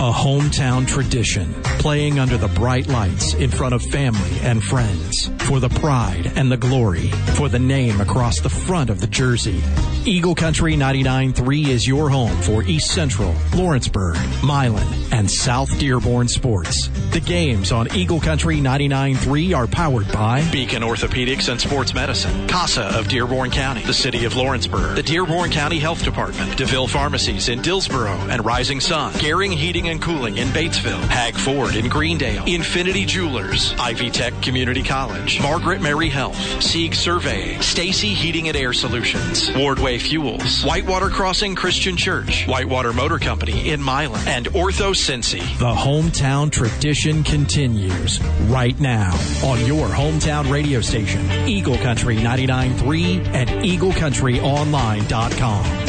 [0.00, 5.28] A hometown tradition, playing under the bright lights in front of family and friends.
[5.40, 9.60] For the pride and the glory, for the name across the front of the jersey.
[10.08, 16.88] Eagle Country 99.3 is your home for East Central, Lawrenceburg, Milan, and South Dearborn sports.
[17.10, 22.84] The games on Eagle Country 99.3 are powered by Beacon Orthopedics and Sports Medicine, CASA
[22.98, 27.60] of Dearborn County, the City of Lawrenceburg, the Dearborn County Health Department, DeVille Pharmacies in
[27.60, 33.04] Dillsboro and Rising Sun, Garing Heating and Cooling in Batesville, Hag Ford in Greendale, Infinity
[33.04, 39.50] Jewelers, Ivy Tech Community College, Margaret Mary Health, Sieg Survey, Stacy Heating and Air Solutions,
[39.50, 45.40] Wardway Fuels, Whitewater Crossing Christian Church, Whitewater Motor Company in Milan, and Ortho Cincy.
[45.58, 49.12] The hometown tradition continues right now
[49.44, 55.87] on your hometown radio station, Eagle Country 99.3 and EagleCountryOnline.com.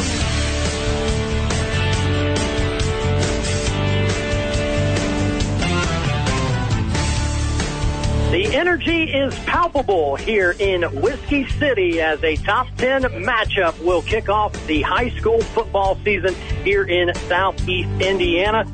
[8.31, 14.30] The energy is palpable here in Whiskey City as a top 10 matchup will kick
[14.30, 18.72] off the high school football season here in Southeast Indiana.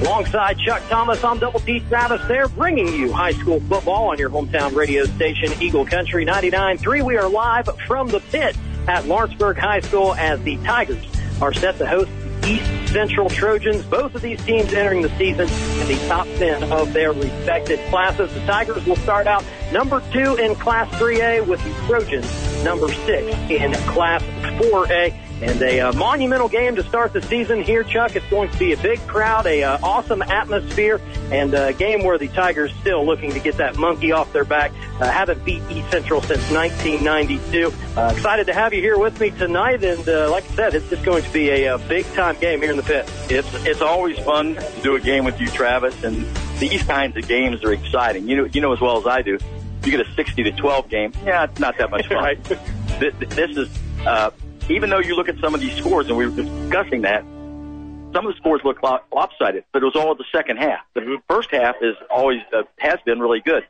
[0.00, 4.30] Alongside Chuck Thomas, I'm Double D Travis there, bringing you high school football on your
[4.30, 7.04] hometown radio station, Eagle Country 99.3.
[7.04, 8.56] We are live from the pit
[8.88, 11.04] at Lawrenceburg High School as the Tigers
[11.42, 12.10] are set to host
[12.46, 13.84] East Central Trojans.
[13.84, 15.48] Both of these teams entering the season
[15.80, 18.32] in the top 10 of their respective classes.
[18.34, 22.26] The Tigers will start out number two in Class 3A with the Trojans
[22.64, 25.14] number six in Class 4A.
[25.40, 28.14] And a uh, monumental game to start the season here, Chuck.
[28.14, 32.18] It's going to be a big crowd, a uh, awesome atmosphere, and a game where
[32.18, 34.70] the Tigers still looking to get that monkey off their back.
[35.00, 37.72] Uh, haven't beat East Central since 1992.
[37.96, 40.90] Uh, excited to have you here with me tonight, and uh, like I said, it's
[40.90, 43.10] just going to be a, a big time game here in the pit.
[43.30, 46.26] It's it's always fun to do a game with you, Travis, and
[46.58, 48.28] these kinds of games are exciting.
[48.28, 49.38] You know, you know as well as I do.
[49.84, 51.12] You get a 60 to 12 game.
[51.24, 52.16] Yeah, it's not that much fun.
[52.18, 52.44] right.
[52.44, 53.70] This, this is.
[54.04, 54.30] Uh,
[54.70, 57.22] even though you look at some of these scores, and we were discussing that,
[58.12, 60.80] some of the scores look lopsided, but it was all the second half.
[60.94, 63.64] The first half is always uh, has been really good.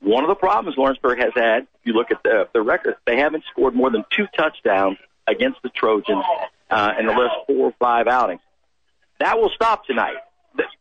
[0.00, 3.18] One of the problems Lawrenceburg has had, if you look at the, the record, they
[3.18, 4.96] haven't scored more than two touchdowns
[5.26, 6.24] against the Trojans
[6.70, 8.40] uh, in the last four or five outings.
[9.18, 10.16] That will stop tonight.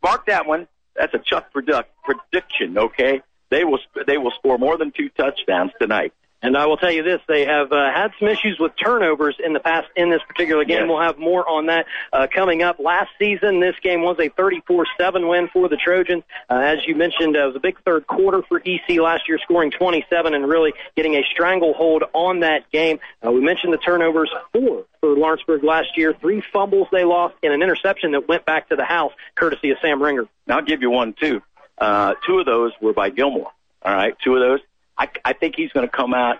[0.03, 0.67] Mark that one.
[0.95, 2.77] That's a Chuck predict, prediction.
[2.77, 6.13] Okay, they will they will score more than two touchdowns tonight.
[6.41, 9.53] And I will tell you this, they have uh, had some issues with turnovers in
[9.53, 10.81] the past in this particular game.
[10.81, 10.85] Yes.
[10.87, 12.79] We'll have more on that uh, coming up.
[12.79, 16.23] Last season, this game was a 34-7 win for the Trojans.
[16.49, 19.37] Uh, as you mentioned, uh, it was a big third quarter for EC last year,
[19.39, 22.99] scoring 27 and really getting a stranglehold on that game.
[23.25, 27.53] Uh, we mentioned the turnovers, four for Lawrenceburg last year, three fumbles they lost, and
[27.53, 30.27] an interception that went back to the house, courtesy of Sam Ringer.
[30.47, 31.41] Now I'll give you one too.
[31.77, 33.51] Uh, two of those were by Gilmore.
[33.81, 34.59] All right, two of those.
[34.99, 36.37] I, I think he's going to come out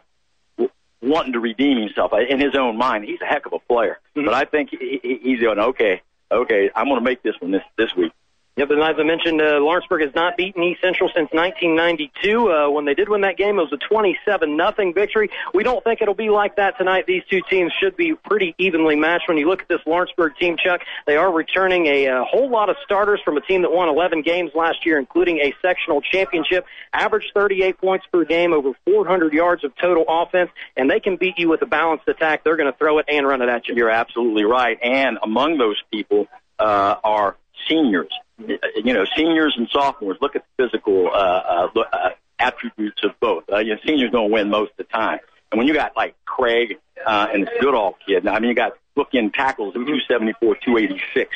[0.58, 0.72] w-
[1.02, 3.06] wanting to redeem himself uh, in his own mind.
[3.06, 4.26] He's a heck of a player, mm-hmm.
[4.26, 6.02] but I think he, he, he's going okay.
[6.32, 8.12] Okay, I'm going to make this one this this week.
[8.58, 12.52] Yep, and as I mentioned, uh, Lawrenceburg has not beaten East Central since 1992.
[12.52, 15.30] Uh, when they did win that game, it was a 27 nothing victory.
[15.54, 17.06] We don't think it'll be like that tonight.
[17.08, 19.30] These two teams should be pretty evenly matched.
[19.30, 22.70] When you look at this Lawrenceburg team, Chuck, they are returning a, a whole lot
[22.70, 26.66] of starters from a team that won 11 games last year, including a sectional championship.
[26.92, 31.40] Averaged 38 points per game, over 400 yards of total offense, and they can beat
[31.40, 32.44] you with a balanced attack.
[32.44, 33.76] They're going to throw it and run it at you.
[33.76, 34.78] You're absolutely right.
[34.84, 36.28] And among those people
[36.60, 37.38] uh, are
[37.70, 38.12] seniors.
[38.40, 40.18] You know, seniors and sophomores.
[40.22, 43.44] Look at the physical uh, uh, uh, attributes of both.
[43.52, 45.20] Uh, you seniors don't win most of the time.
[45.52, 48.74] And when you got like Craig uh, and this Goodall kid, I mean, you got
[48.96, 51.36] bookend tackles of 274, 286.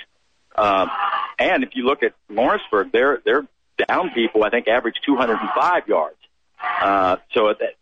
[0.56, 0.90] Um,
[1.40, 3.46] and if you look at Lawrenceburg, they're they're
[3.88, 4.44] down people.
[4.44, 6.18] I think average 205 yards.
[6.82, 7.76] Uh, so that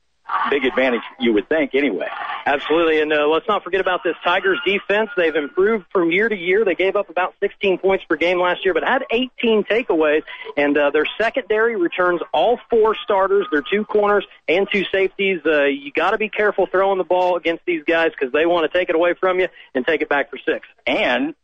[0.50, 2.08] big advantage, you would think, anyway.
[2.46, 5.10] Absolutely, and uh, let's not forget about this Tigers defense.
[5.16, 6.66] They've improved from year to year.
[6.66, 10.24] They gave up about 16 points per game last year, but had 18 takeaways.
[10.58, 15.42] And uh, their secondary returns all four starters, their two corners and two safeties.
[15.46, 18.72] Uh, you got to be careful throwing the ball against these guys because they want
[18.72, 20.68] to take it away from you and take it back for six.
[20.88, 21.36] And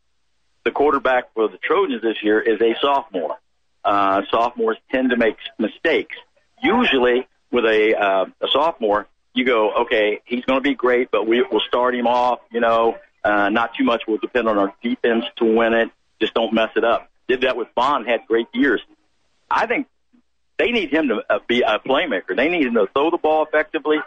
[0.64, 3.38] the quarterback for the Trojans this year is a sophomore.
[3.84, 6.16] Uh, sophomores tend to make mistakes.
[6.62, 11.28] Usually, with a, uh, a sophomore, you go, okay, he's going to be great, but
[11.28, 12.40] we, we'll start him off.
[12.52, 15.90] You know, uh, not too much will depend on our defense to win it.
[16.20, 17.10] Just don't mess it up.
[17.28, 18.82] Did that with Bond, had great years.
[19.50, 19.88] I think
[20.58, 22.36] they need him to uh, be a playmaker.
[22.36, 23.98] They need him to throw the ball effectively.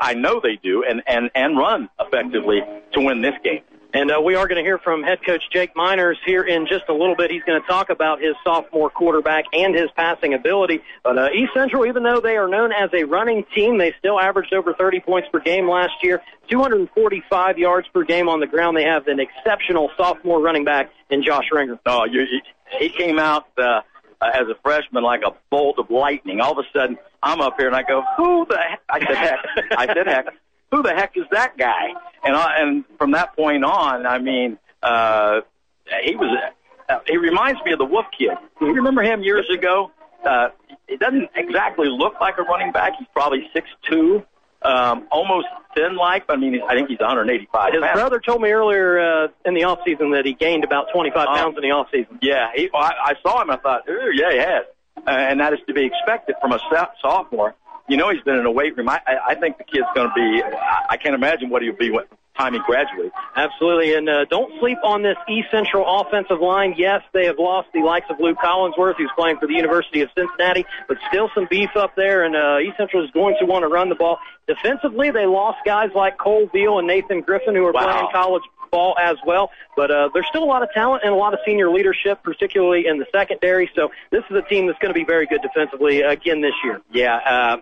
[0.00, 2.62] I know they do, and and and run effectively
[2.92, 3.62] to win this game.
[3.92, 6.84] And uh, we are going to hear from head coach Jake Miners here in just
[6.88, 7.30] a little bit.
[7.30, 10.82] He's going to talk about his sophomore quarterback and his passing ability.
[11.02, 14.20] But uh, East Central, even though they are known as a running team, they still
[14.20, 18.76] averaged over 30 points per game last year, 245 yards per game on the ground.
[18.76, 21.80] They have an exceptional sophomore running back in Josh Ringer.
[21.86, 22.26] Oh, you,
[22.78, 23.80] he came out uh,
[24.22, 26.40] as a freshman like a bolt of lightning.
[26.40, 29.16] All of a sudden, I'm up here and I go, "Who the heck?" I said,
[29.16, 29.38] "Heck."
[29.76, 30.26] I said, "Heck."
[30.70, 31.88] Who the heck is that guy?
[32.24, 35.40] And I, and from that point on, I mean, uh,
[36.04, 36.36] he was.
[36.88, 38.36] Uh, he reminds me of the Wolf Kid.
[38.60, 39.92] You remember him years ago?
[40.24, 40.48] Uh,
[40.88, 42.92] it doesn't exactly look like a running back.
[42.98, 44.22] He's probably six two,
[44.62, 45.46] um, almost
[45.76, 46.26] thin like.
[46.26, 47.72] But I mean, I think he's 185.
[47.72, 47.94] His pounds.
[47.94, 51.34] brother told me earlier uh, in the off season that he gained about 25 Oh.
[51.36, 52.18] pounds in the off season.
[52.22, 53.50] Yeah, he, I, I saw him.
[53.50, 54.64] I thought, ooh, yeah, he has,
[55.06, 56.58] uh, and that is to be expected from a
[57.00, 57.54] sophomore.
[57.90, 58.88] You know, he's been in a weight room.
[58.88, 60.42] I, I, I think the kid's going to be.
[60.88, 62.04] I, can't imagine what he'll be when
[62.38, 63.14] time he graduates.
[63.34, 66.74] Absolutely, and uh, don't sleep on this East Central offensive line.
[66.78, 70.08] Yes, they have lost the likes of Luke Collinsworth, who's playing for the University of
[70.16, 73.64] Cincinnati, but still some beef up there, and uh, East Central is going to want
[73.64, 74.18] to run the ball.
[74.46, 77.90] Defensively, they lost guys like Cole Veal and Nathan Griffin, who are Wow.
[77.92, 81.16] playing college ball as well, but uh, there's still a lot of talent and a
[81.16, 84.92] lot of senior leadership, particularly in the secondary, so this is a team that's going
[84.92, 86.80] to be very good defensively again this year.
[86.92, 87.56] Yeah, uh,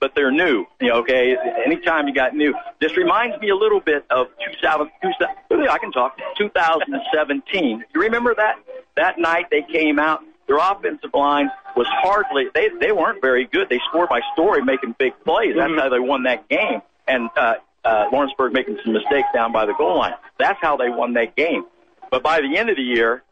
[0.00, 0.66] but they're new.
[0.80, 1.36] You know, okay.
[1.64, 4.26] Anytime you got new, this reminds me a little bit of
[4.60, 4.90] 2000.
[5.00, 6.18] 2000 I can talk.
[6.38, 7.84] 2017.
[7.94, 8.56] You remember that
[8.96, 10.20] that night they came out.
[10.48, 12.46] Their offensive line was hardly.
[12.54, 13.68] They they weren't very good.
[13.70, 15.54] They scored by story, making big plays.
[15.56, 15.80] That's Mhm.
[15.80, 16.82] how they won that game.
[17.06, 20.14] And uh, uh, Lawrenceburg making some mistakes down by the goal line.
[20.38, 21.64] That's how they won that game.
[22.10, 23.22] But by the end of the year,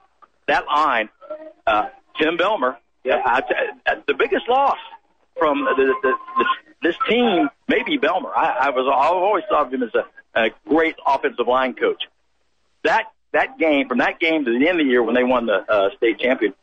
[0.49, 1.08] that line,
[1.67, 1.88] uh,
[2.20, 3.43] Tim Belmer, yeah, I,
[3.87, 4.79] I, the biggest loss
[5.38, 6.47] from the, the, the, this,
[6.82, 8.31] this team, maybe Belmer.
[8.35, 12.02] I, I was I've always thought of him as a, a great offensive line coach.
[12.85, 15.47] That that game, from that game to the end of the year when they won
[15.47, 16.55] the uh, state champion,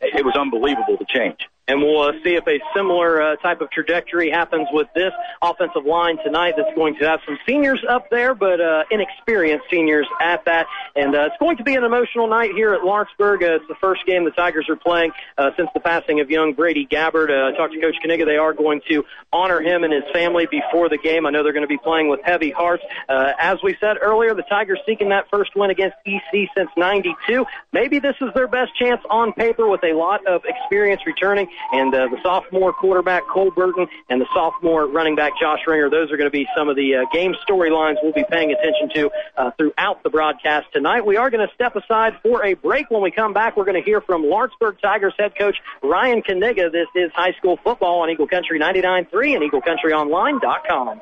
[0.00, 1.38] it was unbelievable the change.
[1.68, 5.84] And we'll uh, see if a similar uh, type of trajectory happens with this offensive
[5.84, 6.54] line tonight.
[6.56, 10.66] That's going to have some seniors up there, but uh, inexperienced seniors at that.
[10.94, 13.42] And uh, it's going to be an emotional night here at Lawrenceburg.
[13.42, 16.52] Uh, it's the first game the Tigers are playing uh, since the passing of young
[16.52, 17.32] Brady Gabbard.
[17.32, 18.24] Uh, I talked to Coach Kaniga.
[18.24, 21.26] They are going to honor him and his family before the game.
[21.26, 22.84] I know they're going to be playing with heavy hearts.
[23.08, 27.44] Uh, as we said earlier, the Tigers seeking that first win against EC since 92.
[27.72, 31.48] Maybe this is their best chance on paper with a lot of experience returning.
[31.72, 36.10] And uh, the sophomore quarterback Cole Burton and the sophomore running back Josh Ringer, those
[36.12, 39.10] are going to be some of the uh, game storylines we'll be paying attention to
[39.36, 41.04] uh, throughout the broadcast tonight.
[41.04, 42.90] We are going to step aside for a break.
[42.90, 46.70] When we come back, we're going to hear from Lawrenceburg Tigers head coach Ryan Kaniga.
[46.70, 51.00] This is high school football on Eagle Country 99.3 and EagleCountryOnline.com.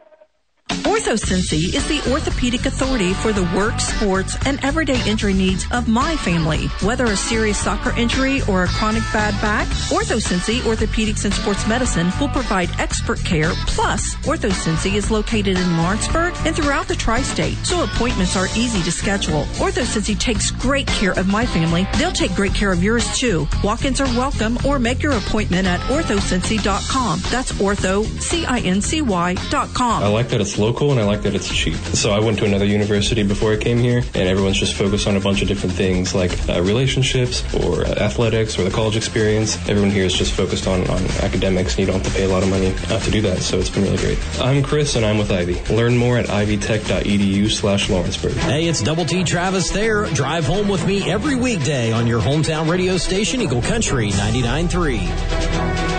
[0.95, 6.15] OrthoCincy is the orthopedic authority for the work, sports, and everyday injury needs of my
[6.19, 6.69] family.
[6.83, 12.13] Whether a serious soccer injury or a chronic bad back, OrthoCincy Orthopedics and Sports Medicine
[12.21, 13.51] will provide expert care.
[13.67, 18.93] Plus, OrthoCincy is located in Lawrenceburg and throughout the tri-state, so appointments are easy to
[18.93, 19.47] schedule.
[19.59, 21.89] OrthoCincy takes great care of my family.
[21.99, 23.49] They'll take great care of yours too.
[23.65, 27.21] Walk-ins are welcome or make your appointment at orthocincy.com.
[27.33, 30.05] That's ortho, C-I-N-C-Y dot com.
[30.05, 31.77] I like that it's local and I like that it's cheap.
[31.95, 35.17] So I went to another university before I came here, and everyone's just focused on
[35.17, 39.57] a bunch of different things like uh, relationships or uh, athletics or the college experience.
[39.69, 42.29] Everyone here is just focused on, on academics, and you don't have to pay a
[42.29, 43.39] lot of money uh, to do that.
[43.39, 44.19] So it's been really great.
[44.41, 45.61] I'm Chris, and I'm with Ivy.
[45.75, 48.33] Learn more at ivytech.edu slash Lawrenceburg.
[48.35, 50.07] Hey, it's Double T Travis there.
[50.07, 55.94] Drive home with me every weekday on your hometown radio station, Eagle Country 99.3.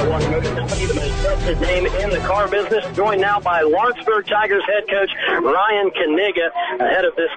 [0.00, 2.84] His name in the car business.
[2.96, 6.48] Joined now by Lawrenceburg Tigers head coach Ryan Kaniga
[6.80, 7.28] ahead of this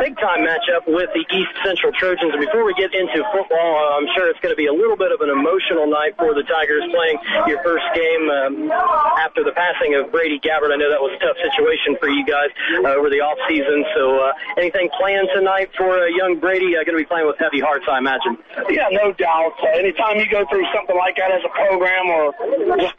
[0.00, 2.32] big time matchup with the East Central Trojans.
[2.34, 4.96] And before we get into football, uh, I'm sure it's going to be a little
[4.96, 8.72] bit of an emotional night for the Tigers playing your first game um,
[9.20, 10.72] after the passing of Brady Gabbard.
[10.72, 12.50] I know that was a tough situation for you guys
[12.82, 13.84] uh, over the off season.
[13.94, 16.74] So, uh, anything planned tonight for uh, young Brady?
[16.74, 18.40] Uh, going to be playing with heavy hearts, I imagine.
[18.72, 19.54] Yeah, no doubt.
[19.76, 22.32] Anytime you go through something like that as a program or
[22.78, 22.96] just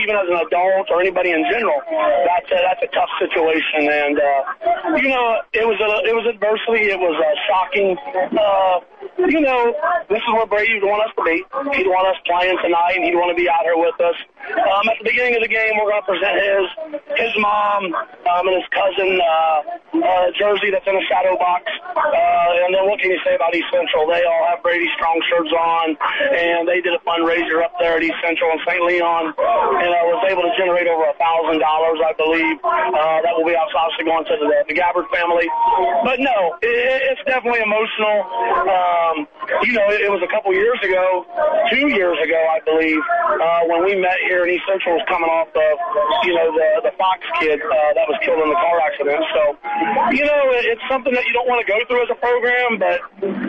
[0.00, 3.88] even as an adult or anybody in general, that's a, that's a tough situation.
[3.88, 6.90] And uh, you know, it was a, it was adversity.
[6.90, 7.96] It was uh, shocking.
[8.36, 8.80] Uh,
[9.28, 9.74] you know,
[10.08, 11.44] this is where Brady would want us to be.
[11.76, 14.16] He'd want us playing tonight, and he'd want to be out here with us.
[14.48, 16.66] Um, at the beginning of the game, we're going to present his
[17.20, 19.60] his mom um, and his cousin uh,
[20.00, 21.68] uh, jersey that's in a shadow box.
[21.92, 24.08] Uh, and then what can you say about East Central?
[24.08, 25.96] They all have Brady Strong shirts on,
[26.32, 28.82] and they did a fundraiser up there at East Central in St.
[28.82, 32.56] Leon, and I was able to generate over a thousand dollars, I believe.
[32.64, 35.46] Uh, that will be obviously going to the, the Gabbard family.
[36.02, 38.26] But no, it, it's definitely emotional.
[38.66, 39.16] Um,
[39.62, 41.26] you know, it, it was a couple years ago,
[41.70, 45.28] two years ago, I believe, uh, when we met here in East Central was coming
[45.28, 45.74] off of,
[46.26, 49.22] you know, the, the Fox kid uh, that was killed in the car accident.
[49.34, 49.42] So,
[50.14, 52.78] you know, it, it's something that you don't want to go through as a program,
[52.78, 52.98] but,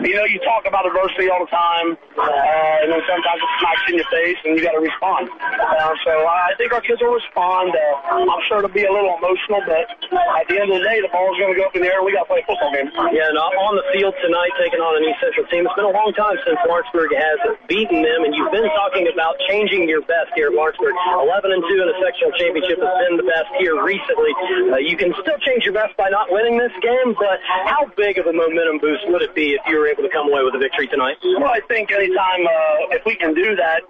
[0.06, 3.84] you know, you talk about adversity all the time, uh, and then sometimes it smacks
[3.88, 5.28] in your face and you got to respond.
[5.32, 7.72] Uh, so I think our kids will respond.
[7.74, 11.00] Uh, I'm sure it'll be a little emotional, but at the end of the day,
[11.00, 12.46] the ball's going to go up in the air and we got to play a
[12.46, 12.90] football game.
[13.14, 15.94] Yeah, and on the field tonight, taking on an East Central team, it's been a
[15.94, 20.32] long time since Lawrenceburg has beaten them, and you've been talking about changing your best
[20.34, 20.94] here at Lawrenceburg.
[20.96, 24.32] 11 and 2 in a sectional championship has been the best here recently.
[24.72, 28.18] Uh, you can still change your best by not winning this game, but how big
[28.18, 30.54] of a momentum boost would it be if you were able to come away with
[30.54, 31.16] a victory tonight?
[31.22, 33.82] Well, I think anytime uh, if we can do that,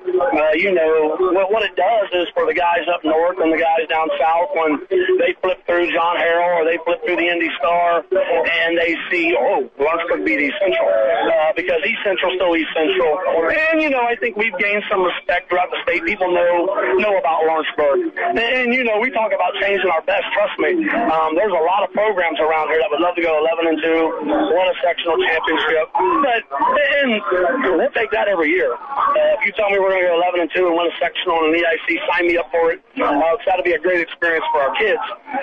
[0.55, 3.89] you know, what, what it does is for the guys up north and the guys
[3.89, 4.81] down south when
[5.19, 9.35] they flip through John Harrell or they flip through the Indy Star and they see,
[9.39, 13.19] oh, Lawrenceburg beat East Central uh, because East Central still East Central,
[13.51, 16.05] and you know, I think we've gained some respect throughout the state.
[16.05, 16.67] People know
[16.99, 18.15] know about Lawrenceburg.
[18.39, 20.25] And, you know, we talk about changing our best.
[20.33, 23.39] Trust me, um, there's a lot of programs around here that would love to go
[23.39, 25.87] 11 and 2, win a sectional championship.
[25.93, 26.41] But,
[27.03, 27.11] and
[27.77, 28.73] we'll take that every year.
[28.73, 30.95] Uh, if you tell me we're going to go 11 and 2 and win a
[30.97, 32.81] sectional and an EIC, sign me up for it.
[32.97, 35.03] Uh, it's got to be a great experience for our kids.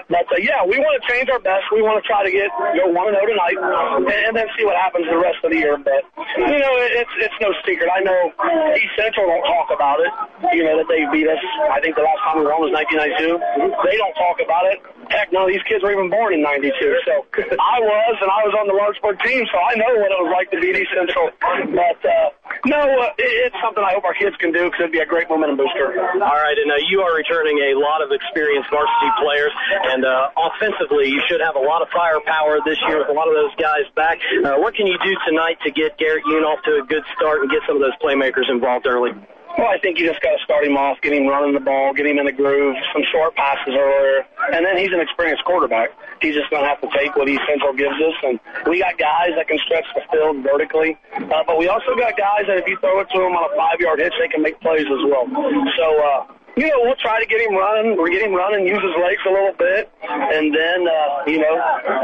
[0.09, 1.69] But, uh, yeah, we want to change our best.
[1.69, 4.65] We want to try to get, go 1 and 0 tonight and, and then see
[4.65, 5.77] what happens the rest of the year.
[5.77, 6.01] But,
[6.37, 7.89] you know, it's, it's no secret.
[7.89, 8.33] I know
[8.73, 10.11] East Central don't talk about it,
[10.55, 11.41] you know, that they beat us.
[11.69, 13.37] I think the last time we won was 1992.
[13.85, 14.81] They don't talk about it.
[15.09, 16.69] Heck, of these kids were even born in 92.
[17.05, 20.19] So I was, and I was on the Lawrenceburg team, so I know what it
[20.21, 21.33] was like to beat East Central.
[21.39, 22.29] But, uh,
[22.65, 25.29] no, uh, it's something I hope our kids can do because it'd be a great
[25.29, 25.95] momentum booster.
[25.95, 29.53] All right, and uh, you are returning a lot of experienced varsity players,
[29.93, 33.27] and uh, offensively, you should have a lot of firepower this year with a lot
[33.27, 34.19] of those guys back.
[34.43, 37.41] Uh, what can you do tonight to get Garrett Yoon off to a good start
[37.41, 39.11] and get some of those playmakers involved early?
[39.57, 41.93] Well, I think you just got to start him off, get him running the ball,
[41.93, 45.89] get him in the groove, some short passes earlier, and then he's an experienced quarterback.
[46.21, 48.97] He's just going to have to take what East Central gives us, and we got
[48.97, 52.67] guys that can stretch the field vertically, uh, but we also got guys that if
[52.67, 55.27] you throw it to them on a five-yard hitch, they can make plays as well.
[55.75, 56.25] So, uh,
[56.59, 57.95] you know, we'll try to get him running.
[57.95, 61.55] We'll get him running, use his legs a little bit, and then, uh, you know,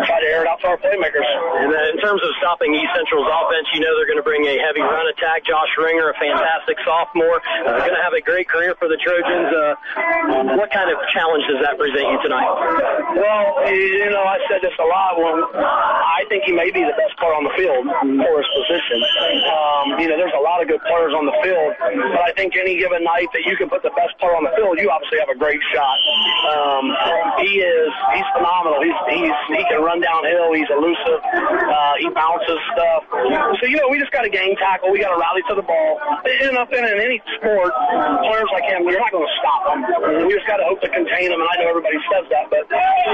[0.08, 1.28] try to air it out to our playmakers.
[1.28, 4.56] And in terms of stopping East Central's offense, you know they're going to bring a
[4.64, 5.44] heavy run attack.
[5.44, 9.52] Josh Ringer, a fantastic sophomore, uh, going to have a great career for the Trojans.
[9.52, 12.48] Uh, what kind of challenge does that present you tonight?
[13.20, 15.20] Well, you know, I said this a lot.
[15.20, 19.04] When I think he may be the best player on the field for his position.
[19.52, 22.56] Um, you know, there's a lot of good players on the field, but I think
[22.56, 25.18] any given night that you can put the best player on the field, you obviously
[25.20, 25.98] have a great shot.
[26.54, 26.86] Um,
[27.42, 28.80] he is he's phenomenal.
[28.86, 30.54] He's he's he can run downhill.
[30.54, 31.20] He's elusive.
[31.26, 33.02] Uh, he bounces stuff.
[33.60, 34.94] So you know we just got to game tackle.
[34.94, 35.98] We got to rally to the ball.
[36.26, 37.74] And up in, in any sport,
[38.30, 39.80] players like him, you're not going to stop them.
[40.28, 41.42] We just got to hope to contain them.
[41.42, 42.70] And I know everybody says that, but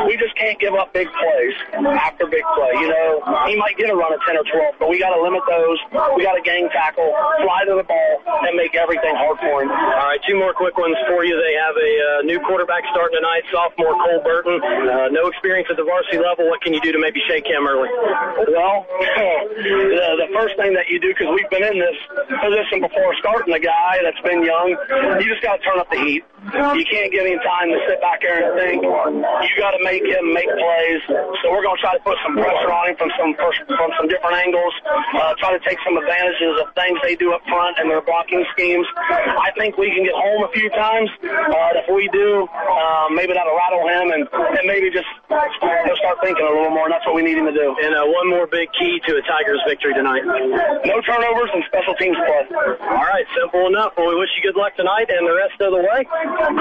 [0.08, 1.56] we just can't give up big plays
[1.96, 2.74] after big play.
[2.84, 5.22] You know he might get a run of 10 or 12, but we got to
[5.22, 5.80] limit those.
[6.16, 7.10] We got to gang tackle,
[7.44, 8.14] fly to the ball,
[8.48, 9.70] and make everything hard for him.
[9.70, 11.36] All right, two more quick ones for you.
[11.38, 14.62] They have a uh, new quarterback starting tonight, sophomore Cole Burton.
[14.62, 16.50] Uh, no experience at the varsity level.
[16.50, 17.90] What can you do to maybe shake him early?
[17.90, 21.98] Well, the, the first thing that you do, because we've been in this
[22.42, 24.76] position before, starting a guy that's been young,
[25.22, 26.24] you just got to turn up the heat.
[26.42, 28.82] You can't give him time to sit back there and think.
[28.82, 31.02] You got to make him make plays.
[31.42, 34.10] So we're going to try to put some pressure on him from some from some
[34.10, 34.74] different angles.
[35.14, 38.44] Uh, try to take some advantages of things they do up front and their blocking
[38.58, 38.88] schemes.
[38.98, 41.01] I think we can get home a few times.
[41.10, 46.18] Uh, if we do, um, maybe that'll rattle him and, and maybe just he'll start
[46.22, 46.86] thinking a little more.
[46.86, 47.76] And that's what we need him to do.
[47.82, 51.96] And uh, one more big key to a Tigers victory tonight: no turnovers and special
[51.96, 52.44] teams play.
[52.82, 53.94] All right, simple enough.
[53.98, 56.06] Well, we wish you good luck tonight and the rest of the way.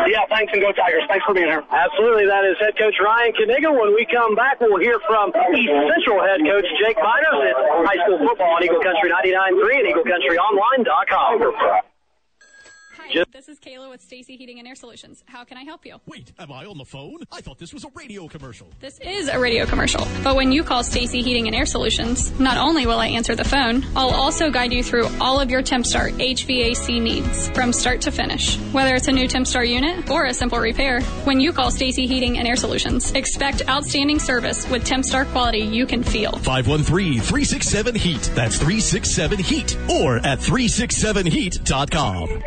[0.08, 1.04] Yeah, thanks and go Tigers.
[1.08, 1.64] Thanks for being here.
[1.70, 2.26] Absolutely.
[2.26, 3.70] That is head coach Ryan Kaniga.
[3.72, 7.56] When we come back, we'll hear from East Central head coach Jake Miners at
[7.86, 11.89] high school football on Eagle Country 99.3 and EagleCountryOnline.com.
[13.12, 15.24] Just This is Kayla with Stacy Heating and Air Solutions.
[15.26, 15.96] How can I help you?
[16.06, 17.16] Wait, am I on the phone?
[17.32, 18.68] I thought this was a radio commercial.
[18.78, 22.56] This is a radio commercial, but when you call Stacy Heating and Air Solutions, not
[22.56, 26.12] only will I answer the phone, I'll also guide you through all of your TempStar
[26.12, 28.56] HVAC needs from start to finish.
[28.72, 32.38] Whether it's a new TempStar unit or a simple repair, when you call Stacy Heating
[32.38, 36.32] and Air Solutions, expect outstanding service with TempStar quality you can feel.
[36.32, 38.30] 513-367-HEAT.
[38.34, 42.42] That's 367-HEAT or at 367heat.com.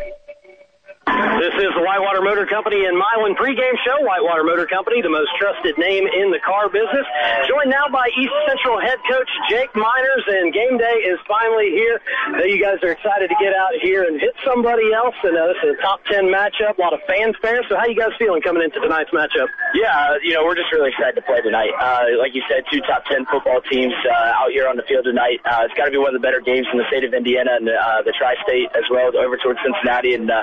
[1.04, 4.00] This is the Whitewater Motor Company and Milan pregame show.
[4.00, 7.04] Whitewater Motor Company, the most trusted name in the car business.
[7.44, 12.00] Joined now by East Central head coach Jake Miners, and game day is finally here.
[12.32, 15.14] I know you guys are excited to get out here and hit somebody else.
[15.22, 17.60] And uh, this is a top 10 matchup, a lot of fanfare.
[17.68, 19.52] So, how you guys feeling coming into tonight's matchup?
[19.76, 21.76] Yeah, you know, we're just really excited to play tonight.
[21.76, 25.04] Uh, like you said, two top 10 football teams uh, out here on the field
[25.04, 25.44] tonight.
[25.44, 27.60] Uh, it's got to be one of the better games in the state of Indiana
[27.60, 30.14] and uh, the tri state as well, over towards Cincinnati.
[30.14, 30.42] And, uh,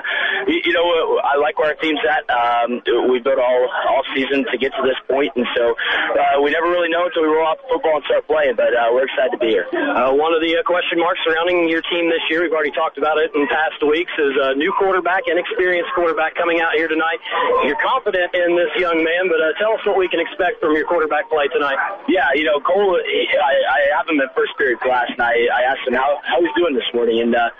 [0.60, 2.28] you, know, I like where our team's at.
[2.28, 6.50] Um, we built all all season to get to this point, and so uh, we
[6.50, 8.56] never really know until we roll out the football and start playing.
[8.56, 9.66] But uh, we're excited to be here.
[9.72, 12.98] Uh, one of the uh, question marks surrounding your team this year, we've already talked
[12.98, 17.20] about it in past weeks, is a new quarterback, inexperienced quarterback coming out here tonight.
[17.64, 20.76] You're confident in this young man, but uh, tell us what we can expect from
[20.76, 21.78] your quarterback play tonight.
[22.08, 25.62] Yeah, you know, Cole, I, I have him in first period class, and I, I
[25.72, 27.50] asked him how, how he's doing this morning, and uh,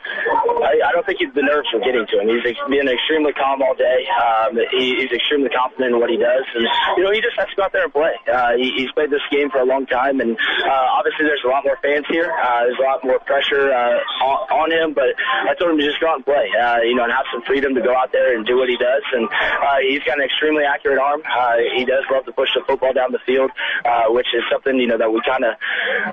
[0.65, 2.29] I, I don't think he, the nerves are getting to him.
[2.29, 4.07] He's ex- extremely calm all day.
[4.11, 7.49] Um, he, he's extremely confident in what he does, and you know he just has
[7.51, 8.15] to go out there and play.
[8.27, 11.49] Uh, he, he's played this game for a long time, and uh, obviously there's a
[11.49, 12.31] lot more fans here.
[12.31, 15.87] Uh, there's a lot more pressure uh, on, on him, but I told him to
[15.87, 16.49] just go out and play.
[16.53, 18.77] Uh, you know, and have some freedom to go out there and do what he
[18.77, 19.03] does.
[19.13, 21.23] And uh, he's got an extremely accurate arm.
[21.25, 23.51] Uh, he does love to push the football down the field,
[23.85, 25.55] uh, which is something you know that we kind of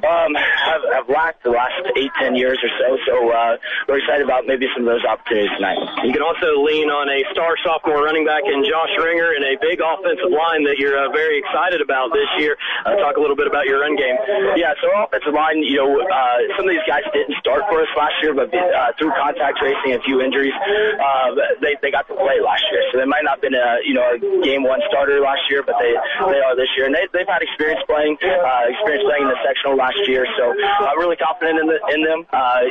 [0.04, 2.98] um, have, have lacked the last eight, ten years or so.
[3.06, 3.58] So uh,
[3.88, 5.80] we're excited about maybe some of those opportunities tonight.
[6.04, 9.56] You can also lean on a star sophomore running back in Josh Ringer and a
[9.60, 12.58] big offensive line that you're uh, very excited about this year.
[12.86, 14.16] Uh, talk a little bit about your run game.
[14.56, 17.92] Yeah, so offensive line, you know, uh, some of these guys didn't start for us
[17.96, 22.08] last year, but uh, through contact tracing and a few injuries, uh, they they got
[22.08, 22.84] to play last year.
[22.92, 25.64] So they might not have been a you know a game one starter last year,
[25.64, 25.96] but they
[26.32, 29.42] they are this year, and they they've had experience playing, uh, experience playing in the
[29.46, 30.28] sectional last year.
[30.38, 32.26] So I'm really confident in the, in them.
[32.32, 32.70] Uh,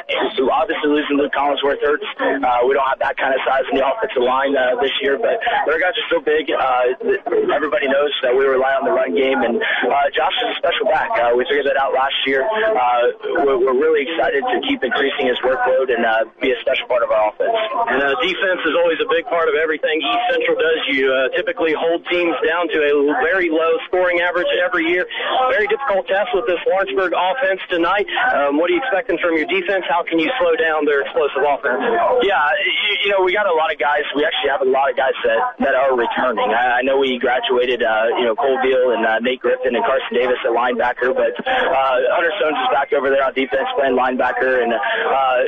[0.59, 2.05] obviously losing Luke Collinsworth hurts.
[2.19, 5.39] Uh, we don't have that kind of size the offensive line uh, this year, but
[5.71, 6.51] their guys are so big.
[6.51, 10.57] Uh, everybody knows that we rely on the run game, and uh, Josh is a
[10.59, 11.15] special back.
[11.15, 12.43] Uh, we figured that out last year.
[12.43, 16.91] Uh, we're, we're really excited to keep increasing his workload and uh, be a special
[16.91, 17.55] part of our offense.
[17.95, 20.81] And uh, defense is always a big part of everything East Central does.
[20.91, 25.07] You uh, typically hold teams down to a very low scoring average every year.
[25.55, 28.11] Very difficult test with this Lawrenceburg offense tonight.
[28.35, 29.87] Um, what are you expecting from your defense?
[29.87, 31.79] How can you slow down their explosive offense?
[32.27, 34.05] Yeah, you, you know, we got a lot of guys.
[34.17, 36.51] We actually have a lot of guys that, that are returning.
[36.51, 39.85] I, I know we graduated, uh, you know, Cole Beal and uh, Nate Griffin and
[39.85, 43.97] Carson Davis at linebacker, but uh, Hunter Stones is back over there on defense playing
[43.97, 45.39] linebacker, and uh,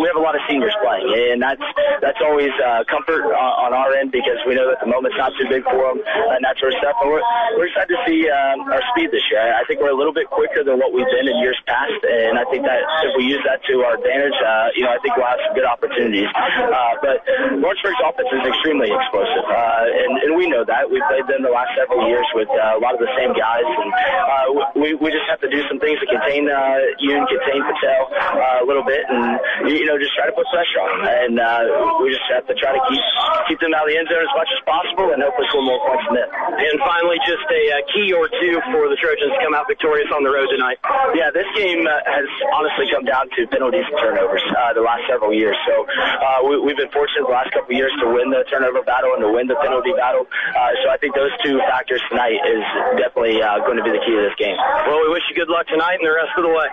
[0.00, 1.62] we have a lot of seniors playing, and that's
[2.00, 5.32] that's always uh, comfort on, on our end because we know that the moment's not
[5.38, 6.96] too big for them and that sort of stuff.
[7.02, 7.24] And we're,
[7.56, 9.40] we're excited to see um, our speed this year.
[9.42, 12.38] I think we're a little bit quicker than what we've been in years past, and
[12.38, 15.16] I think that if we use that to our advantage, uh, you know, I think
[15.16, 16.28] we'll have some good opportunities.
[16.32, 17.18] Uh, but
[17.60, 20.88] Lawrenceburg's offense is extremely explosive, uh, and, and we know that.
[20.88, 23.66] We've played them the last several years with uh, a lot of the same guys,
[23.66, 24.46] and uh,
[24.78, 28.62] we, we just have to do some things to contain uh, Yoon, contain Patel uh,
[28.62, 31.02] a little bit, and you know, just try to put pressure on them.
[31.10, 33.04] And uh, we just have to try to keep
[33.48, 35.80] keep them out of the end zone as much as possible, and hopefully score more
[35.82, 36.30] points than that.
[36.30, 40.10] And finally, just a uh, key or two for the Trojans to come out victorious
[40.14, 40.78] on the road tonight.
[41.18, 45.02] Yeah, this game uh, has honestly come down to penalties and turnovers uh, the last
[45.08, 45.56] several years.
[45.66, 48.82] So uh, we, we've been fortunate the last couple of years to win the turnover
[48.86, 50.28] battle and to win the penalty battle.
[50.54, 52.62] Uh, so I think those two factors tonight is
[53.02, 54.54] definitely uh, going to be the key to this game.
[54.86, 56.68] Well, we wish you good luck tonight and the rest of the way.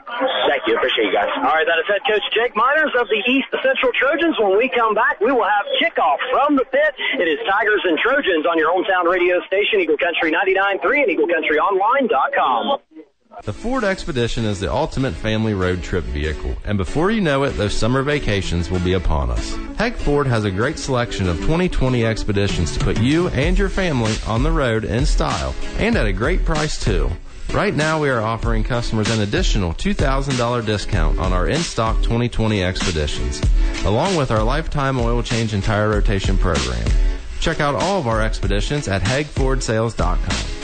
[0.46, 0.78] Thank you.
[0.78, 1.32] Appreciate you guys.
[1.42, 4.38] All right, that is head coach Jake Miners of the East Central Trojans.
[4.38, 6.94] When we come back, we will have kickoff from the pit.
[7.18, 13.09] It is Tigers and Trojans on your hometown radio station, Eagle Country 99.3 and EagleCountryOnline.com.
[13.44, 17.52] The Ford Expedition is the ultimate family road trip vehicle, and before you know it,
[17.52, 19.56] those summer vacations will be upon us.
[19.78, 24.16] Heg Ford has a great selection of 2020 Expeditions to put you and your family
[24.26, 27.12] on the road in style, and at a great price too.
[27.54, 32.64] Right now, we are offering customers an additional $2,000 discount on our in stock 2020
[32.64, 33.42] Expeditions,
[33.86, 36.88] along with our lifetime oil change and tire rotation program.
[37.40, 40.59] Check out all of our expeditions at HagFordSales.com.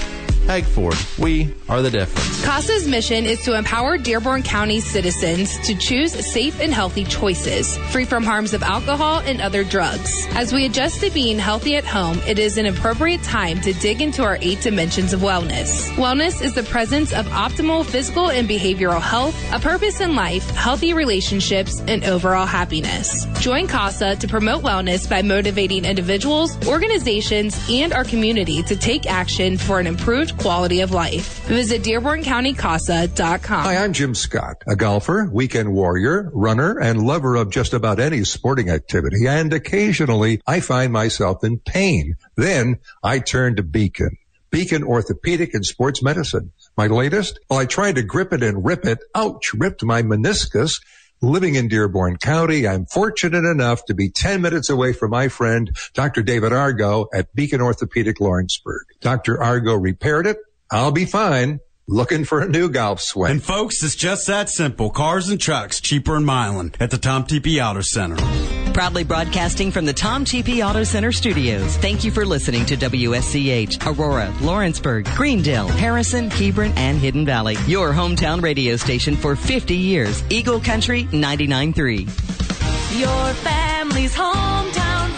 [0.46, 2.46] Hag Ford, we are the difference.
[2.46, 8.06] CASA's mission is to empower Dearborn County citizens to choose safe and healthy choices, free
[8.06, 10.28] from harms of alcohol and other drugs.
[10.36, 14.04] As we adjust to being healthy at home, it is an appropriate time to dig
[14.04, 15.90] into our eight dimensions of wellness.
[15.96, 20.94] Wellness is the presence of optimal physical and behavioral health, a purpose in life, healthy
[20.94, 23.26] relationships, and overall happiness.
[23.40, 29.58] Join CASA to promote wellness by motivating individuals, organizations, and our community to take action
[29.58, 31.46] for an improved quality of life.
[31.46, 33.64] Visit DearbornCountyCASA.com.
[33.64, 38.24] Hi, I'm Jim Scott, a golfer, weekend warrior, runner, and lover of just about any
[38.24, 39.28] sporting activity.
[39.28, 42.16] And occasionally I find myself in pain.
[42.36, 44.18] Then I turn to Beacon.
[44.52, 46.52] Beacon Orthopedic and Sports Medicine.
[46.78, 47.40] My latest?
[47.50, 49.00] Well, I tried to grip it and rip it.
[49.14, 50.82] Ouch, ripped my meniscus.
[51.22, 55.76] Living in Dearborn County, I'm fortunate enough to be 10 minutes away from my friend,
[55.94, 56.22] Dr.
[56.22, 58.86] David Argo at Beacon Orthopedic Lawrenceburg.
[59.02, 59.42] Dr.
[59.42, 60.38] Argo repaired it.
[60.70, 61.62] I'll be fine.
[61.88, 63.32] Looking for a new golf swing.
[63.32, 64.90] And folks, it's just that simple.
[64.90, 68.65] Cars and trucks cheaper in Milan at the Tom Tepe Auto Center.
[68.76, 71.78] Proudly broadcasting from the Tom Tepe Auto Center studios.
[71.78, 77.56] Thank you for listening to WSCH, Aurora, Lawrenceburg, Greendale, Harrison, Hebron, and Hidden Valley.
[77.68, 80.22] Your hometown radio station for 50 years.
[80.30, 83.00] Eagle Country 99.3.
[83.00, 85.15] Your family's hometown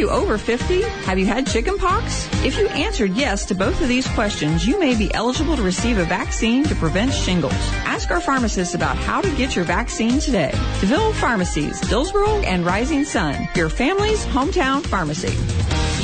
[0.00, 0.82] you over 50?
[0.82, 2.26] Have you had chicken pox?
[2.42, 5.98] If you answered yes to both of these questions, you may be eligible to receive
[5.98, 7.52] a vaccine to prevent shingles.
[7.84, 10.52] Ask our pharmacist about how to get your vaccine today.
[10.80, 15.36] DeVille Pharmacies, Dillsboro and Rising Sun, your family's hometown pharmacy.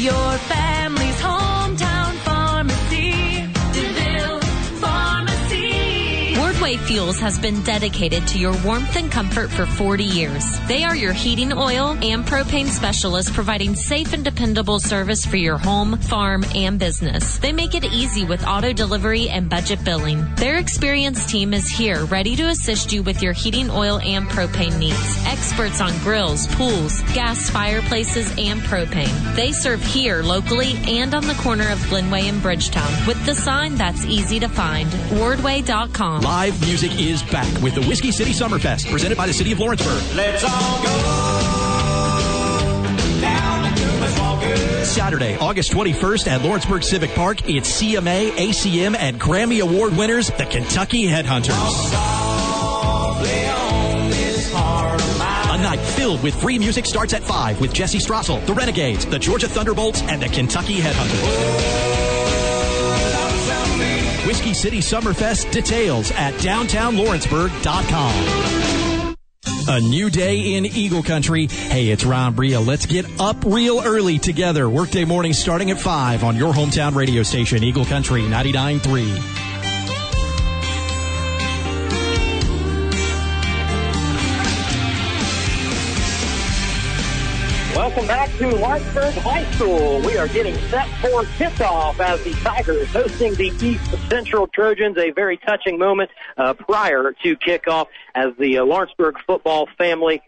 [0.00, 1.35] Your family's hometown
[6.78, 10.44] Fuels has been dedicated to your warmth and comfort for 40 years.
[10.68, 15.58] They are your heating oil and propane specialists providing safe and dependable service for your
[15.58, 17.38] home, farm, and business.
[17.38, 20.26] They make it easy with auto delivery and budget billing.
[20.36, 24.78] Their experienced team is here ready to assist you with your heating oil and propane
[24.78, 25.26] needs.
[25.26, 29.34] Experts on grills, pools, gas fireplaces, and propane.
[29.34, 33.74] They serve here locally and on the corner of Glenway and Bridgetown with the sign
[33.76, 34.88] that's easy to find.
[35.10, 36.22] Wardway.com.
[36.22, 40.02] Live music is back with the Whiskey City Summerfest, presented by the City of Lawrenceburg.
[40.16, 40.88] Let's all go
[43.20, 44.84] down to.
[44.84, 50.44] Saturday, August 21st at Lawrenceburg Civic Park, it's CMA, ACM, and Grammy Award winners, the
[50.44, 51.92] Kentucky Headhunters.
[55.54, 59.18] A night filled with free music starts at 5 with Jesse Strassel, the Renegades, the
[59.18, 62.15] Georgia Thunderbolts, and the Kentucky Headhunters.
[64.36, 69.16] Whiskey City Summerfest details at downtownlawrenceburg.com.
[69.68, 71.46] A new day in Eagle Country.
[71.46, 72.60] Hey, it's Ron Bria.
[72.60, 74.68] Let's get up real early together.
[74.68, 79.45] Workday morning starting at 5 on your hometown radio station, Eagle Country 99.3.
[87.96, 90.02] Welcome back to Lawrenceburg High School.
[90.02, 94.98] We are getting set for kickoff as the Tigers hosting the East Central Trojans.
[94.98, 100.20] A very touching moment uh, prior to kickoff as the uh, Lawrenceburg football family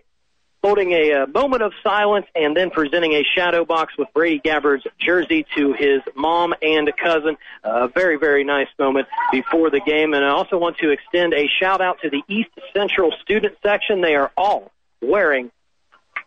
[0.64, 4.86] holding a uh, moment of silence and then presenting a shadow box with Brady Gabbard's
[4.98, 7.36] jersey to his mom and cousin.
[7.64, 10.14] A very, very nice moment before the game.
[10.14, 14.00] And I also want to extend a shout out to the East Central student section.
[14.00, 15.50] They are all wearing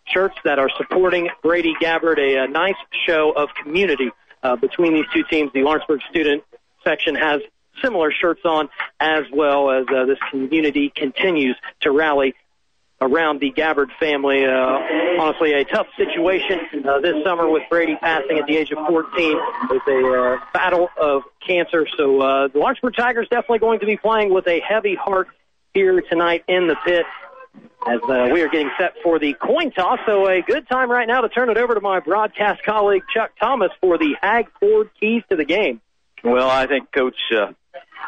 [0.06, 4.10] shirts that are supporting Brady Gabbard, a, a nice show of community
[4.42, 5.50] uh, between these two teams.
[5.52, 6.42] The Lawrenceburg student
[6.84, 7.40] section has
[7.82, 8.68] similar shirts on
[9.00, 12.34] as well as uh, this community continues to rally
[13.00, 14.44] around the Gabbard family.
[14.44, 14.78] Uh,
[15.18, 19.40] honestly, a tough situation uh, this summer with Brady passing at the age of 14
[19.70, 21.86] with a uh, battle of cancer.
[21.96, 25.28] So uh, the Lawrenceburg Tigers definitely going to be playing with a heavy heart
[25.74, 27.04] here tonight in the pit
[27.86, 29.98] as uh, we are getting set for the coin toss.
[30.06, 33.32] So a good time right now to turn it over to my broadcast colleague Chuck
[33.38, 35.80] Thomas for the Hag Ford keys to the game.
[36.22, 37.52] Well, I think Coach uh,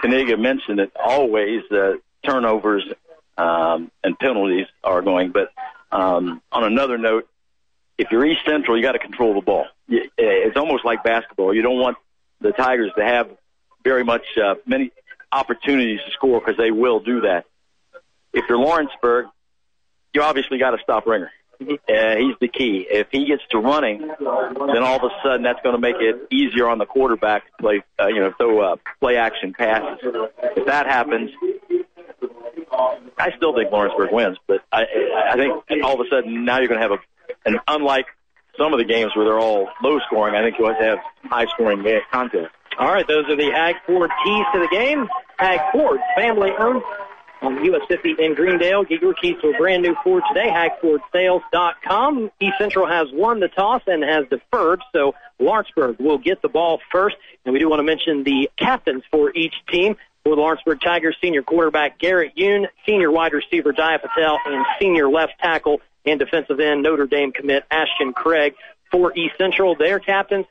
[0.02, 2.84] Kaniga mentioned it always uh, turnovers
[3.36, 5.32] um, and penalties are going.
[5.32, 5.52] But
[5.90, 7.28] um, on another note,
[7.98, 9.66] if you're East Central, you got to control the ball.
[9.88, 11.54] It's almost like basketball.
[11.54, 11.96] You don't want
[12.40, 13.30] the Tigers to have
[13.82, 14.92] very much uh, many
[15.30, 17.44] opportunities to score because they will do that.
[18.32, 19.26] If you're Lawrenceburg,
[20.14, 21.30] you obviously got to stop Ringer.
[21.60, 22.86] Uh, he's the key.
[22.90, 26.26] If he gets to running, then all of a sudden that's going to make it
[26.30, 29.98] easier on the quarterback to play, uh, you know, throw uh, play action passes.
[30.56, 31.30] If that happens,
[33.18, 34.82] I still think Lawrenceburg wins, but I,
[35.30, 38.06] I think all of a sudden now you're going to have a, an unlike
[38.58, 40.98] some of the games where they're all low scoring, I think you'll have to have
[41.24, 42.50] high scoring contests.
[42.78, 45.08] All right, those are the Hag Ford keys to the game.
[45.38, 46.82] Hag Ford, family owned
[47.44, 48.84] on US 50 in Greendale.
[48.84, 50.48] Get your keys to a brand new Ford today.
[50.48, 52.30] HagFordSales.com.
[52.40, 56.80] East Central has won the toss and has deferred, so Lawrenceburg will get the ball
[56.90, 57.16] first.
[57.44, 59.96] And we do want to mention the captains for each team.
[60.24, 65.10] For the Lawrenceburg Tigers, senior quarterback Garrett Yoon, senior wide receiver Dia Patel, and senior
[65.10, 68.54] left tackle and defensive end Notre Dame commit Ashton Craig.
[68.90, 70.46] For East Central, their captains,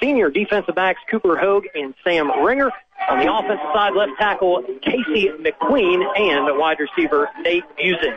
[0.00, 2.70] senior defensive backs Cooper Hogue and Sam Ringer.
[3.08, 8.16] On the offensive side, left tackle Casey McQueen and wide receiver Nate Busen.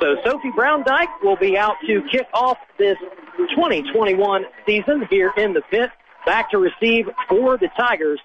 [0.00, 2.96] So Sophie Brown Dyke will be out to kick off this
[3.54, 5.90] 2021 season here in the pit.
[6.24, 8.20] Back to receive for the Tigers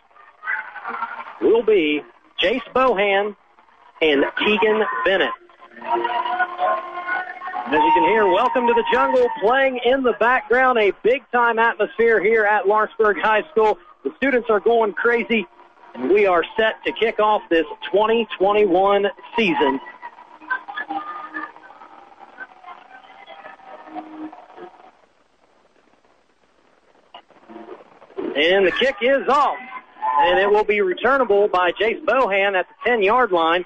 [1.41, 2.01] will be
[2.41, 3.35] Jace Bohan
[4.01, 5.31] and Keegan Bennett.
[7.65, 11.57] As you can hear, welcome to the jungle playing in the background, a big time
[11.57, 13.79] atmosphere here at Lawrenceburg High School.
[14.03, 15.47] The students are going crazy,
[15.95, 19.79] and we are set to kick off this 2021 season.
[28.35, 29.57] And the kick is off,
[30.19, 33.65] and it will be returnable by Jace Bohan at the 10 yard line.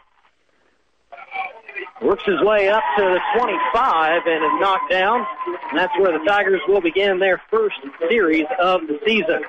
[2.01, 5.25] Works his way up to the 25 and is knocked down.
[5.69, 7.75] And that's where the Tigers will begin their first
[8.09, 9.43] series of the season.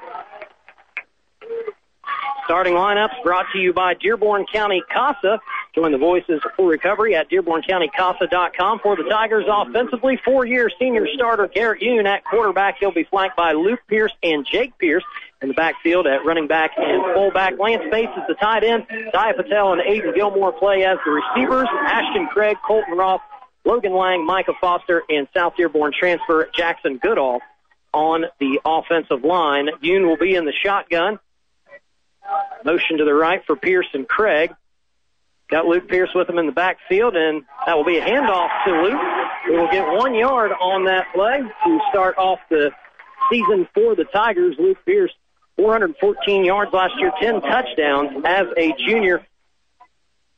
[2.45, 5.39] Starting lineups brought to you by Dearborn County CASA.
[5.73, 8.81] Join the voices for recovery at DearbornCountyCASA.com.
[8.81, 12.79] For the Tigers offensively, four-year senior starter Garrett Yoon at quarterback.
[12.81, 15.05] He'll be flanked by Luke Pierce and Jake Pierce
[15.43, 17.59] in the backfield at running back and fullback.
[17.59, 18.87] Lance Bates is the tight end.
[18.89, 21.69] Dia Patel and Aiden Gilmore play as the receivers.
[21.87, 23.23] Ashton Craig, Colton Roth,
[23.65, 27.41] Logan Lang, Micah Foster, and South Dearborn transfer Jackson Goodall
[27.93, 29.69] on the offensive line.
[29.83, 31.19] Yoon will be in the shotgun.
[32.65, 34.53] Motion to the right for Pierce and Craig.
[35.51, 38.83] Got Luke Pierce with him in the backfield, and that will be a handoff to
[38.83, 39.01] Luke.
[39.49, 42.71] We will get one yard on that play to start off the
[43.31, 44.55] season for the Tigers.
[44.61, 45.13] Luke Pierce,
[45.61, 49.21] 414 yards last year, 10 touchdowns as a junior.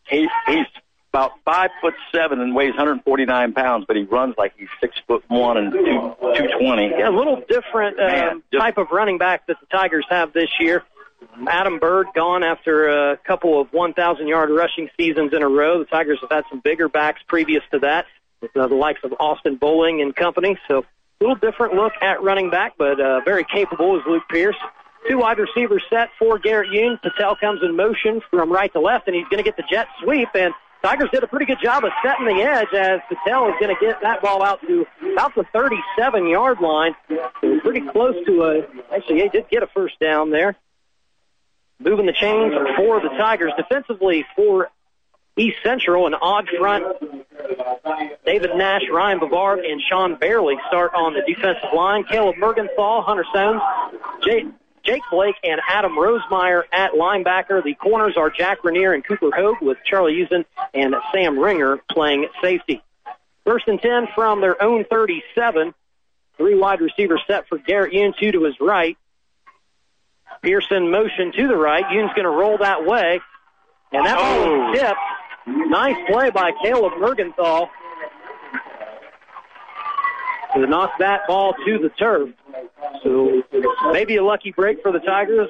[0.09, 0.67] He, he's
[1.13, 5.23] about five foot seven and weighs 149 pounds, but he runs like he's six foot
[5.29, 6.91] one and two, 220.
[6.99, 10.33] Yeah, a little different um, Man, just- type of running back that the Tigers have
[10.33, 10.83] this year.
[11.47, 15.79] Adam Bird gone after a couple of 1,000 yard rushing seasons in a row.
[15.79, 18.07] The Tigers have had some bigger backs previous to that,
[18.41, 20.59] with uh, the likes of Austin Bowling and company.
[20.67, 20.85] So a
[21.21, 24.57] little different look at running back, but uh, very capable is Luke Pierce.
[25.09, 27.01] Two wide receivers set for Garrett Yoon.
[27.03, 29.88] Patel comes in motion from right to left, and he's going to get the jet
[30.03, 30.29] sweep.
[30.35, 33.75] And Tigers did a pretty good job of setting the edge as Patel is going
[33.75, 36.95] to get that ball out to about the 37 yard line.
[37.41, 40.57] Pretty close to a, actually, he did get a first down there.
[41.79, 44.71] Moving the chains for the Tigers defensively for
[45.37, 46.85] East Central, an odd front.
[48.25, 52.05] David Nash, Ryan Bavard, and Sean Barely start on the defensive line.
[52.05, 53.61] Caleb Mergenthal, Hunter Stones,
[54.25, 54.47] Jake,
[54.85, 57.62] Jake Blake, and Adam Rosemeyer at linebacker.
[57.62, 62.29] The corners are Jack Rainier and Cooper Hogue with Charlie Usen and Sam Ringer playing
[62.42, 62.83] safety.
[63.45, 65.75] First and 10 from their own 37.
[66.37, 68.97] Three wide receivers set for Garrett Yoon, two to his right.
[70.42, 71.85] Pearson motion to the right.
[71.85, 73.21] Yoon's going to roll that way.
[73.92, 74.81] And that ball was oh.
[74.81, 75.68] tipped.
[75.71, 77.68] Nice play by Caleb Mergenthal
[80.55, 82.31] to knock that ball to the turf.
[83.03, 83.43] So
[83.93, 85.49] maybe a lucky break for the Tigers.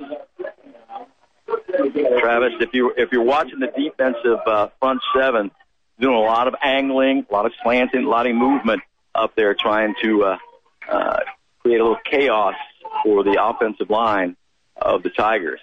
[2.20, 5.50] Travis, if you if you're watching the defensive uh, front seven,
[6.00, 8.82] doing a lot of angling, a lot of slanting, a lot of movement
[9.14, 10.38] up there, trying to uh,
[10.88, 11.18] uh,
[11.60, 12.54] create a little chaos
[13.02, 14.36] for the offensive line
[14.76, 15.60] of the Tigers.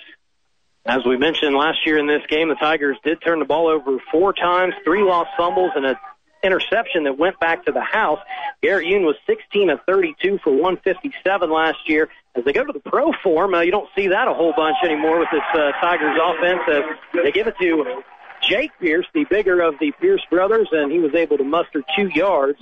[0.85, 3.99] As we mentioned last year in this game, the Tigers did turn the ball over
[4.11, 5.99] four times, three lost fumbles, and a
[6.43, 8.19] interception that went back to the house.
[8.61, 12.09] Garrett Yoon was 16 of 32 for 157 last year.
[12.35, 14.77] As they go to the pro form, uh, you don't see that a whole bunch
[14.83, 16.61] anymore with this uh, Tigers offense.
[16.67, 18.03] As they give it to
[18.41, 22.09] Jake Pierce, the bigger of the Pierce brothers, and he was able to muster two
[22.13, 22.59] yards.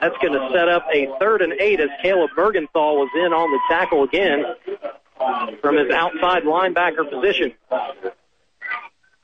[0.00, 3.50] That's going to set up a third and eight as Caleb Mergenthal was in on
[3.50, 4.44] the tackle again
[5.60, 7.52] from his outside linebacker position.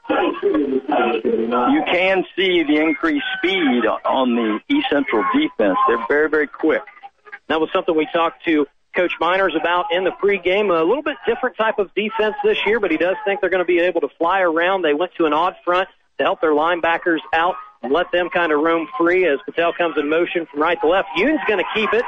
[0.09, 5.79] You can see the increased speed on the East Central defense.
[5.89, 6.83] They're very, very quick.
[7.49, 10.71] That was something we talked to Coach Miners about in the pregame.
[10.71, 13.65] A little bit different type of defense this year, but he does think they're going
[13.65, 14.83] to be able to fly around.
[14.83, 15.89] They went to an odd front
[16.19, 19.97] to help their linebackers out and let them kind of roam free as Patel comes
[19.99, 21.09] in motion from right to left.
[21.17, 22.05] Yoon's going to keep it.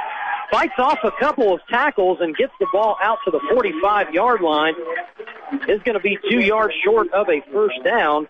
[0.50, 4.40] fights off a couple of tackles and gets the ball out to the 45 yard
[4.40, 4.74] line.
[5.68, 8.28] Is going to be two yards short of a first down.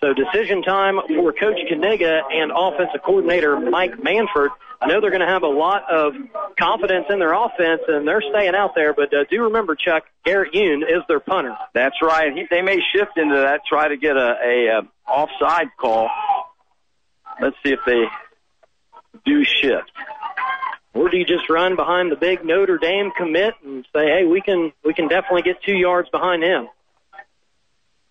[0.00, 4.50] So decision time for Coach Kaniga and offensive coordinator Mike Manford.
[4.80, 6.14] I know they're going to have a lot of
[6.56, 8.94] confidence in their offense, and they're staying out there.
[8.94, 11.56] But uh, do remember, Chuck, Garrett Yoon is their punter.
[11.74, 12.32] That's right.
[12.32, 16.08] He, they may shift into that, try to get a, a, a offside call.
[17.40, 18.04] Let's see if they
[19.24, 19.90] do shift.
[20.94, 24.40] Or do you just run behind the big Notre Dame commit and say, hey, we
[24.40, 26.68] can we can definitely get two yards behind him?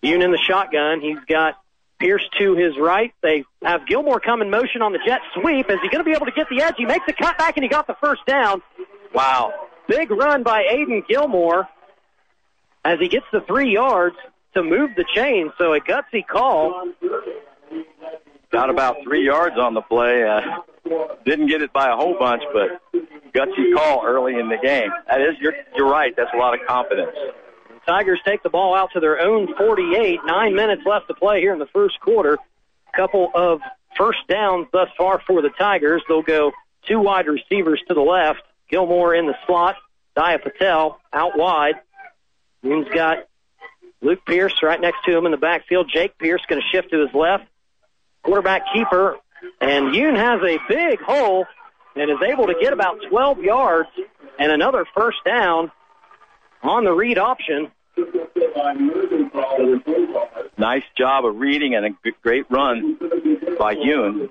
[0.02, 1.00] Yoon in the shotgun.
[1.00, 1.54] He's got
[1.98, 3.12] Pierce to his right.
[3.22, 5.68] They have Gilmore come in motion on the jet sweep.
[5.68, 6.74] Is he going to be able to get the edge?
[6.76, 8.62] He makes the cut back and he got the first down.
[9.12, 9.52] Wow.
[9.88, 11.68] Big run by Aiden Gilmore
[12.84, 14.16] as he gets the three yards
[14.54, 15.52] to move the chain.
[15.58, 16.92] So a gutsy call.
[18.50, 20.24] Got about three yards on the play.
[20.24, 20.40] Uh,
[21.24, 22.80] didn't get it by a whole bunch, but
[23.32, 24.90] gutsy call early in the game.
[25.08, 26.14] That is, you're, you're right.
[26.16, 27.16] That's a lot of confidence.
[27.86, 30.20] Tigers take the ball out to their own 48.
[30.24, 32.38] Nine minutes left to play here in the first quarter.
[32.94, 33.60] Couple of
[33.96, 36.02] first downs thus far for the Tigers.
[36.08, 36.52] They'll go
[36.86, 38.42] two wide receivers to the left.
[38.70, 39.76] Gilmore in the slot.
[40.16, 41.76] Dia Patel out wide.
[42.62, 43.28] Yoon's got
[44.02, 45.90] Luke Pierce right next to him in the backfield.
[45.92, 47.44] Jake Pierce going to shift to his left.
[48.28, 49.16] Quarterback keeper.
[49.58, 51.46] And Yoon has a big hole
[51.96, 53.88] and is able to get about 12 yards
[54.38, 55.72] and another first down
[56.62, 57.70] on the read option.
[60.58, 62.98] Nice job of reading and a great run
[63.58, 64.28] by Yoon.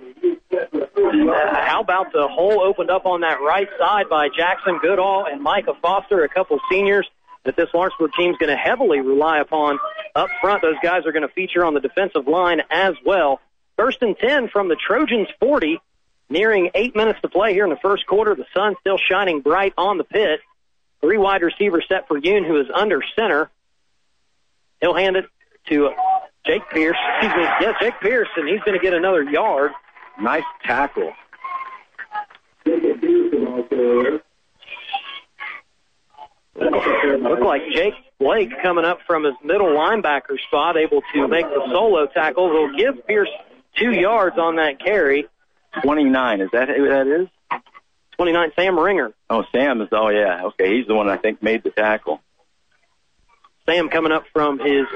[0.52, 5.74] How about the hole opened up on that right side by Jackson Goodall and Micah
[5.82, 7.10] Foster, a couple seniors
[7.46, 9.80] that this Lawrenceburg team's going to heavily rely upon
[10.16, 10.62] up front.
[10.62, 13.40] Those guys are going to feature on the defensive line as well.
[13.78, 15.80] First and 10 from the Trojans 40,
[16.30, 18.34] nearing eight minutes to play here in the first quarter.
[18.36, 20.40] The sun still shining bright on the pit.
[21.00, 23.52] Three wide receivers set for Yoon, who is under center.
[24.82, 25.26] He'll hand it
[25.70, 25.92] to
[26.46, 26.98] Jake Pierce.
[27.22, 29.72] Excuse me, yeah, Jake Pierce, and he's going to get another yard.
[30.20, 31.14] Nice tackle.
[36.56, 41.62] Looked like Jake Blake coming up from his middle linebacker spot, able to make the
[41.72, 42.50] solo tackle.
[42.50, 43.30] Will give Pierce
[43.78, 45.28] two yards on that carry.
[45.84, 46.42] 29.
[46.42, 47.28] Is that who that is?
[48.18, 49.14] 29, Sam Ringer.
[49.30, 49.90] Oh, Sam is.
[49.92, 50.46] Oh, yeah.
[50.46, 52.20] Okay, he's the one I think made the tackle.
[53.66, 54.88] Sam coming up from his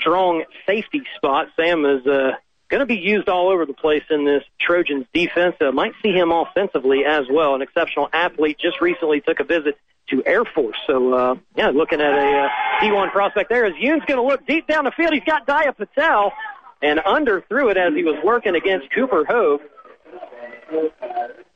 [0.00, 1.48] strong safety spot.
[1.56, 2.32] Sam is uh,
[2.68, 5.56] going to be used all over the place in this Trojans defense.
[5.60, 7.54] Uh, might see him offensively as well.
[7.54, 8.58] An exceptional athlete.
[8.60, 9.76] Just recently took a visit
[10.10, 10.76] to Air Force.
[10.86, 12.48] So, uh, yeah, looking at a uh,
[12.82, 13.64] D1 prospect there.
[13.64, 16.32] As Yoon's going to look deep down the field, he's got Dia Patel
[16.82, 19.60] and under threw it as he was working against Cooper Hogue.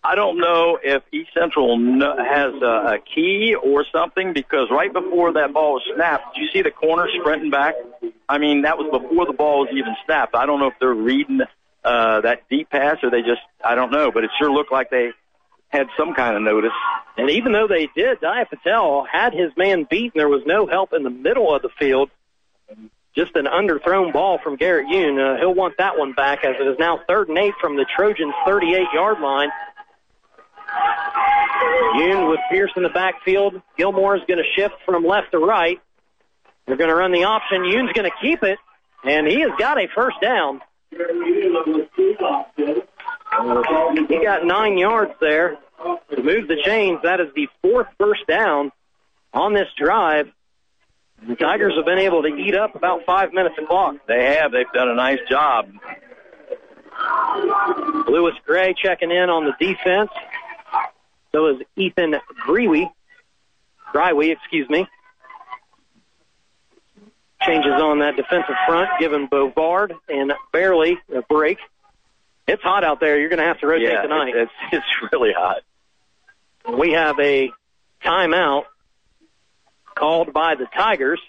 [0.02, 5.32] I don't know if East Central has a, a key or something because right before
[5.34, 7.74] that ball was snapped, did you see the corner sprinting back?
[8.28, 10.34] I mean, that was before the ball was even snapped.
[10.34, 11.40] I don't know if they're reading
[11.84, 14.90] uh, that deep pass or they just, I don't know, but it sure looked like
[14.90, 15.10] they
[15.68, 16.72] had some kind of notice.
[17.16, 20.66] And even though they did, Dia Patel had his man beat, and there was no
[20.66, 22.10] help in the middle of the field.
[23.16, 25.18] Just an underthrown ball from Garrett Yoon.
[25.18, 27.84] Uh, he'll want that one back as it is now third and eight from the
[27.96, 29.50] Trojans' 38-yard line.
[31.96, 33.60] Yoon with Pierce in the backfield.
[33.76, 35.80] Gilmore is going to shift from left to right.
[36.66, 37.62] They're going to run the option.
[37.62, 38.58] Yoon's going to keep it,
[39.04, 40.60] and he has got a first down.
[44.08, 45.58] He got nine yards there
[46.10, 47.00] to move the chains.
[47.02, 48.70] That is the fourth first down
[49.32, 50.30] on this drive.
[51.26, 53.96] The Tigers have been able to eat up about five minutes of clock.
[54.08, 54.52] They have.
[54.52, 55.70] They've done a nice job.
[58.08, 60.10] Lewis Gray checking in on the defense.
[61.32, 62.14] So is Ethan
[62.46, 62.90] Grewy.
[63.94, 64.86] Grywey, excuse me.
[67.42, 71.58] Changes on that defensive front, giving Bovard and Barely a break.
[72.46, 73.18] It's hot out there.
[73.18, 74.34] You're going to have to rotate yeah, tonight.
[74.34, 75.62] It's, it's really hot.
[76.68, 77.50] We have a
[78.04, 78.64] timeout
[80.00, 81.20] called by the Tigers.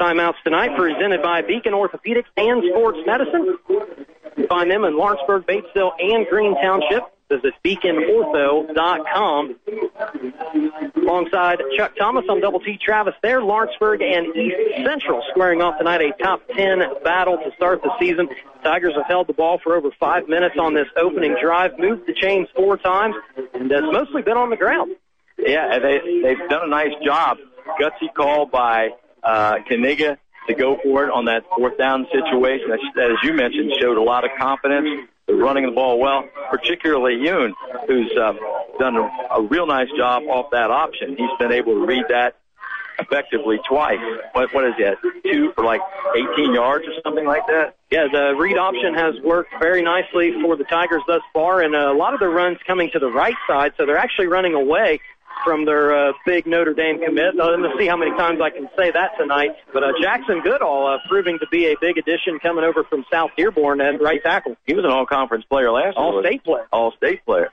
[0.00, 3.58] Timeouts tonight presented by Beacon Orthopedics and Sports Medicine.
[4.36, 7.02] You find them in Lawrenceburg, Batesville, and Green Township.
[7.28, 9.56] Visit beaconortho.com.
[10.96, 13.42] Alongside Chuck Thomas, I'm Double T Travis there.
[13.42, 18.28] Lawrenceburg and East Central squaring off tonight a top 10 battle to start the season.
[18.64, 22.14] Tigers have held the ball for over five minutes on this opening drive, moved the
[22.14, 23.14] chains four times,
[23.54, 24.96] and has mostly been on the ground.
[25.38, 27.38] Yeah, they they've done a nice job.
[27.80, 28.90] Gutsy call by
[29.22, 30.16] uh, Kaniga
[30.48, 32.68] to go for it on that fourth down situation.
[32.68, 35.08] That, as you mentioned, showed a lot of confidence.
[35.28, 37.52] Running the ball well, particularly Yoon,
[37.86, 38.36] who's um,
[38.80, 41.10] done a, a real nice job off that option.
[41.16, 42.34] He's been able to read that
[43.00, 44.00] effectively twice.
[44.32, 44.96] What, what is that?
[45.24, 45.80] Two for like
[46.34, 47.76] 18 yards or something like that?
[47.90, 51.92] Yeah, the read option has worked very nicely for the Tigers thus far, and a
[51.92, 55.00] lot of their runs coming to the right side, so they're actually running away
[55.44, 57.38] from their uh, big Notre Dame commit.
[57.38, 59.50] Uh, let's see how many times I can say that tonight.
[59.72, 63.30] But uh, Jackson Goodall uh, proving to be a big addition coming over from South
[63.36, 64.56] Dearborn at right tackle.
[64.66, 66.04] He was an all-conference player last year.
[66.04, 66.66] All-state player.
[66.72, 67.50] All-state player.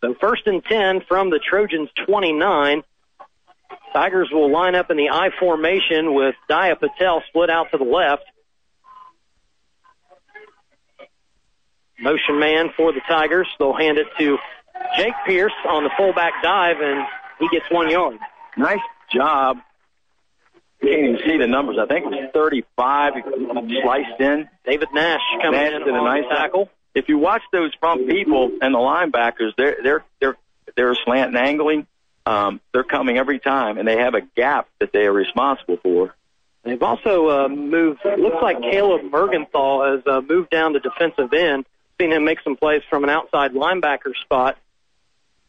[0.00, 2.82] So first and 10 from the Trojans 29.
[3.92, 7.84] Tigers will line up in the I formation with Daya Patel split out to the
[7.84, 8.24] left.
[11.98, 13.48] Motion man for the Tigers.
[13.58, 14.38] They'll hand it to
[14.96, 17.06] Jake Pierce on the fullback dive, and
[17.38, 18.18] he gets one yard.
[18.56, 18.80] Nice
[19.12, 19.58] job.
[20.82, 21.76] You can't even see the numbers.
[21.80, 23.12] I think it was 35
[23.82, 24.48] sliced in.
[24.64, 26.70] David Nash coming Nash in did a nice tackle.
[26.94, 30.36] If you watch those front people and the linebackers, they're they're they're
[30.76, 31.86] they're slant and angling.
[32.26, 36.14] Um, they're coming every time, and they have a gap that they are responsible for.
[36.64, 38.00] They've also uh, moved.
[38.04, 41.64] Looks like Caleb Mergenthal has uh, moved down to defensive end.
[42.00, 44.58] Seen him make some plays from an outside linebacker spot.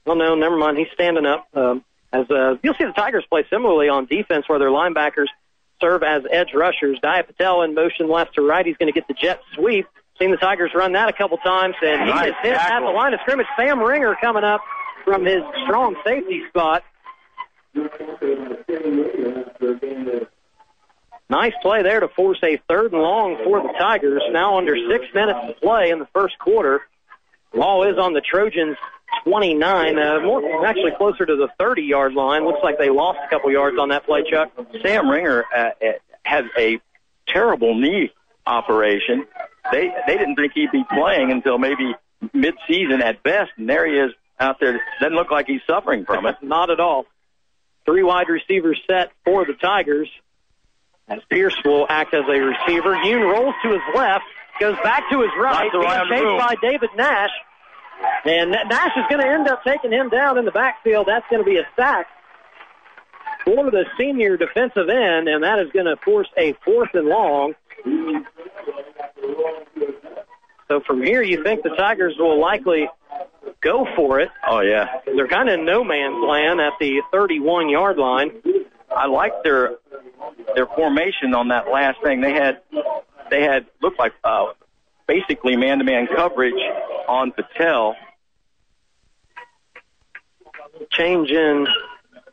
[0.10, 0.76] Well, no, never mind.
[0.76, 1.48] He's standing up.
[1.54, 5.28] Um, as uh, you'll see, the Tigers play similarly on defense, where their linebackers
[5.80, 6.98] serve as edge rushers.
[7.00, 8.66] Dia Patel in motion left to right.
[8.66, 9.86] He's going to get the jet sweep.
[10.18, 13.14] Seen the Tigers run that a couple times, and he Nice hit at the line
[13.14, 13.46] of scrimmage.
[13.56, 14.62] Sam Ringer coming up
[15.06, 16.84] from his strong safety spot.
[21.30, 24.24] Nice play there to force a third and long for the Tigers.
[24.32, 26.82] Now under six minutes to play in the first quarter.
[27.54, 28.76] Ball is on the Trojans
[29.24, 32.46] 29, uh, more actually closer to the 30 yard line.
[32.46, 34.52] Looks like they lost a couple yards on that play, Chuck.
[34.84, 35.92] Sam Ringer uh, uh,
[36.24, 36.80] had a
[37.28, 38.12] terrible knee
[38.46, 39.26] operation.
[39.72, 41.94] They they didn't think he'd be playing until maybe
[42.34, 44.82] mid-season at best, and there he is out there.
[45.00, 46.38] Doesn't look like he's suffering from it.
[46.42, 47.06] Not at all.
[47.86, 50.10] Three wide receivers set for the Tigers.
[51.08, 52.96] As Pierce will act as a receiver.
[52.96, 54.26] Yoon rolls to his left,
[54.60, 57.32] goes back to his right, being chased by David Nash.
[58.26, 61.08] And Nash is going to end up taking him down in the backfield.
[61.08, 62.08] That's going to be a sack
[63.46, 67.54] for the senior defensive end, and that is going to force a fourth and long.
[70.68, 72.88] So from here, you think the Tigers will likely
[73.62, 74.30] go for it.
[74.48, 78.32] Oh yeah, They're kind of no man's land at the 31 yard line.
[78.96, 79.78] I like their
[80.56, 82.22] their formation on that last thing.
[82.22, 82.62] They had
[83.30, 84.48] they had looked like uh,
[85.10, 86.62] basically man-to-man coverage
[87.08, 87.96] on Patel.
[90.92, 91.68] Change in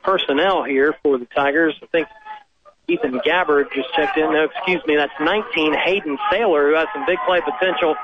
[0.04, 1.74] personnel here for the Tigers.
[1.82, 2.06] I think
[2.86, 4.30] Ethan Gabbard just checked in.
[4.30, 7.96] No, excuse me, that's 19 Hayden Saylor, who has some big play potential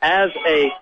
[0.00, 0.72] as a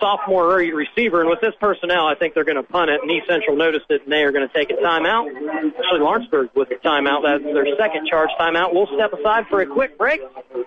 [0.00, 1.20] sophomore receiver.
[1.20, 3.00] And with this personnel, I think they're going to punt it.
[3.02, 5.28] And East Central noticed it, and they are going to take a timeout.
[5.28, 7.22] Actually, Lawrenceburg with the timeout.
[7.22, 8.74] That's their second charge timeout.
[8.74, 10.20] We'll step aside for a quick break.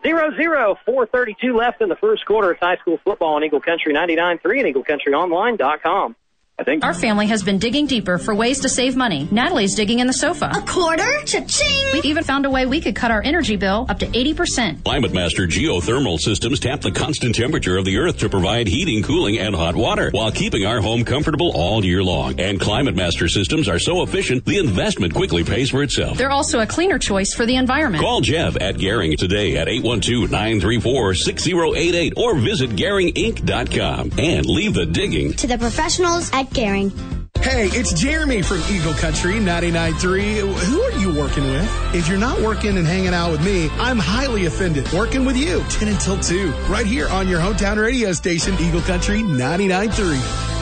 [0.03, 2.51] Zero zero, 432 left in the first quarter.
[2.51, 6.15] It's high school football on Eagle Country 99.3 and EagleCountryOnline.com.
[6.57, 9.27] I think Our family has been digging deeper for ways to save money.
[9.29, 10.49] Natalie's digging in the sofa.
[10.55, 11.03] A quarter?
[11.25, 11.91] Cha-ching!
[11.91, 14.85] We even found a way we could cut our energy bill up to 80%.
[14.85, 19.37] Climate Master geothermal systems tap the constant temperature of the earth to provide heating, cooling,
[19.37, 22.39] and hot water while keeping our home comfortable all year long.
[22.39, 26.17] And Climate Master systems are so efficient, the investment quickly pays for itself.
[26.17, 28.01] They're also a cleaner choice for the environment.
[28.01, 35.47] Call Jeff at Garing today at 812-934-6088 or visit GaringInc.com and leave the digging To
[35.47, 36.91] the professionals at Garing.
[37.41, 40.53] Hey, it's Jeremy from Eagle Country 99.3.
[40.65, 41.93] Who are you working with?
[41.93, 44.91] If you're not working and hanging out with me, I'm highly offended.
[44.91, 49.21] Working with you 10 until 2, right here on your hometown radio station, Eagle Country
[49.21, 50.55] 99.3.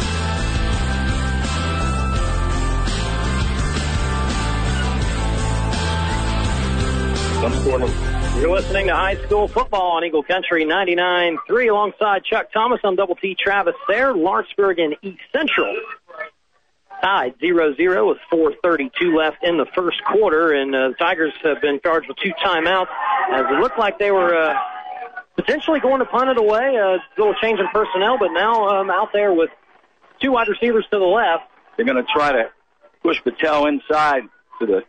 [8.43, 12.81] You're listening to high school football on Eagle Country 99.3 alongside Chuck Thomas.
[12.83, 14.13] I'm Double T Travis there.
[14.13, 15.73] Lawrenceburg and East Central
[17.01, 20.51] tied 0-0 with 4.32 left in the first quarter.
[20.51, 22.89] And uh, the Tigers have been charged with two timeouts
[23.31, 24.59] as it looked like they were uh,
[25.37, 26.75] potentially going to punt it away.
[26.75, 29.51] A little change in personnel, but now um, out there with
[30.21, 31.43] two wide receivers to the left.
[31.77, 32.51] they're going to try to
[33.03, 34.23] push Patel inside
[34.59, 34.83] so the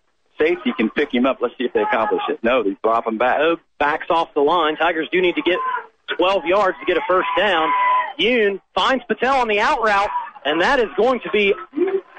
[0.45, 1.39] safety can pick him up.
[1.41, 2.39] Let's see if they accomplish it.
[2.43, 3.41] No, they drop him back.
[3.41, 4.77] Oak backs off the line.
[4.77, 5.59] Tigers do need to get
[6.17, 7.71] 12 yards to get a first down.
[8.19, 10.11] Yoon finds Patel on the out route,
[10.45, 11.55] and that is going to be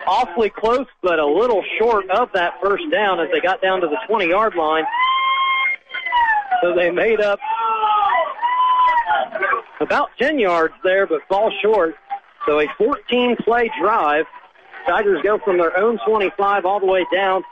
[0.08, 3.88] awfully close, but a little short of that first down as they got down to
[3.88, 4.84] the 20 yard line.
[6.62, 7.40] So they made up
[9.80, 11.96] about 10 yards there, but fall short.
[12.46, 14.26] So a 14 play drive.
[14.88, 17.44] Tigers go from their own 25 all the way down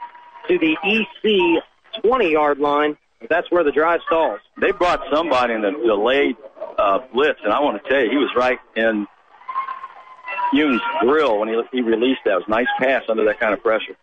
[0.48, 1.62] to the EC
[2.02, 2.96] 20 yard line.
[3.28, 4.40] That's where the drive stalls.
[4.60, 6.36] They brought somebody in the delayed
[6.78, 9.06] uh, blitz, and I want to tell you, he was right in
[10.52, 12.32] Yoon's grill when he, he released that.
[12.32, 13.96] It was a nice pass under that kind of pressure.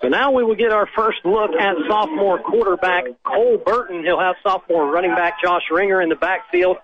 [0.00, 4.02] So now we will get our first look at sophomore quarterback Cole Burton.
[4.02, 6.78] He'll have sophomore running back Josh Ringer in the backfield.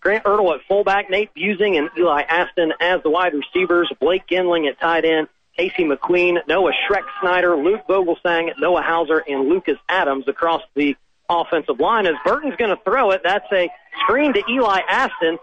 [0.00, 4.68] Grant Ertl at fullback, Nate Busing and Eli Aston as the wide receivers, Blake Ginling
[4.68, 10.26] at tight end, Casey McQueen, Noah Schreck Snyder, Luke Vogelsang, Noah Hauser, and Lucas Adams
[10.26, 10.96] across the
[11.28, 12.06] offensive line.
[12.06, 13.70] As Burton's going to throw it, that's a
[14.02, 15.38] screen to Eli Aston,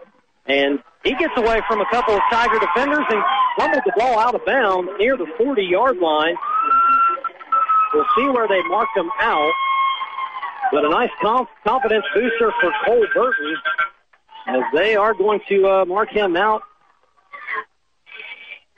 [0.47, 3.24] and he gets away from a couple of Tiger defenders and
[3.57, 6.36] fumbles the ball out of bounds near the 40 yard line.
[7.93, 9.51] We'll see where they mark him out.
[10.72, 13.57] But a nice conf- confidence booster for Cole Burton
[14.47, 16.62] as they are going to uh, mark him out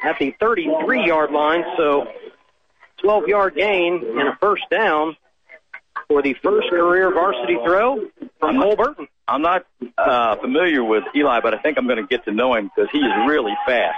[0.04, 1.64] at the 33 yard line.
[1.78, 2.08] So
[3.02, 5.16] 12 yard gain and a first down
[6.08, 8.08] for the first career varsity throw
[8.40, 9.08] from Cole Burton.
[9.28, 9.66] I'm not
[9.98, 12.90] uh, familiar with Eli, but I think I'm going to get to know him because
[12.92, 13.96] he is really fast.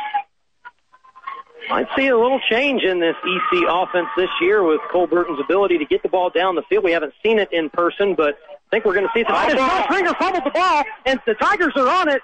[1.70, 5.78] Might see a little change in this EC offense this year with Cole Burton's ability
[5.78, 6.84] to get the ball down the field.
[6.84, 9.34] We haven't seen it in person, but I think we're going to see some.
[9.36, 12.22] Oh, Josh Ringer fumbled the ball, and the Tigers are on it.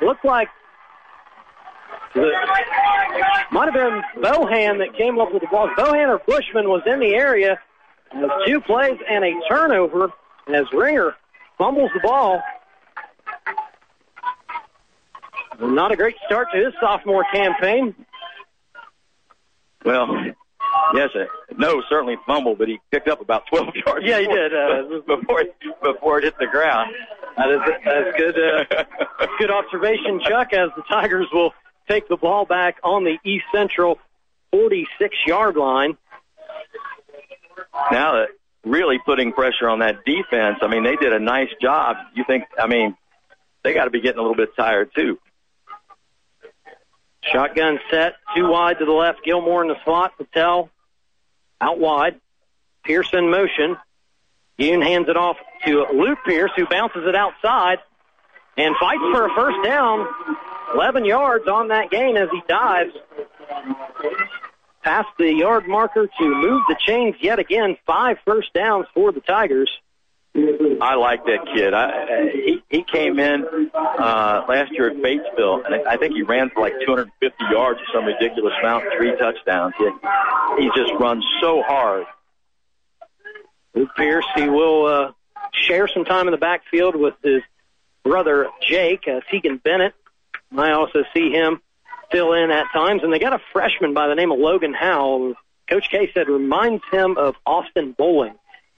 [0.00, 0.48] Looked like
[2.14, 2.30] the,
[3.50, 5.68] might have been Bohan that came up with the ball.
[5.76, 7.58] Bohan or Bushman was in the area.
[8.12, 10.12] With two plays and a turnover
[10.48, 11.16] as Ringer
[11.58, 12.40] fumbles the ball.
[15.60, 17.94] Not a great start to his sophomore campaign.
[19.84, 20.34] Well,
[20.94, 21.24] yes, uh,
[21.56, 24.06] no, certainly fumble, but he picked up about 12 yards.
[24.06, 24.54] Yeah, he did.
[24.54, 25.44] Uh, before
[25.82, 26.90] before it hit the ground.
[27.36, 28.36] That is that's good.
[28.38, 30.52] Uh, good observation, Chuck.
[30.52, 31.52] As the Tigers will
[31.88, 33.98] take the ball back on the East Central
[34.52, 35.96] 46 yard line.
[37.90, 38.28] Now that
[38.64, 41.96] really putting pressure on that defense, I mean, they did a nice job.
[42.14, 42.96] You think, I mean,
[43.62, 45.18] they got to be getting a little bit tired too.
[47.32, 49.24] Shotgun set, two wide to the left.
[49.24, 50.16] Gilmore in the slot.
[50.16, 50.70] Patel
[51.60, 52.20] out wide.
[52.84, 53.76] Pearson in motion.
[54.58, 57.78] Yoon hands it off to Luke Pierce, who bounces it outside
[58.56, 60.06] and fights for a first down.
[60.74, 62.92] 11 yards on that gain as he dives
[64.82, 67.76] past the yard marker to move the chains yet again.
[67.86, 69.70] Five first downs for the Tigers.
[70.36, 71.72] I like that kid.
[71.74, 76.50] I, he he came in uh, last year at Batesville, and I think he ran
[76.50, 79.74] for like 250 yards or some ridiculous amount, three touchdowns.
[79.78, 82.06] He, he just runs so hard.
[83.74, 85.12] Luke Pierce, he will uh,
[85.52, 87.42] share some time in the backfield with his
[88.02, 89.94] brother Jake, uh, Tegan Bennett.
[90.56, 91.60] I also see him
[92.10, 95.34] fill in at times, and they got a freshman by the name of Logan Howe.
[95.70, 98.34] Coach K said reminds him of Austin Bowling.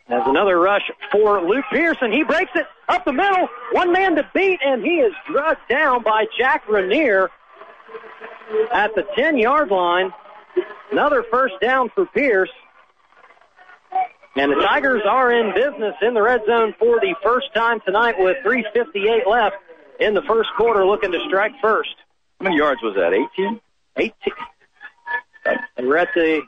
[0.09, 2.13] As another rush for Luke Pearson.
[2.13, 3.49] He breaks it up the middle.
[3.73, 7.29] One man to beat, and he is drugged down by Jack Rainier
[8.73, 10.13] at the 10 yard line.
[10.93, 12.51] Another first down for Pierce.
[14.37, 18.15] And the Tigers are in business in the red zone for the first time tonight
[18.19, 19.57] with 3.58 left
[19.99, 21.95] in the first quarter, looking to strike first.
[22.39, 23.15] How many yards was that?
[23.15, 23.61] 18?
[23.97, 24.13] 18.
[25.77, 26.43] And we're at the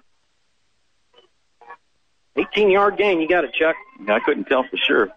[2.39, 3.21] 18 yard gain.
[3.21, 3.77] You got it, Chuck.
[4.09, 5.09] I couldn't tell for sure.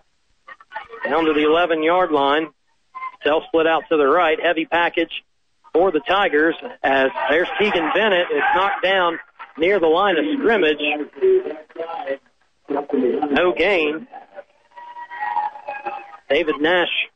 [1.06, 2.48] Down to the 11 yard line.
[3.24, 4.40] Tell split out to the right.
[4.42, 5.24] Heavy package
[5.74, 8.28] for the Tigers as there's Tegan Bennett.
[8.32, 9.20] It's knocked down
[9.58, 10.80] near the line of scrimmage.
[12.70, 14.08] No gain.
[16.30, 17.10] David Nash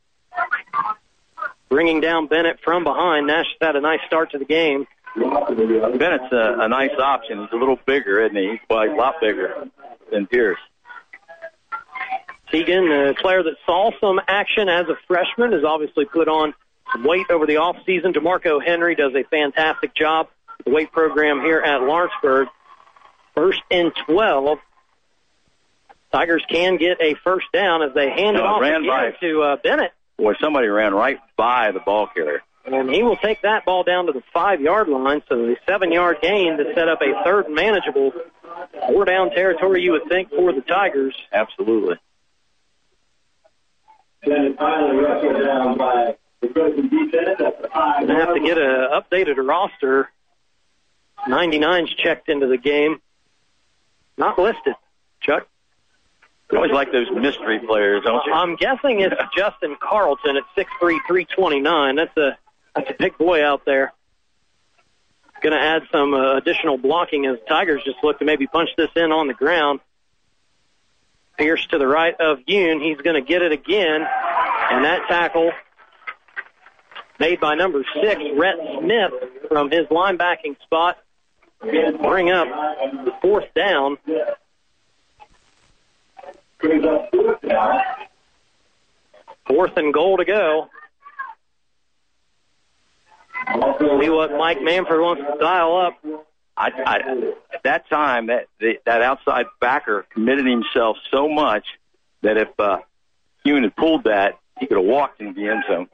[1.68, 3.26] bringing down Bennett from behind.
[3.26, 4.86] Nash had a nice start to the game.
[5.16, 7.40] Bennett's a, a nice option.
[7.40, 8.50] He's a little bigger, isn't he?
[8.50, 9.68] He's well, a lot bigger
[10.10, 10.58] than Pierce.
[12.50, 16.54] Tegan, a player that saw some action as a freshman, has obviously put on
[16.92, 18.12] some weight over the off season.
[18.12, 20.28] DeMarco Henry does a fantastic job
[20.66, 22.48] the weight program here at Lawrenceburg.
[23.34, 24.58] First and 12.
[26.12, 29.10] Tigers can get a first down as they hand it off ran again by.
[29.20, 29.92] to uh, Bennett.
[30.16, 32.42] Boy, somebody ran right by the ball carrier.
[32.66, 35.22] And he will take that ball down to the five yard line.
[35.28, 38.12] So a seven yard gain to set up a third manageable
[38.88, 41.14] four down territory, you would think, for the Tigers.
[41.32, 41.96] Absolutely.
[44.24, 48.06] Then finally wrestled down by the Crescent defense at the five.
[48.06, 50.10] Gonna have to get a updated roster.
[51.28, 53.00] 99's checked into the game.
[54.18, 54.74] Not listed.
[55.20, 55.46] Chuck?
[56.50, 58.32] You always like those mystery players, don't you?
[58.32, 61.96] I'm guessing it's Justin Carlton at 6'3", 329.
[61.96, 62.38] That's a
[62.76, 63.92] that's a big boy out there.
[65.42, 68.88] Going to add some uh, additional blocking as Tigers just look to maybe punch this
[68.96, 69.80] in on the ground.
[71.38, 72.82] Pierce to the right of Yoon.
[72.82, 74.06] He's going to get it again,
[74.70, 75.52] and that tackle
[77.20, 79.12] made by number six, Rhett Smith,
[79.48, 80.98] from his linebacking spot.
[81.60, 82.48] Bring up
[83.04, 83.98] the fourth down.
[89.46, 90.68] Fourth and goal to go.
[94.00, 95.94] See what Mike Manford wants to dial up.
[96.56, 96.96] I, I,
[97.52, 101.66] at that time, that the, that outside backer committed himself so much
[102.22, 102.78] that if uh,
[103.44, 105.88] Yoon had pulled that, he could have walked into the end zone.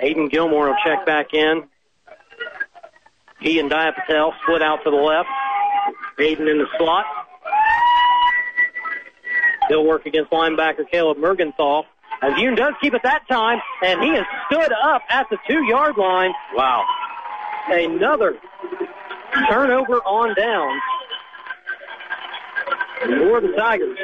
[0.00, 1.64] Aiden Gilmore will check back in.
[3.40, 5.28] He and Dia Patel split out to the left.
[6.18, 7.04] Aiden in the slot.
[9.68, 11.84] He'll work against linebacker Caleb Mergenthal.
[12.22, 15.96] As Yoon does keep it that time, and he has stood up at the two-yard
[15.96, 16.32] line.
[16.54, 16.84] Wow.
[17.68, 18.36] Another
[19.48, 20.82] turnover on downs
[23.02, 23.98] for the Tigers.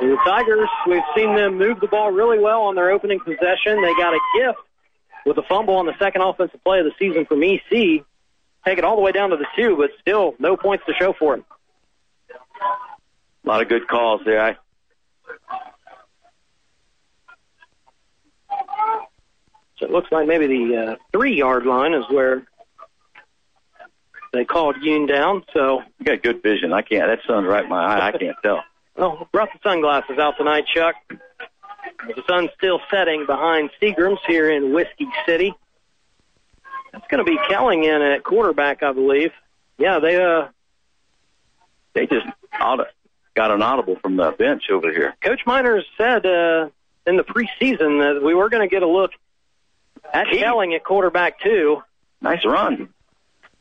[0.00, 3.82] The Tigers, we've seen them move the ball really well on their opening possession.
[3.82, 4.58] They got a gift
[5.26, 8.04] with a fumble on the second offensive play of the season from EC.
[8.64, 11.14] Take it all the way down to the two, but still no points to show
[11.18, 11.44] for it.
[13.48, 14.42] A lot of good calls there.
[14.42, 14.56] I,
[19.78, 22.42] So it looks like maybe the uh, three yard line is where
[24.34, 25.44] they called Yoon down.
[25.54, 26.74] So you got good vision.
[26.74, 27.06] I can't.
[27.06, 28.08] That sun's right in my eye.
[28.08, 28.62] I can't tell.
[29.00, 30.96] Oh, brought the sunglasses out tonight, Chuck.
[31.08, 35.54] The sun's still setting behind Seagram's here in Whiskey City.
[36.90, 39.30] That's going to be Kelling in at quarterback, I believe.
[39.78, 40.48] Yeah, they uh
[41.92, 42.26] They just
[42.60, 42.86] auto,
[43.38, 45.14] got an audible from the bench over here.
[45.22, 46.70] Coach Miners said uh,
[47.06, 49.12] in the preseason that we were going to get a look
[50.12, 51.80] at Kelling at quarterback too.
[52.20, 52.88] Nice run.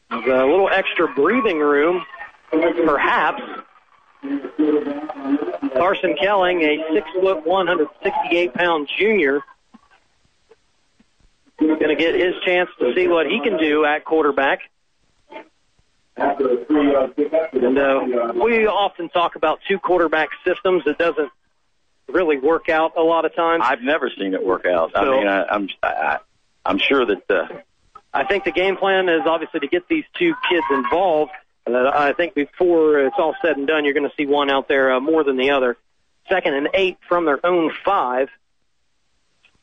[0.09, 2.03] There's a little extra breathing room,
[2.49, 3.43] perhaps.
[5.73, 9.41] Carson Kelling, a six foot, 168 pound junior,
[11.59, 14.61] going to get his chance to see what he can do at quarterback.
[16.17, 20.83] And uh, we often talk about two quarterback systems.
[20.85, 21.29] It doesn't
[22.07, 23.63] really work out a lot of times.
[23.65, 24.91] I've never seen it work out.
[24.95, 26.17] I mean, I, I'm I,
[26.65, 27.47] I'm sure that uh,
[28.13, 31.31] I think the game plan is obviously to get these two kids involved.
[31.65, 34.67] Uh, I think before it's all said and done, you're going to see one out
[34.67, 35.77] there uh, more than the other.
[36.29, 38.29] Second and eight from their own five.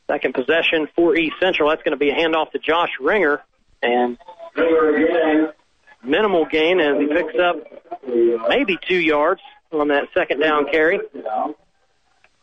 [0.06, 1.70] Second possession for East Central.
[1.70, 3.42] That's going to be a handoff to Josh Ringer.
[3.82, 4.18] And
[6.04, 7.56] minimal gain as he picks up
[8.48, 9.40] maybe two yards
[9.72, 11.00] on that second down carry.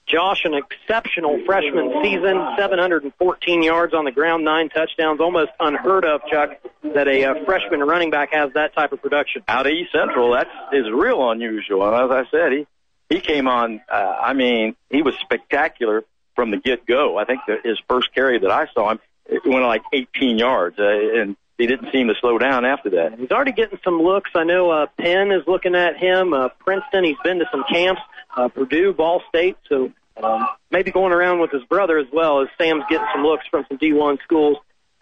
[0.07, 6.21] Josh, an exceptional freshman season, 714 yards on the ground, nine touchdowns, almost unheard of,
[6.29, 6.49] Chuck,
[6.93, 9.43] that a uh, freshman running back has that type of production.
[9.47, 11.87] out of East Central, that's real unusual.
[11.87, 12.67] And as I said, he
[13.09, 13.81] he came on.
[13.89, 16.03] Uh, I mean, he was spectacular
[16.35, 17.17] from the get go.
[17.17, 20.77] I think that his first carry that I saw him, it went like 18 yards,
[20.79, 23.19] uh, and he didn't seem to slow down after that.
[23.19, 24.31] He's already getting some looks.
[24.33, 26.33] I know uh, Penn is looking at him.
[26.33, 28.01] Uh, Princeton, he's been to some camps.
[28.35, 29.57] Uh, Purdue, Ball State.
[29.69, 29.91] So
[30.23, 33.65] um, maybe going around with his brother as well as Sam's getting some looks from
[33.69, 34.57] some D1 schools.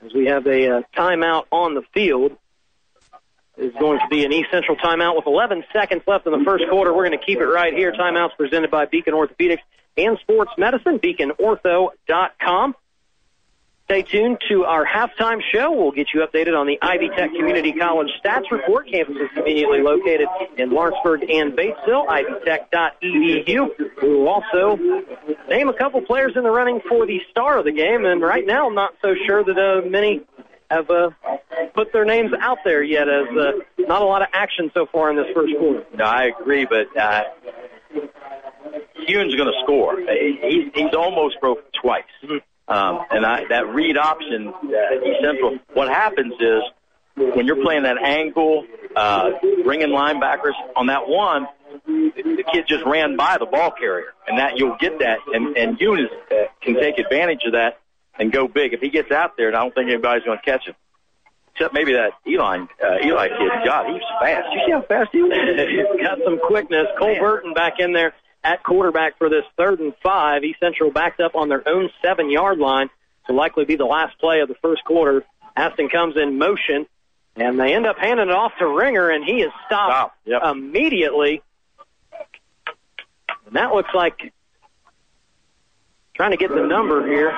[0.06, 2.38] As we have a uh, timeout on the field,
[3.58, 6.64] is going to be an East Central timeout with 11 seconds left in the first
[6.70, 6.94] quarter.
[6.94, 7.92] We're going to keep it right here.
[7.92, 9.60] Timeouts presented by Beacon Orthopedics
[9.98, 11.00] and Sports Medicine.
[11.00, 12.76] BeaconOrtho.com.
[13.90, 15.72] Stay tuned to our halftime show.
[15.72, 18.88] We'll get you updated on the Ivy Tech Community College stats report.
[18.88, 20.28] Campus is conveniently located
[20.58, 22.06] in Lawrenceburg and Batesville.
[22.06, 23.70] IvyTech.edu.
[24.04, 24.76] We will also
[25.50, 28.06] name a couple players in the running for the star of the game.
[28.06, 30.22] And right now, I'm not so sure that uh, many
[30.70, 31.10] have uh,
[31.74, 35.10] put their names out there yet, as uh, not a lot of action so far
[35.10, 35.84] in this first quarter.
[35.96, 37.24] No, I agree, but uh,
[39.08, 40.00] Yoon's going to score.
[40.00, 42.04] He's he's almost broke twice.
[42.70, 46.62] Um, and I, that read option, uh, East Central, what happens is
[47.16, 48.64] when you're playing that angle,
[48.96, 49.32] uh,
[49.64, 51.48] bringing linebackers on that one,
[51.86, 55.80] the kid just ran by the ball carrier, and that you'll get that, and and
[55.80, 57.80] Eunice uh, can take advantage of that
[58.20, 58.74] and go big.
[58.74, 60.76] If he gets out there, I don't think anybody's going to catch him,
[61.54, 63.52] except maybe that Eli uh, Eli kid.
[63.66, 64.48] God, he's fast.
[64.54, 65.32] You see how fast he was?
[65.92, 66.88] He's got some quickness.
[67.00, 68.14] Cole Burton back in there
[68.44, 70.44] at quarterback for this third and five.
[70.44, 72.90] East Central backed up on their own seven yard line
[73.28, 75.24] to likely be the last play of the first quarter.
[75.56, 76.88] Aston comes in motion.
[77.36, 81.42] And they end up handing it off to Ringer, and he is stopped immediately.
[83.46, 84.34] And that looks like
[86.16, 87.32] trying to get the number here.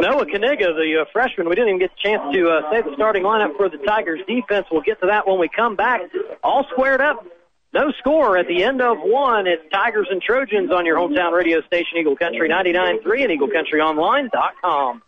[0.00, 2.92] Noah Kaniga, the uh, freshman, we didn't even get a chance to uh, say the
[2.94, 4.66] starting lineup for the Tigers defense.
[4.70, 6.00] We'll get to that when we come back.
[6.42, 7.24] All squared up.
[7.72, 9.46] No score at the end of one.
[9.46, 15.02] It's Tigers and Trojans on your hometown radio station, Eagle Country 99.3 and EagleCountryOnline.com.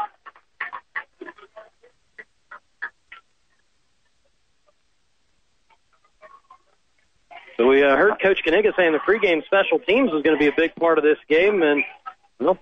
[7.57, 10.47] So we uh, heard Coach Kaniga saying the pregame special teams was going to be
[10.47, 11.83] a big part of this game, and
[12.39, 12.57] well,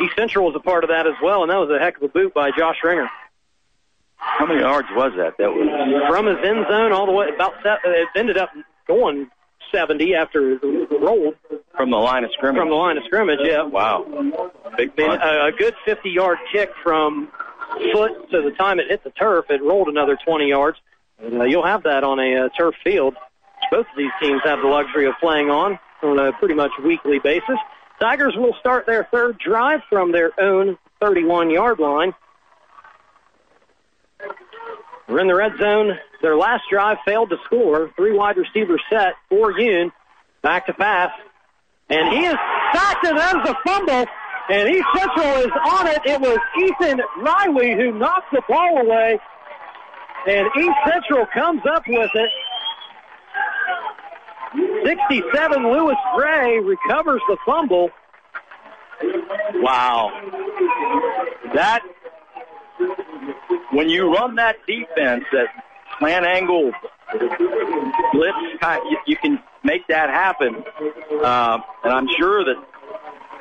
[0.00, 2.02] East Central was a part of that as well, and that was a heck of
[2.04, 3.08] a boot by Josh Ringer.
[4.16, 5.36] How many yards was that?
[5.38, 5.66] That was
[6.10, 8.50] From his end zone all the way, about se- uh, it ended up
[8.86, 9.28] going
[9.72, 10.60] 70 after it
[11.00, 11.34] rolled
[11.76, 12.60] from the line of scrimmage.
[12.60, 13.40] from the line of scrimmage.
[13.42, 14.04] Yeah, Wow.
[14.76, 15.22] Big punt.
[15.22, 17.28] a, a good 50 yard kick from
[17.92, 19.46] foot to the time it hit the turf.
[19.50, 20.78] It rolled another 20 yards.
[21.22, 23.14] And, uh, you'll have that on a uh, turf field.
[23.70, 27.18] Both of these teams have the luxury of playing on on a pretty much weekly
[27.18, 27.58] basis.
[28.02, 32.12] Tigers will start their third drive from their own 31 yard line.
[35.08, 35.92] We're in the red zone.
[36.20, 37.92] Their last drive failed to score.
[37.94, 39.92] Three wide receiver set for Yoon.
[40.42, 41.10] Back to pass.
[41.90, 42.34] And he is
[42.72, 44.06] sacked and is a fumble.
[44.50, 46.00] And East Central is on it.
[46.04, 49.20] It was Ethan Riley who knocked the ball away.
[50.26, 52.30] And East Central comes up with it.
[54.54, 57.90] 67 Lewis Gray recovers the fumble.
[59.56, 60.10] Wow.
[61.54, 61.82] That
[63.72, 65.48] when you run that defense, that
[65.98, 66.72] slant angle
[68.12, 68.36] blitz,
[69.06, 70.56] you, can make that happen.
[71.24, 72.56] Um, and I'm sure that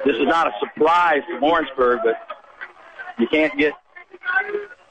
[0.06, 2.16] this is not a surprise to Lawrenceburg, but
[3.18, 3.74] you can't get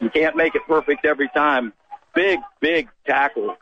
[0.01, 1.73] you can't make it perfect every time.
[2.15, 3.57] Big, big tackle,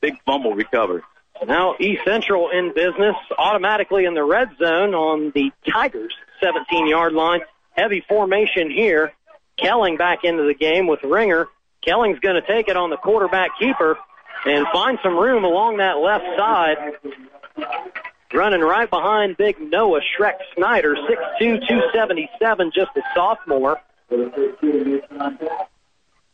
[0.00, 1.02] big fumble recovered.
[1.46, 7.40] Now East Central in business, automatically in the red zone on the Tigers' 17-yard line.
[7.72, 9.12] Heavy formation here.
[9.56, 11.48] Kelling back into the game with Ringer.
[11.82, 13.98] Kelling's going to take it on the quarterback keeper
[14.44, 16.76] and find some room along that left side.
[18.32, 23.80] Running right behind big Noah Shrek Snyder, 6'2", 277, just a sophomore.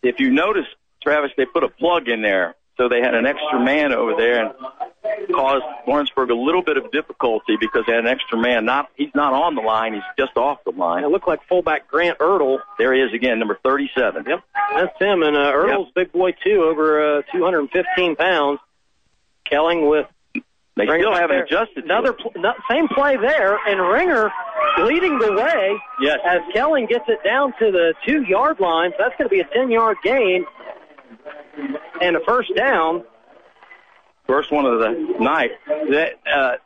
[0.02, 0.66] If you notice,
[1.02, 4.46] Travis, they put a plug in there, so they had an extra man over there
[4.46, 4.54] and
[5.34, 8.64] caused Lawrenceburg a little bit of difficulty because they had an extra man.
[8.64, 11.04] Not he's not on the line; he's just off the line.
[11.04, 12.60] It looked like fullback Grant Ertl.
[12.78, 14.24] There he is again, number thirty-seven.
[14.28, 14.40] Yep,
[14.76, 15.22] that's him.
[15.22, 18.60] And uh, Ertl's big boy too, over uh, 215 pounds.
[19.50, 21.44] Kelling with They Ringer still haven't there.
[21.44, 21.84] adjusted.
[21.84, 24.30] Another pl- no, same play there, and Ringer
[24.80, 26.18] leading the way Yes.
[26.24, 28.90] as Kelling gets it down to the two yard line.
[28.92, 30.44] So that's going to be a 10 yard gain
[32.00, 33.04] and a first down.
[34.26, 35.52] first one of the night.
[35.66, 36.56] That uh,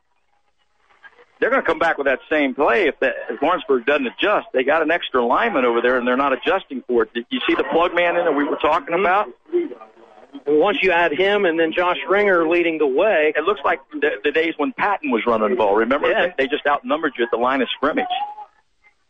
[1.41, 4.47] they're going to come back with that same play if, that, if Lawrenceburg doesn't adjust.
[4.53, 7.13] They got an extra lineman over there, and they're not adjusting for it.
[7.15, 9.29] Did you see the plug man in that we were talking about?
[9.53, 13.81] And once you add him and then Josh Ringer leading the way, It looks like
[13.93, 15.77] the, the days when Patton was running the ball.
[15.77, 16.29] Remember, Yeah.
[16.37, 18.07] they, they just outnumbered you at the line of scrimmage.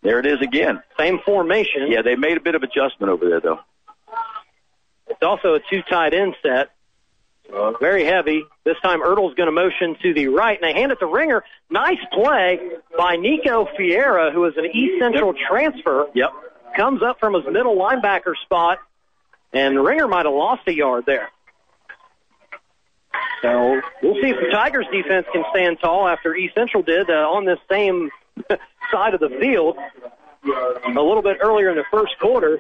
[0.03, 0.83] There it is again.
[0.99, 1.87] same formation.
[1.89, 3.61] Yeah, they made a bit of adjustment over there, though.
[5.09, 6.71] It's also a two tight end set.
[7.53, 8.45] Uh, very heavy.
[8.65, 11.45] This time Ertl's going to motion to the right, and they hand it to Ringer.
[11.69, 12.59] Nice play
[12.97, 16.07] by Nico Fiera, who is an East Central transfer.
[16.15, 16.33] Yep.
[16.77, 18.79] Comes up from his middle linebacker spot,
[19.53, 21.31] and Ringer might have lost a yard there.
[23.43, 27.29] So we'll see if the Tigers defense can stand tall after East Central did uh,
[27.29, 28.11] on this same
[28.91, 29.77] side of the field
[30.45, 32.59] a little bit earlier in the first quarter.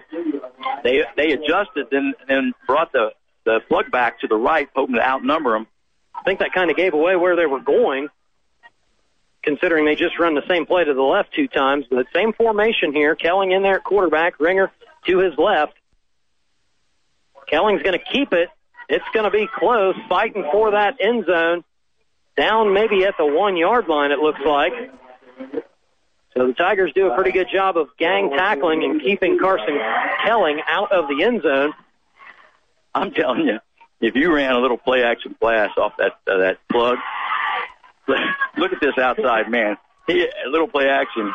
[0.85, 3.12] They they adjusted, then then brought the
[3.45, 5.66] the plug back to the right, hoping to outnumber them.
[6.14, 8.09] I think that kind of gave away where they were going,
[9.43, 11.87] considering they just run the same play to the left two times.
[11.91, 13.16] But same formation here.
[13.16, 14.70] Kelling in there at quarterback, Ringer
[15.07, 15.74] to his left.
[17.49, 18.49] Kelling's going to keep it.
[18.89, 21.64] It's going to be close, fighting for that end zone.
[22.37, 24.72] Down maybe at the one yard line, it looks like.
[26.35, 29.78] So the Tigers do a pretty good job of gang tackling and keeping Carson
[30.24, 31.72] Kelling out of the end zone.
[32.95, 33.59] I'm telling you,
[34.01, 36.99] if you ran a little play action blast off that uh, that plug,
[38.57, 39.76] look at this outside man.
[40.07, 41.33] He, a little play action.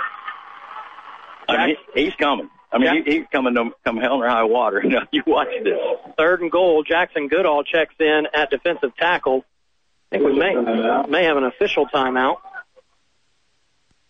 [1.48, 2.50] I mean, he, he's coming.
[2.72, 4.82] I mean, he, he's coming to come hell or high water.
[4.84, 5.80] You, know, you watch this.
[6.18, 6.84] Third and goal.
[6.84, 9.46] Jackson Goodall checks in at defensive tackle.
[10.12, 10.56] I think we may
[11.08, 12.38] may have an official timeout.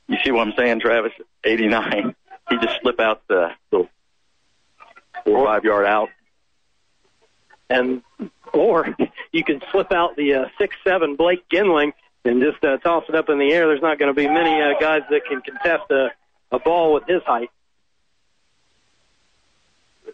[0.08, 1.12] You see what I'm saying, Travis?
[1.44, 2.16] 89.
[2.50, 3.88] He just slip out the four
[5.26, 6.10] or five yard out.
[7.70, 8.02] and
[8.54, 8.96] or
[9.32, 11.94] you can slip out the uh, six seven Blake Ginling
[12.24, 13.68] and just uh, toss it up in the air.
[13.68, 16.10] There's not going to be many uh, guys that can contest a,
[16.52, 17.50] a ball with his height.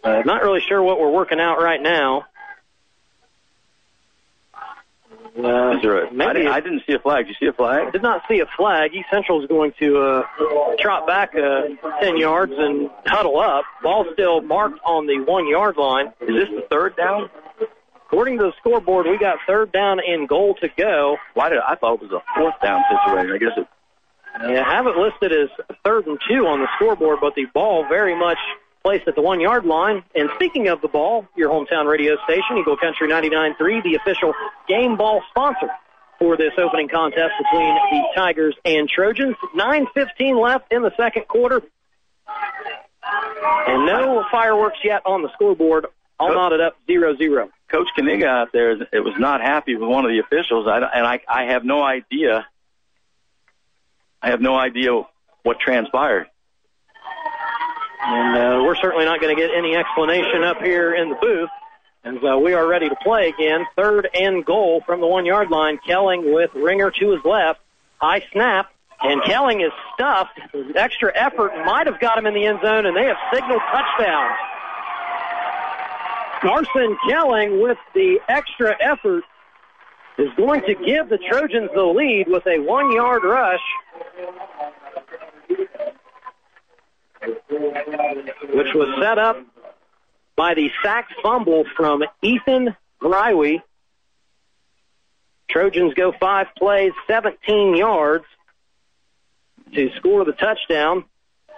[0.04, 2.26] Uh, not really sure what we're working out right now.
[5.36, 7.26] Uh, Is there a, I, maybe didn't, I didn't see a flag.
[7.26, 7.92] Did you see a flag?
[7.92, 8.94] did not see a flag.
[8.94, 10.24] East Central is going to uh,
[10.80, 11.70] trot back uh,
[12.02, 13.66] 10 yards and huddle up.
[13.82, 16.14] Ball still marked on the one yard line.
[16.22, 17.30] Is this the third down?
[18.06, 21.18] According to the scoreboard, we got third down and goal to go.
[21.34, 23.34] Why did I thought it was a fourth down situation?
[23.34, 23.68] I guess it.
[24.52, 25.50] Yeah, I have it listed as
[25.84, 28.38] third and two on the scoreboard, but the ball very much
[28.84, 30.04] placed at the one yard line.
[30.14, 34.34] And speaking of the ball, your hometown radio station, Eagle Country 99.3, the official
[34.68, 35.70] game ball sponsor
[36.20, 39.36] for this opening contest between the Tigers and Trojans.
[39.56, 41.62] 9.15 left in the second quarter.
[43.68, 45.88] And no fireworks yet on the scoreboard.
[46.20, 47.50] All knotted up 0-0.
[47.70, 51.08] Coach Kaniga out there it was not happy with one of the officials, I, and
[51.08, 52.46] I, I have no idea.
[54.22, 55.02] I have no idea
[55.42, 56.28] what transpired.
[58.06, 61.50] And uh, we're certainly not going to get any explanation up here in the booth.
[62.04, 63.66] And uh, we are ready to play again.
[63.78, 65.80] Third and goal from the one yard line.
[65.88, 67.62] Kelling with Ringer to his left.
[67.98, 68.70] High snap.
[69.02, 70.40] And Kelling is stuffed.
[70.76, 74.32] Extra effort might have got him in the end zone, and they have signaled touchdown.
[76.42, 79.24] Carson Kelling with the extra effort
[80.18, 83.62] is going to give the Trojans the lead with a one yard rush.
[88.54, 89.38] Which was set up
[90.36, 93.62] by the sack fumble from Ethan Grywe.
[95.50, 98.26] Trojans go five plays, 17 yards
[99.74, 101.06] to score the touchdown.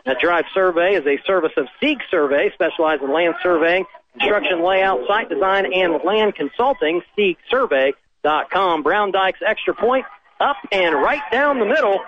[0.05, 5.07] That drive survey is a service of Seek Survey, specialized in land surveying, construction layout,
[5.07, 7.01] site design, and land consulting.
[7.17, 8.83] SeekSurvey.com.
[8.83, 10.05] Brown Dykes extra point
[10.39, 11.99] up and right down the middle.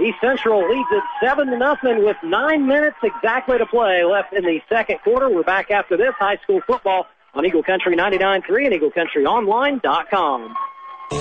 [0.00, 4.44] East Central leads it seven to nothing with nine minutes exactly to play left in
[4.44, 5.28] the second quarter.
[5.28, 10.54] We're back after this high school football on Eagle Country 99.3 and EagleCountryOnline.com.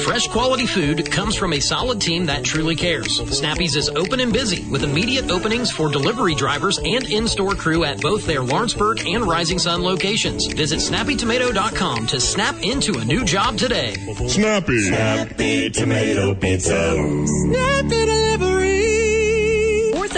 [0.03, 3.17] Fresh quality food comes from a solid team that truly cares.
[3.35, 7.99] Snappy's is open and busy with immediate openings for delivery drivers and in-store crew at
[7.99, 10.45] both their Lawrenceburg and Rising Sun locations.
[10.45, 13.93] Visit snappytomato.com to snap into a new job today.
[14.27, 14.79] Snappy.
[14.89, 17.25] Snappy tomato pizza.
[17.25, 18.18] Snappy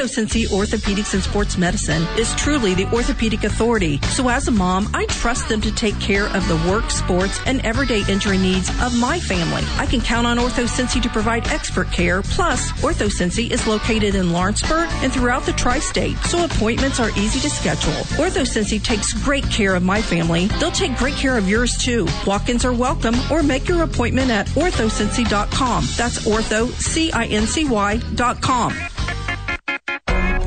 [0.03, 3.99] Cincy Orthopedics and Sports Medicine is truly the orthopedic authority.
[4.09, 7.65] So as a mom, I trust them to take care of the work, sports, and
[7.65, 9.63] everyday injury needs of my family.
[9.77, 12.21] I can count on Ortho Cincy to provide expert care.
[12.21, 17.39] Plus, Ortho Cincy is located in Lawrenceburg and throughout the tri-state, so appointments are easy
[17.39, 17.93] to schedule.
[18.21, 20.47] Ortho Cincy takes great care of my family.
[20.59, 22.07] They'll take great care of yours too.
[22.27, 25.85] Walk-ins are welcome or make your appointment at orthocincy.com.
[25.95, 26.51] That's ortho.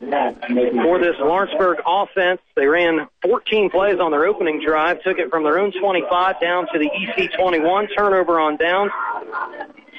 [0.00, 5.44] For this Lawrenceburg offense, they ran 14 plays on their opening drive, took it from
[5.44, 8.90] their own 25 down to the EC 21, turnover on downs.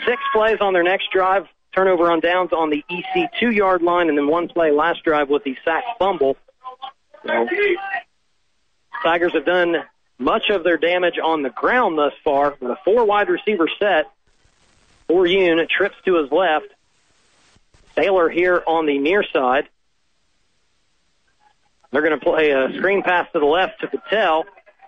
[0.05, 1.45] Six plays on their next drive,
[1.75, 5.29] turnover on downs on the EC two yard line, and then one play last drive
[5.29, 6.35] with the sack fumble.
[7.25, 7.47] So,
[9.03, 9.83] Tigers have done
[10.17, 14.11] much of their damage on the ground thus far with a four wide receiver set.
[15.07, 16.67] For Yoon trips to his left.
[17.95, 19.67] Taylor here on the near side.
[21.91, 24.45] They're going to play a screen pass to the left to Patel.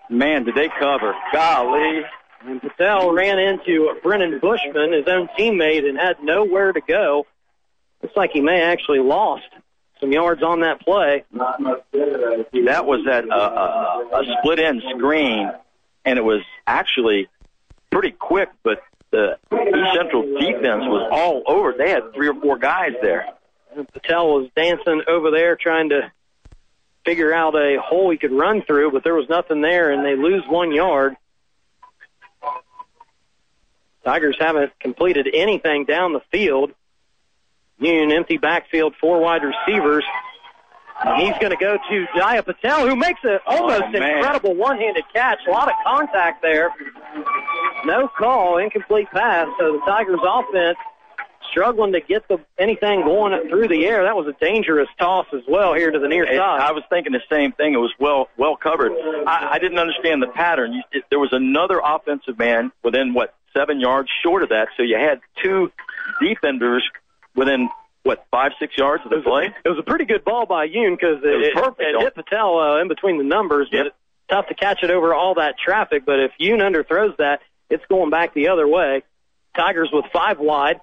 [0.08, 1.14] Man, did they cover?
[1.32, 2.02] Golly.
[2.46, 7.26] And Patel ran into Brennan Bushman, his own teammate, and had nowhere to go.
[8.02, 9.48] Looks like he may actually lost
[10.00, 11.24] some yards on that play.
[11.32, 15.50] That was at a, a, a split end screen,
[16.04, 17.28] and it was actually
[17.90, 21.72] pretty quick, but the East Central defense was all over.
[21.76, 23.26] They had three or four guys there.
[23.74, 26.12] And Patel was dancing over there trying to
[27.04, 30.16] figure out a hole he could run through, but there was nothing there, and they
[30.16, 31.16] lose one yard.
[34.04, 36.72] Tigers haven't completed anything down the field.
[37.78, 40.04] Union empty backfield, four wide receivers.
[41.04, 45.04] And he's going to go to Jaya Patel, who makes an almost Oh, incredible one-handed
[45.12, 45.38] catch.
[45.46, 46.70] A lot of contact there.
[47.84, 49.48] No call, incomplete pass.
[49.58, 50.78] So the Tigers offense
[51.50, 54.04] struggling to get the anything going through the air.
[54.04, 56.60] That was a dangerous toss as well here to the near It- side.
[56.60, 57.74] I was thinking the same thing.
[57.74, 58.92] It was well well covered.
[59.26, 60.72] I, I didn't understand the pattern.
[60.72, 64.82] You, it, there was another offensive man within what seven yards short of that, so
[64.82, 65.70] you had two
[66.20, 66.82] defenders
[67.34, 67.68] within
[68.02, 69.54] what five six yards of the play.
[69.64, 71.80] It was a pretty good ball by Yoon because it, was it, perfect.
[71.80, 73.96] it hit Patel uh, in between the numbers, but it's
[74.28, 76.04] tough to catch it over all that traffic.
[76.04, 77.40] But if Yoon underthrows that,
[77.70, 79.02] it's going back the other way.
[79.56, 80.80] Tigers with five wide,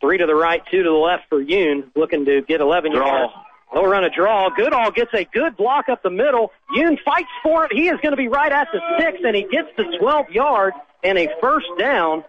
[0.00, 3.06] three to the right, two to the left for Yoon, looking to get 11 Draw.
[3.06, 3.32] yards.
[3.72, 4.50] They'll run a draw.
[4.50, 6.50] Goodall gets a good block up the middle.
[6.76, 7.72] Yoon fights for it.
[7.72, 10.76] He is going to be right at the six, and he gets the 12 yards
[11.04, 12.24] and a first down.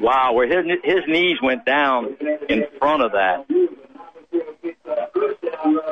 [0.00, 2.16] Wow, where his his knees went down
[2.48, 3.46] in front of that.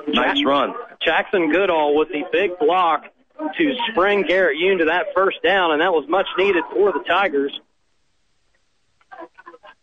[0.09, 0.75] Nice run.
[1.01, 3.05] Jackson Goodall with the big block
[3.39, 7.01] to spring Garrett Yoon to that first down, and that was much needed for the
[7.01, 7.59] Tigers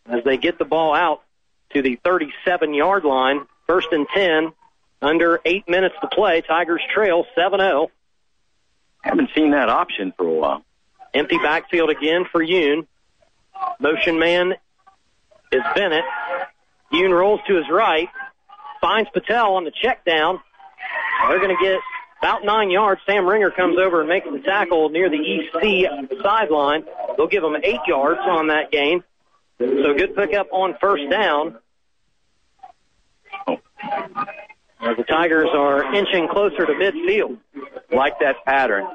[0.06, 1.22] as they get the ball out
[1.74, 3.46] to the 37 yard line.
[3.66, 4.52] First and 10,
[5.00, 6.40] under eight minutes to play.
[6.42, 7.90] Tigers trail 7 0.
[9.02, 10.64] Haven't seen that option for a while.
[11.14, 12.86] Empty backfield again for Yoon.
[13.78, 14.54] Motion man
[15.50, 16.04] is Bennett.
[16.92, 18.08] Yoon rolls to his right,
[18.80, 20.40] finds Patel on the check down.
[21.28, 21.80] They're going to get
[22.22, 23.00] about nine yards.
[23.04, 26.84] Sam Ringer comes over and makes the tackle near the EC sideline.
[27.16, 29.02] They'll give him eight yards on that gain.
[29.58, 31.58] So good pickup on first down.
[33.46, 37.38] The Tigers are inching closer to midfield.
[37.92, 38.86] Like that pattern.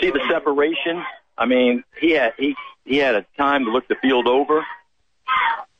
[0.00, 1.02] See the separation?
[1.36, 2.54] I mean, he had he
[2.84, 4.64] he had a time to look the field over.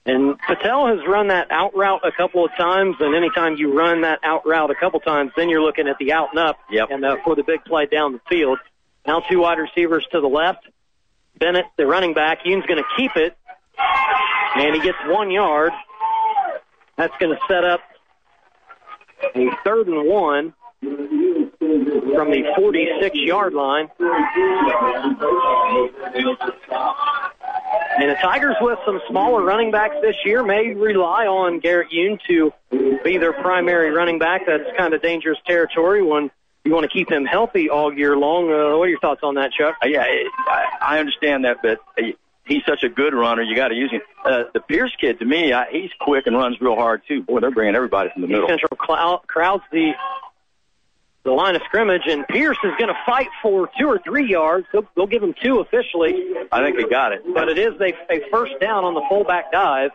[0.05, 4.01] And Patel has run that out route a couple of times, and anytime you run
[4.01, 6.89] that out route a couple times, then you're looking at the out and up Yep.
[6.91, 8.59] and uh, for the big play down the field.
[9.07, 10.67] Now two wide receivers to the left.
[11.39, 13.37] Bennett, the running back, Yoon's going to keep it,
[14.57, 15.73] and he gets one yard
[16.97, 17.81] That's going to set up
[19.35, 23.89] a third and one from the 46 yard line.
[27.99, 32.19] And the Tigers, with some smaller running backs this year, may rely on Garrett Yoon
[32.29, 32.53] to
[33.05, 34.43] be their primary running back.
[34.47, 36.31] That's kind of dangerous territory when
[36.65, 38.45] you want to keep him healthy all year long.
[38.45, 39.77] Uh, what are your thoughts on that, Chuck?
[39.83, 42.13] Uh, yeah, I, I understand that, but uh,
[42.47, 43.43] he's such a good runner.
[43.43, 44.01] You got to use him.
[44.25, 47.23] Uh, the Pierce kid, to me, I, he's quick and runs real hard too.
[47.23, 48.49] Boy, they're bringing everybody from the middle.
[48.49, 49.93] Central clou- crowds the
[51.25, 54.67] the line of scrimmage, and Pierce is going to fight for two or three yards.
[54.73, 56.15] They'll, they'll give him two officially.
[56.51, 57.23] I think he got it.
[57.33, 59.91] But it is a, a first down on the fullback dive.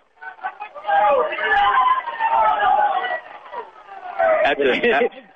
[4.43, 5.09] That's a,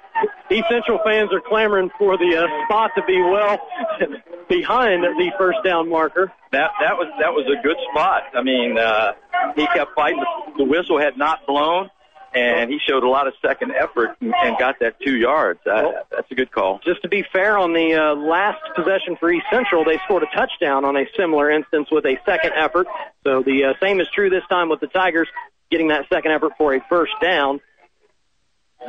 [0.52, 3.58] East Central fans are clamoring for the uh, spot to be well
[4.50, 6.32] behind the first down marker.
[6.52, 8.24] That that was that was a good spot.
[8.34, 9.14] I mean, uh,
[9.56, 10.24] he kept fighting.
[10.58, 11.90] The whistle had not blown,
[12.34, 15.60] and he showed a lot of second effort and, and got that two yards.
[15.66, 16.80] Uh, that's a good call.
[16.84, 20.36] Just to be fair, on the uh, last possession for East Central, they scored a
[20.36, 22.88] touchdown on a similar instance with a second effort.
[23.24, 25.28] So the uh, same is true this time with the Tigers
[25.70, 27.60] getting that second effort for a first down.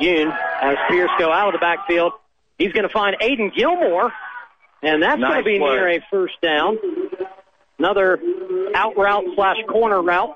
[0.01, 2.13] Yoon as Pierce go out of the backfield.
[2.57, 4.11] He's going to find Aiden Gilmore,
[4.81, 5.75] and that's Nice going to be play.
[5.75, 6.77] near a first down.
[7.79, 8.19] Another
[8.75, 10.35] out route slash corner route,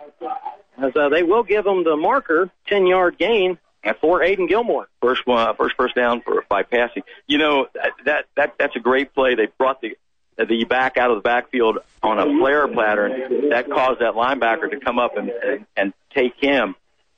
[0.78, 3.57] as uh, they will give him the marker, 10 yard gain
[4.01, 4.88] for Aiden Gilmore.
[5.01, 7.03] First one, first first down for by passing.
[7.28, 9.36] You know that that, that that's a great play.
[9.36, 9.97] They brought the
[10.38, 14.80] the back out of the backfield on a flare pattern that caused that linebacker to
[14.80, 16.75] come up and and, and take him.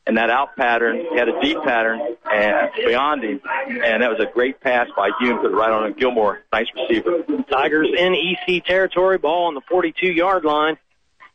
[0.07, 2.01] And that out pattern had a deep pattern
[2.31, 5.93] and beyond him, and that was a great pass by Yoon, put it right on
[5.93, 6.39] Gilmore.
[6.51, 7.23] Nice receiver.
[7.51, 10.77] Tigers in EC territory, ball on the 42 yard line.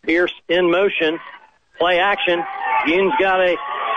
[0.02, 1.20] Pierce in motion,
[1.78, 2.42] play action.
[2.86, 3.56] Yoon's got a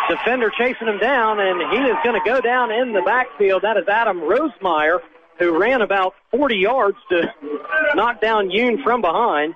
[0.10, 3.64] defender chasing him down, and he is going to go down in the backfield.
[3.64, 5.00] That is Adam Rosemeyer,
[5.40, 7.34] who ran about 40 yards to
[7.96, 9.56] knock down Yoon from behind.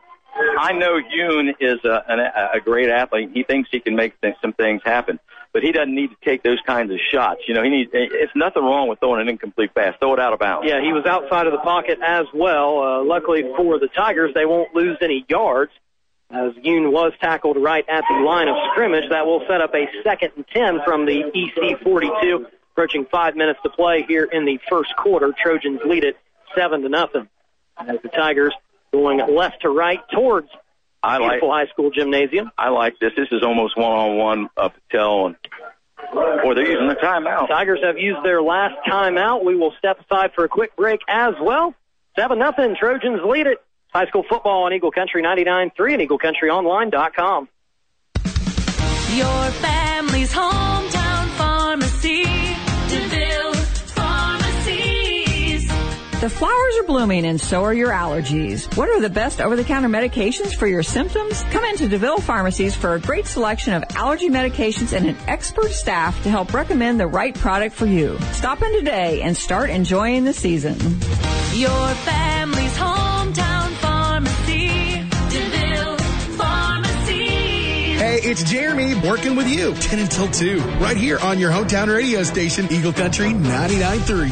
[0.58, 2.20] I know Yoon is a, an,
[2.54, 3.32] a great athlete.
[3.34, 5.20] He thinks he can make th- some things happen,
[5.52, 7.42] but he doesn't need to take those kinds of shots.
[7.48, 7.90] You know, he needs.
[7.94, 9.94] It's nothing wrong with throwing an incomplete pass.
[10.00, 10.68] Throw it out of bounds.
[10.70, 12.82] Yeah, he was outside of the pocket as well.
[12.82, 15.72] Uh, luckily for the Tigers, they won't lose any yards.
[16.34, 19.88] As Yoon was tackled right at the line of scrimmage, that will set up a
[20.04, 22.48] second and 10 from the EC 42.
[22.74, 25.34] Approaching five minutes to play here in the first quarter.
[25.38, 26.16] Trojans lead it
[26.56, 27.28] seven to nothing.
[27.78, 28.54] As the Tigers
[28.94, 30.48] going left to right towards
[31.04, 31.42] I like.
[31.42, 32.52] high school gymnasium.
[32.58, 33.12] I like this.
[33.18, 35.36] This is almost one on one up Patel and.
[36.14, 37.48] They're using the timeout.
[37.48, 39.46] Tigers have used their last timeout.
[39.46, 41.74] We will step aside for a quick break as well.
[42.18, 42.76] Seven nothing.
[42.78, 43.62] Trojans lead it.
[43.94, 47.50] High school football on Eagle Country 99.3 and EagleCountryOnline.com.
[49.14, 52.24] Your family's hometown pharmacy.
[52.88, 53.54] DeVille
[53.94, 55.68] Pharmacies.
[56.22, 58.74] The flowers are blooming and so are your allergies.
[58.78, 61.44] What are the best over-the-counter medications for your symptoms?
[61.52, 66.24] Come into DeVille Pharmacies for a great selection of allergy medications and an expert staff
[66.24, 68.18] to help recommend the right product for you.
[68.32, 70.80] Stop in today and start enjoying the season.
[71.54, 73.61] Your family's hometown
[78.32, 82.66] it's Jeremy working with you 10 until 2, right here on your hometown radio station,
[82.72, 84.30] Eagle Country 99.3.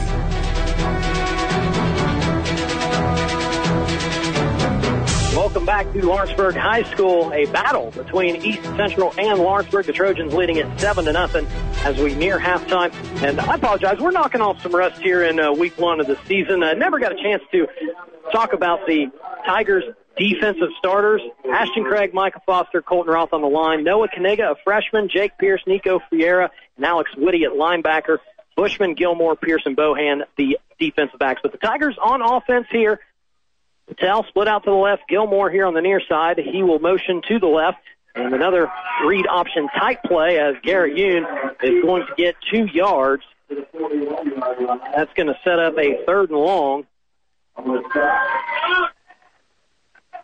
[5.35, 7.33] Welcome back to Lawrenceburg High School.
[7.33, 9.85] A battle between East Central and Lawrenceburg.
[9.85, 11.45] The Trojans leading it seven to nothing
[11.83, 12.93] as we near halftime.
[13.21, 16.17] And I apologize, we're knocking off some rust here in uh, week one of the
[16.25, 16.63] season.
[16.63, 17.67] I never got a chance to
[18.31, 19.11] talk about the
[19.45, 19.83] Tigers
[20.19, 21.21] defensive starters.
[21.51, 23.83] Ashton Craig, Michael Foster, Colton Roth on the line.
[23.83, 25.09] Noah Kaniga, a freshman.
[25.09, 28.17] Jake Pierce, Nico Fiera, and Alex Whitty at linebacker.
[28.55, 31.39] Bushman, Gilmore, Pierce, and Bohan, the defensive backs.
[31.41, 32.99] But the Tigers on offense here.
[33.87, 35.03] Patel split out to the left.
[35.09, 36.37] Gilmore here on the near side.
[36.37, 37.79] He will motion to the left.
[38.15, 38.71] And another
[39.05, 41.23] read option tight play as Garrett Yoon
[41.63, 43.23] is going to get two yards.
[43.49, 46.85] That's going to set up a third and long.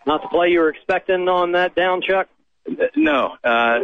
[0.06, 2.28] Not the play you were expecting on that down, Chuck?
[2.96, 3.80] No, uh,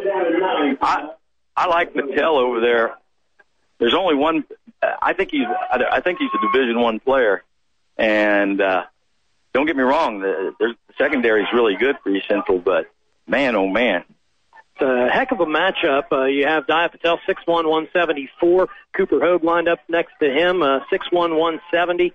[0.81, 1.09] I
[1.55, 2.95] I like Patel over there.
[3.79, 4.43] There's only one.
[4.81, 5.47] I think he's.
[5.71, 7.43] I think he's a Division One player,
[7.97, 8.83] and uh,
[9.53, 10.19] don't get me wrong.
[10.19, 12.89] The, the secondary is really good for East Central, but
[13.27, 14.03] man, oh man,
[14.75, 16.05] It's a heck of a matchup.
[16.11, 18.67] Uh, you have Dia Patel, 6'1", 174.
[18.95, 22.13] Cooper Hogue lined up next to him, uh, 6'1", 170.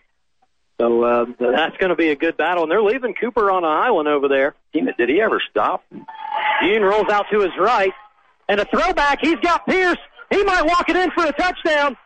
[0.78, 2.64] So uh, that's going to be a good battle.
[2.64, 4.54] And they're leaving Cooper on an island over there.
[4.72, 5.84] Did he ever stop?
[6.62, 7.92] Yoon rolls out to his right.
[8.48, 9.98] And a throwback, he's got Pierce.
[10.30, 11.96] He might walk it in for a touchdown.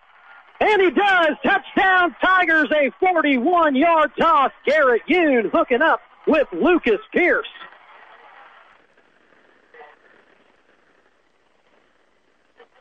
[0.60, 1.36] And he does.
[1.42, 4.52] Touchdown Tigers, a 41 yard toss.
[4.66, 7.48] Garrett Yoon hooking up with Lucas Pierce.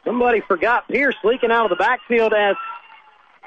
[0.05, 2.55] Somebody forgot Pierce leaking out of the backfield as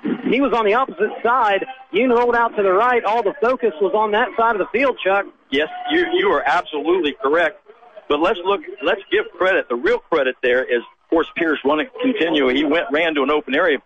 [0.03, 1.65] he was on the opposite side.
[1.93, 3.05] Yoon rolled out to the right.
[3.05, 5.27] All the focus was on that side of the field, Chuck.
[5.51, 7.61] Yes, you you are absolutely correct.
[8.09, 8.61] But let's look.
[8.83, 9.69] Let's give credit.
[9.69, 12.49] The real credit there is, of course, Pierce wanted to continue.
[12.49, 13.79] He went ran to an open area,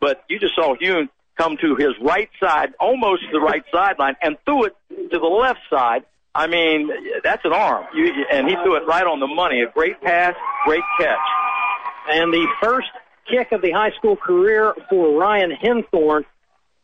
[0.00, 4.16] but you just saw Yoon come to his right side, almost to the right sideline,
[4.22, 6.04] and threw it to the left side.
[6.34, 6.90] I mean,
[7.24, 9.62] that's an arm, you, and he threw it right on the money.
[9.62, 10.34] A great pass,
[10.64, 11.18] great catch.
[12.10, 12.88] And the first
[13.30, 16.24] kick of the high school career for Ryan Henthorn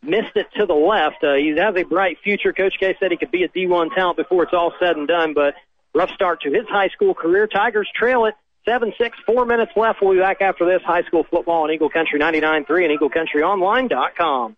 [0.02, 1.24] missed it to the left.
[1.24, 2.52] Uh, he has a bright future.
[2.52, 5.34] Coach K said he could be a D1 talent before it's all said and done,
[5.34, 5.54] but
[5.94, 7.46] rough start to his high school career.
[7.46, 8.34] Tigers trail it
[8.66, 10.00] 7-6, four minutes left.
[10.00, 14.56] We'll be back after this high school football on Eagle Country 99.3 and EagleCountryOnline.com.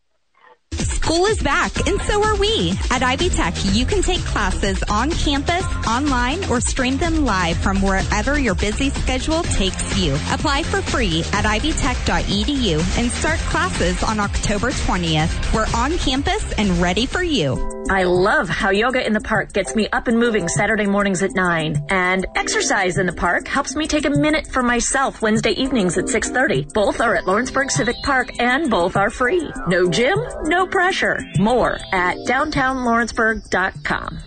[1.07, 2.73] School is back, and so are we.
[2.91, 7.81] At Ivy Tech, you can take classes on campus, online, or stream them live from
[7.81, 10.15] wherever your busy schedule takes you.
[10.33, 15.55] Apply for free at ivytech.edu and start classes on October 20th.
[15.55, 17.76] We're on campus and ready for you.
[17.89, 21.35] I love how yoga in the park gets me up and moving Saturday mornings at
[21.35, 21.87] 9.
[21.89, 26.07] And exercise in the park helps me take a minute for myself Wednesday evenings at
[26.07, 26.73] 6.30.
[26.73, 29.49] Both are at Lawrenceburg Civic Park and both are free.
[29.69, 31.21] No gym, no pressure.
[31.39, 34.19] More at downtownlawrenceburg.com.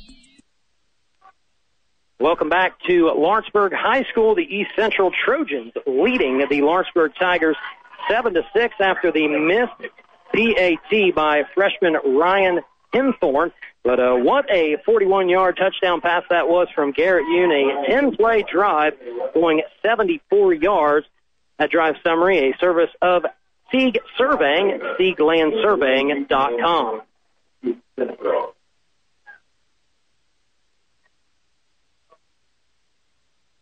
[2.22, 4.36] Welcome back to Lawrenceburg High School.
[4.36, 7.58] The East Central Trojans leading the Lawrenceburg Tigers
[8.10, 9.92] 7 to 6 after the missed
[10.34, 12.62] PAT by freshman Ryan
[12.94, 13.52] Henthorn.
[13.84, 17.52] But uh, what a 41-yard touchdown pass that was from Garrett Yoon.
[17.52, 18.94] A 10-play drive
[19.34, 21.08] going 74 yards.
[21.58, 23.26] That drive summary, a service of
[23.72, 27.02] Sieg Surveying, SiegLandSurveying.com.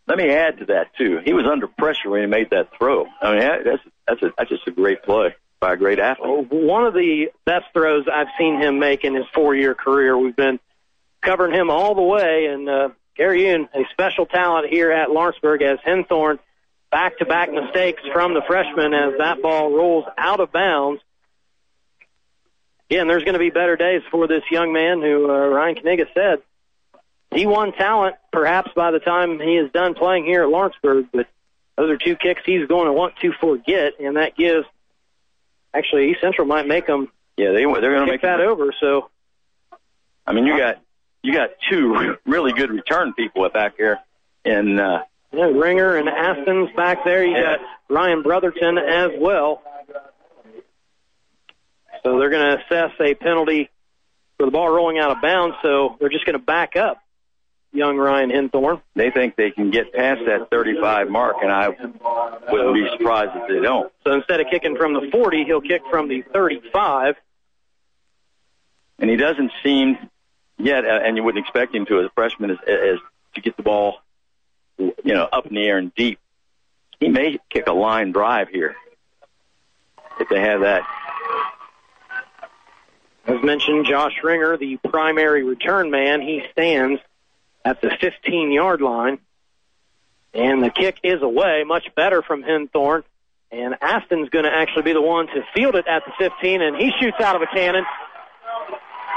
[0.07, 1.19] Let me add to that too.
[1.25, 3.07] He was under pressure when he made that throw.
[3.21, 6.51] I mean, that's that's a, that's just a great play by a great athlete.
[6.51, 10.17] One of the best throws I've seen him make in his four-year career.
[10.17, 10.59] We've been
[11.21, 15.61] covering him all the way, and uh, Gary Yoon, a special talent here at Lawrenceburg,
[15.61, 16.39] as Henthorn
[16.91, 21.01] back-to-back mistakes from the freshman as that ball rolls out of bounds.
[22.89, 26.05] Again, there's going to be better days for this young man who uh, Ryan Kaniga
[26.13, 26.41] said
[27.33, 31.27] D1 talent, perhaps by the time he is done playing here at Lawrenceburg, but
[31.75, 34.65] those are two kicks he's going to want to forget, and that gives
[35.77, 38.73] actually East Central might make them yeah they they're going to make that over.
[38.79, 39.09] So
[40.25, 40.81] I mean you got
[41.23, 43.99] you got two really good return people back here,
[44.45, 47.23] and uh, yeah, Ringer and Aston's back there.
[47.25, 47.57] You Yeah.
[47.57, 47.59] got
[47.89, 49.61] Ryan Brotherton as well.
[52.03, 53.69] So they're going to assess a penalty
[54.37, 55.55] for the ball rolling out of bounds.
[55.61, 56.99] So they're just going to back up
[57.71, 58.81] young Ryan Henthorn.
[58.95, 63.47] they think they can get past that 35 mark, and I wouldn't be surprised if
[63.47, 63.91] they don't.
[64.03, 67.15] So instead of kicking from the 40, he'll kick from the 35.
[68.99, 69.97] And he doesn't seem
[70.57, 72.99] yet, uh, and you wouldn't expect him to as a freshman, as, as
[73.35, 73.99] to get the ball,
[74.77, 76.19] you know, up in the air and deep.
[76.99, 78.75] He may kick a line drive here
[80.19, 80.81] if they have that.
[83.27, 87.01] As mentioned, Josh Ringer, the primary return man, he stands
[87.67, 89.19] at the 15 yard line.
[90.33, 93.03] And the kick is away, much better from Henthorn.
[93.51, 96.75] And Aston's going to actually be the one to field it at the 15, and
[96.75, 97.85] he shoots out of a cannon.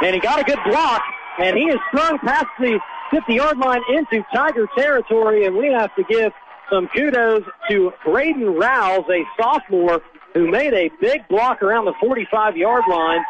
[0.03, 1.03] And he got a good block,
[1.39, 5.95] and he is sprung past the 50 yard line into Tiger territory, and we have
[5.97, 6.33] to give
[6.71, 10.01] some kudos to Braden Rouse, a sophomore
[10.33, 13.21] who made a big block around the 45 yard line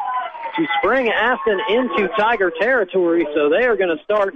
[0.57, 3.27] to spring Aston into Tiger territory.
[3.35, 4.35] So they are going to start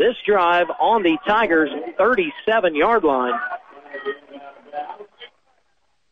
[0.00, 3.38] this drive on the Tigers' 37 yard line.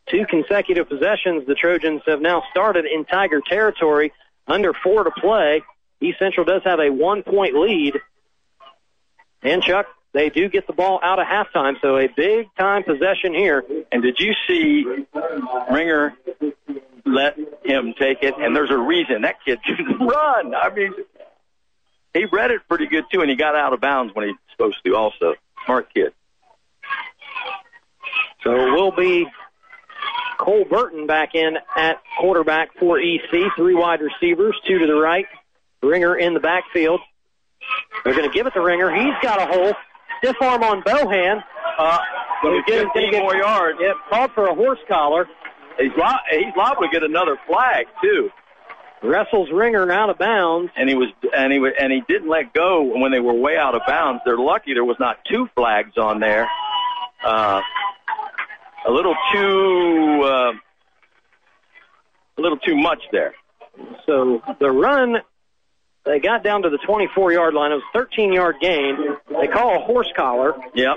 [0.07, 1.45] Two consecutive possessions.
[1.47, 4.13] The Trojans have now started in Tiger territory
[4.47, 5.63] under four to play.
[6.01, 7.95] East Central does have a one point lead.
[9.41, 13.33] And Chuck, they do get the ball out of halftime, so a big time possession
[13.33, 13.63] here.
[13.91, 14.85] And did you see
[15.71, 16.13] Ringer
[17.05, 18.35] let him take it?
[18.37, 20.53] And there's a reason that kid can run.
[20.53, 20.93] I mean,
[22.13, 24.77] he read it pretty good too, and he got out of bounds when he's supposed
[24.85, 24.95] to.
[24.95, 26.13] Also, smart kid.
[28.43, 29.27] So it will be
[30.37, 33.51] Cole Burton back in at quarterback for EC.
[33.57, 35.25] Three wide receivers, two to the right.
[35.83, 37.01] Ringer in the backfield.
[38.03, 38.93] They're going to give it to Ringer.
[38.93, 39.73] He's got a hole.
[40.19, 41.43] Stiff arm on Bohan.
[41.77, 41.97] Uh,
[42.41, 43.79] Gonna get 15 more yards.
[43.81, 45.27] Yep, called for a horse collar.
[45.77, 48.29] He's li- he's liable to get another flag too.
[49.01, 50.71] Wrestles Ringer out of bounds.
[50.75, 53.57] And he was and he wa- and he didn't let go when they were way
[53.57, 54.21] out of bounds.
[54.25, 56.47] They're lucky there was not two flags on there.
[57.23, 57.61] Uh,
[58.87, 60.51] a little too uh,
[62.37, 63.33] a little too much there.
[64.05, 65.17] So the run,
[66.05, 67.71] they got down to the 24 yard line.
[67.71, 68.97] It was a 13 yard gain.
[69.29, 70.55] They call a horse collar.
[70.73, 70.95] Yep.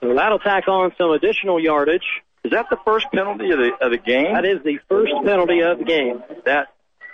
[0.00, 2.06] So that'll tack on some additional yardage.
[2.44, 4.32] Is that the first penalty of the of the game?
[4.32, 6.22] That is the first penalty of the game.
[6.44, 6.68] That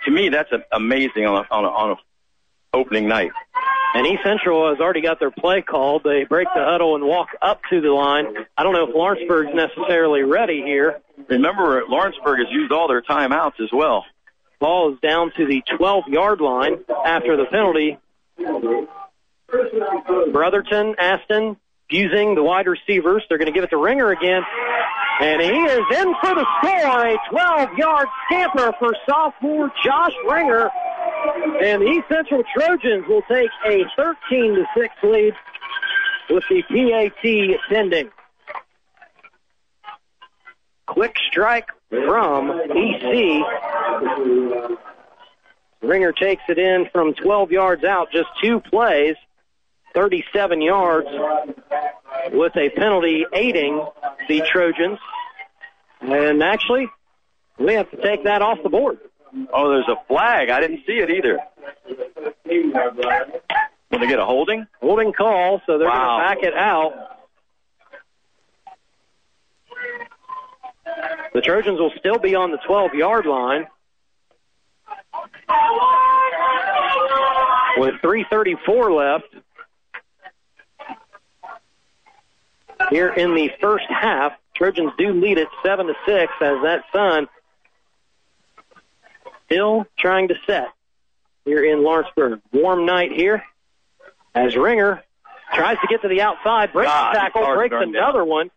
[0.05, 3.31] to me, that's a, amazing on a, on a, on a opening night.
[3.95, 6.03] And East Central has already got their play called.
[6.03, 8.25] They break the huddle and walk up to the line.
[8.57, 10.99] I don't know if Lawrenceburg's necessarily ready here.
[11.29, 14.03] Remember, Lawrenceburg has used all their timeouts as well.
[14.59, 17.97] Ball is down to the 12 yard line after the penalty.
[20.31, 21.57] Brotherton, Aston,
[21.89, 23.23] using the wide receivers.
[23.29, 24.43] They're going to give it to Ringer again.
[25.21, 27.07] And he is in for the score.
[27.07, 30.69] A 12 yard scamper for sophomore Josh Ringer.
[31.61, 35.33] And the East Central Trojans will take a 13 to 6 lead
[36.29, 38.09] with the PAT pending.
[40.87, 43.43] Quick strike from EC.
[45.81, 49.15] Ringer takes it in from 12 yards out, just two plays,
[49.95, 51.07] 37 yards,
[52.31, 53.83] with a penalty aiding
[54.27, 54.99] the Trojans.
[56.01, 56.87] And actually,
[57.57, 58.99] we have to take that off the board.
[59.51, 60.49] Oh, there's a flag.
[60.49, 61.39] I didn't see it either.
[63.91, 64.67] Will they get a holding?
[64.81, 66.17] Holding call, so they're Wow.
[66.17, 66.93] going to back it out.
[71.33, 73.67] The Trojans will still be on the 12 yard line.
[77.77, 79.25] With 334 left.
[82.89, 87.27] Here in the first half, Trojans do lead it 7 to 6 as that sun
[89.45, 90.67] still trying to set
[91.45, 92.41] here in Lawrenceburg.
[92.51, 93.43] Warm night here
[94.33, 95.03] as Ringer
[95.53, 97.91] tries to get to the outside, breaks God, the tackle, he's hard to breaks run
[97.91, 98.03] down.
[98.03, 98.51] another one.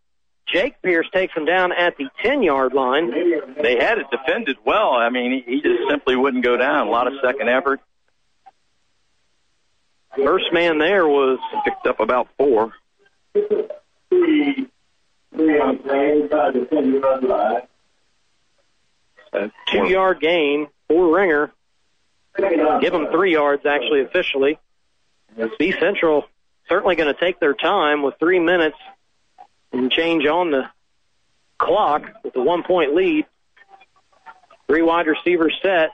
[0.46, 3.10] Jake Pierce takes him down at the 10 yard line.
[3.60, 4.92] They had it defended well.
[4.92, 6.86] I mean, he, he just simply wouldn't go down.
[6.86, 7.80] A lot of second effort.
[10.16, 12.72] First man there was picked up about four.
[19.32, 21.52] A two yard gain four Ringer.
[22.36, 24.58] Give them three yards actually officially.
[25.58, 26.24] B Central
[26.68, 28.76] certainly going to take their time with three minutes
[29.72, 30.64] and change on the
[31.58, 33.26] clock with a one point lead.
[34.66, 35.90] Three wide receivers set.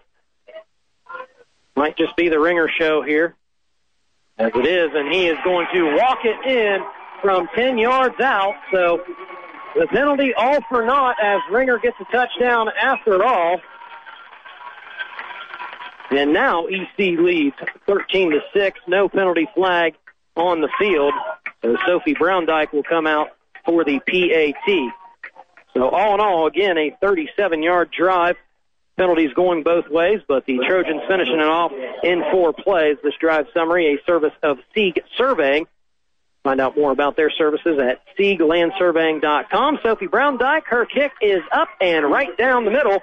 [1.77, 3.35] Might just be the Ringer show here.
[4.37, 6.85] As it is, and he is going to walk it in
[7.25, 8.55] from 10 yards out.
[8.71, 9.03] So
[9.75, 13.61] the penalty all for naught as Ringer gets a touchdown after all.
[16.11, 17.57] And now EC leads
[17.87, 18.81] 13 to 6.
[18.87, 19.95] No penalty flag
[20.37, 21.15] on the field.
[21.63, 23.31] So Sophie Browndyke will come out
[23.65, 24.93] for the PAT.
[25.73, 28.37] So all in all, again, a 37 yard drive.
[28.99, 31.73] Penalties going both ways, but the Trojans finishing it off
[32.05, 32.97] in four plays.
[33.03, 35.67] This drive summary, a service of Sieg Surveying.
[36.45, 39.79] Find out more about their services at SiegLandSurveying.com.
[39.83, 42.99] Sophie Brown Dyke, her kick is up and right down the middle.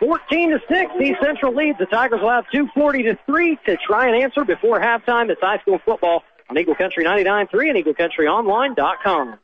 [0.00, 1.78] 14 to 6, East Central leads.
[1.78, 5.28] The Tigers will have 240 to 3 to try and answer before halftime.
[5.28, 9.38] It's high school football on Eagle Country 99.3 and EagleCountryOnline.com.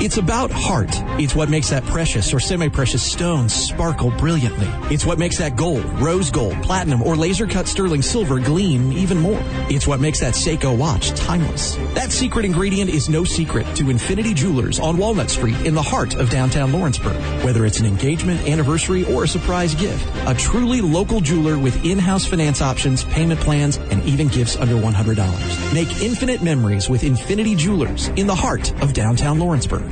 [0.00, 0.90] It's about heart.
[1.20, 4.68] It's what makes that precious or semi-precious stone sparkle brilliantly.
[4.94, 9.18] It's what makes that gold, rose gold, platinum, or laser cut sterling silver gleam even
[9.18, 9.40] more.
[9.68, 11.74] It's what makes that Seiko watch timeless.
[11.94, 16.14] That secret ingredient is no secret to Infinity Jewelers on Walnut Street in the heart
[16.14, 17.16] of downtown Lawrenceburg.
[17.44, 22.24] Whether it's an engagement, anniversary, or a surprise gift, a truly local jeweler with in-house
[22.24, 25.74] finance options, payment plans, and even gifts under $100.
[25.74, 29.87] Make infinite memories with Infinity Jewelers in the heart of downtown Lawrenceburg.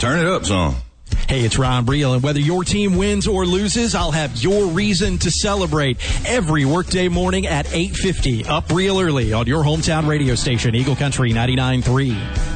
[0.00, 0.76] Turn it up some.
[1.28, 5.18] Hey, it's Ron Briel, and whether your team wins or loses, I'll have your reason
[5.18, 5.96] to celebrate
[6.28, 11.32] every workday morning at 8.50, up real early on your hometown radio station, Eagle Country
[11.32, 12.54] 99.3.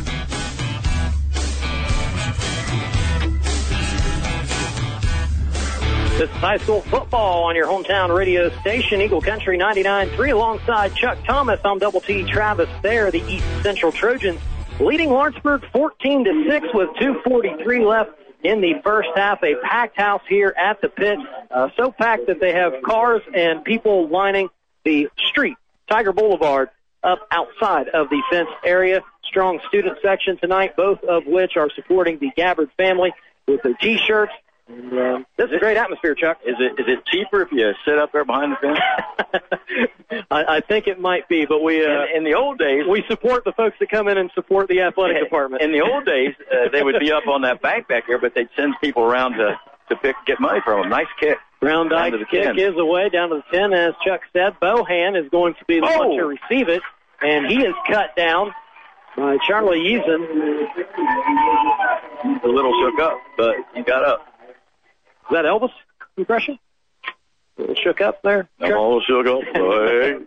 [6.19, 11.17] This is high school football on your hometown radio station, Eagle Country 99.3, alongside Chuck
[11.25, 11.61] Thomas.
[11.65, 14.41] I'm Double T Travis there, the East Central Trojans,
[14.81, 18.11] leading Lawrenceburg 14 to 6 with 2.43 left
[18.43, 19.43] in the first half.
[19.43, 21.19] A packed house here at the pit,
[21.51, 24.49] uh, so packed that they have cars and people lining
[24.85, 25.57] the street,
[25.89, 26.71] Tiger Boulevard,
[27.03, 29.03] up outside of the fenced area.
[29.25, 33.13] Strong student section tonight, both of which are supporting the Gabbard family
[33.47, 34.33] with their T-shirts.
[34.69, 36.39] And, um, this is a great atmosphere, Chuck.
[36.47, 39.91] Is it is it cheaper if you sit up there behind the fence?
[40.31, 43.03] I, I think it might be, but we uh, in, in the old days we
[43.09, 45.63] support the folks that come in and support the athletic department.
[45.63, 48.35] In the old days, uh, they would be up on that bank back there, but
[48.35, 49.59] they'd send people around to
[49.89, 50.91] to pick get money from them.
[50.91, 51.39] Nice kick.
[51.61, 52.59] Brown Down Dyke's to the kick 10.
[52.59, 54.55] is away down to the 10, as Chuck said.
[54.61, 56.07] Bohan is going to be the Oh.
[56.09, 56.83] one to receive it,
[57.21, 58.53] and he is cut down
[59.17, 60.69] by Charlie Eason.
[62.23, 64.27] He's a little shook up, but he got up.
[65.29, 65.73] Is that Elvis
[66.17, 66.59] impression?
[67.83, 68.49] Shook up there.
[68.61, 69.43] I'm all shook up.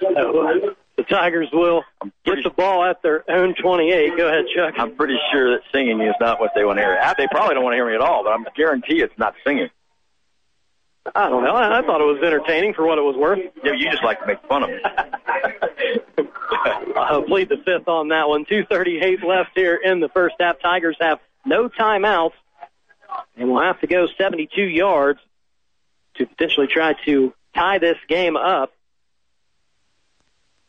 [0.00, 1.84] So, the Tigers will
[2.24, 4.16] get the ball at their own 28.
[4.16, 4.74] Go ahead, Chuck.
[4.78, 6.98] I'm pretty sure that singing is not what they want to hear.
[7.18, 9.68] They probably don't want to hear me at all, but I'm guarantee it's not singing.
[11.14, 11.54] I don't know.
[11.54, 13.40] I, I thought it was entertaining for what it was worth.
[13.62, 14.78] Yeah, you just like to make fun of me.
[16.96, 18.44] I'll plead the fifth on that one.
[18.44, 20.60] 238 left here in the first half.
[20.60, 22.32] Tigers have no timeouts
[23.36, 25.20] and will have to go 72 yards
[26.16, 28.72] to potentially try to tie this game up.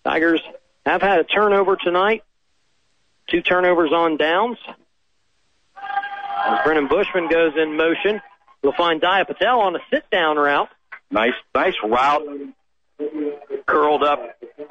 [0.04, 0.42] Tigers
[0.86, 2.24] have had a turnover tonight.
[3.30, 4.58] Two turnovers on downs.
[5.78, 8.22] As Brennan Bushman goes in motion,
[8.64, 10.70] we'll find Dia Patel on a sit-down route.
[11.12, 12.24] Nice, nice route.
[13.68, 14.20] Curled up,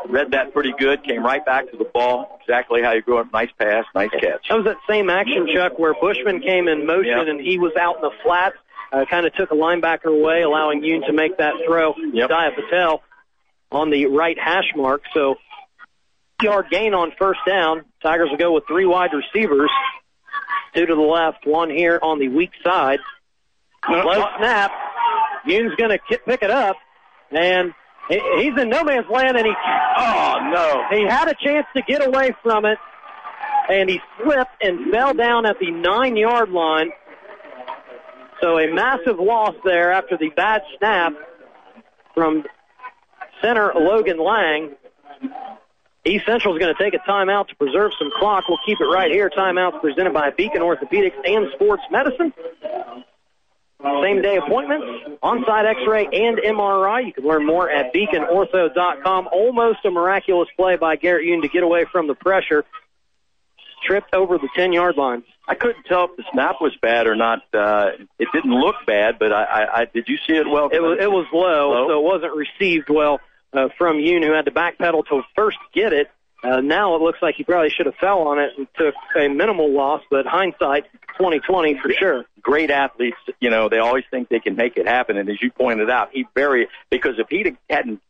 [0.09, 1.03] read that pretty good.
[1.05, 2.39] Came right back to the ball.
[2.43, 3.33] Exactly how you go up.
[3.33, 4.49] Nice pass, nice catch.
[4.49, 7.27] That was that same action, Chuck, where Bushman came in motion Yep.
[7.29, 8.57] and he was out in the flats,
[8.93, 11.95] uh, kind of took a linebacker away, allowing Yoon to make that throw.
[11.97, 12.29] Yep.
[12.29, 13.03] Dia Patel
[13.73, 15.03] on the right hash mark.
[15.15, 15.37] So,
[16.43, 17.85] yard gain on first down.
[18.03, 19.71] Tigers will go with three wide receivers,
[20.75, 22.99] two to the left, one here on the weak side.
[23.89, 24.73] Low snap.
[25.47, 26.77] Yoon's going to pick it up,
[27.31, 27.75] and he-
[28.09, 29.53] he's in no man's land, and he
[29.97, 32.79] oh no, he had a chance to get away from it,
[33.69, 36.91] and he slipped and fell down at the nine yard line.
[38.41, 41.13] So a massive loss there after the bad snap
[42.15, 42.45] from
[43.43, 44.77] center Logan Lang.
[46.07, 48.45] East Central is going to take a timeout to preserve some clock.
[48.49, 49.29] We'll keep it right here.
[49.29, 52.33] Timeouts presented by Beacon Orthopedics and Sports Medicine.
[53.83, 57.07] Same day appointments, on-site x-ray and MRI.
[57.07, 59.29] You can learn more at beaconortho.com.
[59.33, 62.65] Almost a miraculous play by Garrett Yoon to get away from the pressure.
[63.87, 65.23] Tripped over the 10-yard line.
[65.49, 67.41] I couldn't tell if the snap was bad or not.
[67.55, 70.69] Uh, it didn't look bad, but I, I, I did you see it well?
[70.71, 71.89] It was it was low, Low?
[71.89, 73.21] so it wasn't received well
[73.53, 76.11] uh, from Yoon, who had to backpedal to first get it.
[76.43, 79.29] Uh, now it looks like he probably should have fell on it and took a
[79.29, 80.85] minimal loss, but hindsight,
[81.19, 82.25] 2020 for sure.
[82.41, 85.19] great athletes, you know, they always think they can make it happen.
[85.19, 88.01] And as you pointed out, he very because if he hadn't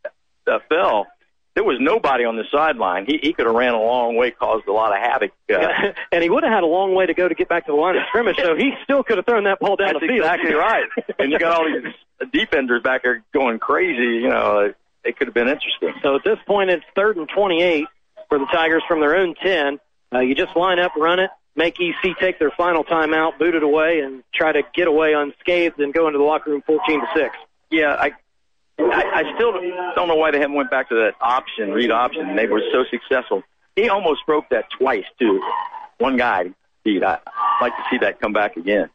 [0.46, 1.06] uh, fell,
[1.54, 3.06] there was nobody on the sideline.
[3.06, 5.32] He he could have ran a long way, caused a lot of havoc.
[5.52, 7.72] Uh, and he would have had a long way to go to get back to
[7.72, 10.06] the line of scrimmage, so he still could have thrown that ball down That's the
[10.06, 10.20] field.
[10.20, 10.84] exactly right.
[11.18, 11.92] and you got all these
[12.32, 14.22] defenders back there going crazy.
[14.22, 14.72] You know,
[15.04, 15.94] it could have been interesting.
[16.02, 17.86] So at this point, it's third and 28
[18.30, 19.78] for the Tigers from their own 10.
[20.14, 23.62] Uh, you just line up, run it, make EC take their final timeout, boot it
[23.62, 27.06] away, and try to get away unscathed and go into the locker room 14 to
[27.14, 27.36] 6.
[27.70, 28.12] Yeah, I.
[28.78, 29.52] I, I still
[29.94, 32.34] don't know why they haven't went back to that option, read option.
[32.34, 33.42] They were so successful.
[33.76, 35.38] He almost broke that twice too.
[35.98, 36.46] One guy,
[36.82, 37.04] Pete.
[37.04, 37.18] I'd
[37.60, 38.88] like to see that come back again.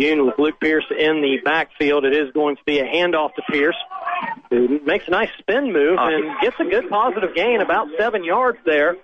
[0.00, 2.04] Yoon with Luke Pierce in the backfield.
[2.04, 3.76] It is going to be a handoff to Pierce,
[4.48, 6.08] who makes a nice spin move ah.
[6.08, 8.96] and gets a good positive gain, about seven yards there.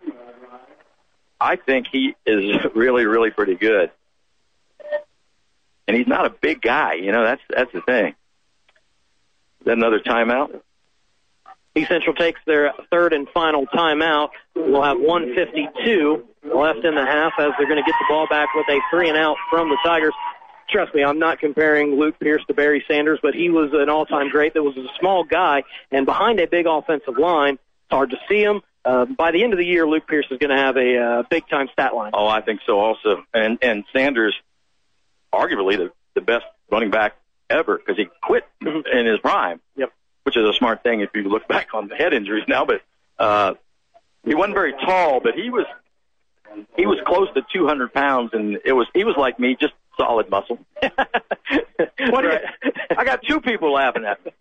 [1.40, 3.90] I think he is really, really pretty good.
[5.86, 8.14] And he's not a big guy, you know, that's that's the thing.
[9.60, 10.60] Is that another timeout?
[11.76, 14.30] East Central takes their third and final timeout.
[14.54, 16.24] We'll have 152
[16.54, 19.10] left in the half as they're going to get the ball back with a three
[19.10, 20.14] and out from the Tigers.
[20.68, 24.30] Trust me, I'm not comparing Luke Pierce to Barry Sanders, but he was an all-time
[24.30, 24.54] great.
[24.54, 28.42] That was a small guy, and behind a big offensive line, it's hard to see
[28.42, 28.62] him.
[28.84, 31.22] Uh, by the end of the year, Luke Pierce is going to have a uh,
[31.28, 32.12] big-time stat line.
[32.14, 33.24] Oh, I think so also.
[33.34, 34.34] And and Sanders,
[35.32, 37.16] arguably the the best running back
[37.50, 39.60] ever because he quit in his prime.
[39.76, 39.92] Yep.
[40.24, 42.64] Which is a smart thing if you look back on the head injuries now.
[42.64, 42.82] But
[43.18, 43.54] uh,
[44.24, 45.66] he wasn't very tall, but he was
[46.76, 50.30] he was close to 200 pounds, and it was he was like me, just solid
[50.30, 50.58] muscle.
[50.82, 54.32] what do you, I got two people laughing at me.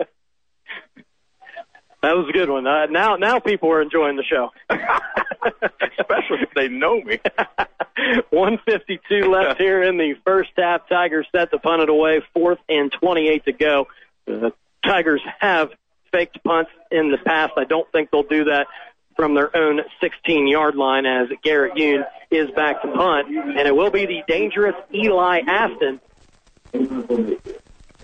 [2.01, 2.67] That was a good one.
[2.67, 4.51] Uh, now, now people are enjoying the show.
[4.69, 7.19] Especially if they know me.
[8.29, 10.87] 152 left here in the first half.
[10.87, 12.21] Tigers set to punt it away.
[12.33, 13.87] Fourth and 28 to go.
[14.27, 14.53] The
[14.83, 15.71] Tigers have
[16.11, 17.53] faked punts in the past.
[17.57, 18.67] I don't think they'll do that
[19.15, 23.27] from their own 16 yard line as Garrett Yoon is back to punt.
[23.29, 26.01] And it will be the dangerous Eli Aston.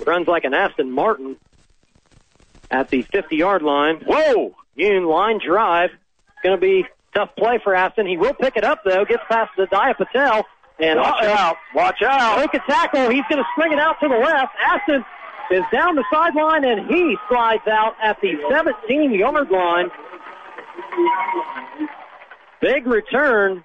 [0.06, 1.38] Runs like an Aston Martin
[2.70, 3.98] at the 50 yard line.
[4.06, 4.56] Whoa!
[4.78, 5.90] Yoon line drive.
[5.92, 8.08] It's going to be tough play for Aston.
[8.08, 9.06] He will pick it up though.
[9.06, 10.46] Gets past the Dia Patel.
[10.80, 11.58] And Watch out.
[11.76, 12.40] Watch out.
[12.40, 13.10] Make a tackle.
[13.10, 14.56] He's going to spring it out to the left.
[14.60, 15.06] Aston
[15.52, 19.92] is down the sideline and he slides out at the 17 yard line.
[22.61, 23.64] Big return.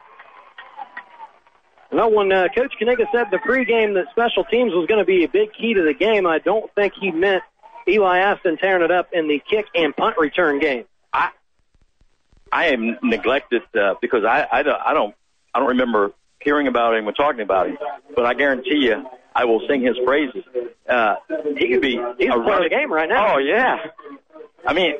[1.92, 5.24] Well, when uh, Coach Kaniga said the pregame that special teams was going to be
[5.24, 7.42] a big key to the game, I don't think he meant
[7.88, 10.84] Eli Aston tearing it up in the kick and punt return game.
[11.12, 11.30] I
[12.50, 15.14] I am neglected uh, because I I don't I don't
[15.54, 17.78] I don't remember hearing about him or talking about him,
[18.14, 19.06] but I guarantee you
[19.36, 20.44] I will sing his praises.
[20.88, 21.16] Uh,
[21.58, 23.34] he could be He's a running the game right now.
[23.34, 23.78] Oh yeah,
[24.66, 24.94] I mean,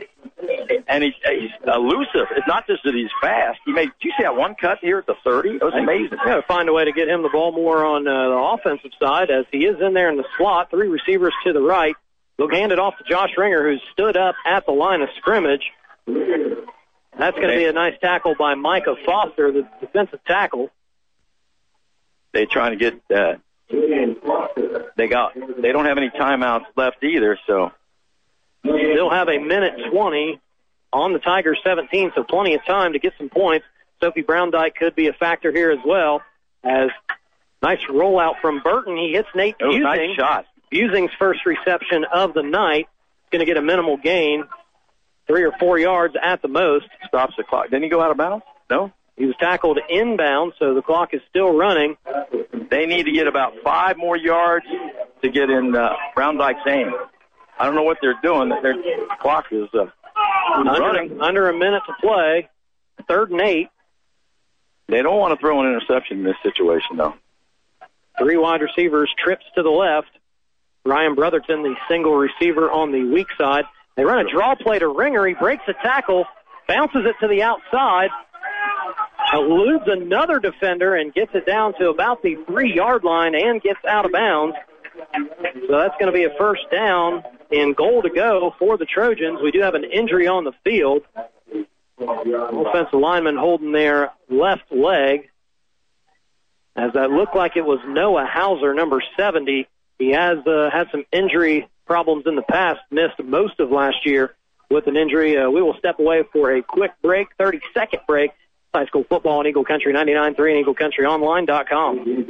[0.87, 2.27] and he's he's elusive.
[2.37, 3.61] It's not just that he's fast.
[3.65, 3.89] He made.
[3.99, 5.57] Do you see that one cut here at the thirty?
[5.57, 6.19] It was amazing.
[6.27, 9.31] Yeah, find a way to get him the ball more on uh, the offensive side
[9.31, 10.71] as he is in there in the slot.
[10.71, 11.97] Three receivers to the right.
[12.37, 15.73] They'll hand it off to Josh Ringer, who stood up at the line of scrimmage.
[16.07, 20.69] That's going to be a nice tackle by Micah Foster, the defensive tackle.
[22.33, 23.01] They trying to get.
[23.11, 23.37] Uh,
[24.97, 25.35] they got.
[25.35, 27.39] They don't have any timeouts left either.
[27.47, 27.73] So
[28.65, 30.41] Still have a minute 20
[30.93, 33.67] on the Tigers 17, so plenty of time to get some points.
[34.03, 36.23] Sophie Browndyke could be a factor here as well.
[36.65, 36.91] As
[37.63, 39.83] nice rollout from Burton, he hits Nate Busing.
[39.83, 40.47] nice shot.
[40.71, 42.89] Busing's first reception of the night.
[43.31, 44.45] Going to get a minimal gain,
[45.27, 46.87] three or four yards at the most.
[47.09, 47.65] stops the clock.
[47.67, 48.45] Didn't he go out of bounds?
[48.71, 48.93] No.
[49.17, 51.97] He was tackled inbound, so the clock is still running.
[52.71, 54.67] They need to get about five more yards
[55.23, 56.93] to get in uh, Brown Dyke's aim.
[57.59, 58.51] I don't know what they're doing.
[58.63, 58.75] Their
[59.19, 59.87] clock is uh,
[60.65, 61.13] running.
[61.13, 62.49] Under, under a minute to play.
[63.09, 63.69] Third and eight.
[64.89, 67.15] They don't want to throw an interception in this situation, though.
[68.19, 70.11] Three wide receivers, trips to the left.
[70.85, 73.65] Ryan Brotherton, the single receiver on the weak side.
[73.97, 75.27] They run a draw play to Ringer.
[75.27, 76.27] He breaks a tackle,
[76.69, 78.11] bounces it to the outside,
[79.33, 83.85] eludes another defender, and gets it down to about the three yard line and gets
[83.89, 84.57] out of bounds.
[85.15, 89.41] So that's going to be a first down and goal to go for the Trojans.
[89.43, 91.03] We do have an injury on the field.
[91.99, 95.29] Offensive lineman holding their left leg.
[96.75, 99.67] As that looked like it was Noah Hauser, number 70.
[99.99, 104.35] He has uh, had some injury problems in the past, missed most of last year
[104.71, 105.39] with an injury.
[105.39, 108.33] Uh, we will step away for a quick break, 30 second break.
[108.77, 112.27] High school football on Eagle Country 99.3 and EagleCountryOnline.com.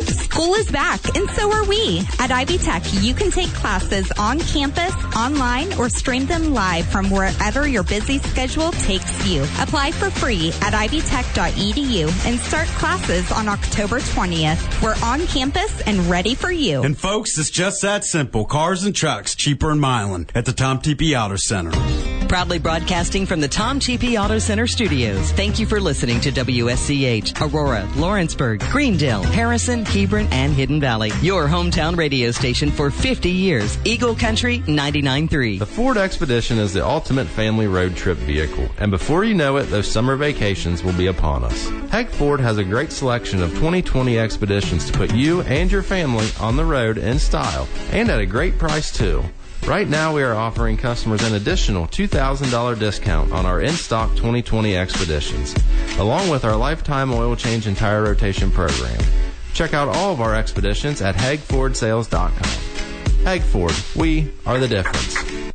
[0.00, 2.02] School is back, and so are we.
[2.18, 7.10] At Ivy Tech, you can take classes on campus, online, or stream them live from
[7.10, 9.42] wherever your busy schedule takes you.
[9.60, 14.82] Apply for free at ivytech.edu and start classes on October 20th.
[14.82, 16.82] We're on campus and ready for you.
[16.82, 18.44] And folks, it's just that simple.
[18.44, 22.21] Cars and trucks cheaper in Milan at the Tom Tepe Auto Center.
[22.32, 25.32] Proudly broadcasting from the Tom Tepe Auto Center studios.
[25.32, 31.12] Thank you for listening to WSCH, Aurora, Lawrenceburg, Greendale, Harrison, Hebron, and Hidden Valley.
[31.20, 33.76] Your hometown radio station for 50 years.
[33.84, 35.58] Eagle Country 99.3.
[35.58, 39.64] The Ford Expedition is the ultimate family road trip vehicle, and before you know it,
[39.64, 41.68] those summer vacations will be upon us.
[41.90, 46.28] Heck Ford has a great selection of 2020 Expeditions to put you and your family
[46.40, 49.22] on the road in style, and at a great price too.
[49.66, 55.54] Right now, we are offering customers an additional $2,000 discount on our in-stock 2020 Expeditions,
[55.98, 59.00] along with our lifetime oil change and tire rotation program.
[59.54, 63.24] Check out all of our expeditions at HagFordSales.com.
[63.24, 65.52] Hag Ford, we are the difference.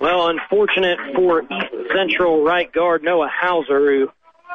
[0.00, 4.10] Well, unfortunate for East Central right guard Noah Hauser, who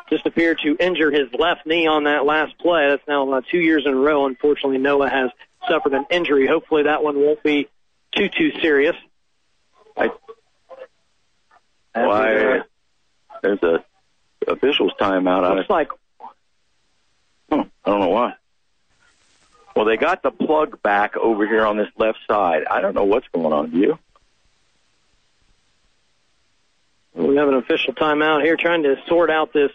[0.10, 2.90] just appeared to injure his left knee on that last play.
[2.90, 4.26] That's now uh, two years in a row.
[4.26, 5.30] Unfortunately, Noah has
[5.70, 6.48] suffered an injury.
[6.48, 7.70] Hopefully, that one won't be
[8.14, 8.96] too too serious.
[9.98, 10.10] I,
[11.94, 12.62] why?
[13.42, 13.80] There's uh,
[14.48, 15.56] a officials timeout.
[15.56, 15.90] Looks like
[17.52, 18.36] Huh, I don't know why.
[19.76, 22.64] Well, they got the plug back over here on this left side.
[22.70, 23.72] I don't know what's going on.
[23.72, 24.00] Do you?
[27.14, 29.72] we have an official timeout here, trying to sort out this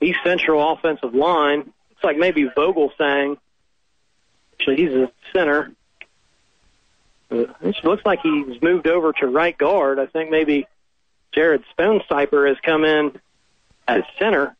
[0.00, 1.58] East Central offensive line.
[1.58, 3.38] Looks like maybe Vogelsang.
[4.54, 5.70] Actually, he's a center.
[7.30, 9.98] Uh, It looks like he's moved over to right guard.
[9.98, 10.66] I think maybe
[11.32, 13.18] Jared Stonecipher has come in
[13.88, 14.54] at center.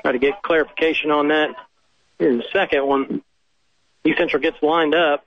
[0.00, 1.50] Try to get clarification on that
[2.18, 3.22] in a second when
[4.04, 5.24] East Central gets lined up.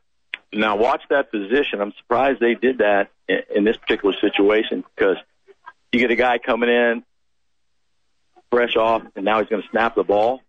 [0.51, 1.81] Now watch that position.
[1.81, 5.17] I'm surprised they did that in this particular situation because
[5.91, 7.03] you get a guy coming in
[8.51, 10.41] fresh off, and now he's going to snap the ball.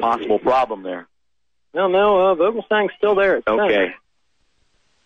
[0.00, 1.06] Possible problem there.
[1.74, 3.42] No, no, uh, Vogelstein's still there.
[3.46, 3.94] Okay.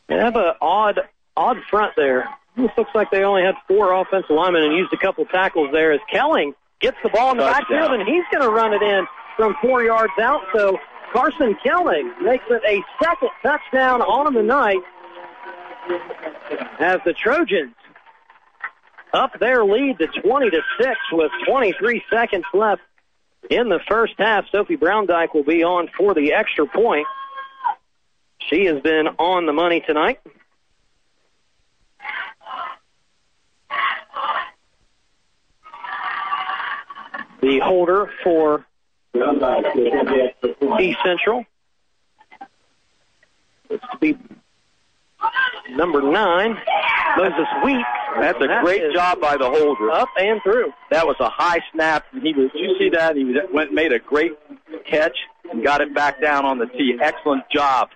[0.08, 1.00] They have an odd,
[1.36, 2.28] odd front there.
[2.56, 5.92] This looks like they only had four offensive linemen and used a couple tackles there
[5.92, 7.80] as Kelling gets the ball in the Touchdown.
[7.80, 9.06] backfield and he's going to run it in
[9.36, 10.42] from four yards out.
[10.54, 10.78] So
[11.12, 14.80] Carson Kelling makes it a second touchdown on the night
[16.78, 17.74] as the Trojans
[19.12, 22.82] up their lead to 20 to 6 with 23 seconds left
[23.56, 24.44] in the first half.
[24.50, 27.06] Sophie Browndyke will be on for the extra point.
[28.38, 30.20] She has been on the money tonight.
[37.40, 38.64] The holder for
[39.14, 41.44] East Central.
[43.68, 44.16] It's to be
[45.70, 46.56] number nine,
[47.16, 47.84] Moses Wheat.
[48.20, 49.90] That's a That great job by the holder.
[49.90, 50.72] Up and through.
[50.90, 52.04] That was a high snap.
[52.12, 52.50] and He was.
[52.54, 53.16] You see that?
[53.16, 54.32] He went made a great
[54.84, 55.16] catch
[55.50, 56.98] and got it back down on the tee.
[57.00, 57.88] Excellent job.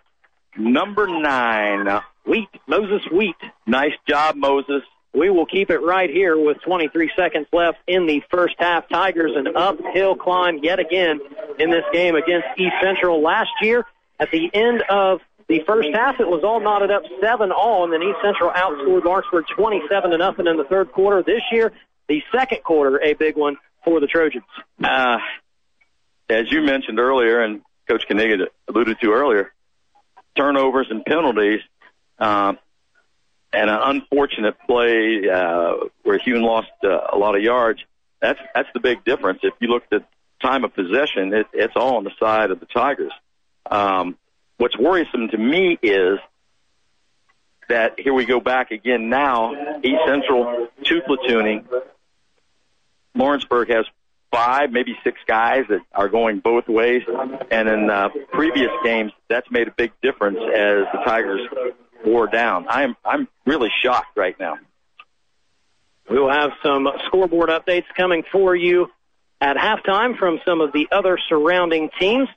[0.59, 3.37] Number nine, uh, Wheat, Moses Wheat.
[3.67, 4.83] Nice job, Moses.
[5.13, 8.89] We will keep it right here with 23 seconds left in the first half.
[8.89, 11.21] Tigers an uphill climb yet again
[11.59, 13.23] in this game against East Central.
[13.23, 13.85] Last year,
[14.21, 17.93] at the end of the first half, it was all knotted up seven all, and
[17.93, 21.23] then East Central outscored Lawrenceburg 27 to nothing in the third quarter.
[21.23, 21.73] This year,
[22.09, 24.45] the second quarter, a big one for the Trojans.
[24.83, 25.19] Uh,
[26.29, 29.53] as you mentioned earlier, and Coach Kaniga alluded to earlier,
[30.37, 31.61] turnovers and penalties,
[32.19, 32.59] um,
[33.53, 37.81] and an unfortunate play uh, where Yoon lost uh, a lot of yards.
[38.21, 39.41] That's that's the big difference.
[39.43, 40.09] If you look at
[40.43, 43.13] time of possession, it, it's all on the side of the Tigers.
[43.71, 44.17] Um,
[44.59, 46.19] what's worrisome to me is
[47.69, 49.53] that here we go back again now.
[49.83, 51.65] East Central two platooning.
[53.15, 53.87] Lawrenceburg has
[54.31, 57.03] five, maybe six guys that are going both ways.
[57.51, 61.41] And in uh, previous games, that's made a big difference as the Tigers
[62.05, 62.67] wore down.
[62.69, 64.59] I'm I'm really shocked right now.
[66.09, 68.89] We will have some scoreboard updates coming for you
[69.41, 72.29] at halftime from some of the other surrounding teams.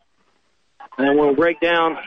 [0.99, 1.97] And we'll break down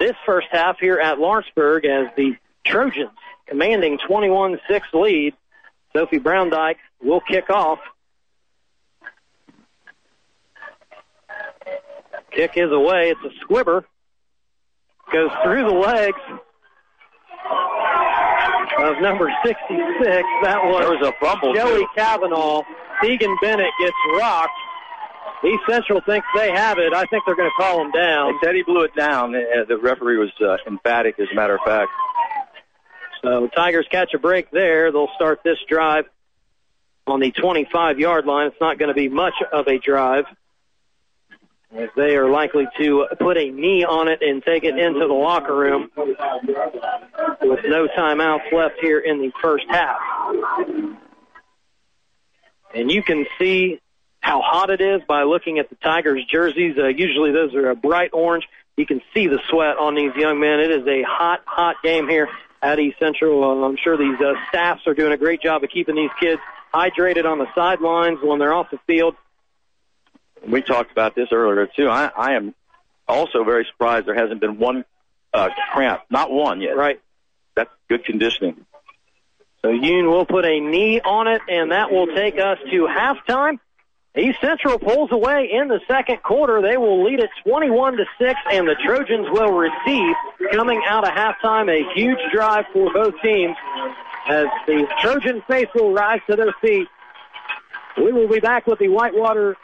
[0.00, 2.36] this first half here at Lawrenceburg as the
[2.66, 3.10] Trojans
[3.46, 4.58] commanding 21-6
[4.92, 5.34] lead.
[5.94, 7.78] Sophie Browndyke will kick off.
[12.32, 13.10] Kick is away.
[13.10, 13.84] It's a squibber.
[15.12, 16.18] Goes through the legs
[18.80, 19.62] of number 66.
[20.42, 21.88] That was, There was a fumble, Joey too.
[21.94, 22.62] Kavanaugh.
[23.00, 24.50] Tegan Bennett gets rocked.
[25.46, 26.94] East Central thinks they have it.
[26.94, 28.32] I think they're going to call him down.
[28.40, 29.34] They said he blew it down.
[29.34, 31.90] Uh, The referee was uh, emphatic, as a matter of fact.
[33.22, 34.92] So Tigers catch a break there.
[34.92, 36.04] They'll start this drive
[37.06, 38.48] on the 25 yard line.
[38.48, 40.24] It's not going to be much of a drive.
[41.76, 45.12] As they are likely to put a knee on it and take it into the
[45.12, 49.98] locker room with no timeouts left here in the first half.
[52.74, 53.80] And you can see
[54.24, 56.78] how hot it is by looking at the Tigers jerseys.
[56.78, 58.48] Uh, usually those are a bright orange.
[58.74, 60.60] You can see the sweat on these young men.
[60.60, 62.30] It is a hot, hot game here
[62.62, 63.44] at East Central.
[63.44, 66.40] Uh, I'm sure these uh, staffs are doing a great job of keeping these kids
[66.72, 69.14] hydrated on the sidelines when they're off the field.
[70.48, 71.90] We talked about this earlier too.
[71.90, 72.54] I, I am
[73.06, 74.86] also very surprised there hasn't been one
[75.34, 76.78] uh, cramp, not one yet.
[76.78, 76.98] Right.
[77.56, 78.64] That's good conditioning.
[79.60, 83.58] So Yoon will put a knee on it, and that will take us to halftime.
[84.16, 86.62] East Central pulls away in the second quarter.
[86.62, 90.14] They will lead it 21 to 6, and the Trojans will receive
[90.52, 93.56] coming out of halftime a huge drive for both teams
[94.28, 96.86] as the Trojan face will rise to their feet.
[97.96, 99.56] We will be back with the Whitewater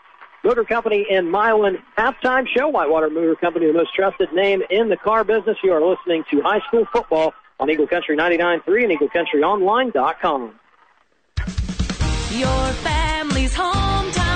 [0.42, 2.68] Motor Company and Milan halftime show.
[2.68, 5.58] Whitewater Motor Company, the most trusted name in the car business.
[5.62, 10.54] You are listening to high school football on Eagle Country 99.3 and EagleCountryOnline.com.
[12.32, 14.29] Your family's hometown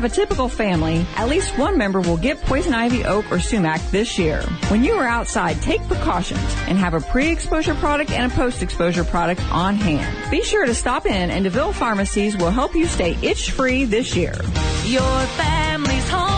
[0.00, 3.82] have a typical family, at least one member will get poison ivy, oak, or sumac
[3.90, 4.40] this year.
[4.68, 9.42] When you are outside, take precautions and have a pre-exposure product and a post-exposure product
[9.52, 10.30] on hand.
[10.30, 14.32] Be sure to stop in and DeVille Pharmacies will help you stay itch-free this year.
[14.86, 16.29] Your family's hometown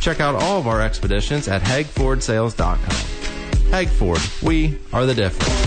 [0.02, 3.21] Check out all of our expeditions at HagFordSales.com.
[3.72, 5.62] Hag Ford, we are the difference.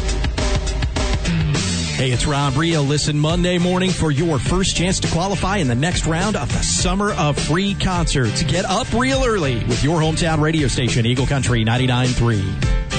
[1.96, 2.82] Hey, it's Rob Rio.
[2.82, 6.62] Listen Monday morning for your first chance to qualify in the next round of the
[6.62, 8.42] Summer of Free Concerts.
[8.42, 12.93] Get up real early with your hometown radio station, Eagle Country 99.3.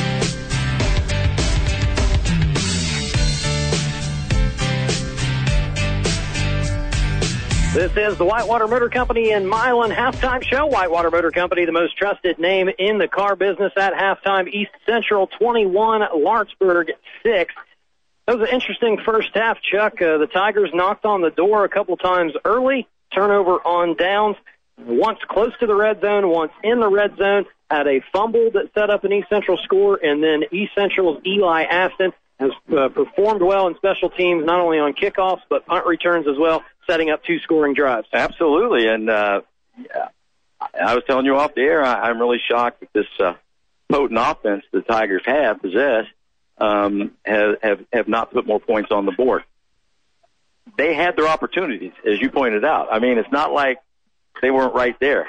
[7.75, 10.65] This is the Whitewater Motor Company in Milan halftime show.
[10.65, 14.47] Whitewater Motor Company, the most trusted name in the car business at halftime.
[14.47, 17.53] East Central 21, Lawrenceburg 6.
[18.27, 20.01] That was an interesting first half, Chuck.
[20.01, 22.87] Uh, the Tigers knocked on the door a couple times early.
[23.13, 24.37] Turnover on downs.
[24.77, 27.43] Once close to the red zone, once in the red zone.
[27.69, 31.63] Had a fumble that set up an East Central score, and then East Central's Eli
[31.63, 36.25] Aston has uh, performed well in special teams, not only on kickoffs, but punt returns
[36.27, 38.07] as well, setting up two scoring drives.
[38.13, 39.41] Absolutely, and uh,
[39.77, 40.09] yeah,
[40.73, 43.33] I was telling you off the air, I, I'm really shocked that this uh,
[43.89, 46.09] potent offense the Tigers have possessed
[46.57, 49.43] um, have, have have not put more points on the board.
[50.77, 52.87] They had their opportunities, as you pointed out.
[52.91, 53.77] I mean, it's not like
[54.41, 55.27] they weren't right there.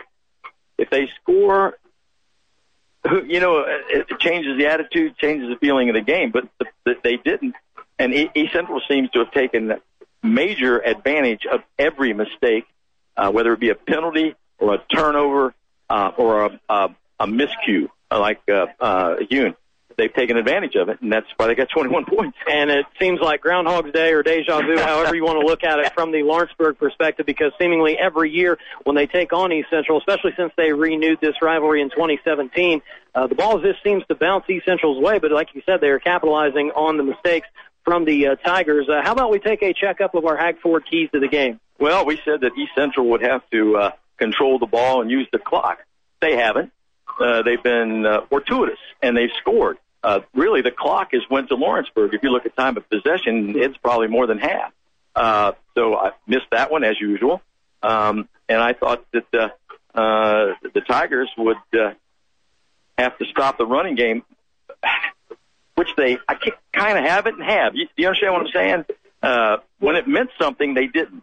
[0.78, 1.76] If they score,
[3.04, 6.30] you know, it changes the attitude, changes the feeling of the game.
[6.30, 7.54] But the, the, they didn't,
[7.98, 9.74] and East Central seems to have taken
[10.22, 12.66] major advantage of every mistake
[13.16, 15.54] uh, whether it be a penalty or a turnover
[15.88, 16.88] uh, or a, a,
[17.20, 19.54] a miscue uh, like uh, uh, Yoon.
[19.96, 22.36] They've taken advantage of it, and that's why they got 21 points.
[22.46, 25.78] And it seems like Groundhog's Day or deja vu, however you want to look at
[25.78, 29.98] it from the Lawrenceburg perspective, because seemingly every year when they take on East Central,
[29.98, 32.82] especially since they renewed this rivalry in 2017,
[33.14, 35.18] uh, the ball just seems to bounce East Central's way.
[35.18, 37.48] But like you said, they are capitalizing on the mistakes
[37.86, 38.88] from the uh, Tigers.
[38.88, 41.60] Uh, how about we take a checkup of our Hag Ford keys to the game?
[41.78, 45.28] Well, we said that East Central would have to uh, control the ball and use
[45.32, 45.78] the clock.
[46.20, 46.72] They haven't.
[47.18, 49.78] Uh, they've been uh, fortuitous and they've scored.
[50.02, 52.12] Uh, really, the clock has went to Lawrenceburg.
[52.12, 54.72] If you look at time of possession, it's probably more than half.
[55.14, 57.40] Uh, so I missed that one as usual.
[57.82, 59.48] Um, and I thought that uh,
[59.98, 61.92] uh, the Tigers would uh,
[62.98, 64.24] have to stop the running game,
[65.76, 66.36] which they I
[66.72, 67.74] kind of have it and have.
[67.74, 68.84] You, do you understand what I'm saying?
[69.22, 71.22] Uh, when it meant something, they didn't.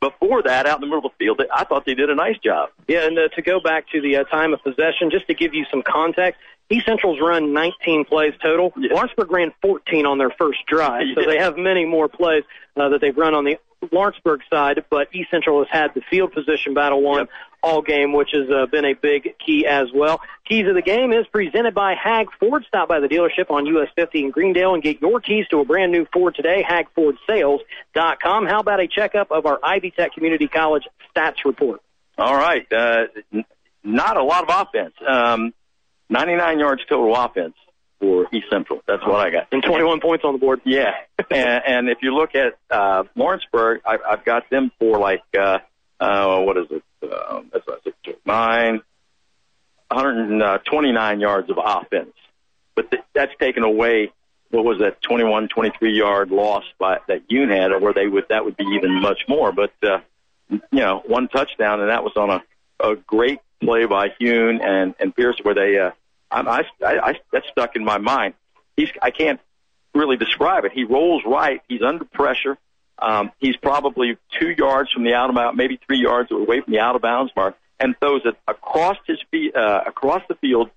[0.00, 2.38] Before that, out in the middle of the field, I thought they did a nice
[2.38, 2.70] job.
[2.86, 5.52] Yeah, and uh, to go back to the uh, time of possession, just to give
[5.52, 8.72] you some context, East Central's run 19 plays total.
[8.78, 8.94] Yeah.
[8.94, 11.26] Lawrenceburg ran 14 on their first drive, so Yeah.
[11.26, 12.44] they have many more plays
[12.76, 13.58] uh, that they've run on the
[13.92, 14.82] Lawrenceburg side.
[14.88, 17.28] But East Central has had the field position battle won
[17.62, 20.20] all game, which has uh, been a big key as well.
[20.48, 22.64] Keys of the game is presented by Hag Ford.
[22.68, 25.64] Stop by the dealership on US 50 in Greendale and get your keys to a
[25.64, 26.64] brand new Ford today.
[26.68, 28.46] HagFordSales.com.
[28.46, 31.80] How about a checkup of our Ivy Tech Community College stats report?
[32.16, 32.66] All right.
[32.72, 33.44] Uh, n-
[33.82, 34.94] not a lot of offense.
[35.06, 35.52] Um,
[36.10, 37.54] 99 yards total offense
[38.00, 38.80] for East Central.
[38.86, 39.48] That's what I got.
[39.52, 40.60] And 21 points on the board.
[40.64, 40.92] Yeah.
[41.30, 45.58] and, and if you look at uh, Lawrenceburg, I, I've got them for like, uh,
[46.00, 46.82] uh, what is it?
[47.02, 48.16] Uh, that's I said.
[48.24, 48.80] Nine,
[49.88, 52.14] 129 yards of offense.
[52.74, 54.12] But th- that's taken away.
[54.50, 55.02] What was that?
[55.02, 58.64] 21, 23 yard loss by that Yoon had, or where they would that would be
[58.74, 59.52] even much more.
[59.52, 59.98] But uh,
[60.50, 62.42] you know, one touchdown, and that was on a
[62.80, 65.90] a great play by Yoon and and Pierce, where they uh,
[66.30, 68.34] I, I, I that's stuck in my mind.
[68.76, 69.40] He's I can't
[69.94, 70.72] really describe it.
[70.72, 71.60] He rolls right.
[71.68, 72.56] He's under pressure.
[73.00, 76.72] Um, he's probably two yards from the out of bounds, maybe three yards away from
[76.72, 80.70] the out of bounds mark, and throws it across his feet, uh, across the field,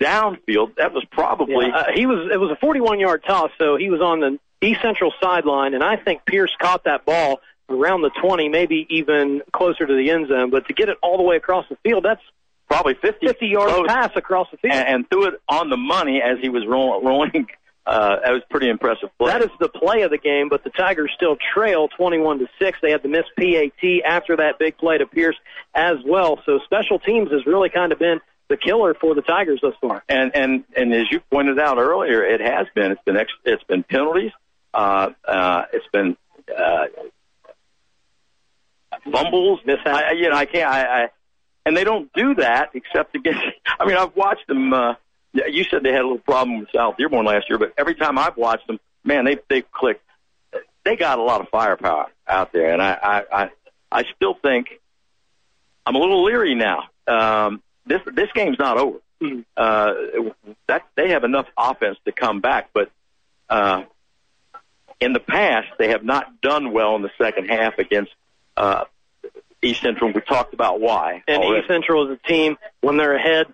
[0.00, 0.76] downfield.
[0.76, 2.30] That was probably Yeah, uh, he was.
[2.32, 5.84] It was a 41 yard toss, so he was on the East Central sideline, and
[5.84, 10.28] I think Pierce caught that ball around the 20, maybe even closer to the end
[10.28, 10.50] zone.
[10.50, 12.22] But to get it all the way across the field, that's
[12.68, 13.86] probably 50, 50 yards close.
[13.86, 14.74] pass across the field.
[14.74, 17.46] and, and threw it on the money as he was roll, rolling.
[17.86, 19.32] Uh, that was pretty impressive play.
[19.32, 22.78] That is the play of the game, but the Tigers still trail 21 to six.
[22.82, 25.36] They had the missed PAT after that big play to Pierce
[25.74, 26.40] as well.
[26.44, 30.04] So special teams has really kind of been the killer for the Tigers thus far.
[30.08, 32.92] and and and as you pointed out earlier, it has been.
[32.92, 34.32] It's been ex- it's been penalties.
[34.74, 36.16] Uh, uh, it's been
[36.54, 36.86] uh,
[39.10, 39.60] fumbles.
[39.86, 40.68] I, you know, I can't.
[40.70, 41.08] I, I
[41.64, 43.40] and they don't do that except against.
[43.80, 44.72] I mean, I've watched them.
[44.72, 44.94] Uh,
[45.32, 48.18] you said they had a little problem with South Dearborn last year, but every time
[48.18, 50.00] I've watched them, man, they they click.
[50.84, 53.50] They got a lot of firepower out there, and I I I,
[53.92, 54.80] I still think
[55.86, 56.84] I'm a little leery now.
[57.06, 58.98] Um, this this game's not over.
[59.54, 59.92] Uh,
[60.66, 62.90] that they have enough offense to come back, but
[63.50, 63.82] uh,
[64.98, 68.12] in the past they have not done well in the second half against
[68.56, 68.84] uh,
[69.62, 70.12] East Central.
[70.12, 71.22] We talked about why.
[71.28, 71.60] And already.
[71.60, 73.46] East Central is a team when they're ahead,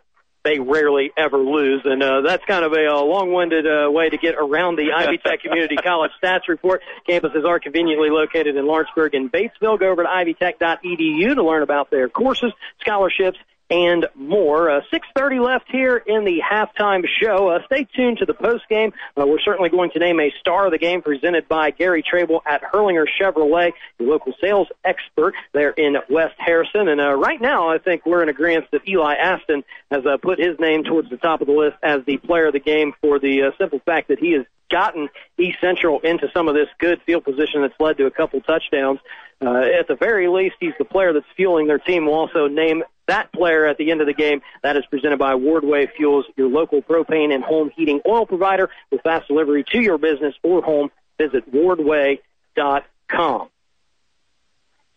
[0.46, 4.16] they rarely ever lose, and uh, that's kind of a, uh long-winded uh, way to
[4.16, 6.82] get around the Ivy Tech Community College stats report.
[7.08, 9.78] Campuses are conveniently located in Lawrenceburg and Batesville.
[9.78, 13.38] Go over to ivytech.edu to learn about their courses, scholarships,
[13.70, 14.70] and more.
[14.70, 17.48] Uh, 6:30 left here in the halftime show.
[17.48, 18.92] Uh, stay tuned to the post game.
[19.16, 22.42] Uh, we're certainly going to name a star of the game presented by Gary Trable
[22.46, 26.88] at Hurlinger Chevrolet, your local sales expert there in West Harrison.
[26.88, 30.38] And uh, right now, I think we're in agreement that Eli Aston has uh, put
[30.38, 33.18] his name towards the top of the list as the player of the game for
[33.18, 37.00] the uh, simple fact that he has gotten East Central into some of this good
[37.06, 39.00] field position that's led to a couple touchdowns.
[39.40, 42.06] Uh, at the very least, he's the player that's fueling their team.
[42.06, 44.42] We'll also name that player at the end of the game.
[44.62, 49.02] That is presented by Wardway Fuels, your local propane and home heating oil provider with
[49.02, 50.90] fast delivery to your business or home.
[51.18, 53.48] Visit wardway.com.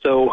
[0.04, 0.30] So,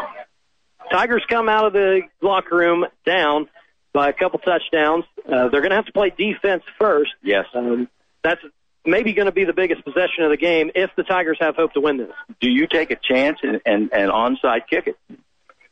[0.90, 3.48] Tigers come out of the locker room down
[3.92, 5.04] by a couple touchdowns.
[5.26, 7.10] Uh, they're going to have to play defense first.
[7.22, 7.46] Yes.
[7.54, 7.88] Um,
[8.22, 8.40] that's
[8.84, 11.72] maybe going to be the biggest possession of the game if the Tigers have hope
[11.72, 12.12] to win this.
[12.40, 14.96] Do you take a chance and, and, and onside kick it?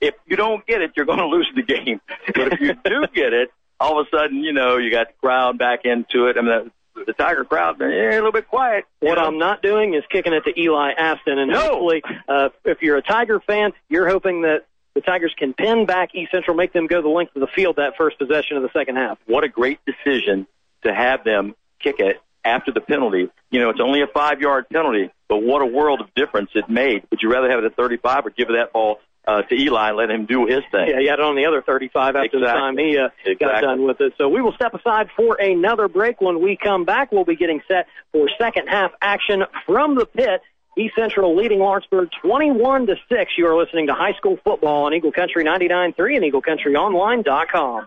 [0.07, 2.01] If you don't get it, you're going to lose the game.
[2.27, 3.51] But if you do get it,
[3.81, 6.37] all of a sudden, you know, you got the crowd back into it.
[6.39, 8.85] I mean, the, the Tiger crowd, they're a little bit quiet.
[9.01, 9.25] What know?
[9.27, 11.59] I'm not doing is kicking it to Eli Aston, and No.
[11.61, 16.15] hopefully, uh, if you're a Tiger fan, you're hoping that the Tigers can pin back
[16.15, 18.71] East Central, make them go the length of the field that first possession of the
[18.73, 19.19] second half.
[19.27, 20.47] What a great decision
[20.85, 23.29] to have them kick it after the penalty.
[23.51, 26.69] You know, it's only a five yard penalty, but what a world of difference it
[26.71, 27.03] made.
[27.11, 30.11] Would you rather have it at 35 or give that ball uh, to Eli let
[30.11, 30.89] him do his thing?
[30.89, 32.41] Yeah, he had it on the other 35 after Exactly.
[32.41, 33.09] the time he uh,
[33.41, 34.13] got done with it.
[34.19, 36.21] So we will step aside for another break.
[36.21, 40.43] When we come back, we'll be getting set for second half action from the pit.
[40.77, 43.33] East Central leading Lawrenceburg 21 to 6.
[43.39, 47.87] You are listening to high school football on Eagle Country 99.3 and EagleCountryOnline.com.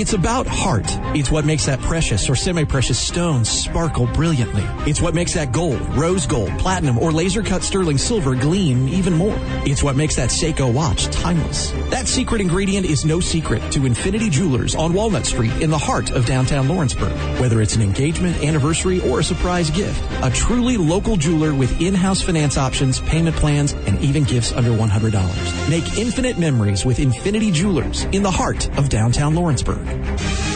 [0.01, 0.87] It's about heart.
[1.15, 4.63] It's what makes that precious or semi-precious stone sparkle brilliantly.
[4.89, 9.13] It's what makes that gold, rose gold, platinum, or laser cut sterling silver gleam even
[9.13, 9.37] more.
[9.63, 11.69] It's what makes that Seiko watch timeless.
[11.91, 16.09] That secret ingredient is no secret to Infinity Jewelers on Walnut Street in the heart
[16.09, 17.13] of downtown Lawrenceburg.
[17.39, 22.23] Whether it's an engagement, anniversary, or a surprise gift, a truly local jeweler with in-house
[22.23, 25.69] finance options, payment plans, and even gifts under $100.
[25.69, 29.90] Make infinite memories with Infinity Jewelers in the heart of downtown Lawrenceburg.
[29.91, 30.50] Thank you.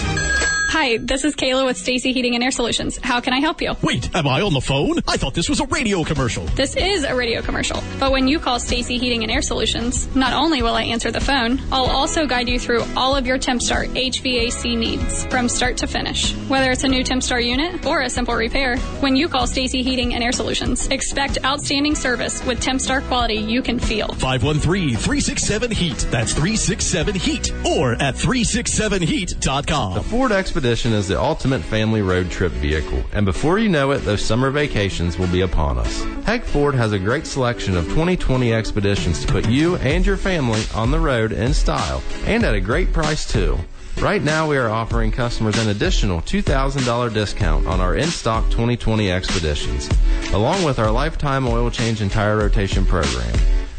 [0.77, 2.99] Hi, this is Kayla with Stacy Heating and Air Solutions.
[3.02, 3.76] How can I help you?
[3.81, 4.99] Wait, am I on the phone?
[5.07, 6.43] I thought this was a radio commercial.
[6.47, 10.34] This is a radio commercial, but when you call Stacy Heating and Air Solutions, not
[10.34, 13.88] only will I answer the phone, I'll also guide you through all of your TempStar
[13.88, 16.34] HVAC needs from start to finish.
[16.49, 20.14] Whether it's a new TempStar unit or a simple repair, when you call Stacy Heating
[20.14, 24.10] and Air Solutions, expect outstanding service with TempStar quality you can feel.
[24.10, 26.07] 513-367-HEAT.
[26.11, 27.53] That's 367-HEAT.
[27.65, 29.93] Or at 367heat.com.
[29.93, 33.99] The Ford Expedition is the ultimate family road trip vehicle, and before you know it,
[33.99, 36.03] those summer vacations will be upon us.
[36.25, 40.63] Heg Ford has a great selection of 2020 Expeditions to put you and your family
[40.73, 43.59] on the road in style, and at a great price too.
[44.01, 49.87] Right now, we are offering customers an additional $2,000 discount on our in-stock 2020 Expeditions,
[50.33, 53.37] along with our lifetime oil change and tire rotation program.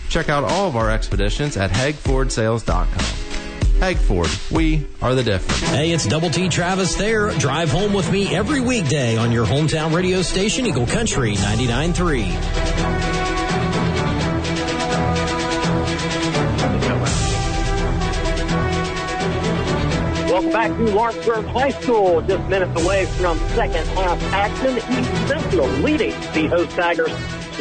[0.09, 3.26] Check out all of our expeditions at hagfordsales.com.
[3.79, 5.61] Hag Ford, we are the difference.
[5.61, 7.31] Hey, it's Double T Travis there.
[7.33, 12.97] Drive home with me every weekday on your hometown radio station, Eagle Country 99.3.
[20.31, 22.23] Welcome back to Lawrenceburg High School.
[22.23, 24.77] Just minutes away from second half action.
[24.77, 27.13] East Central leading the host Tigers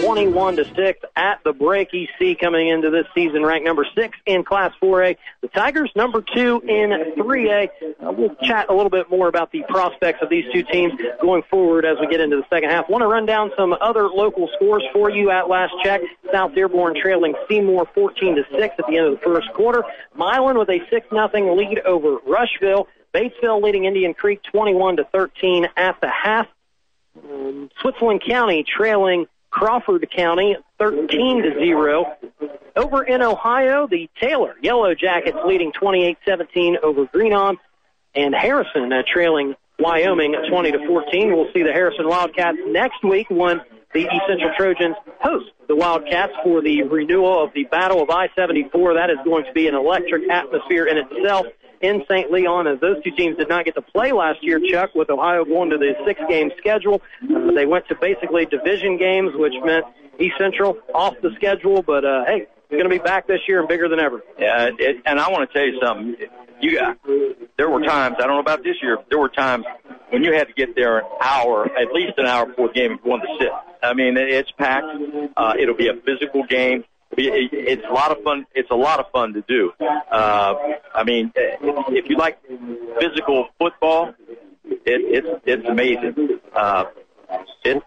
[0.02, 1.90] 21 to 6 at the break.
[1.94, 5.16] EC coming into this season ranked number 6 in Class 4A.
[5.42, 7.70] The Tigers number 2 in 3A.
[7.84, 11.44] Uh, we'll chat a little bit more about the prospects of these two teams going
[11.50, 12.90] forward as we get into the second half.
[12.90, 16.02] Want to run down some other local scores for you at last check.
[16.32, 19.84] South Dearborn trailing Seymour 14 to 6 at the end of the first quarter.
[20.16, 22.88] Milan with a 6 nothing lead over Rushville.
[23.14, 26.48] Batesville leading Indian Creek 21 to 13 at the half.
[27.24, 32.18] Um, Switzerland County trailing Crawford County 13 to 0.
[32.76, 37.56] over in Ohio, the Taylor Yellow Jackets leading 28-17 over Greenon,
[38.14, 41.34] and Harrison uh, trailing Wyoming 20 to 14.
[41.34, 43.62] We'll see the Harrison Wildcats next week when
[43.94, 48.96] the East Central Trojans host the Wildcats for the renewal of the Battle of I-74.
[48.96, 51.46] That is going to be an electric atmosphere in itself
[51.82, 52.32] in St.
[52.32, 55.46] Leon as those two teams did not get to play last year, Chuck, with Ohio
[55.46, 57.02] going to the six game schedule.
[57.24, 59.86] Uh, they went to basically division games, which meant
[60.20, 63.68] East Central off the schedule, but uh, hey, going to be back this year and
[63.68, 64.22] bigger than ever.
[64.40, 66.16] Yeah, it, and I want to tell you something.
[66.62, 66.98] You got,
[67.58, 69.66] there were times, I don't know about this year, there were times
[70.10, 72.94] when you had to get there an hour, at least an hour before the game
[72.94, 73.50] if you wanted to sit.
[73.84, 74.86] I mean, it's packed.
[75.36, 76.86] Uh, it'll be a physical game.
[77.18, 78.46] It, it's a lot of fun.
[78.54, 79.72] It's a lot of fun to do.
[80.12, 80.56] Uh,
[80.94, 82.40] I mean, if you like
[83.00, 84.14] physical football,
[84.66, 86.40] it, it's it's amazing.
[86.54, 86.86] Uh,
[87.64, 87.84] it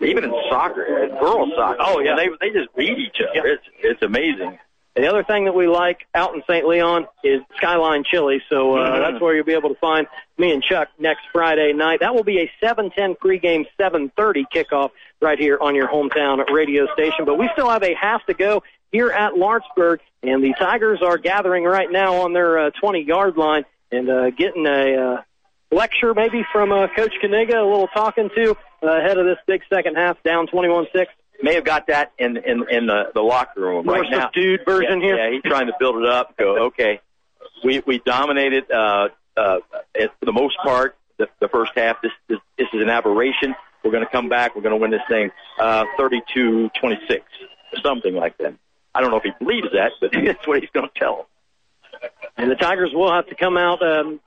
[0.00, 1.78] even in soccer, in girls soccer.
[1.80, 3.46] Oh yeah, they they just beat each other.
[3.48, 4.58] It's it's amazing.
[4.96, 6.66] The other thing that we like out in St.
[6.66, 8.98] Leon is Skyline Chili, so uh, Mhm.
[8.98, 10.08] that's where you'll be able to find
[10.38, 12.00] me and Chuck next Friday night.
[12.00, 14.90] That will be a 7:10 pregame, 7:30 kickoff
[15.20, 17.24] right here on your hometown radio station.
[17.24, 21.16] But we still have a half to go here at Lawrenceburg, and the Tigers are
[21.18, 25.22] gathering right now on their uh, 20-yard line and uh, getting a uh,
[25.70, 29.62] lecture maybe from uh, Coach Kaniga, a little talking to uh, ahead of this big
[29.72, 31.06] second half, down 21-6.
[31.40, 34.22] May have got that in in in the, the locker room More right now.
[34.22, 35.16] subdued version yeah, here?
[35.16, 36.36] Yeah, he's trying to build it up.
[36.36, 37.00] Go okay.
[37.62, 39.58] We we dominated uh, uh,
[39.94, 42.00] for the most part the, the first half.
[42.02, 43.54] This, this this is an aberration.
[43.84, 44.56] We're going to come back.
[44.56, 47.20] We're going to win this thing uh, 32-26,
[47.82, 48.54] something like that.
[48.94, 51.28] I don't know if he believes that, but that's what he's going to tell.
[52.36, 54.20] And the Tigers will have to come out, um,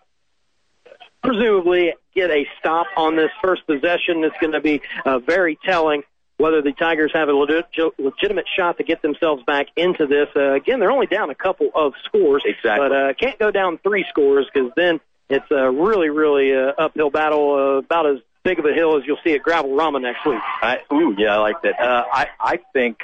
[1.24, 4.24] presumably get a stop on this first possession.
[4.24, 6.04] It's going to be uh, very telling
[6.42, 7.66] whether the Tigers have a legit,
[8.00, 10.28] legitimate shot to get themselves back into this.
[10.36, 12.90] Uh, again, they're only down a couple of scores, exactly.
[12.90, 15.00] but uh, can't go down three scores because then
[15.30, 19.04] it's a really, really uh, uphill battle, uh, about as big of a hill as
[19.06, 20.40] you'll see at Gravel Rama next week.
[20.62, 21.80] I, ooh, yeah, I like that.
[21.80, 23.02] Uh, I, I think,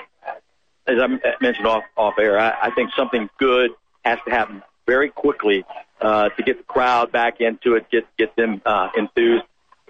[0.88, 1.08] as I
[1.40, 3.70] mentioned off, off air, I, I think something good
[4.04, 5.64] has to happen very quickly
[6.02, 9.44] uh, to get the crowd back into it, get get them uh, enthused.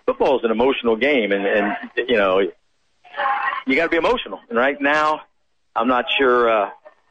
[0.05, 2.41] Football is an emotional game, and, and you know,
[3.65, 4.39] you got to be emotional.
[4.49, 5.21] And right now,
[5.75, 6.69] I'm not sure uh,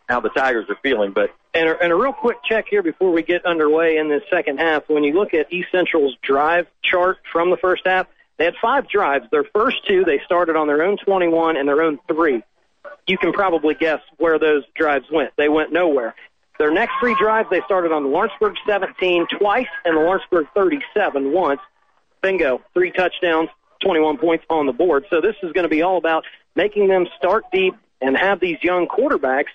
[0.09, 3.11] how the Tigers are feeling, but And a, and a real quick check here before
[3.13, 4.89] we get underway in this second half.
[4.89, 8.07] When you look at East Central's drive chart from the first half,
[8.37, 9.27] they had five drives.
[9.31, 12.43] Their first two, they started on their own 21 and their own three.
[13.07, 15.33] You can probably guess where those drives went.
[15.37, 16.15] They went nowhere.
[16.59, 21.33] Their next three drives, they started on the Lawrenceburg 17 twice and the Lawrenceburg 37
[21.33, 21.61] once.
[22.23, 23.51] Bingo, three touchdowns,
[23.81, 25.07] 21 points on the board.
[25.11, 26.25] So this is going to be all about
[26.55, 29.51] making them start deep and have these young quarterbacks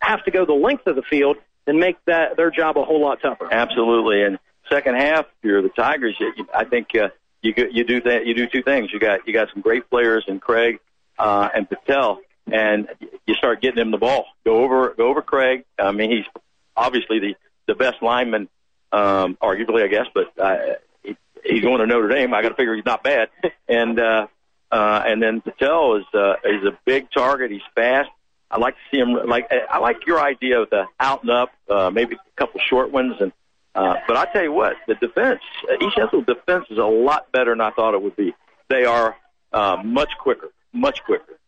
[0.00, 1.36] have to go the length of the field
[1.66, 3.52] and make that their job a whole lot tougher.
[3.52, 4.22] Absolutely.
[4.22, 4.38] And
[4.70, 6.16] second half, you're the Tigers.
[6.54, 7.08] I think uh,
[7.42, 8.26] you you do that.
[8.26, 8.90] You do two things.
[8.92, 10.80] You got you got some great players in Craig
[11.18, 12.20] uh, and Patel,
[12.50, 12.88] and
[13.26, 14.26] you start getting him the ball.
[14.44, 15.64] Go over go over Craig.
[15.78, 16.42] I mean, he's
[16.76, 17.34] obviously the
[17.66, 18.48] the best lineman,
[18.92, 20.74] um, arguably, I guess, but uh,
[21.44, 22.34] he's going to Notre Dame.
[22.34, 23.28] I got to figure he's not bad.
[23.68, 24.26] And uh,
[24.72, 27.52] uh, and then Patel is uh, is a big target.
[27.52, 28.10] He's fast.
[28.50, 29.12] I like to see him.
[29.28, 32.90] Like I like your idea of the out and up, uh, maybe a couple short
[32.90, 33.32] ones, and
[33.74, 37.30] uh, but I tell you what, the defense, uh, East Central defense is a lot
[37.30, 38.34] better than I thought it would be.
[38.68, 39.16] They are
[39.52, 41.38] uh, much quicker, much quicker.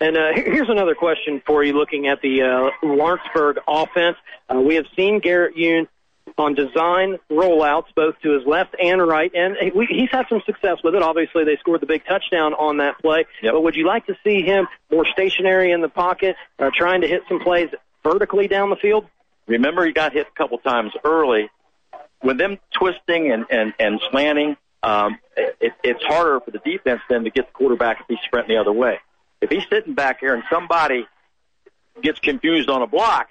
[0.00, 4.16] And uh, here's another question for you looking at the uh, Lawrenceburg offense.
[4.48, 5.88] Uh, we have seen Garrett Yoon
[6.36, 10.78] on design rollouts, both to his left and right, and we, he's had some success
[10.82, 11.02] with it.
[11.02, 13.26] Obviously, they scored the big touchdown on that play.
[13.42, 17.08] But would you like to see him more stationary in the pocket, uh, trying to
[17.08, 17.68] hit some plays
[18.02, 19.06] vertically down the field?
[19.46, 21.50] Remember, he got hit a couple times early.
[22.22, 27.24] With them twisting and and and slanting, um, it, it's harder for the defense then
[27.24, 28.98] to get the quarterback if he's sprinting the other way.
[29.40, 31.06] If he's sitting back here and somebody
[32.02, 33.28] gets confused on a block,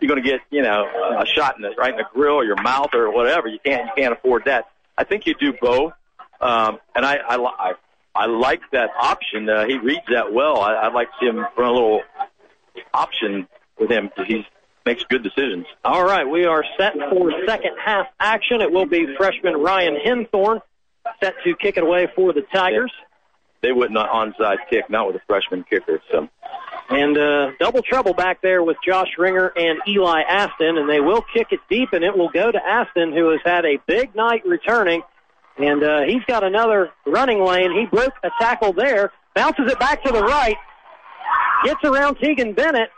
[0.00, 0.84] you're going to get you know
[1.18, 3.48] a shot in the right in the grill or your mouth or whatever.
[3.48, 4.66] You can't you can't afford that.
[4.96, 5.92] I think you do both,
[6.40, 7.72] um, and I I, I
[8.14, 9.48] I like that option.
[9.48, 10.60] Uh, he reads that well.
[10.60, 12.00] I, I'd like to see him run a little
[12.94, 13.46] option
[13.78, 14.46] with him because he
[14.84, 15.66] makes good decisions.
[15.84, 18.60] All right, we are set for second half action.
[18.60, 20.60] It will be freshman Ryan Henthorn
[21.22, 22.92] set to kick it away for the Tigers.
[23.62, 26.00] They wouldn't onside kick, not with a freshman kicker.
[26.10, 26.28] So
[26.88, 31.24] And uh, double trouble back there with Josh Ringer and Eli Aston, and they will
[31.34, 34.46] kick it deep, and it will go to Aston, who has had a big night
[34.46, 35.02] returning.
[35.58, 37.72] And uh, he's got another running lane.
[37.72, 40.56] He broke a tackle there, bounces it back to the right,
[41.64, 42.90] gets around Tegan Bennett,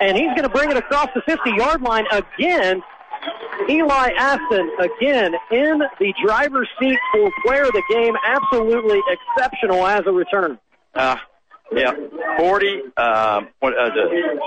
[0.00, 2.82] and he's going to bring it across the 50 yard line again.
[3.68, 8.14] Eli Aston again in the driver's seat for player of the game.
[8.26, 10.58] Absolutely exceptional as a returner.
[10.94, 11.16] Uh,
[11.72, 11.92] yeah,
[12.38, 12.82] 40.
[12.96, 14.38] Um, what is it?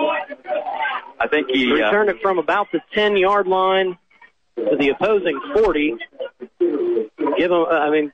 [1.20, 3.98] I think he uh, returned it from about the 10 yard line
[4.58, 5.96] to the opposing 40.
[6.60, 8.12] Give him, uh, I mean,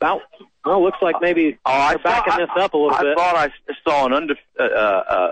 [0.00, 0.20] about,
[0.64, 3.12] well, looks like maybe Oh, I they're backing saw- this up a little I bit.
[3.12, 5.30] I thought I saw an under uh, uh,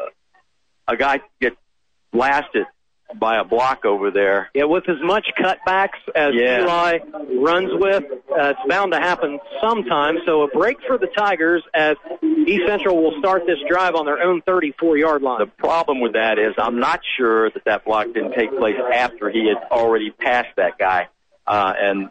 [0.89, 1.55] a guy get
[2.13, 2.67] blasted
[3.19, 4.51] by a block over there.
[4.55, 6.63] Yeah, with as much cutbacks as Yeah.
[6.63, 6.99] Eli
[7.39, 10.19] runs with, uh, it's bound to happen sometime.
[10.27, 14.21] So a break for the Tigers as East Central will start this drive on their
[14.23, 15.39] own 34 yard line.
[15.39, 19.31] The problem with that is I'm not sure that that block didn't take place after
[19.31, 21.09] he had already passed that guy,
[21.47, 22.11] uh, and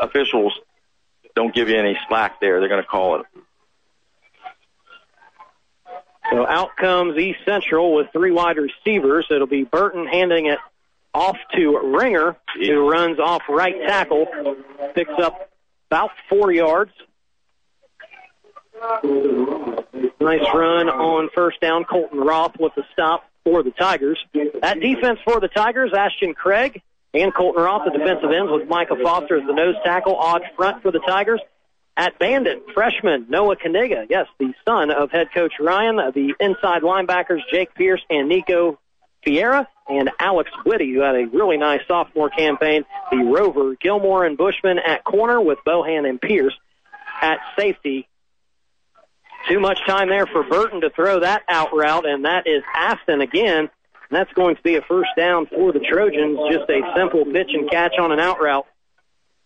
[0.00, 0.52] officials
[1.34, 2.60] don't give you any slack there.
[2.60, 3.26] They're going to call it.
[6.30, 9.26] So out comes East Central with three wide receivers.
[9.30, 10.58] It'll be Burton handing it
[11.12, 14.26] off to Ringer, who runs off right tackle,
[14.94, 15.50] picks up
[15.90, 16.92] about four yards.
[20.20, 21.84] Nice run on first down.
[21.84, 24.18] Colton Roth with the stop for the Tigers.
[24.62, 26.80] That defense for the Tigers, Ashton Craig
[27.12, 30.82] and Colton Roth, the defensive ends, with Micah Foster as the nose tackle, odd front
[30.82, 31.40] for the Tigers.
[32.00, 36.80] At Bandit, freshman Noah Kaniga, yes, the son of head coach Ryan, uh, the inside
[36.80, 38.78] linebackers Jake Pierce and Nico
[39.22, 42.86] Fiera, and Alex Whitty, who had a really nice sophomore campaign.
[43.10, 46.54] The Rover, Gilmore and Bushman at corner with Bohan and Pierce
[47.20, 48.08] at safety.
[49.46, 53.20] Too much time there for Burton to throw that out route, and that is Aston
[53.20, 53.58] again.
[53.58, 53.70] And
[54.10, 56.38] that's going to be a first down for the Trojans.
[56.50, 58.66] Just a simple pitch and catch on an out route.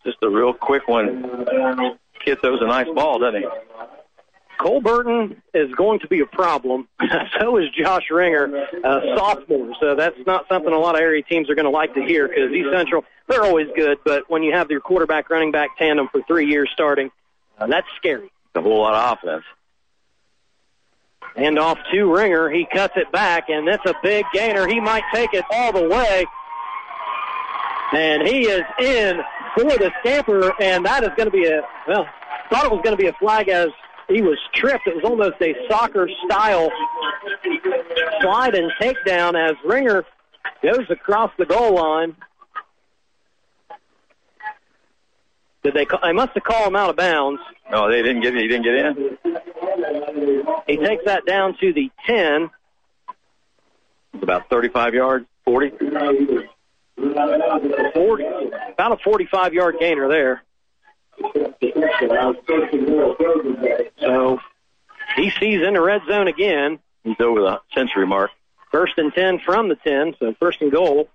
[0.05, 1.99] Just a real quick one.
[2.25, 3.49] Kid throws a nice ball, doesn't he?
[4.59, 6.89] Cole Burton is going to be a problem.
[7.39, 9.75] so is Josh Ringer, uh, sophomore.
[9.81, 12.29] So that's not something a lot of area teams are going to like to hear
[12.29, 16.09] because East Central, they're always good, but when you have your quarterback running back tandem
[16.11, 17.11] for three years starting,
[17.59, 18.31] uh, that's scary.
[18.55, 19.45] A whole lot of offense.
[21.37, 22.49] And off to Ringer.
[22.49, 24.69] He cuts it back, and that's a big gainer.
[24.69, 26.25] He might take it all the way.
[27.93, 29.21] And he is in
[29.55, 32.07] for the scamper, and that is going to be a, well,
[32.51, 33.69] thought it was going to be a flag as
[34.09, 34.87] he was tripped.
[34.87, 36.71] It was almost a soccer style
[38.21, 40.05] slide and takedown as Ringer
[40.63, 42.17] goes across the goal line.
[45.63, 45.87] Did they?
[45.87, 47.41] Call, they must have called him out of bounds.
[47.71, 48.35] No, they didn't get.
[48.35, 49.19] He didn't get in.
[50.67, 52.51] He takes that down to the ten.
[54.13, 55.73] It's about 35 yards, 40.
[56.97, 58.25] 40,
[58.73, 60.43] about a 45 yard gainer there.
[64.01, 64.39] So
[65.17, 66.79] he sees in the red zone again.
[67.03, 68.31] He's over the century mark.
[68.71, 71.09] First and 10 from the 10, so first and goal.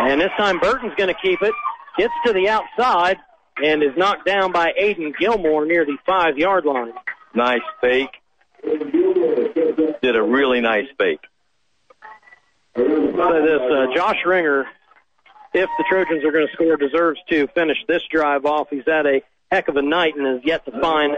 [0.00, 1.52] And this time Burton's going to keep it.
[1.96, 3.18] Gets to the outside
[3.62, 6.92] and is knocked down by Aiden Gilmore near the five yard line.
[7.34, 8.16] Nice fake.
[8.62, 11.20] Did a really nice fake.
[12.78, 14.66] So this uh, Josh Ringer,
[15.52, 18.68] if the Trojans are going to score, deserves to finish this drive off.
[18.70, 21.16] He's had a heck of a night and has yet to find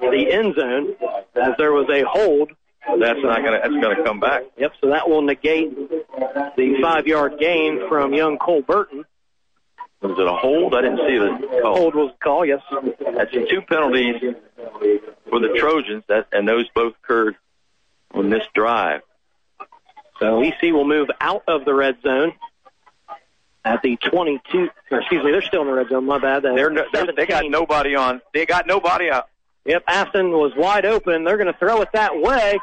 [0.00, 0.94] the end zone
[1.34, 2.52] as there was a hold.
[2.98, 3.60] That's not going to.
[3.62, 4.42] That's going to come back.
[4.56, 4.72] Yep.
[4.80, 5.74] So that will negate
[6.56, 9.04] the five-yard gain from young Cole Burton.
[10.02, 10.74] Was it a hold?
[10.74, 11.74] I didn't see the oh.
[11.74, 12.46] hold was the call.
[12.46, 12.62] Yes.
[13.16, 14.16] That's two penalties
[15.28, 17.36] for the Trojans, that and those both occurred
[18.12, 19.02] on this drive.
[20.20, 22.34] So EC will move out of the red zone
[23.64, 24.68] at the 22.
[24.90, 26.04] Or excuse me, they're still in the red zone.
[26.04, 26.42] My bad.
[26.42, 28.20] They're, no, they're they got nobody on.
[28.32, 29.28] They got nobody out.
[29.64, 31.24] Yep, Aston was wide open.
[31.24, 32.58] They're going to throw it that way,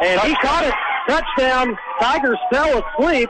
[0.00, 0.74] and he caught it.
[1.08, 1.78] Touchdown.
[2.00, 3.28] Tigers fell asleep.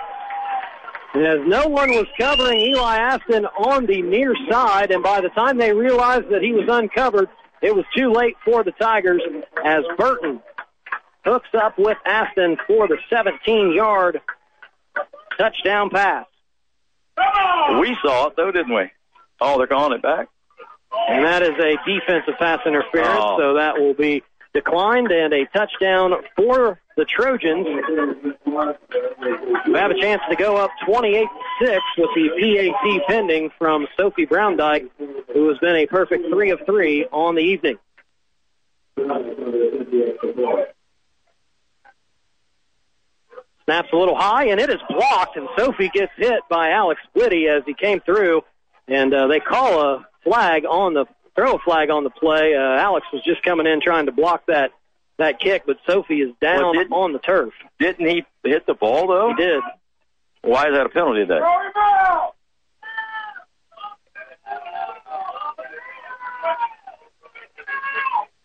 [1.14, 5.28] And as no one was covering Eli Aston on the near side, and by the
[5.30, 7.28] time they realized that he was uncovered,
[7.60, 9.22] it was too late for the Tigers
[9.64, 10.40] as Burton
[11.24, 14.20] hooks up with Aston for the 17-yard
[15.38, 16.26] touchdown pass.
[17.80, 18.90] We saw it though, didn't we?
[19.40, 20.28] Oh, they're calling it back.
[21.08, 23.38] And that is a defensive pass interference, Oh.
[23.38, 24.22] so that will be
[24.54, 27.66] declined and a touchdown for the Trojans.
[29.66, 31.26] We have a chance to go up 28-6
[31.96, 34.90] with the PAT pending from Sophie Browndyke,
[35.32, 37.78] who has been a perfect three of three on the evening.
[43.64, 47.46] Snaps a little high, and it is blocked, and Sophie gets hit by Alex Whitty
[47.48, 48.42] as he came through,
[48.88, 51.06] and uh, they call a flag on the
[51.36, 52.54] throw a flag on the play.
[52.54, 54.72] Uh, Alex was just coming in trying to block that
[55.18, 57.52] that kick, but Sophie is down Well, on the turf.
[57.78, 59.28] Didn't he hit the ball though?
[59.28, 59.62] He did.
[60.42, 61.42] Why is that a penalty then?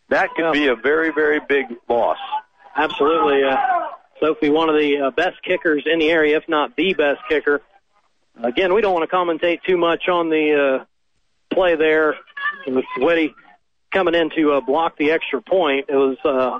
[0.09, 2.17] That could be a very, very big loss.
[2.75, 3.43] Absolutely.
[3.43, 3.57] Uh,
[4.19, 7.61] Sophie, one of the uh, best kickers in the area, if not the best kicker.
[8.41, 10.85] Again, we don't want to commentate too much on the uh,
[11.53, 12.15] play there
[12.67, 13.33] with Whitty
[13.91, 15.85] coming in to uh, block the extra point.
[15.89, 16.59] It was uh,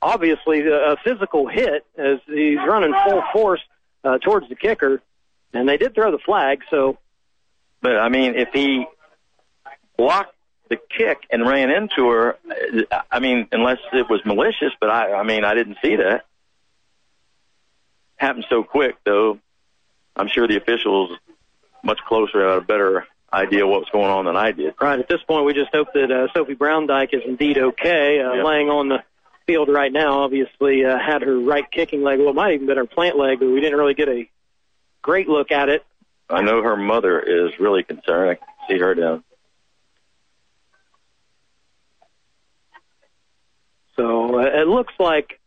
[0.00, 3.60] obviously a physical hit as he's running full force
[4.04, 5.02] uh, towards the kicker,
[5.52, 6.60] and they did throw the flag.
[6.70, 6.98] So,
[7.80, 8.86] But I mean, if he
[9.96, 10.34] blocked
[10.68, 12.38] the kick and ran into her,
[13.10, 16.24] I mean, unless it was malicious, but I, I mean, I didn't see that.
[18.20, 19.38] Happened so quick, though.
[20.14, 21.16] I'm sure the officials
[21.82, 24.74] much closer had a better idea what was going on than I did.
[24.78, 28.20] right at this point, we just hope that uh, Sophie Brown Dyke is indeed okay,
[28.20, 28.42] uh, Yeah.
[28.42, 29.02] laying on the
[29.46, 30.18] field right now.
[30.20, 32.18] Obviously, uh, had her right kicking leg.
[32.18, 34.28] Well, it might even been her plant leg, but we didn't really get a
[35.00, 35.82] great look at it.
[36.28, 38.30] I know her mother is really concerned.
[38.32, 39.24] I can see her down.
[43.96, 45.39] So uh, it looks like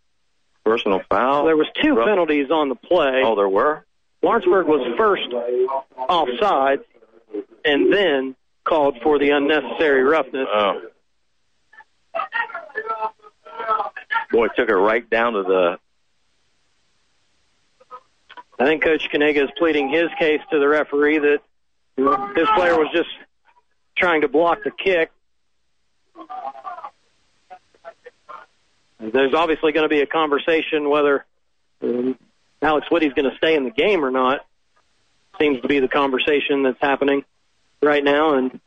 [0.66, 1.46] Personal foul.
[1.46, 3.22] there was two Rough- penalties on the play.
[3.24, 3.86] Oh, there were.
[4.22, 5.28] Lawrenceburg was first
[5.98, 6.80] offside,
[7.66, 10.48] and then called for the unnecessary roughness.
[10.50, 10.82] Oh.
[14.32, 15.80] Boy, took her right down to the.
[18.60, 21.40] I think Coach Kaniga is pleading his case to the referee that
[21.98, 23.10] his player was just
[23.98, 25.12] trying to block the kick.
[29.12, 31.26] There's obviously going to be a conversation whether
[31.82, 32.18] um,
[32.62, 34.46] Alex Whitty's going to stay in the game or not.
[35.40, 37.26] Seems to be the conversation that's happening
[37.82, 38.60] right now, and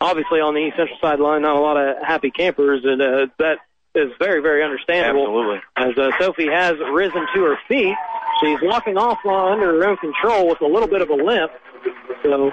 [0.00, 3.58] obviously on the East Central sideline, not a lot of happy campers, and uh, that
[3.94, 5.26] is very, very understandable.
[5.26, 5.60] Absolutely.
[5.76, 7.94] As uh, Sophie has risen to her feet,
[8.40, 11.52] she's walking off under her own control with a little bit of a limp.
[12.22, 12.50] So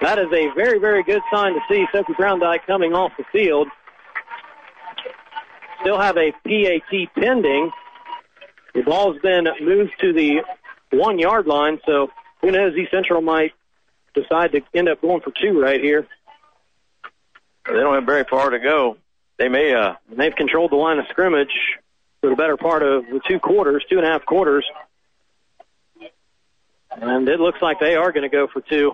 [0.00, 3.24] that is a very, very good sign to see Sophie Brown Dyke coming off the
[3.30, 3.68] field.
[5.80, 7.70] Still have a PAT pending.
[8.74, 10.42] The ball's been moved to the
[10.90, 12.10] one yard line, so
[12.40, 12.76] who knows?
[12.76, 13.52] East Central might
[14.14, 16.06] decide to end up going for two right here.
[17.66, 18.96] They don't have very far to go.
[19.38, 19.74] They may.
[19.74, 21.52] uh they've controlled the line of scrimmage
[22.20, 24.64] for the better part of the two quarters, two and a half quarters.
[26.90, 28.92] And it looks like they are going to go for two.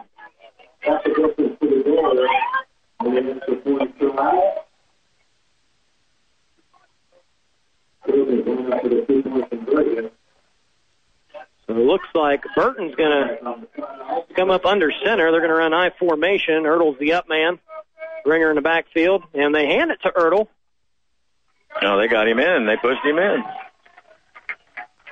[11.67, 13.67] So it looks like Burton's going to
[14.37, 15.31] come up under center.
[15.31, 16.65] They're going to run I formation.
[16.65, 17.59] Ertle's the up man.
[18.27, 20.49] Ringer in the backfield, and they hand it to Ertle.
[21.83, 22.67] No, they got him in.
[22.67, 23.45] They pushed him in.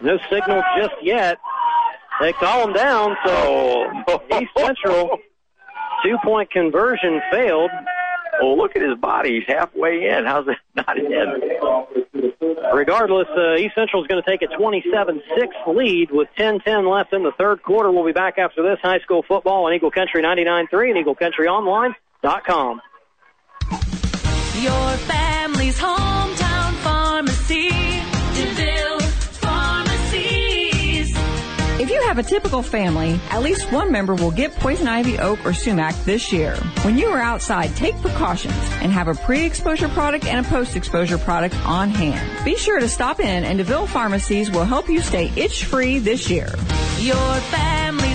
[0.02, 1.38] No signal just yet.
[2.20, 4.22] They call him down, so oh.
[4.40, 5.18] East Central
[6.04, 7.70] two point conversion failed.
[8.42, 9.34] Oh, look at his body.
[9.38, 10.24] He's halfway in.
[10.24, 11.06] How's it not in?
[12.74, 15.22] Regardless, uh, East Central is going to take a 27-6
[15.76, 17.92] lead with 10-10 left in the third quarter.
[17.92, 22.80] We'll be back after this high school football on Eagle Country 99.3 and EagleCountryOnline.com.
[24.60, 27.81] Your family's hometown pharmacy.
[32.14, 35.94] Have a typical family, at least one member will get poison ivy, oak, or sumac
[36.04, 36.54] this year.
[36.82, 41.54] When you are outside, take precautions and have a pre-exposure product and a post-exposure product
[41.64, 42.44] on hand.
[42.44, 46.50] Be sure to stop in and DeVille Pharmacies will help you stay itch-free this year.
[46.98, 48.11] Your family's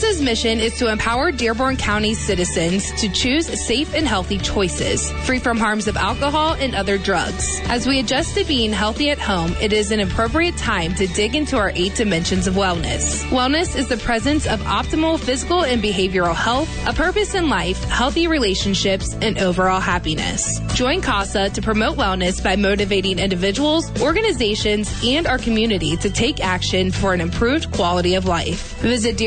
[0.00, 5.38] CASA's mission is to empower Dearborn County citizens to choose safe and healthy choices, free
[5.38, 7.60] from harms of alcohol and other drugs.
[7.64, 11.34] As we adjust to being healthy at home, it is an appropriate time to dig
[11.34, 13.22] into our eight dimensions of wellness.
[13.24, 18.26] Wellness is the presence of optimal physical and behavioral health, a purpose in life, healthy
[18.26, 20.60] relationships, and overall happiness.
[20.72, 26.90] Join CASA to promote wellness by motivating individuals, organizations, and our community to take action
[26.90, 28.78] for an improved quality of life.
[28.80, 29.18] Visit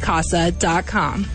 [0.00, 1.26] DearbornCountyCASA.com.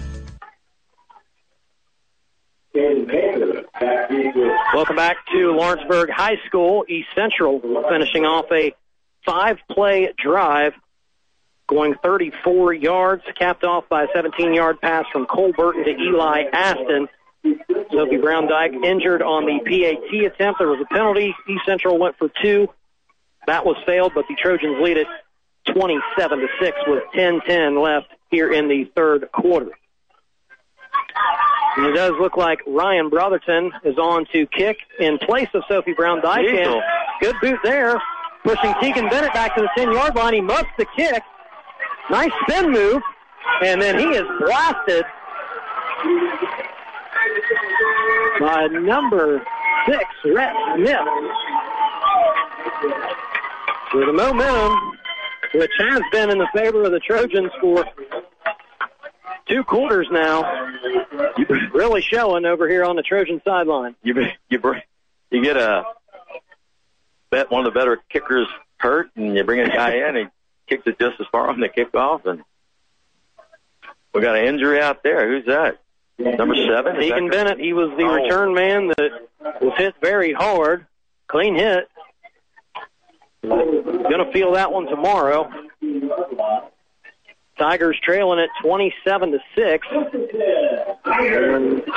[4.73, 6.85] Welcome back to Lawrenceburg High School.
[6.89, 7.59] East Central
[7.89, 8.73] finishing off a
[9.25, 10.73] five-play drive,
[11.67, 17.07] going 34 yards, capped off by a 17-yard pass from Cole Burton to Eli Aston.
[17.91, 20.59] Sophie Brown Dyke injured on the PAT attempt.
[20.59, 21.33] There was a penalty.
[21.47, 22.67] East Central went for two.
[23.47, 25.07] That was failed, but the Trojans lead it
[25.71, 29.71] 27 to 6 with 10-10 left here in the third quarter.
[31.77, 35.93] And it does look like Ryan Brotherton is on to kick in place of Sophie
[35.93, 36.47] Brown Dyke.
[36.47, 36.81] And
[37.21, 38.01] good boot there,
[38.43, 40.33] pushing Tegan Bennett back to the 10 yard line.
[40.33, 41.21] He muffs the kick.
[42.09, 43.01] Nice spin move.
[43.63, 45.03] And then he is blasted
[48.39, 49.45] by number
[49.85, 50.99] six, Rhett Smith.
[53.93, 54.97] With the momentum,
[55.57, 57.85] which has been in the favor of the Trojans for
[59.47, 60.67] two quarters now,
[61.73, 63.95] really showing over here on the Trojan sideline.
[64.03, 64.15] You
[64.49, 64.81] you bring
[65.31, 65.83] you get a
[67.29, 70.25] bet one of the better kickers hurt, and you bring a guy in, and he
[70.67, 72.43] kicks it just as far on the kickoff, and
[74.13, 75.27] we got an injury out there.
[75.29, 75.79] Who's that?
[76.17, 76.99] Number seven.
[76.99, 78.13] Deacon Bennett, he was the Oh.
[78.13, 79.27] return man that
[79.61, 80.85] was hit very hard.
[81.27, 81.89] Clean hit.
[83.49, 85.49] Gonna feel that one tomorrow.
[87.57, 89.87] Tigers trailing at 27 to 6.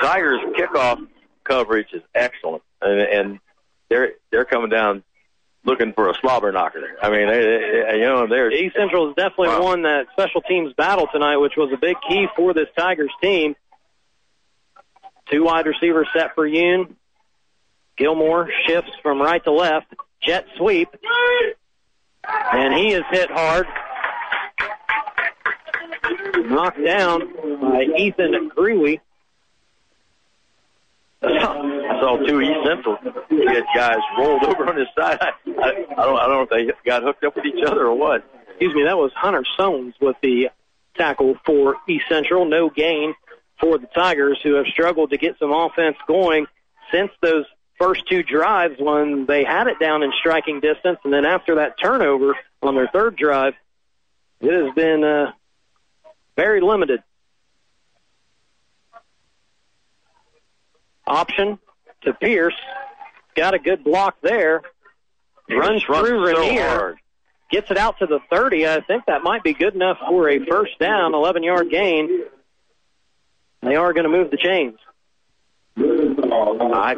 [0.01, 1.07] Tigers kickoff
[1.45, 3.39] coverage is excellent, and, and
[3.89, 5.03] they're they're coming down
[5.65, 6.97] looking for a slobber knocker.
[7.03, 9.62] I mean, they, they, you know, they're East Central has definitely Wow.
[9.62, 13.57] won that special teams battle tonight, which was a big key for this Tigers team.
[15.31, 16.95] Two wide receivers set for Yoon.
[17.97, 19.93] Gilmore shifts from right to left.
[20.23, 20.89] Jet sweep.
[22.53, 23.66] And he is hit hard.
[26.51, 29.01] Knocked down by Ethan Greeley.
[31.23, 31.28] I
[32.01, 32.97] saw two East Central
[33.31, 35.19] get guys rolled over on his side.
[35.20, 37.86] I, I, I don't I don't know if they got hooked up with each other
[37.86, 38.24] or what.
[38.51, 40.51] excuse me, that was Hunter Soames with the
[40.97, 42.45] tackle for East Central.
[42.45, 43.15] No gain
[43.61, 46.47] for the Tigers, who have struggled to get some offense going
[46.93, 47.45] since those
[47.79, 50.99] first two drives when they had it down in striking distance.
[51.05, 53.55] And then after that turnover on their third drive,
[54.41, 55.33] it has been uh,
[56.37, 57.03] very limited.
[61.07, 61.59] Option
[62.03, 62.55] to Pierce.
[63.35, 64.63] Got a good block there.
[65.49, 66.97] Runs through so Rainier hard.
[67.51, 68.67] gets it out to the 30.
[68.67, 72.25] I think that might be good enough for a first down, 11 yard gain.
[73.63, 74.79] They are going to move the chains.
[75.79, 76.95] I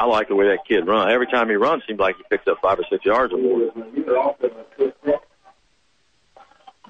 [0.00, 1.12] I like the way that kid runs.
[1.12, 3.70] Every time he runs, seems like he picks up five or six yards or more.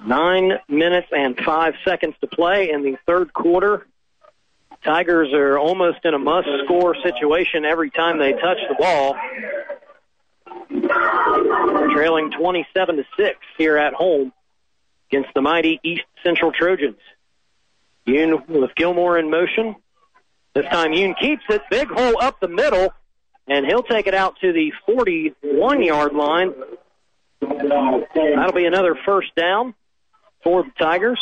[0.05, 3.85] Nine minutes and five seconds to play in the third quarter.
[4.85, 9.17] Tigers are almost in a must score situation every time they touch the ball.
[11.93, 14.31] Trailing 27 to 6 here at home
[15.09, 17.01] against the mighty East Central Trojans.
[18.07, 19.75] Yoon with Gilmore in motion.
[20.53, 21.61] This time Yoon keeps it.
[21.69, 22.93] Big hole up the middle,
[23.51, 26.53] and he'll take it out to the 41 yard line.
[27.41, 29.75] That'll be another first down
[30.41, 31.19] for the Tigers,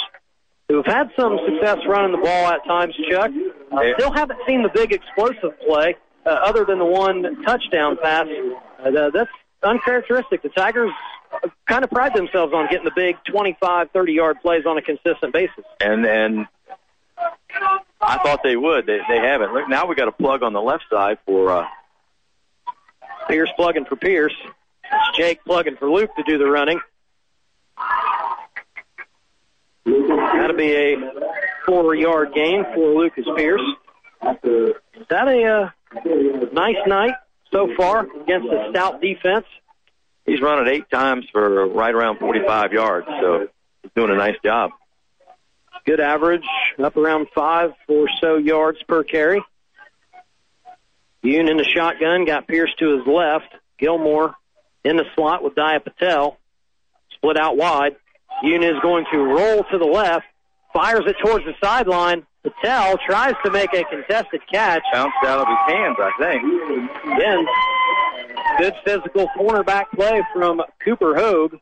[0.67, 3.31] who have had some success running the ball at times, Chuck.
[3.71, 5.95] Uh, still haven't seen the big explosive play
[6.25, 8.27] uh, other than the one touchdown pass.
[8.79, 9.31] Uh, that's
[9.63, 10.43] uncharacteristic.
[10.43, 10.91] The Tigers
[11.67, 15.33] kind of pride themselves on getting the big 25, 30 yard plays on a consistent
[15.33, 15.65] basis.
[15.79, 16.47] And and
[18.01, 18.85] I thought they would.
[18.85, 19.51] They they haven't.
[19.53, 21.67] Look, now we got a plug on the left side for uh,
[23.29, 24.35] Pierce plugging for Pierce.
[24.83, 26.79] It's Jake plugging for Luke to do the running.
[29.85, 30.95] That'll be a
[31.65, 33.61] four yard gain for Lucas Pierce.
[34.43, 35.69] Is that a uh,
[36.51, 37.15] nice night
[37.51, 39.45] so far against the stout defense?
[40.29, 43.07] he's running eight times for right around 45 yards.
[43.21, 43.47] So
[43.81, 44.71] he's doing a nice job.
[45.85, 46.45] Good average,
[46.77, 49.41] up around five or so yards per carry.
[51.23, 53.53] Yoon in the shotgun, got Pierce to his left.
[53.77, 54.35] Gilmore
[54.83, 56.37] in the slot with Dia Patel.
[57.13, 57.95] Split out wide.
[58.43, 60.25] Yoon is going to roll to the left,
[60.73, 62.25] fires it towards the sideline.
[62.43, 64.83] Patel tries to make a contested catch.
[64.93, 67.17] Bounced out of his hands, I think.
[67.17, 67.45] Again,
[68.57, 71.55] good physical cornerback play from Cooper Hogue.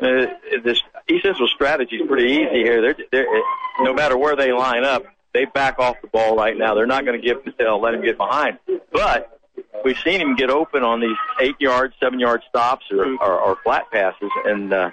[0.00, 0.26] Uh,
[0.64, 2.82] this East Central strategy is pretty easy here.
[2.82, 3.42] They're, they're,
[3.78, 5.04] no matter where they line up,
[5.34, 6.74] they back off the ball right now.
[6.74, 8.58] They're not going to give Patel, let him get behind.
[8.92, 9.38] But
[9.84, 13.58] we've seen him get open on these eight yard, seven yard stops or, or, or
[13.64, 14.30] flat passes.
[14.46, 14.90] And uh,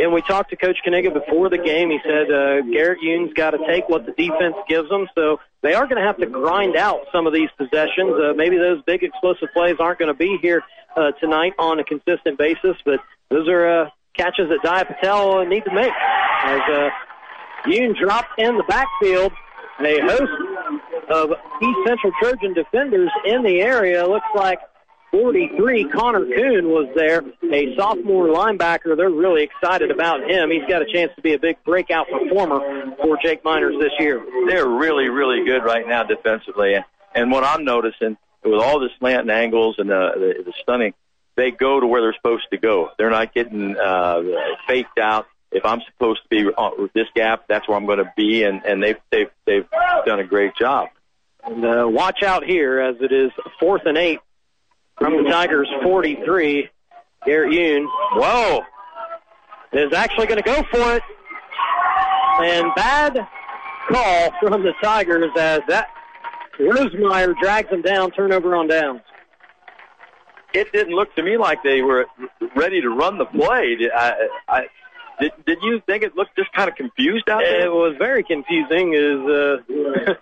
[0.00, 1.90] And we talked to Coach Kaniga before the game.
[1.90, 5.06] He said uh, Garrett Yoon's got to take what the defense gives them.
[5.14, 8.14] So they are going to have to grind out some of these possessions.
[8.14, 10.62] Uh, maybe those big explosive plays aren't going to be here
[10.96, 15.44] uh, tonight on a consistent basis, but those are uh, catches that Dia Patel uh,
[15.44, 15.92] need to make.
[16.44, 16.90] As uh,
[17.66, 19.32] Yoon drops in the backfield,
[19.78, 20.32] and a host
[21.10, 21.30] of
[21.62, 24.06] East Central Trojan defenders in the area.
[24.06, 24.58] Looks like
[25.10, 27.22] 43, Connor Kuhn was there,
[27.52, 28.96] a sophomore linebacker.
[28.96, 30.50] They're really excited about him.
[30.50, 32.60] He's got a chance to be a big breakout performer
[33.02, 34.22] for Jake Miners this year.
[34.48, 36.74] They're really, really good right now defensively.
[36.74, 40.92] And, and what I'm noticing with all the slant angles and the, the, the stunning,
[41.36, 42.90] they go to where they're supposed to go.
[42.98, 44.22] They're not getting uh,
[44.66, 45.26] faked out.
[45.50, 48.62] If I'm supposed to be on this gap, that's where I'm going to be, and,
[48.64, 49.66] and they've they've they've
[50.04, 50.88] done a great job.
[51.44, 54.20] And uh, watch out here as it is fourth and eight
[54.98, 56.68] from the Tigers 43.
[57.24, 58.60] Garrett Yoon, whoa,
[59.72, 61.02] is actually going to go for it.
[62.40, 63.26] And bad
[63.88, 65.88] call from the Tigers as that
[66.58, 69.00] Rosemeyer drags him down, turnover on downs.
[70.54, 72.06] It didn't look to me like they were
[72.56, 73.76] ready to run the play.
[73.94, 74.62] I, I,
[75.20, 77.66] did, did you think it looked just kind of confused out there?
[77.66, 78.94] It was very confusing.
[78.94, 80.14] Is uh,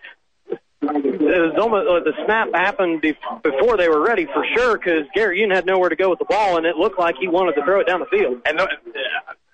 [0.82, 5.04] it was almost uh, the snap happened be- before they were ready for sure because
[5.14, 7.54] Garrett Yoon had nowhere to go with the ball, and it looked like he wanted
[7.54, 8.40] to throw it down the field.
[8.46, 8.66] And uh,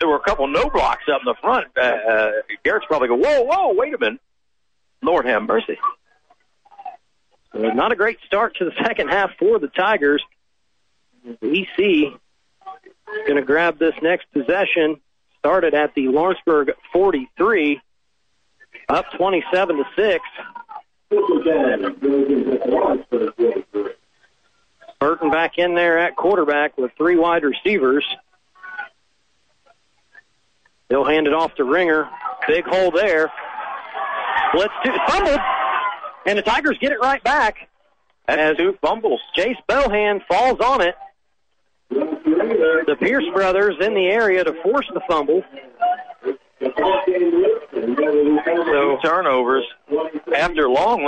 [0.01, 1.69] there were a couple no blocks up in the front.
[1.77, 2.31] Uh, uh,
[2.65, 4.21] Garrett's probably go, whoa, whoa, wait a minute.
[5.03, 5.79] Lord have mercy.
[7.55, 10.23] Uh, not a great start to the second half for the Tigers.
[11.43, 12.13] EC is
[13.27, 15.01] going to grab this next possession.
[15.43, 17.81] Started at the Lawrenceburg 43,
[18.89, 20.25] up 27 to six.
[25.01, 28.07] Burton back in there at quarterback with three wide receivers.
[30.89, 32.09] They'll hand it off to Ringer.
[32.47, 33.33] Big hole there.
[34.53, 35.41] Blitz two, fumbled,
[36.25, 37.69] and the Tigers get it right back.
[38.29, 39.21] That's two fumbles.
[39.35, 40.95] Chase Bohan falls on it.
[42.49, 45.45] The Pierce brothers in the area to force the fumble.
[48.73, 49.65] So turnovers
[50.35, 51.05] after long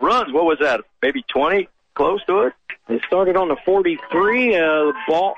[0.00, 0.32] runs.
[0.32, 0.80] What was that?
[1.02, 2.52] Maybe 20, close to it.
[2.88, 4.54] They started on the 43.
[4.54, 5.34] Uh, the ball.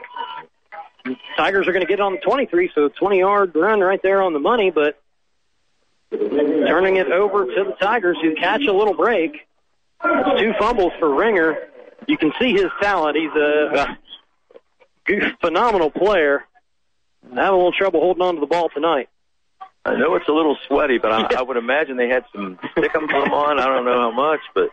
[1.37, 4.21] Tigers are going to get it on the 23, so 20 yard run right there
[4.23, 5.01] on the money, but
[6.11, 9.47] turning it over to the Tigers who catch a little break.
[10.03, 11.57] Two fumbles for Ringer.
[12.07, 13.17] You can see his talent.
[13.17, 13.99] He's a
[15.41, 16.45] phenomenal player.
[17.25, 19.09] Having a little trouble holding on to the ball tonight.
[19.85, 23.09] I know it's a little sweaty, but I, I would imagine they had some stickum
[23.09, 23.59] come on.
[23.59, 24.71] I don't know how much, but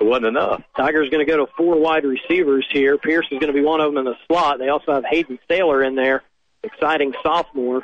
[0.00, 0.62] it wasn't enough.
[0.76, 2.98] Tigers going to go to four wide receivers here.
[2.98, 4.58] Pierce is going to be one of them in the slot.
[4.58, 6.22] They also have Hayden Saylor in there,
[6.62, 7.82] exciting sophomore.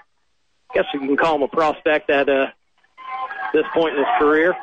[0.75, 2.47] Guess you can call him a prospect at uh,
[3.53, 4.57] this point in his career.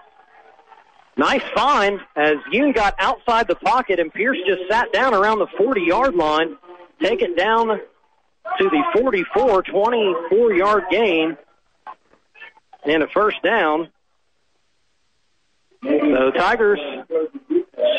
[1.16, 5.48] Nice find as Yoon got outside the pocket and Pierce just sat down around the
[5.58, 6.58] 40 yard line.
[7.02, 11.38] Take it down to the 44, 24 yard gain
[12.86, 13.90] and a first down.
[15.84, 16.80] So Tigers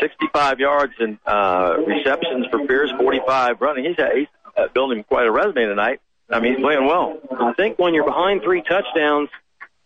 [0.00, 3.84] 65 yards in uh, receptions for Pierce, 45 running.
[3.84, 4.26] He's, he's
[4.56, 6.00] uh, building quite a resume tonight.
[6.30, 7.18] I mean, he's playing well.
[7.30, 9.30] I think when you're behind three touchdowns,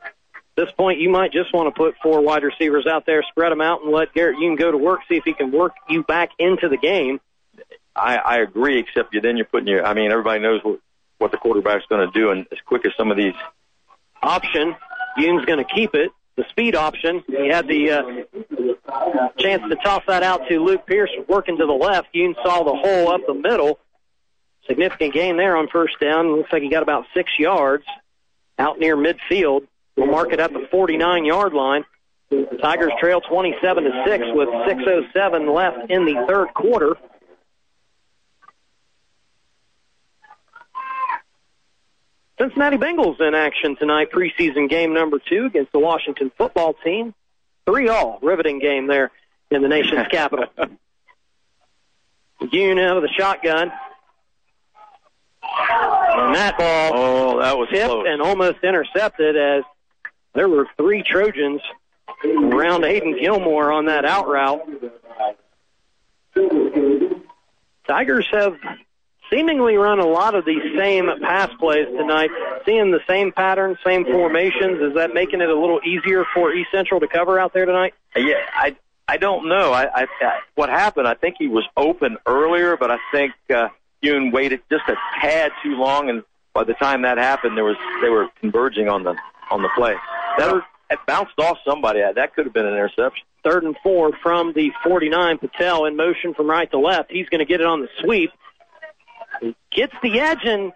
[0.05, 0.13] at
[0.57, 3.61] this point you might just want to put four wide receivers out there, spread them
[3.61, 6.31] out, and let Garrett Yoon go to work, see if he can work you back
[6.39, 7.21] into the game.
[7.95, 9.85] I, I agree, except you then you're putting your.
[9.85, 10.81] I mean, everybody knows what
[11.19, 13.35] what the quarterback's going to do, and as quick as some of these
[14.23, 14.75] option,
[15.19, 16.11] Yoon's going to keep it.
[16.37, 17.23] The speed option.
[17.27, 21.73] He had the uh, chance to toss that out to Luke Pierce working to the
[21.73, 22.15] left.
[22.15, 23.79] Yoon saw the hole up the middle.
[24.67, 26.35] Significant gain there on first down.
[26.35, 27.85] Looks like he got about six yards
[28.59, 29.67] out near midfield.
[29.97, 31.85] We'll mark it at the 49 yard line.
[32.63, 36.97] Tigers trail 27 to 6 with 6.07 left in the third quarter.
[42.43, 47.15] Cincinnati Bengals in action tonight, preseason game number two against the Washington football team.
[47.67, 49.13] Three all, riveting game there
[49.53, 50.47] in the nation's capital.
[52.43, 53.71] Yoon out of the shotgun.
[55.45, 58.07] And that ball oh, that was tipped close.
[58.09, 59.63] and almost intercepted as
[60.35, 61.61] there were three Trojans
[62.25, 64.69] around Aiden Gilmore on that out route.
[67.87, 68.57] Tigers have
[69.33, 72.31] seemingly run a lot of these same pass plays tonight,
[72.65, 74.81] seeing the same patterns, same formations.
[74.81, 77.95] Is that making it a little easier for East Central to cover out there tonight?
[78.15, 78.77] Yeah, I
[79.09, 79.73] I don't know.
[79.73, 81.09] I, I, I what happened?
[81.09, 83.69] I think he was open earlier, but I think uh,
[84.03, 86.23] Yoon waited just a tad too long, and
[86.53, 89.17] by the time that happened, there was they were converging on the
[89.51, 89.95] on the play.
[90.39, 92.01] That was, it bounced off somebody.
[92.01, 93.25] That could have been an interception.
[93.43, 95.39] Third and four from the 49.
[95.39, 97.11] Patel in motion from right to left.
[97.11, 98.31] He's going to get it on the sweep.
[99.71, 100.73] Gets the edge and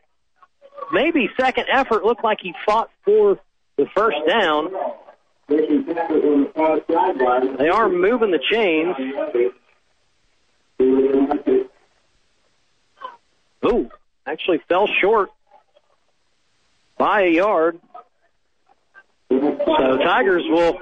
[0.92, 3.38] maybe second effort looked like he fought for
[3.76, 4.72] the first down.
[5.48, 5.58] They
[7.68, 8.96] are moving the chains.
[13.64, 13.88] Ooh,
[14.26, 15.30] actually fell short
[16.98, 17.80] by a yard.
[19.30, 20.80] So Tigers will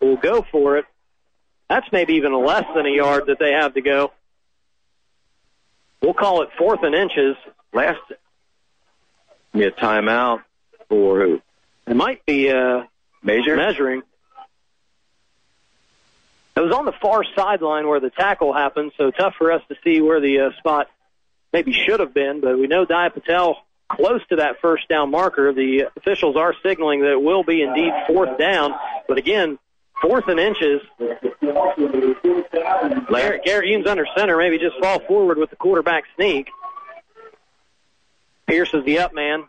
[0.00, 0.86] will go for it.
[1.68, 4.12] That's maybe even less than a yard that they have to go.
[6.06, 7.34] We'll call it fourth and inches.
[7.74, 7.98] Last,
[9.52, 10.44] be a timeout
[10.88, 11.42] for who?
[11.84, 12.84] It might be uh,
[13.24, 13.56] Major?
[13.56, 14.04] measuring.
[16.54, 19.74] It was on the far sideline where the tackle happened, so tough for us to
[19.82, 20.86] see where the uh, spot
[21.52, 22.40] maybe should have been.
[22.40, 23.56] But we know Dia Patel
[23.88, 25.52] close to that first down marker.
[25.52, 28.74] The officials are signaling that it will be indeed fourth down.
[29.08, 29.58] But again,
[30.00, 30.80] fourth and inches.
[33.08, 36.48] Garrett, Garrett Yoon's under center, maybe just fall forward with the quarterback sneak.
[38.46, 39.44] Pierce is the up man.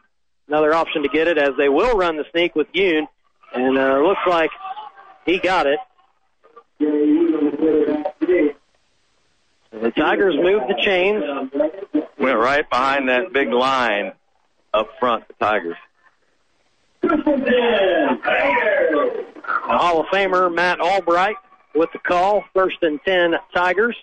[0.48, 3.07] Another option to get it as they will run the sneak with Yoon.
[3.53, 4.52] And uh, looks like
[5.26, 5.80] he got it.
[9.72, 11.24] The Tigers moved the chains.
[12.18, 14.14] Went right behind that big line
[14.74, 15.78] up front, the Tigers.
[19.68, 21.35] Hall of Famer Matt Albright
[21.76, 22.44] with the call.
[22.53, 23.95] First and 10 Tigers.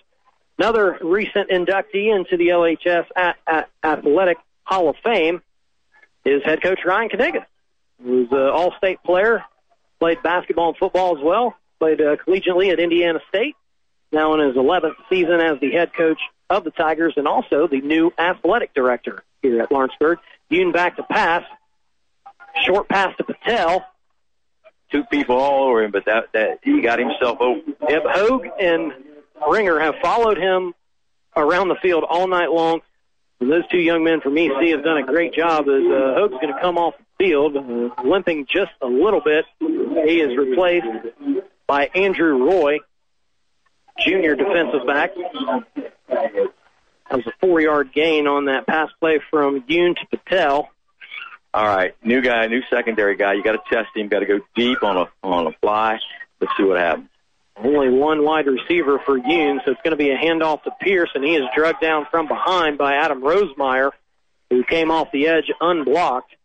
[0.57, 5.41] Another recent inductee into the LHS at, at Athletic Hall of Fame
[6.23, 7.09] is head coach Ryan.
[7.09, 9.43] He was an all-state player,
[9.99, 13.55] played basketball and football as well, played uh, collegiately at Indiana State,
[14.11, 16.19] now in his 11th season as the head coach
[16.49, 20.19] of the Tigers and also the new athletic director here at Lawrenceburg.
[20.51, 21.43] Yoon back to pass.
[22.65, 23.85] Short pass to Patel.
[24.95, 27.75] Two people all over him, but that, that he got himself open.
[27.89, 28.93] Yep, Hogue and
[29.49, 30.73] Ringer have followed him
[31.35, 32.79] around the field all night long.
[33.41, 36.39] And those two young men from EC have done a great job as uh, Hogue's
[36.39, 39.43] going to come off the field, uh, limping just a little bit.
[39.59, 40.87] He is replaced
[41.67, 42.77] by Andrew Roy,
[43.99, 45.11] junior defensive back.
[46.07, 50.69] That was a four-yard gain on that pass play from Yoon to Patel.
[51.55, 53.31] All right, new guy, new secondary guy.
[53.31, 54.09] You got to test him.
[54.09, 55.99] Got to go deep on a on a fly.
[56.41, 57.07] Let's see what happens.
[57.55, 61.11] Only one wide receiver for Yoon, so it's going to be a handoff to Pierce,
[61.15, 63.91] and he is drugged down from behind by Adam Rosemeyer,
[64.49, 66.35] who came off the edge unblocked.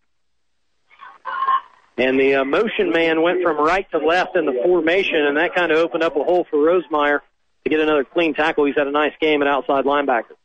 [1.99, 5.57] And the uh, motion man went from right to left in the formation, and that
[5.57, 7.19] kind of opened up a hole for Rosemeyer
[7.65, 8.65] to get another clean tackle.
[8.65, 10.37] He's had a nice game at outside linebacker.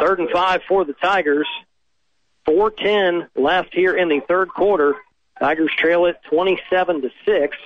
[0.00, 1.48] Third and five for the Tigers.
[2.46, 4.94] 4:10 left here in the third quarter.
[5.38, 7.56] Tigers trail it 27 to six.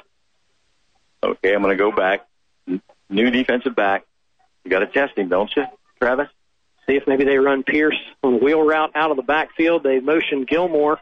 [1.23, 2.27] Okay, I'm going to go back.
[3.09, 4.05] New defensive back.
[4.65, 5.65] You got to test him, don't you,
[6.01, 6.29] Travis?
[6.87, 9.83] See if maybe they run Pierce on the wheel route out of the backfield.
[9.83, 11.01] They motion Gilmore.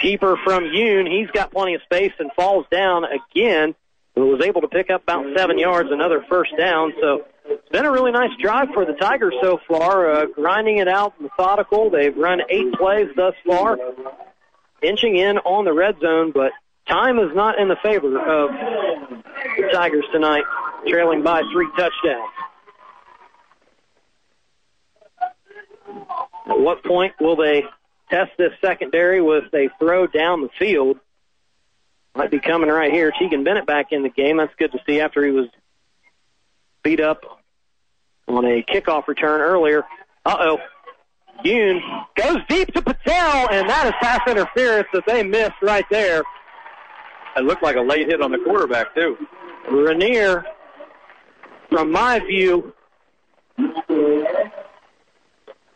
[0.00, 3.74] Keeper from Yoon, he's got plenty of space and falls down again.
[4.14, 6.92] But was able to pick up about seven yards, another first down.
[7.00, 10.88] So it's been a really nice drive for the Tigers so far, uh, grinding it
[10.88, 11.90] out methodical.
[11.90, 13.78] They've run eight plays thus far,
[14.82, 16.52] inching in on the red zone, but
[16.88, 18.50] time is not in the favor of
[19.56, 20.44] the Tigers tonight,
[20.86, 22.32] trailing by three touchdowns.
[26.48, 27.64] At what point will they
[28.10, 30.98] test this secondary with a throw down the field?
[32.14, 33.10] Might be coming right here.
[33.18, 34.36] Tegan Bennett back in the game.
[34.36, 35.48] That's good to see after he was
[36.82, 37.41] beat up
[38.28, 39.84] on a kickoff return earlier.
[40.24, 40.58] Uh-oh.
[41.44, 41.80] Yoon
[42.14, 46.22] goes deep to Patel, and that is pass interference that they missed right there.
[47.36, 49.16] It looked like a late hit on the quarterback, too.
[49.70, 50.44] Rainier,
[51.70, 52.72] from my view,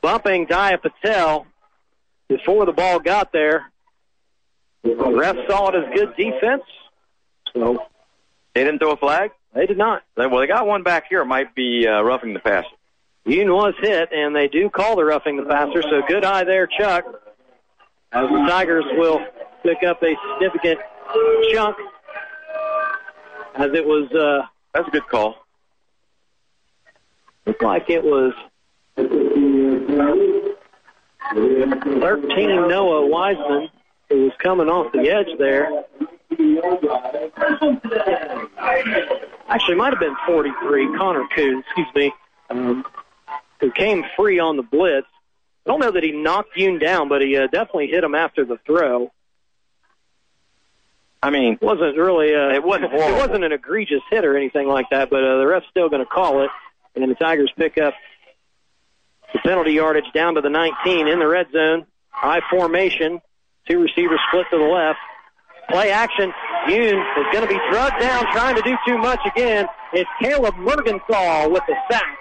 [0.02, 1.46] bumping Dia Patel
[2.28, 3.72] before the ball got there.
[4.82, 6.62] The refs saw it as good defense.
[7.54, 7.82] So
[8.54, 9.32] They didn't throw a flag?
[9.56, 10.02] They did not.
[10.16, 11.22] Well, they got one back here.
[11.22, 12.68] It might be uh, roughing the passer.
[13.26, 16.66] Yoon was hit, and they do call the roughing the passer, so good eye there,
[16.66, 17.06] Chuck.
[18.12, 19.24] As the Tigers will
[19.62, 20.78] pick up a significant
[21.52, 21.76] chunk,
[23.56, 25.36] as it was, uh, That's a good call.
[27.46, 28.34] looked like it was
[28.96, 29.86] 13
[32.68, 33.70] Noah Wiseman
[34.10, 35.70] who was coming off the edge there.
[39.48, 42.12] Actually, might have been 43, Connor Coon, excuse me,
[42.50, 42.84] um,
[43.60, 45.06] who came free on the blitz.
[45.64, 48.44] I don't know that he knocked Yoon down, but he uh, definitely hit him after
[48.44, 49.12] the throw.
[51.22, 54.90] I mean, wasn't really uh, it wasn't it wasn't an egregious hit or anything like
[54.90, 56.50] that, but uh, the ref's still going to call it,
[56.94, 57.94] and the Tigers pick up
[59.32, 61.86] the penalty yardage down to the 19 in the red zone.
[62.10, 63.20] High formation,
[63.68, 64.98] two receivers split to the left.
[65.70, 66.32] Play action.
[66.68, 69.66] Yoon is going to be drugged down trying to do too much again.
[69.92, 72.18] It's Caleb Mergenthal with the sack.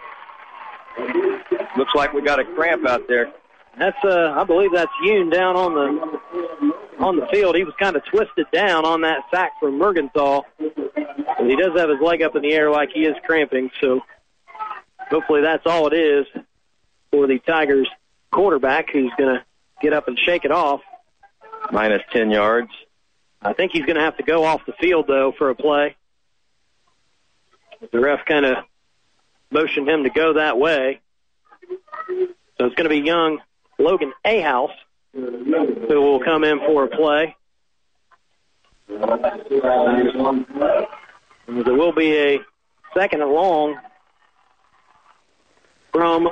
[1.77, 3.31] Looks like we got a cramp out there.
[3.77, 7.55] That's uh, I believe that's Yoon down on the on the field.
[7.55, 10.43] He was kind of twisted down on that sack from Mergenthal.
[10.57, 13.69] And he does have his leg up in the air like he is cramping.
[13.81, 14.01] So
[15.09, 16.25] hopefully that's all it is
[17.11, 17.89] for the Tigers
[18.31, 19.45] quarterback who's going to
[19.81, 20.81] get up and shake it off.
[21.71, 22.69] Minus 10 yards.
[23.45, 25.95] I think he's going to have to go off the field though for a play.
[27.91, 28.57] The ref kind of
[29.51, 30.99] motioned him to go that way.
[32.57, 33.39] So it's going to be young
[33.77, 34.71] Logan Ahouse
[35.13, 37.35] who will come in for a play.
[38.87, 38.99] There
[41.47, 42.39] will be a
[42.95, 43.77] second and long
[45.93, 46.29] from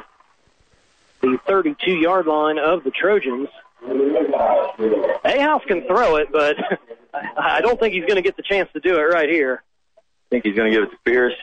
[1.21, 3.49] the 32 yard line of the Trojans.
[3.85, 6.57] Ahouse can throw it, but
[7.13, 9.61] I don't think he's going to get the chance to do it right here.
[9.97, 11.33] I think he's going to give it to Pierce.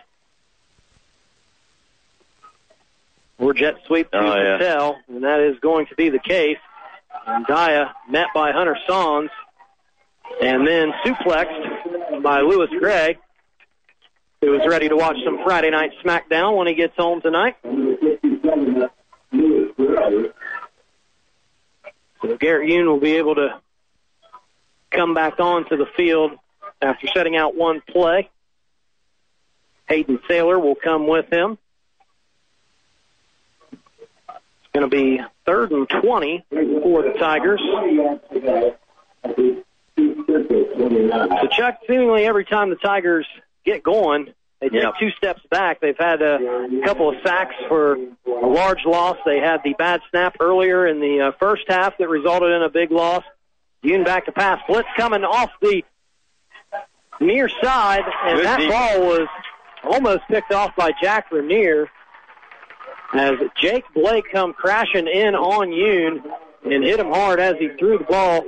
[3.39, 4.59] Or jet sweep to Oh, yeah.
[4.59, 6.59] Patel, and that is going to be the case.
[7.27, 9.31] And Daya met by Hunter Sons,
[10.43, 13.17] and then suplexed by Lewis Gray,
[14.41, 17.57] who is ready to watch some Friday night SmackDown when he gets home tonight.
[22.23, 23.61] So Garrett Yoon will be able to
[24.91, 26.33] come back onto the field
[26.83, 28.29] after setting out one play.
[29.89, 31.59] Hayden Saylor will come with him.
[33.73, 37.61] It's going to be third and 20 for the Tigers.
[39.97, 43.27] So Chuck, seemingly every time the Tigers
[43.65, 44.95] get going, they take Yep.
[45.01, 45.81] two steps back.
[45.81, 46.39] They've had a
[46.85, 47.95] couple of sacks for
[48.27, 49.17] a large loss.
[49.25, 52.69] They had the bad snap earlier in the uh, first half that resulted in a
[52.69, 53.25] big loss.
[53.85, 54.61] Yoon back to pass.
[54.69, 55.83] Blitz coming off the
[57.21, 58.73] near side, and Good that defense.
[58.73, 59.29] ball was
[59.85, 61.89] almost picked off by Jack Rainier
[63.15, 66.23] as Jake Blake come crashing in on Yoon
[66.65, 68.45] and hit him hard as he threw the ball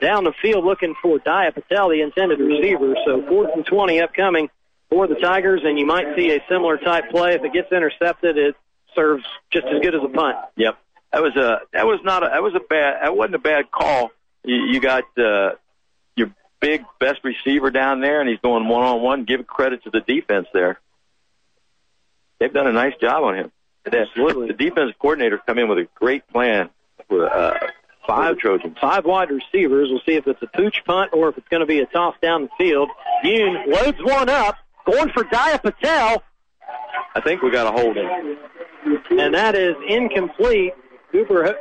[0.00, 2.94] down the field looking for Daya Patel, the intended receiver.
[3.04, 4.48] So fourth and 20 upcoming
[4.90, 7.34] for the Tigers, and you might see a similar type play.
[7.34, 8.54] If it gets intercepted, it
[8.94, 10.36] serves just as good as a punt.
[10.56, 10.78] Yep.
[11.12, 13.70] That was a that was not a that was a bad that wasn't a bad
[13.70, 14.10] call.
[14.46, 15.50] You, you got uh,
[16.14, 19.24] your big best receiver down there, and he's going one on one.
[19.24, 20.80] Give credit to the defense there.
[22.38, 23.52] They've done a nice job on him.
[23.84, 24.48] Absolutely.
[24.48, 26.70] The defensive coordinator come in with a great plan
[27.08, 27.58] for uh,
[28.06, 28.76] five Trojans.
[28.80, 29.88] Five wide receivers.
[29.90, 32.14] We'll see if it's a pooch punt or if it's going to be a toss
[32.20, 32.90] down the field.
[33.24, 36.22] Yoon loads one up, going for Daya Patel,
[37.16, 38.38] I think we got a hold in.
[39.18, 40.74] and that is incomplete.
[41.10, 41.56] Cooper.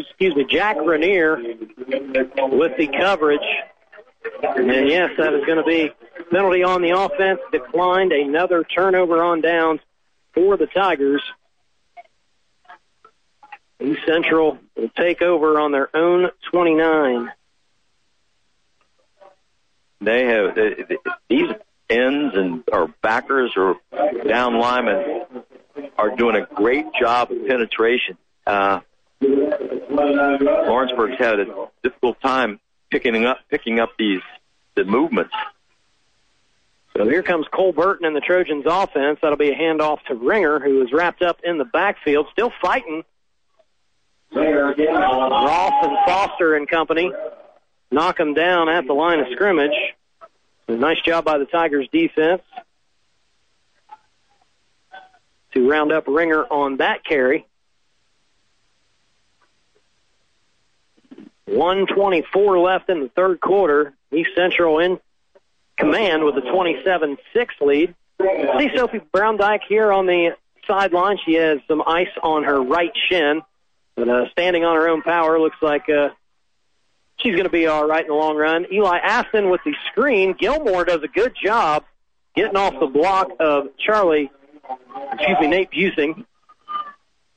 [0.00, 3.40] Excuse me, Jack Rainier with the coverage.
[4.42, 5.90] And yes, that is going to be
[6.30, 7.40] penalty on the offense.
[7.50, 9.80] Declined another turnover on downs
[10.34, 11.22] for the Tigers.
[13.80, 17.32] East Central will take over on their own 29.
[20.00, 20.84] They have they,
[21.28, 21.50] these
[21.88, 23.76] ends and or backers or
[24.26, 25.26] down linemen
[25.96, 28.16] are doing a great job of penetration.
[28.46, 28.80] Uh,
[29.22, 32.60] Lawrenceburg's had a difficult time
[32.90, 34.20] picking up picking up these
[34.74, 35.34] the movements.
[36.96, 39.18] So here comes Cole Burton in the Trojans offense.
[39.22, 43.04] That'll be a handoff to Ringer, who is wrapped up in the backfield, still fighting.
[44.34, 47.12] Ross and Foster and company
[47.90, 49.76] knock him down at the line of scrimmage.
[50.68, 52.42] A nice job by the Tigers defense
[55.52, 57.46] to round up Ringer on that carry.
[61.52, 63.92] 124 left in the third quarter.
[64.12, 64.98] East Central in
[65.78, 67.16] command with a 27-6
[67.60, 67.94] lead.
[68.20, 71.18] See Sophie Brown Dyke here on the sideline.
[71.24, 73.42] She has some ice on her right shin,
[73.96, 76.10] but uh, standing on her own power looks like uh,
[77.16, 78.66] she's going to be all right in the long run.
[78.72, 80.34] Eli Aston with the screen.
[80.38, 81.84] Gilmore does a good job
[82.34, 84.30] getting off the block of Charlie,
[85.12, 86.24] excuse me, Nate Busing.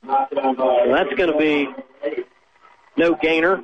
[0.05, 1.67] So that's going to be
[2.97, 3.63] no gainer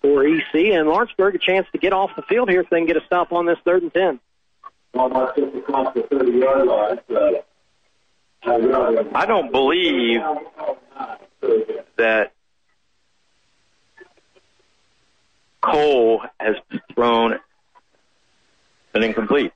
[0.00, 2.86] for EC and Lawrenceburg a chance to get off the field here if they can
[2.86, 4.20] get a stop on this third and ten.
[8.44, 10.20] I don't believe
[11.96, 12.32] that
[15.62, 16.56] Cole has
[16.94, 17.38] thrown
[18.92, 19.52] an incomplete.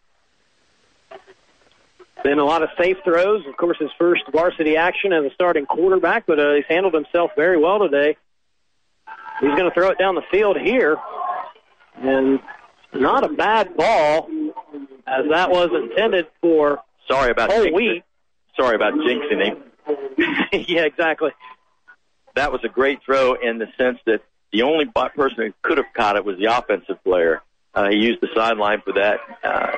[2.25, 3.47] Been a lot of safe throws.
[3.47, 7.31] Of course, his first varsity action as a starting quarterback, but uh, he's handled himself
[7.37, 8.17] very well today.
[9.41, 10.97] He's going to throw it down the field here.
[11.97, 12.41] And
[12.93, 14.29] not a bad ball,
[15.07, 18.03] as that was intended for Sorry about whole jinxing- wheat.
[18.59, 19.63] Sorry about jinxing him.
[20.69, 21.31] yeah, exactly.
[22.35, 24.21] That was a great throw in the sense that
[24.53, 27.43] the only person who could have caught it was the offensive player.
[27.75, 29.21] Uh, he used the sideline for that.
[29.43, 29.77] Uh,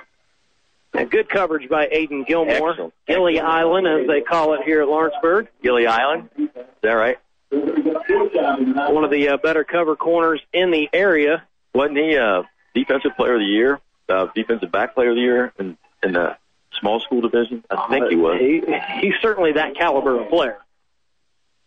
[0.92, 2.70] And good coverage by Aiden Gilmore.
[2.70, 2.94] Excellent.
[3.06, 5.48] Gilly Island, as they call it here at Lawrenceburg.
[5.62, 6.48] Gilly Island, is
[6.82, 7.18] that right?
[7.50, 11.44] One of the uh, better cover corners in the area.
[11.74, 12.42] Wasn't he uh,
[12.74, 16.36] defensive player of the year, uh, defensive back player of the year in, in the
[16.80, 17.64] small school division?
[17.70, 18.40] I think he was.
[18.40, 18.62] He,
[19.00, 20.58] he's certainly that caliber of player.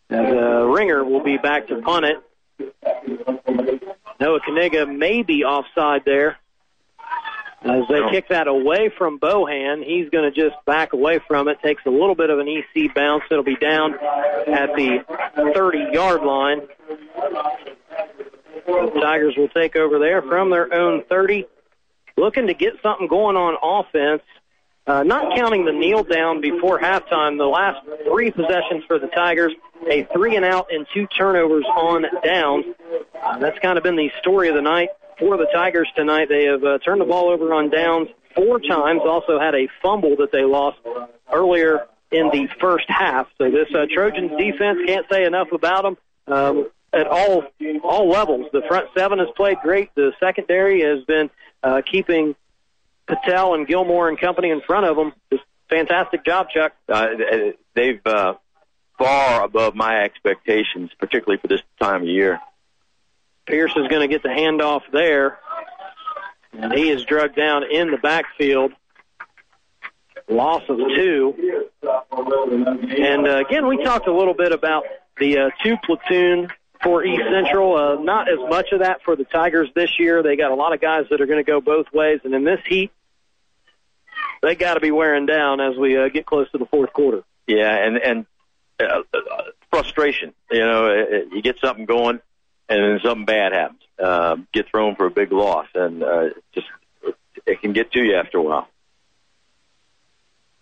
[0.09, 2.21] And, uh, Ringer will be back to punt it.
[4.19, 6.37] Noah Kaniga may be offside there.
[7.63, 11.61] As they kick that away from Bohan, he's going to just back away from it.
[11.63, 13.23] Takes a little bit of an EC bounce.
[13.31, 15.05] It'll be down at the
[15.37, 16.61] 30-yard line.
[18.65, 21.45] The Tigers will take over there from their own 30,
[22.17, 24.23] looking to get something going on offense.
[24.85, 29.53] Uh, not counting the kneel down before halftime, the last three possessions for the Tigers,
[29.89, 32.65] a three and out and two turnovers on downs.
[33.21, 36.27] Uh, that's kind of been the story of the night for the Tigers tonight.
[36.29, 40.15] They have uh, turned the ball over on downs four times, also had a fumble
[40.17, 40.77] that they lost
[41.31, 43.27] earlier in the first half.
[43.37, 45.97] So this uh, Trojans defense can't say enough about them.
[46.27, 47.43] Um, at all
[47.83, 49.89] all levels, the front seven has played great.
[49.95, 51.31] The secondary has been
[51.63, 52.35] uh, keeping
[53.07, 55.13] Patel and Gilmore and company in front of them.
[55.31, 56.73] Just fantastic job, Chuck.
[56.87, 57.07] Uh,
[57.73, 58.35] they've uh,
[58.97, 62.39] far above my expectations, particularly for this time of year.
[63.45, 65.39] Pierce is going to get the handoff there,
[66.53, 68.71] and he is drugged down in the backfield.
[70.29, 71.69] Loss of two.
[71.81, 74.85] And uh, again, we talked a little bit about
[75.19, 76.47] the uh, two platoon
[76.81, 77.75] for East Central.
[77.75, 80.23] Uh, not as much of that for the Tigers this year.
[80.23, 82.45] They got a lot of guys that are going to go both ways, and in
[82.45, 82.91] this heat,
[84.41, 87.23] they got to be wearing down as we uh, get close to the fourth quarter.
[87.47, 88.25] Yeah, and and
[88.79, 90.33] uh, uh, frustration.
[90.49, 92.21] You know, you get something going,
[92.69, 93.79] and then something bad happens.
[94.01, 96.67] Uh, get thrown for a big loss, and uh, just
[97.45, 98.67] it, can get to you after a while.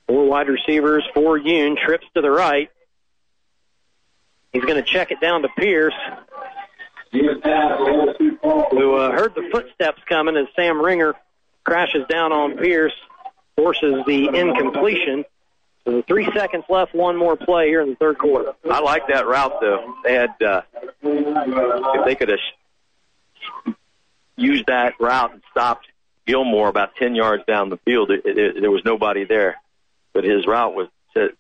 [0.07, 1.77] Four wide receivers for Yoon.
[1.77, 2.69] Trips to the right.
[4.51, 5.93] He's going to check it down to Pierce,
[7.11, 7.21] who
[8.95, 11.15] uh, heard the footsteps coming as Sam Ringer
[11.63, 12.93] crashes down on Pierce,
[13.55, 15.23] forces the incompletion.
[15.85, 18.53] So three seconds left, one more play here in the third quarter.
[18.69, 19.95] I like that route though.
[20.03, 20.61] They had uh,
[21.01, 23.75] if they could have
[24.35, 25.87] used that route and stopped
[26.27, 29.59] Gilmore about ten yards down the field, it, it, there was nobody there.
[30.13, 30.87] But his route was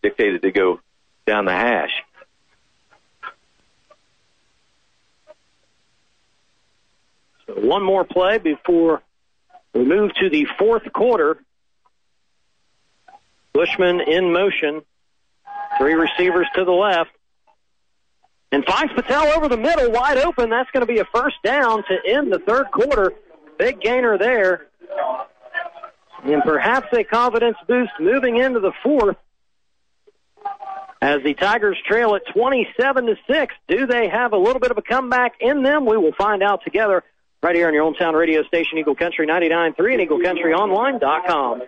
[0.01, 0.79] dictated to go
[1.27, 1.91] down the hash.
[7.45, 9.03] So one more play before
[9.73, 11.37] we move to the fourth quarter.
[13.53, 14.81] Bushman in motion.
[15.77, 17.11] Three receivers to the left.
[18.51, 20.49] And finds Patel over the middle, wide open.
[20.49, 23.13] That's going to be a first down to end the third quarter.
[23.57, 24.67] Big gainer there.
[26.23, 29.17] And perhaps a confidence boost moving into the fourth.
[31.01, 34.77] As the Tigers trail at 27 to 6, do they have a little bit of
[34.77, 35.85] a comeback in them?
[35.85, 37.03] We will find out together
[37.41, 41.61] right here on your hometown radio station, Eagle Country 99.3 and EagleCountryOnline.com.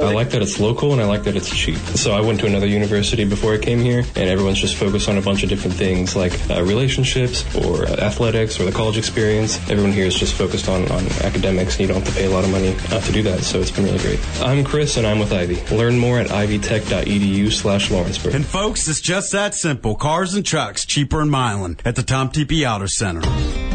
[0.00, 1.76] I like that it's local and I like that it's cheap.
[1.76, 5.18] So I went to another university before I came here, and everyone's just focused on
[5.18, 9.58] a bunch of different things like uh, relationships or uh, athletics or the college experience.
[9.68, 12.30] Everyone here is just focused on, on academics, and you don't have to pay a
[12.30, 13.42] lot of money uh, to do that.
[13.42, 14.20] So it's been really great.
[14.40, 15.62] I'm Chris, and I'm with Ivy.
[15.76, 18.34] Learn more at ivytech.edu slash Lawrenceburg.
[18.34, 19.94] And folks, it's just that simple.
[19.94, 23.20] Cars and trucks cheaper in Milan at the Tom Tepe Auto Center.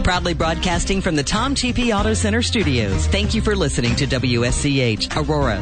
[0.03, 3.07] Proudly broadcasting from the Tom Tepe Auto Center studios.
[3.07, 5.61] Thank you for listening to WSCH, Aurora,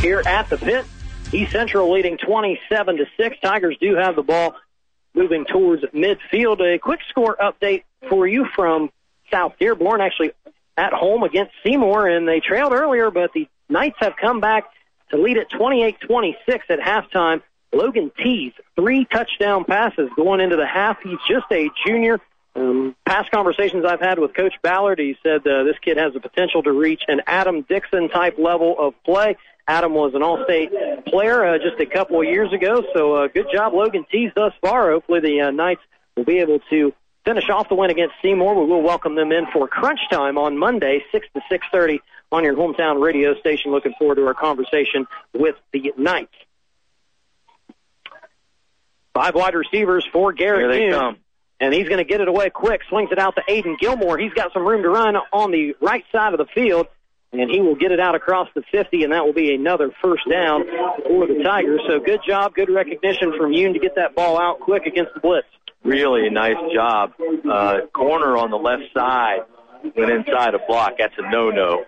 [0.00, 0.84] here at the pit.
[1.32, 3.36] East Central leading 27 to 6.
[3.42, 4.54] Tigers do have the ball
[5.14, 6.60] moving towards midfield.
[6.60, 8.90] A quick score update for you from
[9.30, 10.32] South Dearborn, actually
[10.76, 14.64] at home against Seymour, and they trailed earlier, but the Knights have come back
[15.10, 16.34] to lead at 28-26
[16.70, 17.42] at halftime.
[17.72, 20.98] Logan Tees, three touchdown passes going into the half.
[21.02, 22.18] He's just a junior,
[22.54, 26.20] Um, past conversations I've had with Coach Ballard, he said uh, this kid has the
[26.20, 29.36] potential to reach an Adam Dixon type level of play.
[29.68, 30.72] Adam was an All-State
[31.06, 34.54] player uh, just a couple of years ago, so uh, good job, Logan Tees, thus
[34.62, 34.90] far.
[34.92, 35.82] Hopefully the uh, Knights
[36.16, 36.94] will be able to
[37.26, 38.54] finish off the win against Seymour.
[38.64, 41.98] We will welcome them in for crunch time on Monday, 6 to 6.30
[42.32, 43.70] on your hometown radio station.
[43.70, 46.34] Looking forward to our conversation with the Knights.
[49.12, 51.18] Five wide receivers for Garrett Here they come.
[51.60, 52.82] And he's going to get it away quick.
[52.88, 54.16] Swings it out to Aiden Gilmore.
[54.16, 56.86] He's got some room to run on the right side of the field.
[57.32, 60.28] And he will get it out across the 50, and that will be another first
[60.28, 60.64] down
[61.06, 61.82] for the Tigers.
[61.86, 65.20] So good job, good recognition from Yoon to get that ball out quick against the
[65.20, 65.46] blitz.
[65.84, 67.12] Really nice job.
[67.48, 69.40] Uh, corner on the left side
[69.94, 70.94] went inside a block.
[70.98, 71.84] That's a no-no.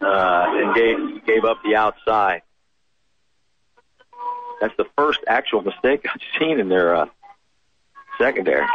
[0.00, 2.42] Uh, and gave, gave up the outside.
[4.60, 7.06] That's the first actual mistake I've seen in their, uh,
[8.18, 8.66] secondary.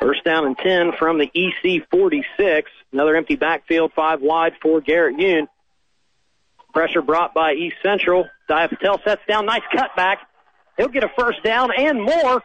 [0.00, 2.70] First down and 10 from the EC 46.
[2.92, 5.46] Another empty backfield, five wide for Garrett Yoon.
[6.72, 8.26] Pressure brought by East Central.
[8.48, 9.46] Dia Patel sets down.
[9.46, 10.16] Nice cutback.
[10.76, 12.42] He'll get a first down and more.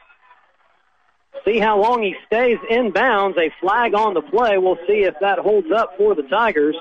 [1.45, 3.37] See how long he stays in bounds.
[3.37, 4.57] A flag on the play.
[4.57, 6.75] We'll see if that holds up for the Tigers.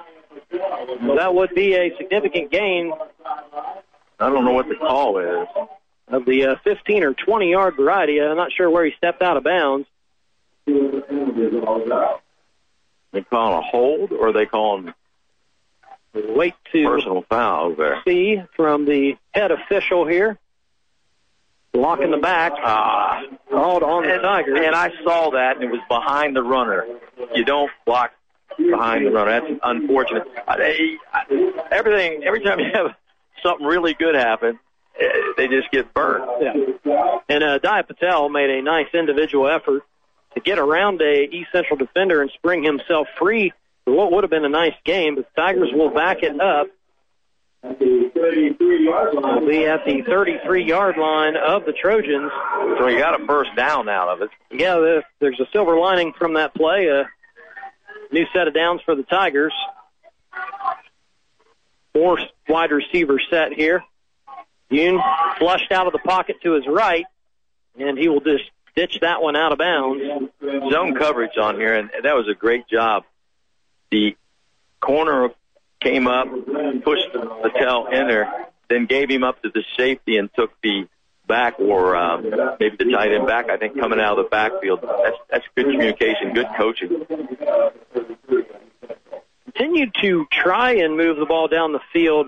[0.50, 2.92] That would be a significant gain
[4.20, 5.48] I don't know what the call is.
[6.08, 8.20] of the uh, 15 or 20 yard variety.
[8.20, 9.86] I'm not sure where he stepped out of bounds.
[10.66, 10.74] They
[13.22, 14.84] call a hold or they call
[16.14, 18.00] Wait to personal foul there.
[18.06, 20.38] see from the head official here.
[21.72, 22.52] Block in the back.
[22.56, 24.60] Ah, called on the and, Tigers.
[24.62, 26.86] and I saw that, and it was behind the runner.
[27.34, 28.12] You don't block
[28.56, 29.40] behind the runner.
[29.40, 30.22] That's unfortunate.
[30.46, 31.24] I, I,
[31.72, 32.94] everything, every time you have
[33.42, 34.60] something really good happen,
[35.00, 36.30] eh, they just get burned.
[36.40, 36.52] Yeah.
[37.28, 39.82] And uh, Dia Patel made a nice individual effort
[40.34, 43.52] to get around a East Central defender and spring himself free
[43.84, 45.16] for what would have been a nice game.
[45.16, 46.68] But the Tigers will back it up.
[47.62, 52.30] We'll be at the 33 yard line of the Trojans.
[52.78, 54.30] So you got a first down out of it.
[54.50, 56.88] Yeah, there's a silver lining from that play.
[56.88, 57.08] A
[58.12, 59.54] new set of downs for the Tigers.
[61.94, 63.82] Four wide receiver set here.
[64.70, 65.00] Yoon
[65.38, 67.04] flushed out of the pocket to his right,
[67.78, 68.44] and he will just
[68.76, 70.02] ditch that one out of bounds.
[70.42, 73.04] Zone coverage on here, and that was a great job.
[73.90, 74.16] The
[74.80, 75.30] corner
[75.80, 76.26] came up,
[76.82, 80.88] pushed Patel in there, then gave him up to the safety and took the
[81.26, 82.22] back or um,
[82.60, 83.48] maybe the tight end back.
[83.48, 84.80] I think coming out of the backfield.
[84.82, 87.06] That's that's good communication, good coaching.
[89.44, 92.26] Continued to try and move the ball down the field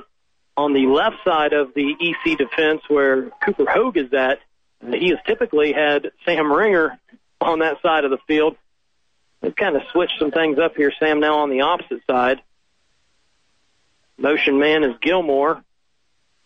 [0.57, 4.39] on the left side of the EC defense where Cooper Hogue is at.
[4.81, 6.99] He has typically had Sam Ringer
[7.41, 8.57] on that side of the field.
[9.41, 10.93] They've kind of switched some things up here.
[10.99, 12.41] Sam now on the opposite side.
[14.19, 15.63] Motion man is Gilmore.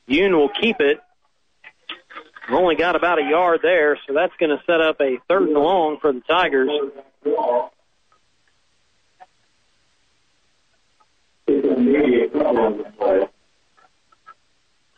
[0.08, 1.00] Yoon will keep it.
[2.48, 5.48] We've only got about a yard there, so that's going to set up a third
[5.48, 6.68] and long for the Tigers.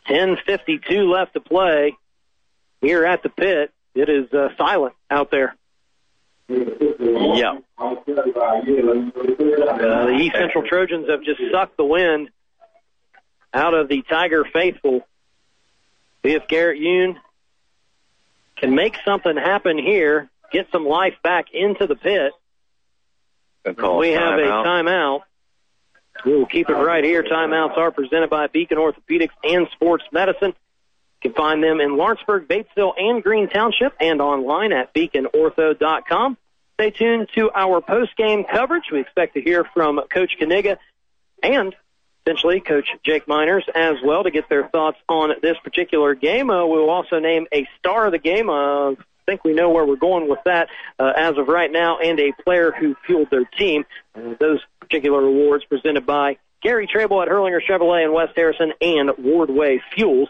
[0.07, 1.95] Ten fifty-two left to play
[2.83, 3.71] here at the pit.
[3.95, 5.55] It is uh, silent out there.
[6.49, 7.57] Yeah.
[7.77, 7.95] Uh,
[10.05, 12.29] the East Central Trojans have just sucked the wind
[13.53, 15.07] out of the Tiger faithful.
[16.23, 17.15] See if Garrett Yoon
[18.57, 22.33] can make something happen here, get some life back into the pit.
[23.65, 24.65] We have a timeout.
[24.65, 25.21] timeout.
[26.25, 27.23] We will keep it right here.
[27.23, 30.53] Timeouts are presented by Beacon Orthopedics and Sports Medicine.
[31.23, 36.37] You can find them in Lawrenceburg, Batesville, and Green Township and online at beaconortho.com.
[36.75, 38.85] Stay tuned to our post-game coverage.
[38.91, 40.77] We expect to hear from Coach Kaniga
[41.41, 41.75] and
[42.25, 46.49] essentially Coach Jake Miners as well to get their thoughts on this particular game.
[46.49, 48.49] Uh, we'll also name a star of the game.
[48.49, 48.95] Uh, I
[49.25, 50.69] think we know where we're going with that
[50.99, 53.85] uh, as of right now, and a player who fueled their team.
[54.15, 59.09] Uh, those particular awards presented by Gary Trable at Hurlinger Chevrolet in West Harrison and
[59.11, 60.29] Wardway Fuels.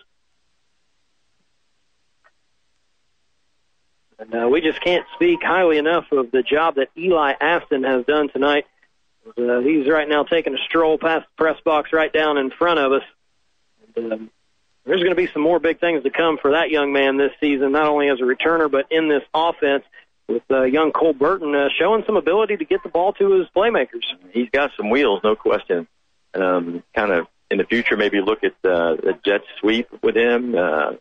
[4.19, 8.05] And uh, we just can't speak highly enough of the job that Eli Aston has
[8.05, 8.65] done tonight.
[9.37, 12.79] Uh, he's right now taking a stroll past the press box right down in front
[12.79, 13.03] of us.
[13.95, 14.29] And, um,
[14.85, 17.31] there's going to be some more big things to come for that young man this
[17.39, 19.85] season, not only as a returner, but in this offense
[20.27, 23.47] with uh, young Cole Burton uh, showing some ability to get the ball to his
[23.55, 24.03] playmakers.
[24.31, 25.87] He's got some wheels, no question.
[26.33, 30.55] Um, kind of in the future, maybe look at uh, the jet sweep with him,
[30.55, 30.93] uh,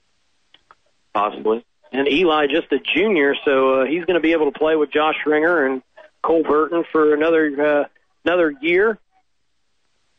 [1.13, 1.65] possibly.
[1.93, 4.91] And Eli just a junior, so uh, he's going to be able to play with
[4.91, 5.83] Josh Ringer and
[6.23, 7.85] Cole Burton for another uh,
[8.25, 8.99] another year.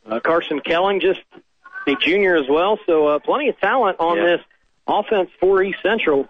[0.08, 1.20] Uh, Carson Kelling, just
[1.88, 4.24] a junior as well, so uh, plenty of talent on Yeah.
[4.36, 4.40] this
[4.86, 6.28] offense for East Central.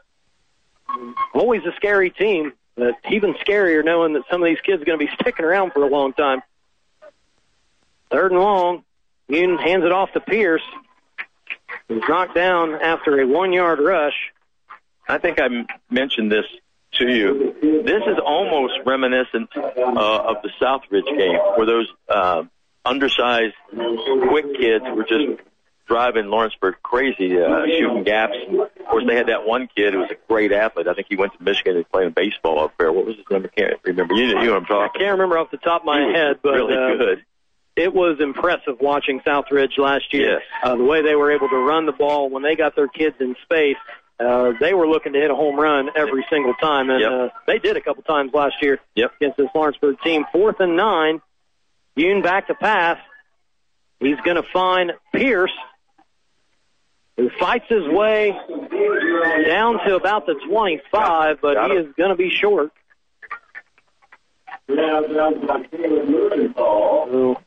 [1.34, 4.98] Always a scary team, but even scarier knowing that some of these kids are going
[4.98, 6.40] to be sticking around for a long time.
[8.10, 8.84] Third and long,
[9.28, 10.62] Yoon hands it off to Pierce.
[11.88, 14.32] He's knocked down after a one-yard rush.
[15.08, 15.48] I think I
[15.90, 16.46] mentioned this
[16.94, 17.54] to you.
[17.84, 22.44] This is almost reminiscent uh, of the Southridge game, where those uh,
[22.84, 23.54] undersized,
[24.28, 25.40] quick kids were just
[25.86, 28.34] driving Lawrenceburg crazy, uh, shooting gaps.
[28.48, 30.88] Of course, they had that one kid who was a great athlete.
[30.88, 32.92] I think he went to Michigan and playing baseball up there.
[32.92, 33.44] What was his name?
[33.44, 34.14] I can't remember.
[34.14, 34.76] You know, you know what I'm talking.
[34.76, 34.96] About.
[34.96, 37.24] I can't remember off the top of my He head, but really uh, good.
[37.76, 40.38] it was impressive watching Southridge last year.
[40.38, 40.42] Yes.
[40.62, 43.16] Uh, the way they were able to run the ball when they got their kids
[43.20, 43.76] in space.
[44.20, 47.10] Uh, they were looking to hit a home run every single time, and Yep.
[47.12, 49.12] uh, they did a couple times last year Yep.
[49.16, 50.24] against this Lawrenceburg team.
[50.32, 51.20] Fourth and nine.
[51.96, 52.98] Yoon back to pass.
[54.00, 55.52] He's going to find Pierce,
[57.16, 58.30] who fights his way
[59.46, 61.86] down to about the 25, but Got he him.
[61.86, 62.70] is going to be short.
[66.56, 67.40] So,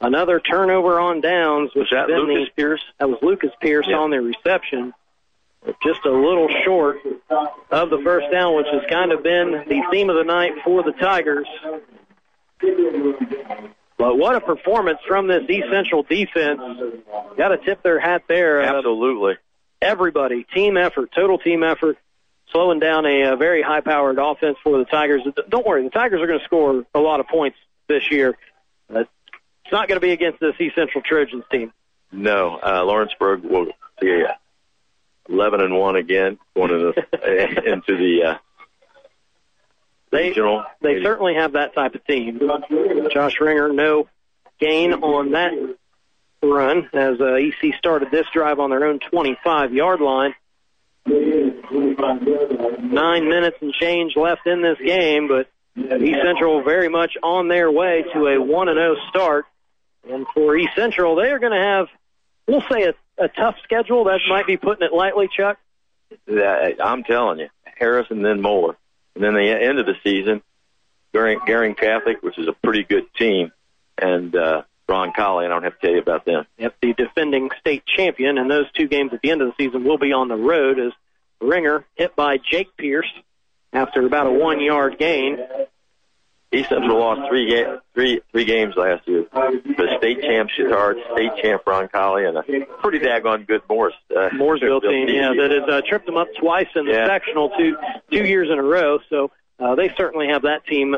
[0.00, 1.70] another turnover on downs.
[1.74, 2.82] Was that Lucas the- Pierce?
[2.98, 3.98] That was Lucas Pierce Yeah.
[3.98, 4.92] on the reception.
[5.82, 6.98] Just a little short
[7.70, 10.82] of the first down, which has kind of been the theme of the night for
[10.82, 11.46] the Tigers.
[13.98, 16.60] But what a performance from this East Central defense.
[17.36, 18.62] Got to tip their hat there.
[18.62, 19.34] Uh, Absolutely.
[19.82, 21.98] everybody, team effort, total team effort,
[22.50, 25.22] slowing down a, uh very high-powered offense for the Tigers.
[25.50, 27.58] Don't worry, the Tigers are going to score a lot of points
[27.88, 28.36] this year.
[28.92, 31.70] Uh, it's not going to be against this East Central Trojans team.
[32.10, 33.66] No, uh, Lawrenceburg will
[34.00, 34.32] be uh,
[35.30, 38.38] 11 and 1 again going into the, into the uh,
[40.10, 40.64] They regional.
[40.82, 42.40] they certainly have that type of team.
[43.12, 44.08] Josh Ringer, no
[44.58, 45.52] gain on that
[46.42, 50.34] run as uh, EC started this drive on their own 25-yard line.
[52.82, 57.70] Nine minutes and change left in this game, but East Central very much on their
[57.70, 59.46] way to a 1 and 0 start.
[60.10, 61.86] And for East Central, they are going to have,
[62.46, 64.04] we'll say, a, a tough schedule.
[64.04, 65.58] That might be putting it lightly, Chuck.
[66.28, 68.76] I'm telling you, Harris and then Moeller,
[69.14, 70.42] and then the end of the season,
[71.12, 73.52] Guerin, Guerin Catholic, which is a pretty good team,
[73.96, 75.44] and uh, Roncalli.
[75.44, 76.46] I don't have to tell you about them.
[76.58, 79.84] Yep, the defending state champion, and those two games at the end of the season
[79.84, 80.92] will be on the road as
[81.40, 83.10] Ringer hit by Jake Pierce
[83.72, 85.38] after about a one-yard gain.
[86.52, 89.24] East Central lost three ga- three three games last year.
[89.32, 94.80] The state champ Chatard, state champ Roncalli, and a pretty daggone good Morris uh, Mooresville
[94.82, 97.06] team, yeah, that has uh, tripped them up twice in the Yeah.
[97.06, 97.76] sectional two
[98.10, 98.98] two years in a row.
[99.08, 99.30] So
[99.60, 100.96] uh, they certainly have that team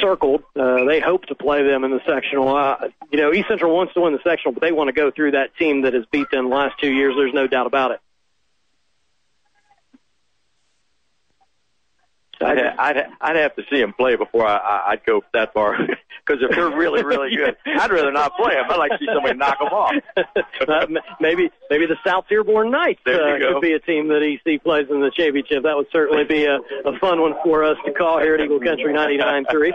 [0.00, 0.42] circled.
[0.58, 2.56] Uh, they hope to play them in the sectional.
[2.56, 5.10] Uh, you know, East Central wants to win the sectional, but they want to go
[5.10, 7.14] through that team that has beat them the last two years.
[7.16, 8.00] There's no doubt about it.
[12.40, 15.78] I'd, I'd I'd have to see them play before I, I I'd go that far.
[16.26, 18.64] Because if they're really really good, I'd rather not play them.
[18.68, 19.94] I'd like to see somebody knock them off.
[20.16, 20.86] uh,
[21.20, 24.86] maybe maybe the South Dearborn Knights There uh, could be a team that EC plays
[24.90, 25.62] in the championship.
[25.62, 28.58] That would certainly be a, a fun one for us to call here at Eagle
[28.58, 29.72] Country 99.3.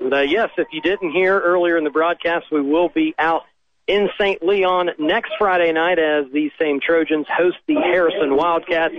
[0.00, 3.42] But uh, yes, if you didn't hear earlier in the broadcast, we will be out
[3.86, 4.42] in St.
[4.42, 8.94] Leon next Friday night as these same Trojans host the Harrison Wildcats.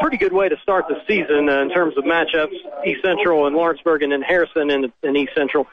[0.00, 2.54] Pretty good way to start the season uh, in terms of matchups.
[2.86, 5.66] East Central and Lawrenceburg, and then Harrison and, and East Central.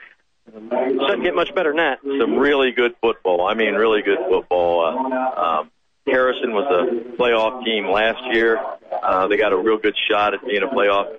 [0.54, 2.00] Doesn't get much better than that.
[2.20, 3.46] Some really good football.
[3.46, 4.86] I mean, really good football.
[4.86, 5.72] Uh, um,
[6.06, 8.58] Harrison was a playoff team last year.
[9.04, 11.18] Uh, they got a real good shot at being a playoff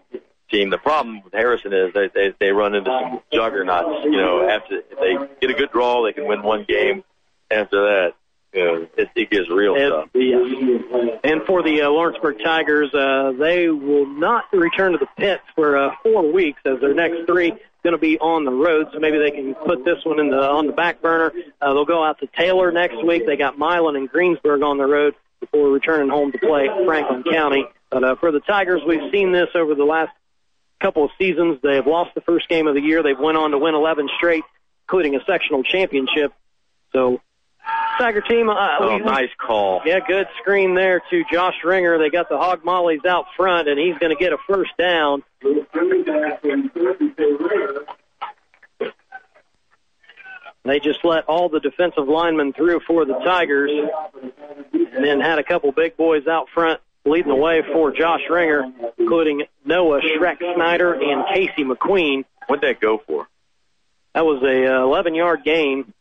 [0.51, 0.71] team.
[0.71, 4.05] The problem with Harrison is they they, they run into some juggernauts.
[4.05, 7.05] You know, after if they get a good draw, they can win one game.
[7.51, 8.15] After that,
[8.53, 10.11] you know, it, it gets real tough.
[10.15, 11.21] Yes.
[11.25, 15.77] And for the uh, Lawrenceburg Tigers, uh, they will not return to the pits for
[15.77, 17.53] uh, four weeks as their next three
[17.83, 18.89] going to be on the road.
[18.93, 21.33] So maybe they can put this one in the on the back burner.
[21.61, 23.27] Uh, they'll go out to Taylor next week.
[23.27, 27.65] They got Milan and Greensburg on the road before returning home to play Franklin County.
[27.91, 30.11] But uh, for the Tigers, we've seen this over the last
[30.81, 31.59] couple of seasons.
[31.63, 33.03] They have lost the first game of the year.
[33.03, 34.45] They've went on to win 11 straight,
[34.87, 36.33] including a sectional championship.
[36.93, 37.21] So,
[37.99, 38.49] Tiger team.
[38.49, 39.83] Uh, Oh, we- nice call.
[39.85, 41.99] yeah, good screen there to Josh Ringer.
[41.99, 45.23] They got the hog mollies out front, and he's going to get a first down.
[50.65, 53.71] They just let all the defensive linemen through for the Tigers,
[54.73, 58.65] and then had a couple big boys out front leading the way for Josh Ringer.
[58.99, 62.25] including Noah Shrek Snyder and Casey McQueen.
[62.47, 63.29] What'd that go for?
[64.15, 65.93] That was a uh, 11 yard gain.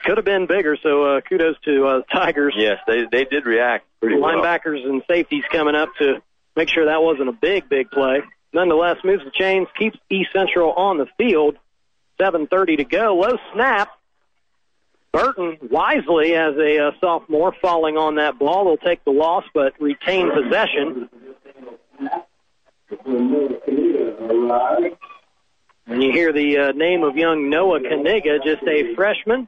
[0.00, 2.54] Could have been bigger, so uh, kudos to uh, Tigers.
[2.56, 4.34] Yes, they they did react pretty well.
[4.34, 6.22] Linebackers and safeties coming up to
[6.56, 8.22] make sure that wasn't a big, big play.
[8.52, 11.56] Nonetheless, moves the chains, keeps East Central on the field.
[12.20, 13.16] 7.30 to go.
[13.16, 13.88] Low snap.
[15.14, 18.64] Burton wisely as a uh, sophomore falling on that ball.
[18.64, 21.08] They'll take the loss but retain possession.
[25.86, 29.46] And you hear the uh, name of young Noah Kaniga, just a freshman,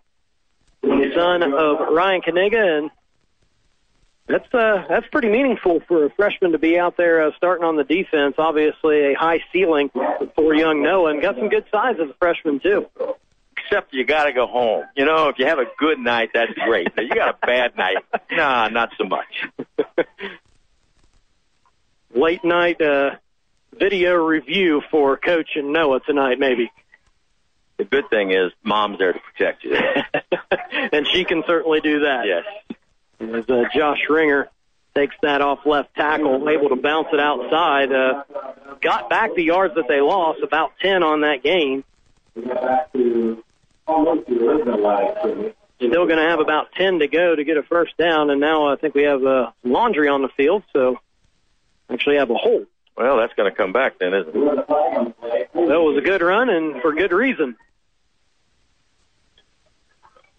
[0.84, 2.90] son of Ryan Kaniga, and
[4.28, 7.74] that's uh, that's pretty meaningful for a freshman to be out there uh, starting on
[7.74, 8.36] the defense.
[8.38, 9.90] Obviously, a high ceiling
[10.36, 12.86] for young Noah, and got some good size as a freshman too.
[13.66, 14.84] Except you got to go home.
[14.96, 16.94] You know, if you have a good night, that's great.
[16.94, 17.96] But you got a bad night,
[18.30, 20.06] nah, not so much.
[22.14, 23.16] Late night uh,
[23.72, 26.70] video review for Coach and Noah tonight, maybe.
[27.76, 29.76] The good thing is, mom's there to protect you,
[30.92, 32.24] and she can certainly do that.
[32.24, 32.44] Yes.
[33.20, 34.48] As uh, Josh Ringer
[34.94, 38.22] takes that off left tackle, able to bounce it outside, uh,
[38.80, 41.84] got back the yards that they lost, about 10 on that game.
[45.76, 48.73] Still going to have about 10 to go to get a first down, and now
[48.73, 50.98] I think we have uh, laundry on the field, so
[51.90, 52.65] actually have a hole.
[52.97, 54.66] Well, that's going to come back then, isn't it?
[54.66, 57.56] That was a good run, and for good reason.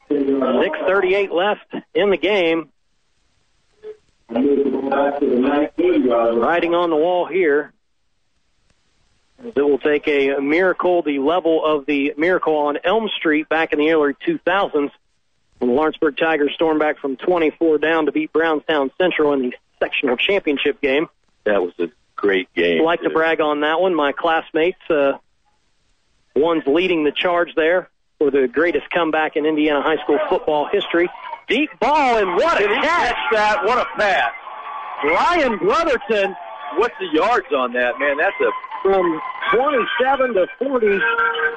[0.10, 2.70] 6.38 left in the game.
[6.40, 7.74] Riding on the wall here.
[9.44, 13.80] It will take a miracle, the level of the miracle on Elm Street back in
[13.80, 14.74] the early 2000s
[15.60, 19.54] when the Lawrenceburg Tigers stormed back from 24 down to beat Brownstown Central in the
[19.80, 21.08] sectional championship game.
[21.44, 22.82] That was a great game.
[22.82, 23.94] I'd like to brag on that one.
[23.94, 25.14] My classmates, uh,
[26.36, 31.10] one's leading the charge there for the greatest comeback in Indiana high school football history.
[31.48, 33.14] Deep ball, and what Did a he catch!
[33.14, 33.66] catch that?
[33.66, 34.32] What a pass!
[35.06, 36.36] Ryan Brotherton.
[36.76, 38.18] What's the yards on that, man?
[38.18, 38.52] That's a
[38.84, 39.20] from
[39.54, 40.88] 27 to 40.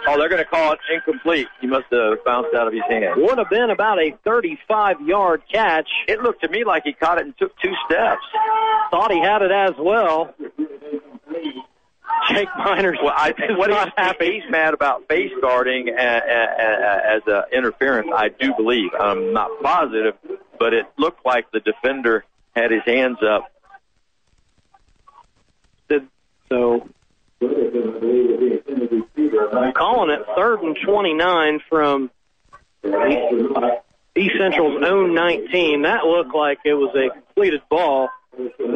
[0.06, 1.48] Oh, they're going to call it incomplete.
[1.60, 3.20] He must have bounced out of his hand.
[3.20, 5.88] Would have been about a 35 yard catch.
[6.08, 8.22] It looked to me like he caught it and took two steps.
[8.90, 10.34] Thought he had it as well.
[12.28, 12.98] Jake Miners.
[13.02, 14.40] Well, I think what he's happy.
[14.40, 18.08] He's mad about face guarding uh, uh, uh, as an interference.
[18.14, 18.90] I do believe.
[18.98, 20.14] I'm not positive,
[20.58, 22.24] but it looked like the defender
[22.54, 23.50] had his hands up.
[26.50, 26.88] So
[29.52, 32.10] I'm calling it third and 29 from
[34.16, 35.82] East Central's own 19.
[35.82, 38.08] That looked like it was a completed ball.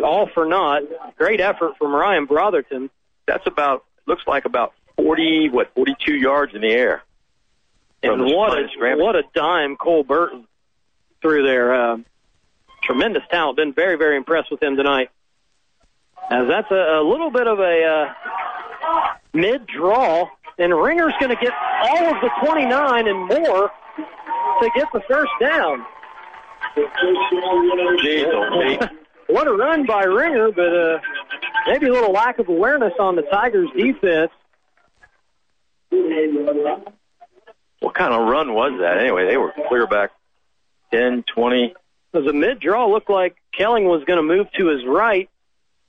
[0.02, 0.82] All for naught.
[1.16, 2.90] Great effort from Ryan Brotherton.
[3.26, 7.02] That's about looks like about 40 what 42 yards in the air.
[8.02, 10.46] And what a what a dime Cole Burton
[11.22, 11.74] threw there.
[11.74, 11.98] Uh,
[12.82, 13.56] tremendous talent.
[13.56, 15.10] Been very very impressed with him tonight.
[16.30, 18.14] As that's a, a little bit of a uh,
[19.32, 20.28] mid draw,
[20.58, 23.70] and Ringer's going to get all of the 29 and more
[24.60, 25.84] to get the first down.
[28.02, 28.90] Jeez,
[29.28, 30.98] what a run by Ringer, but uh,
[31.66, 34.30] maybe a little lack of awareness on the Tigers' defense.
[37.80, 38.98] What kind of run was that?
[38.98, 40.10] Anyway, they were clear back
[40.92, 41.74] 10, 20.
[42.14, 45.28] As a mid draw, looked like Kelling was going to move to his right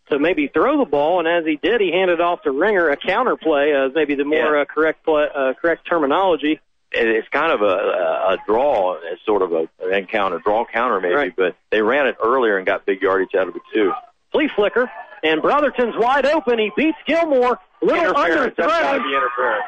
[0.10, 2.98] to maybe throw the ball, and as he did, he handed off to Ringer a
[2.98, 6.60] counter play, uh, maybe the more uh, correct play, uh, correct terminology.
[6.92, 11.34] It's kind of a, a, draw, it's sort of a, an encounter, draw counter maybe,
[11.36, 13.92] but they ran it earlier and got big yardage out of it too.
[14.32, 14.90] Flea flicker,
[15.24, 16.58] and Brotherton's wide open.
[16.60, 19.60] He beats Gilmore, little Interference, that's gotta underthrown,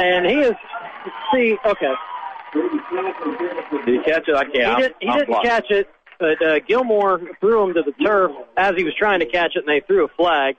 [0.00, 0.54] and he is.
[1.32, 1.94] See, okay,
[3.86, 4.34] Did he catch it?
[4.34, 4.76] I can't.
[4.76, 5.46] he, did, he I'm didn't blocked.
[5.46, 5.88] catch it,
[6.20, 9.60] but uh, Gilmore threw him to the turf as he was trying to catch it,
[9.60, 10.56] and they threw a flag.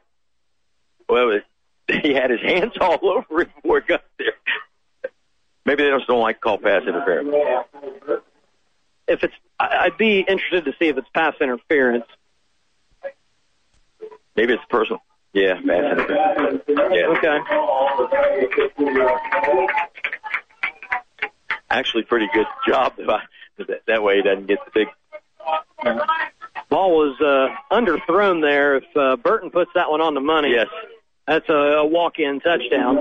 [1.08, 1.46] Well, it,
[2.04, 4.34] he had his hands all over it before he got there.
[5.66, 7.30] Maybe they just don't like to call pass interference.
[9.08, 12.06] If it's, I'd be interested to see if it's pass interference.
[14.36, 15.02] Maybe it's personal.
[15.34, 16.64] Yeah, pass interference.
[16.68, 17.08] Yeah.
[17.08, 17.40] Okay.
[21.70, 22.94] Actually, pretty good job.
[22.98, 24.88] That, that way he doesn't get the big.
[26.70, 28.78] Ball was uh, underthrown there.
[28.78, 30.68] If uh, Burton puts that one on the money, Yes.
[31.28, 32.96] that's a, a walk-in touchdown.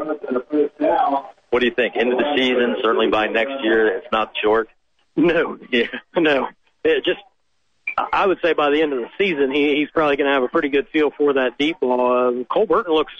[1.50, 1.96] What do you think?
[1.96, 4.68] End of the season, certainly by next year, it's not short.
[5.16, 5.86] No, Yeah.
[6.16, 6.48] no.
[6.84, 7.20] It just,
[8.12, 10.42] I would say by the end of the season, he, he's probably going to have
[10.42, 12.40] a pretty good feel for that deep ball.
[12.40, 13.12] Uh, Cole Burton looks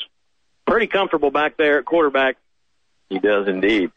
[0.66, 2.36] pretty comfortable back there at quarterback.
[3.08, 3.90] He does indeed.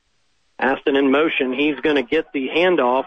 [0.60, 1.54] Aston in motion.
[1.54, 3.06] He's going to get the handoff.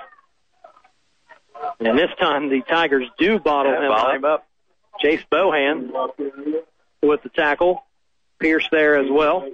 [1.81, 4.17] And this time the Tigers do bottle Yeah, him, bottle up.
[4.17, 4.47] him up.
[5.01, 5.91] Chase Bohan
[7.03, 7.85] with the tackle.
[8.39, 9.49] Pierce there as well.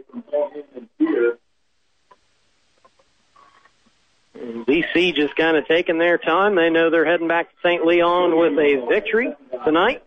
[4.34, 6.54] And EC just kind of taking their time.
[6.56, 7.84] They know they're heading back to St.
[7.84, 10.02] Leon with a victory tonight.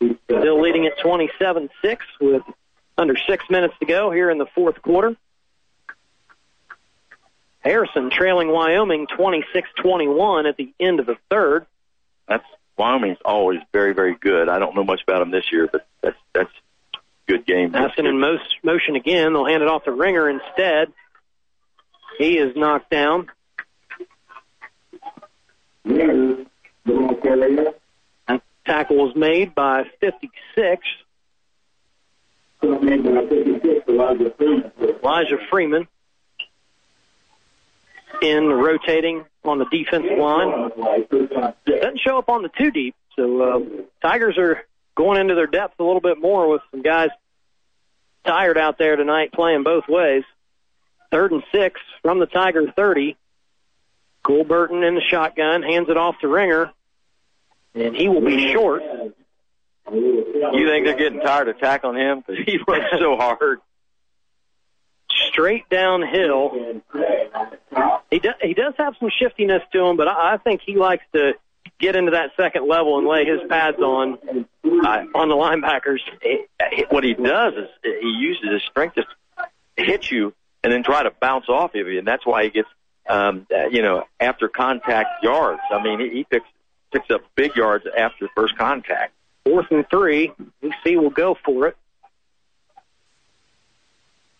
[0.00, 1.68] Still leading at 27-6
[2.20, 2.42] with
[2.96, 5.16] under six minutes to go here in the fourth quarter.
[7.60, 11.66] Harrison trailing Wyoming 26-21 at the end of the third.
[12.26, 12.44] That's
[12.76, 14.48] Wyoming's always very, very good.
[14.48, 16.52] I don't know much about them this year, but that's that's
[16.94, 17.74] a good game.
[17.74, 19.32] Aston in most motion again.
[19.32, 20.92] They'll hand it off to Ringer instead.
[22.18, 23.28] He is knocked down.
[25.84, 26.46] That
[28.64, 30.86] tackle was made by 56.
[35.02, 35.88] Elijah Freeman
[38.22, 40.70] in rotating on the defensive line.
[41.66, 43.60] Doesn't show up on the two deep, so uh,
[44.02, 44.62] Tigers are
[44.94, 47.10] going into their depth a little bit more with some guys
[48.24, 50.24] tired out there tonight playing both ways.
[51.10, 53.16] Third and six from the Tiger 30.
[54.22, 56.70] Cole Burton in the shotgun, hands it off to Ringer,
[57.74, 58.82] and he will be short.
[59.90, 63.60] You think they're getting tired of tackling him because he works so hard?
[65.28, 66.82] Straight downhill.
[68.10, 71.04] He does, he does have some shiftiness to him, but I, I think he likes
[71.14, 71.34] to
[71.78, 74.18] get into that second level and lay his pads on
[74.64, 76.00] uh, on the linebackers.
[76.90, 79.04] What he does is he uses his strength to
[79.76, 82.68] hit you and then try to bounce off of you, and that's why he gets,
[83.08, 85.60] um, uh, you know, after contact yards.
[85.70, 86.48] I mean, he, he picks
[86.92, 89.12] picks up big yards after first contact.
[89.44, 90.32] Fourth and three.
[90.62, 91.76] EC will go for it.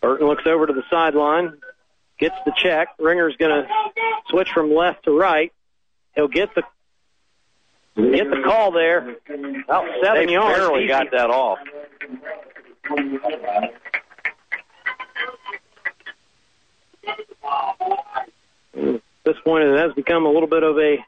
[0.00, 1.54] Burton looks over to the sideline,
[2.18, 2.88] gets the check.
[2.98, 3.68] Ringer's going to
[4.28, 5.52] switch from left to right.
[6.14, 6.62] He'll get the
[7.96, 9.16] get the call there.
[9.64, 10.58] About seven they yards.
[10.58, 10.88] barely Easy.
[10.88, 11.58] got that off.
[18.76, 21.04] At this point, it has become a little bit of a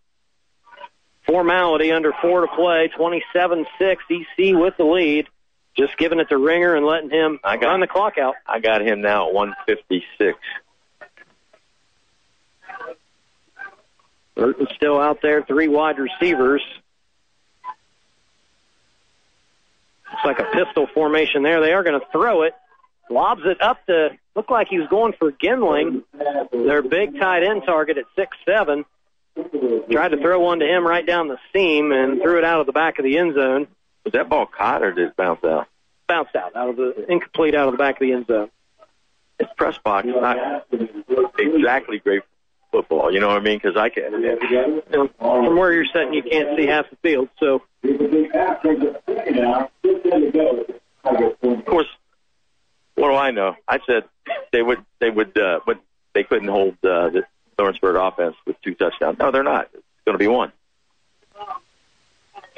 [1.27, 2.91] formality under four to play.
[2.99, 3.67] 27-6,
[4.11, 5.29] EC with the lead.
[5.77, 8.35] Just giving it to Ringer and letting him I got- run the clock out.
[8.47, 10.39] I got him now at 156.
[14.35, 16.63] Burton's still out there, three wide receivers.
[20.11, 21.61] Looks like a pistol formation there.
[21.61, 22.55] They are going to throw it.
[23.11, 26.05] Lobs it up to, look like he was going for Ginling,
[26.53, 28.85] their big tight end target at six seven.
[29.91, 32.67] Tried to throw one to him right down the seam and threw it out of
[32.67, 33.67] the back of the end zone.
[34.05, 35.67] Was that ball caught or did it bounce out?
[36.07, 38.51] Bounced out, out of the incomplete out of the back of the end zone.
[39.39, 40.67] His press box not
[41.39, 42.23] exactly great
[42.71, 43.13] football.
[43.13, 43.59] You know what I mean?
[43.63, 44.13] Because I can.
[44.21, 47.29] You know, from where you're sitting, you can't see half the field.
[47.39, 47.63] So
[51.43, 51.87] Of course,
[52.95, 53.57] what do I know?
[53.67, 54.05] I said
[54.53, 54.85] they would.
[54.99, 55.37] They would.
[55.39, 55.81] Uh, but
[56.15, 57.23] they couldn't hold uh, the
[57.59, 59.19] Lawrenceburg offense with two touchdowns.
[59.19, 59.69] No, they're not.
[59.73, 60.53] It's going to be one.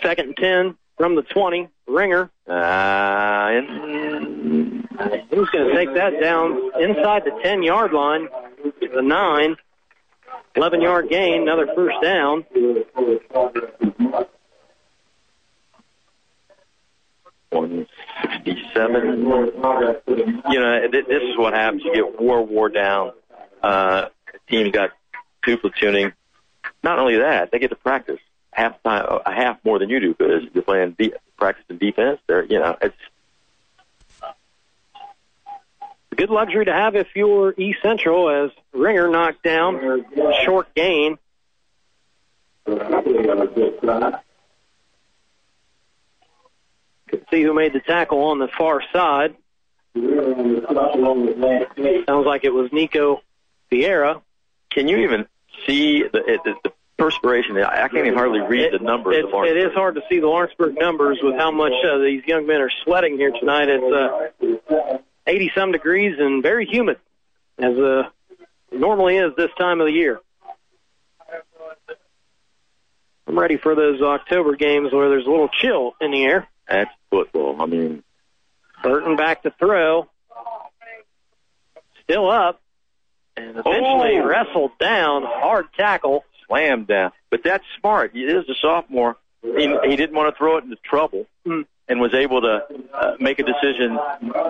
[0.02, 1.68] second and ten from the 20.
[1.86, 2.30] Ringer.
[2.48, 3.66] Uh, and
[5.30, 8.28] Who's going to take that down inside the 10 yard line?
[8.80, 9.56] The nine.
[10.54, 12.44] 11 yard gain, another first down.
[17.50, 17.86] one
[18.22, 19.20] sixty-seven.
[20.50, 21.82] You know, th- this is what happens.
[21.84, 23.12] You get war, war down.
[23.62, 24.06] Uh,
[24.48, 24.90] teams got
[25.44, 26.12] two platooning.
[26.82, 28.20] Not only that, they get to practice
[28.52, 32.20] half time, a half more than you do because you're playing de- practicing defense.
[32.26, 32.96] They're, you know, it's
[36.12, 40.04] A good luxury to have if you're East Central as Ringer knocked down,
[40.44, 41.16] short gain.
[42.66, 42.84] Could
[47.30, 49.34] see who made the tackle on the far side.
[52.06, 53.22] Sounds like it was Nico
[53.70, 54.20] Vieira.
[54.68, 55.26] Can you even
[55.66, 56.72] see the, the, the
[57.02, 57.56] perspiration?
[57.58, 59.16] I I can't even hardly read the numbers.
[59.16, 62.46] It, it is hard to see the Lawrenceburg numbers with how much uh, these young
[62.46, 63.68] men are sweating here tonight.
[63.68, 66.98] It's uh, 80 some degrees and very humid,
[67.58, 68.02] as uh,
[68.70, 70.20] normally is this time of the year.
[73.26, 76.48] I'm ready for those October games where there's a little chill in the air.
[76.68, 77.60] That's football.
[77.60, 78.02] I mean,
[78.82, 80.08] Burton back to throw.
[82.04, 82.60] Still up.
[83.36, 84.24] And eventually Oh.
[84.26, 85.22] wrestled down.
[85.24, 86.24] Hard tackle.
[86.52, 87.12] Slammed down.
[87.30, 88.14] But that's smart.
[88.14, 89.16] It is a sophomore.
[89.42, 92.60] he, he didn't want to throw it into trouble and was able to
[92.94, 93.98] uh, make a decision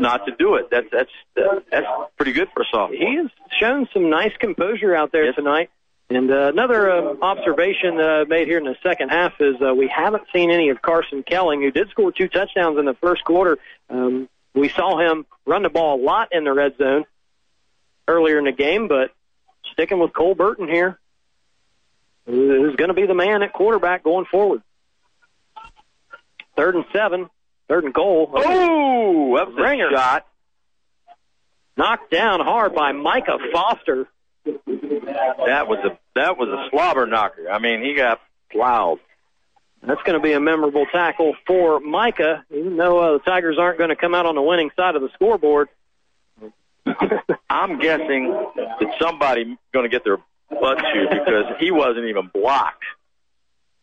[0.00, 0.68] not to do it.
[0.70, 2.98] That's that's uh, that's pretty good for a sophomore.
[2.98, 5.70] He has shown some nice composure out there tonight.
[6.10, 9.88] And uh, another uh, observation uh, made here in the second half is uh, we
[9.88, 13.58] haven't seen any of Carson Kelling, who did score two touchdowns in the first quarter.
[13.88, 17.04] Um, we saw him run the ball a lot in the red zone
[18.06, 19.10] earlier in the game, but
[19.72, 20.98] sticking with Cole Burton here,
[22.26, 24.62] who's going to be the man at quarterback going forward.
[26.56, 27.28] Third and seven,
[27.68, 28.30] third and goal.
[28.34, 29.90] Oh, that was a Ringer.
[29.90, 30.26] shot.
[31.76, 34.06] Knocked down hard by Micah Foster.
[34.44, 37.50] That was a that was a slobber knocker.
[37.50, 38.20] I mean, he got
[38.50, 38.98] plowed.
[39.82, 43.78] That's going to be a memorable tackle for Micah, even though uh, the Tigers aren't
[43.78, 45.68] going to come out on the winning side of the scoreboard.
[47.48, 50.18] I'm guessing that somebody going to get their
[50.60, 52.84] butt chewed because he wasn't even blocked.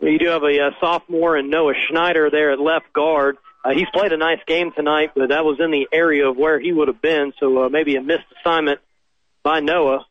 [0.01, 3.38] You do have a uh, sophomore and Noah Schneider there at left guard.
[3.64, 6.59] Uh, he's played a nice game tonight, but that was in the area of where
[6.59, 8.80] he would have been, so uh, maybe a missed assignment
[9.43, 10.06] by Noah.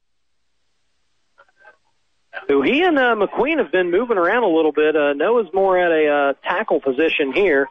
[2.47, 4.95] Who he and uh, McQueen have been moving around a little bit.
[4.95, 7.69] Uh, Noah's more at a uh, tackle position here.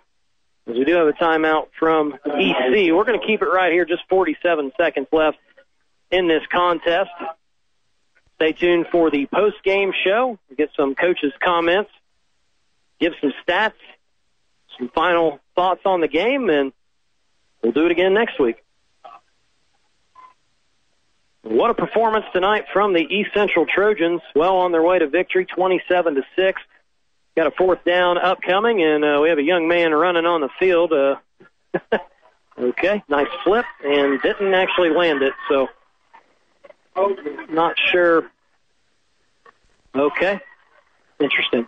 [0.67, 2.91] As we do have a timeout from EC.
[2.91, 5.37] We're going to keep it right here, just 47 seconds left
[6.11, 7.11] in this contest.
[8.37, 10.37] Stay tuned for the post-game show.
[10.47, 11.89] We'll get some coaches' comments,
[12.99, 13.73] give some stats,
[14.77, 16.71] some final thoughts on the game, and
[17.63, 18.63] we'll do it again next week.
[21.41, 24.21] What a performance tonight from the East Central Trojans.
[24.35, 26.61] Well on their way to victory, 27 to 6.
[27.35, 30.49] Got a fourth down upcoming, and uh, we have a young man running on the
[30.59, 30.93] field.
[30.93, 31.15] Uh,
[32.59, 35.69] okay, nice flip, and didn't actually land it, so
[37.49, 38.29] not sure.
[39.95, 40.39] Okay,
[41.19, 41.67] interesting.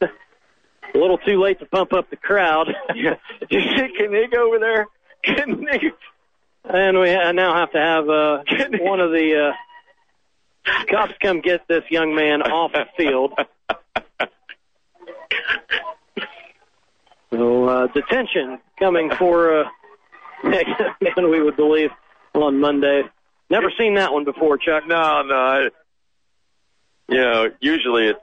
[0.00, 0.08] a
[0.94, 2.68] little too late to pump up the crowd.
[2.94, 3.10] you
[3.50, 4.86] see Knig over there?
[5.26, 5.92] Knig.
[6.64, 8.42] And we ha- now have to have uh,
[8.80, 9.52] one of the
[10.66, 13.32] uh, cops come get this young man off the field.
[17.30, 19.68] So uh, detention coming for uh,
[20.44, 21.90] man, we would believe
[22.34, 23.02] on Monday.
[23.54, 24.82] Never seen that one before, Chuck.
[24.84, 25.34] No, no.
[25.36, 25.68] I,
[27.08, 28.18] you know, usually it's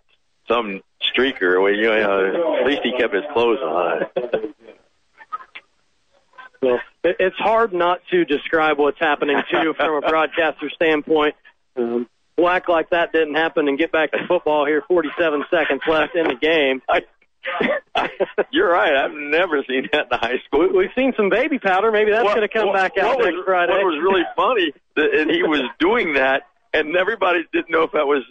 [0.45, 1.61] some streaker.
[1.63, 4.01] Well, you know, at least he kept his clothes on.
[6.63, 11.33] Well, it, it's hard not to describe what's happening to you from a broadcaster standpoint.
[11.75, 14.83] Um, we'll act like that didn't happen and get back to football here.
[14.87, 16.83] 47 seconds left in the game.
[18.51, 18.95] You're right.
[18.95, 20.61] I've never seen that in high school.
[20.61, 21.91] We, we've seen some baby powder.
[21.91, 23.73] Maybe that's going to come what- back out what next was, Friday.
[23.73, 27.91] What was really funny, that, and he was doing that, and everybody didn't know if
[27.93, 28.23] that was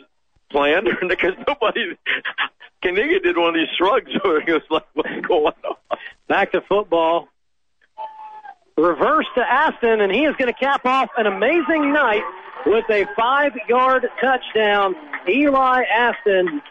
[0.50, 1.96] planned or because nobody.
[2.82, 5.98] Kaniga did one of these shrugs where he was like, "What's going on?"
[6.28, 7.28] Back to football.
[8.78, 12.22] Reverse to Aston, and he is going to cap off an amazing night
[12.64, 14.94] with a five-yard touchdown.
[15.28, 16.62] Eli Aston,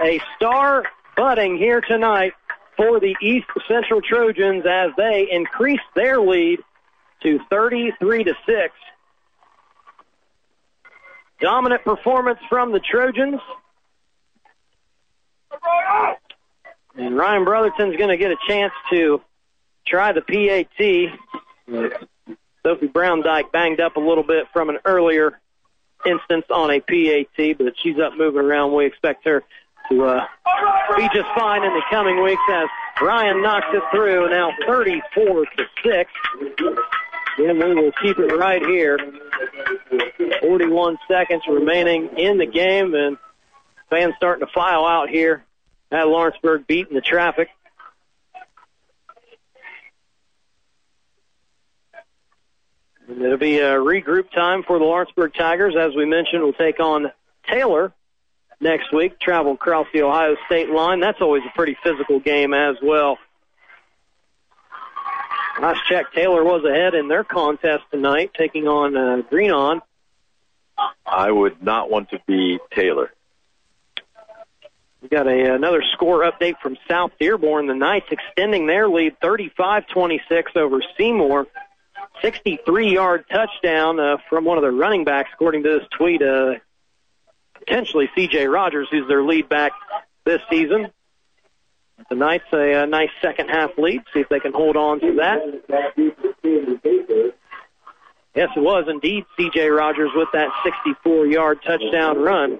[0.00, 0.84] a star
[1.16, 2.32] budding here tonight
[2.76, 6.60] for the East Central Trojans as they increase their lead
[7.22, 8.74] to 33 to 6.
[11.40, 13.40] Dominant performance from the Trojans.
[16.96, 19.20] And Ryan Brotherton's going to get a chance to
[19.86, 21.16] try the PAT.
[22.62, 25.38] Sophie Brown Dyke banged up a little bit from an earlier
[26.04, 28.74] instance on a PAT, but she's up moving around.
[28.74, 29.42] We expect her
[29.90, 30.26] to uh,
[30.96, 32.68] be just fine in the coming weeks as
[33.00, 34.30] Ryan knocks it through.
[34.30, 36.10] Now 34 to six.
[37.38, 38.98] Then we will keep it right here.
[40.40, 43.18] 41 seconds remaining in the game, and
[43.90, 45.44] fans starting to file out here
[45.90, 47.48] at Lawrenceburg, beating the traffic.
[53.08, 55.74] It'll be a regroup time for the Lawrenceburg Tigers.
[55.78, 57.12] As we mentioned, we'll take on
[57.48, 57.92] Taylor
[58.60, 61.00] next week, travel across the Ohio State line.
[61.00, 63.18] That's always a pretty physical game as well.
[65.60, 69.80] Last check, Taylor was ahead in their contest tonight, taking on uh, Greenon.
[71.06, 73.10] I would not want to be Taylor.
[75.00, 77.68] We got a, another score update from South Dearborn.
[77.68, 81.46] The Knights extending their lead 35-26 over Seymour.
[82.22, 86.22] 63-yard touchdown uh, from one of their running backs, according to this tweet.
[86.22, 86.54] Uh,
[87.66, 88.46] potentially C.J.
[88.46, 89.72] Rogers, who's their lead back
[90.24, 90.88] this season.
[92.08, 94.02] The Knights a, a nice second half lead.
[94.12, 95.40] See if they can hold on to that.
[98.34, 99.68] Yes, it was indeed C.J.
[99.68, 102.58] Rogers with that 64-yard touchdown run.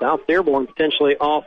[0.00, 1.44] South Dearborn potentially off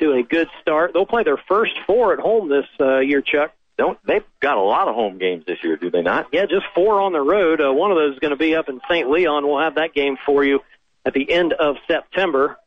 [0.00, 0.92] to a good start.
[0.92, 3.52] They'll play their first four at home this uh, year, Chuck.
[3.78, 6.26] Don't they've got a lot of home games this year, do they not?
[6.32, 7.60] Yeah, just four on the road.
[7.60, 9.08] Uh, one of those is going to be up in St.
[9.08, 9.46] Leon.
[9.46, 10.60] We'll have that game for you
[11.06, 12.58] at the end of September.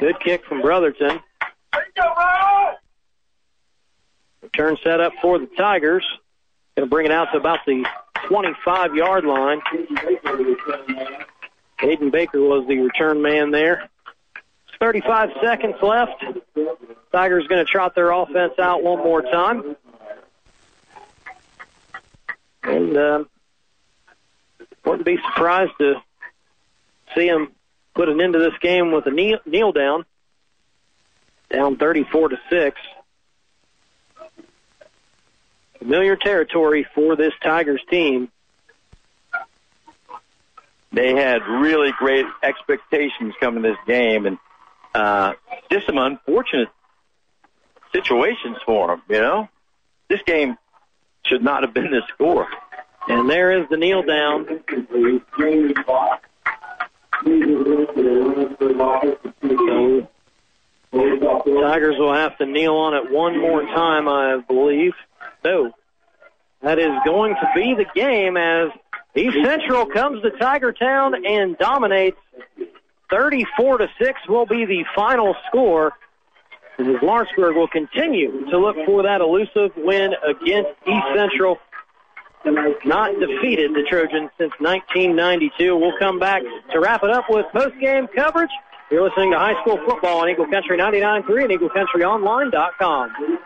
[0.00, 1.20] Good kick from Brotherton.
[4.42, 6.04] Return set up for the Tigers.
[6.76, 7.86] Going to bring it out to about the
[8.26, 9.60] 25 yard line.
[11.78, 13.88] Aiden Baker was the return man there.
[14.80, 16.24] 35 seconds left.
[17.12, 19.76] Tigers going to trot their offense out one more time.
[22.62, 23.24] And uh,
[24.84, 25.94] wouldn't be surprised to
[27.14, 27.48] see him
[27.94, 30.04] put an end to this game with a kneel, kneel down.
[31.50, 32.80] Down 34 to 6.
[35.78, 38.30] Familiar territory for this Tigers team.
[40.92, 44.38] They had really great expectations coming this game, and
[44.94, 45.32] uh,
[45.70, 46.68] just some unfortunate
[47.92, 49.02] situations for them.
[49.08, 49.48] You know,
[50.08, 50.56] this game
[51.26, 52.46] should not have been this score.
[53.08, 54.46] And there is the kneel down.
[59.62, 60.08] So,
[61.62, 64.92] Tigers will have to kneel on it one more time, I believe.
[65.44, 65.72] No.
[66.62, 68.70] That is going to be the game as
[69.16, 72.18] East Central comes to Tiger Town and dominates.
[73.10, 75.92] 34 to 6 will be the final score.
[76.82, 81.58] As Lawrenceburg will continue to look for that elusive win against East Central.
[82.84, 85.76] Not defeated the Trojans since 1992.
[85.76, 88.50] We'll come back to wrap it up with post-game coverage.
[88.90, 93.38] You're listening to high school football on Eagle Country 99.3 and EagleCountryOnline.com.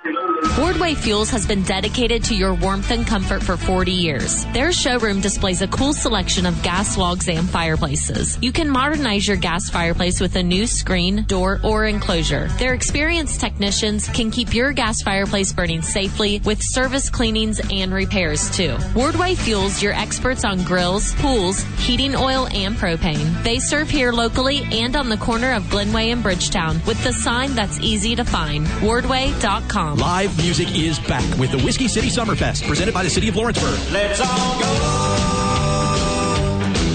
[0.57, 4.45] Wardway Fuels has been dedicated to your warmth and comfort for 40 years.
[4.47, 8.37] Their showroom displays a cool selection of gas logs and fireplaces.
[8.43, 12.49] You can modernize your gas fireplace with a new screen, door, or enclosure.
[12.59, 18.51] Their experienced technicians can keep your gas fireplace burning safely with service cleanings and repairs
[18.51, 18.75] too.
[18.95, 23.45] Wardway Fuels, your experts on grills, pools, heating oil, and propane.
[23.45, 27.55] They serve here locally and on the corner of Glenway and Bridgetown with the sign
[27.55, 28.67] that's easy to find.
[28.67, 29.99] Wardway.com.
[29.99, 33.79] Live music is back with the Whiskey City Summerfest presented by the City of Lawrenceburg.
[33.93, 34.67] Let's all go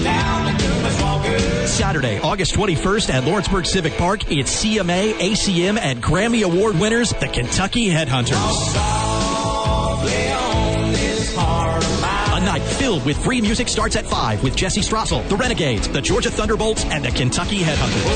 [0.02, 1.66] down to Walker.
[1.66, 7.28] Saturday, August 21st at Lawrenceburg Civic Park, it's CMA, ACM, and Grammy Award winners, the
[7.28, 8.91] Kentucky Headhunters.
[12.82, 16.84] Filled with free music starts at 5 with Jesse Strassel, the Renegades, the Georgia Thunderbolts,
[16.86, 18.08] and the Kentucky Headhunters.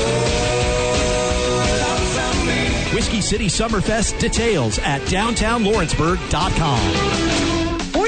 [2.93, 7.46] Whiskey City Summerfest details at downtownlawrenceburg.com.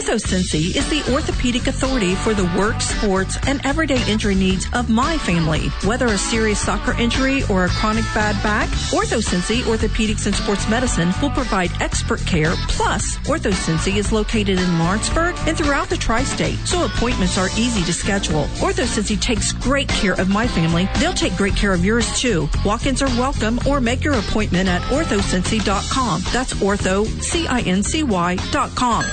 [0.10, 5.20] OrthoCincy is the orthopedic authority for the work, sports, and everyday injury needs of my
[5.20, 5.68] family.
[5.86, 11.14] Whether a serious soccer injury or a chronic bad back, OrthoCincy Orthopedics and Sports Medicine
[11.22, 12.56] will provide expert care.
[12.70, 17.94] Plus, OrthoCincy is located in Lawrenceburg and throughout the tri-state, so appointments are easy to
[17.94, 18.46] schedule.
[18.66, 20.90] OrthoCincy takes great care of my family.
[20.98, 22.50] They'll take great care of yours too.
[22.66, 26.24] Walk-ins are welcome or make your appointment at orthocincy.com.
[26.34, 29.06] That's ortho, C-I-N-C-Y dot com.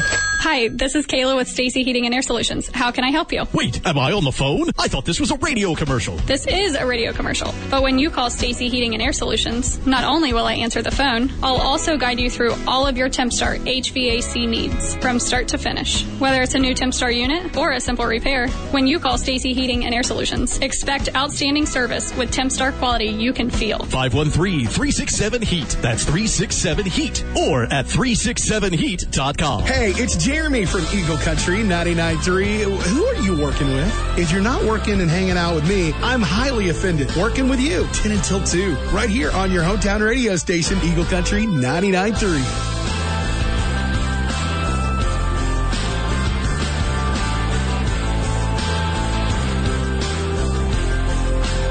[0.48, 2.70] Hi, this is Kayla with Stacy Heating and Air Solutions.
[2.72, 3.42] How can I help you?
[3.52, 4.70] Wait, am I on the phone?
[4.78, 6.18] I thought this was a radio commercial.
[6.18, 10.04] This is a radio commercial, but when you call Stacy Heating and Air Solutions, not
[10.04, 13.58] only will I answer the phone, I'll also guide you through all of your TempStar
[13.58, 16.04] HVAC needs from start to finish.
[16.20, 19.84] Whether it's a new TempStar unit or a simple repair, when you call Stacy Heating
[19.84, 23.80] and Air Solutions, expect outstanding service with TempStar quality you can feel.
[23.80, 25.78] 513-367-HEAT.
[25.82, 27.24] That's 367-HEAT.
[27.36, 29.62] Or at 367heat.com.
[29.64, 32.80] Hey, it's Jeremy from Eagle Country 99.3.
[32.82, 34.18] Who are you working with?
[34.18, 37.10] If you're not working and hanging out with me, I'm highly offended.
[37.16, 41.46] Working with you 10 until 2, right here on your hometown radio station, Eagle Country
[41.46, 42.75] 99.3.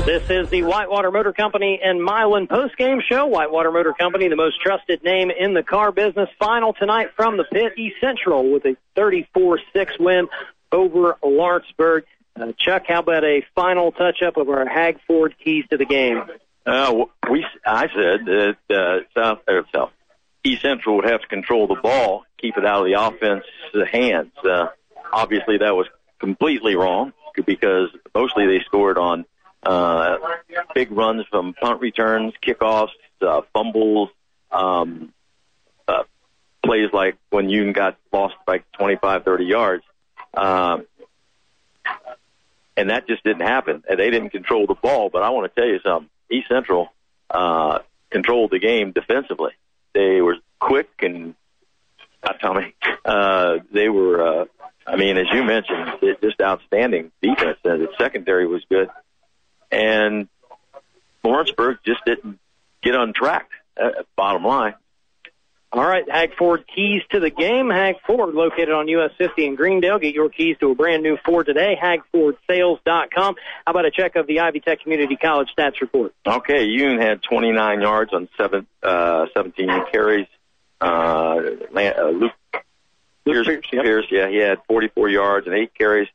[0.06, 3.26] This is the Whitewater Motor Company and Milan post-game show.
[3.26, 6.30] Whitewater Motor Company, the most trusted name in the car business.
[6.38, 9.58] Final tonight from the pit, East Central with a 34-6
[10.00, 10.28] win
[10.72, 12.06] over Lawrenceburg.
[12.40, 16.22] Uh, Chuck, how about a final touch-up of our Hagford keys to the game?
[16.68, 19.92] Uh, we, I said that uh, South or South
[20.44, 24.34] East Central would have to control the ball, keep it out of the offense's hands.
[24.44, 24.68] Uh,
[25.12, 25.88] obviously, that was
[26.20, 27.12] completely wrong
[27.44, 29.26] because mostly they scored on
[29.66, 30.18] uh,
[30.74, 32.90] big runs from punt returns, kickoffs,
[33.22, 34.10] uh, fumbles,
[34.52, 35.14] um,
[35.88, 36.04] uh,
[36.64, 39.84] plays like when you got lost by 25, 30 yards.
[40.34, 40.86] Um,
[42.78, 43.84] and that just didn't happen.
[43.90, 45.10] And they didn't control the ball.
[45.10, 46.10] But I want to tell you something.
[46.30, 46.90] East Central
[47.30, 47.80] uh,
[48.10, 49.52] controlled the game defensively.
[49.94, 51.36] They were quick and
[52.24, 52.74] not Tommy.
[53.04, 54.42] Uh, they were.
[54.42, 54.46] Uh,
[54.88, 57.58] I mean, as you mentioned, it, just outstanding defense.
[57.64, 58.90] The secondary was good,
[59.72, 60.28] and
[61.24, 62.40] Lawrenceburg just didn't
[62.82, 63.50] get on track.
[63.82, 64.76] Uh, bottom line.
[65.76, 67.70] All right, Hag Ford keys to the game.
[67.70, 70.00] Hag Ford, located on US 50 in Greendale.
[70.00, 71.78] Get your keys to a brand new Ford today.
[71.82, 73.36] HagFordSales.com.
[73.66, 76.14] How about a check of the Ivy Tech Community College stats report?
[76.26, 80.28] Okay, Yoon had 29 yards on seven, uh, 17 carries.
[80.80, 81.42] Uh,
[81.76, 82.32] uh, Luke,
[83.26, 86.08] Pierce, Pierce, yeah, he had 44 yards and eight carries.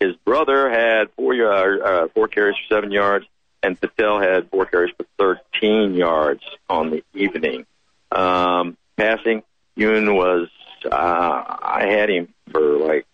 [0.00, 3.26] His brother had four yard, uh, four carries for seven yards,
[3.62, 7.66] and Patel had four carries for 13 yards on the evening.
[8.12, 9.42] Um, passing,
[9.76, 10.48] Yoon was,
[10.84, 13.06] uh, I had him for like,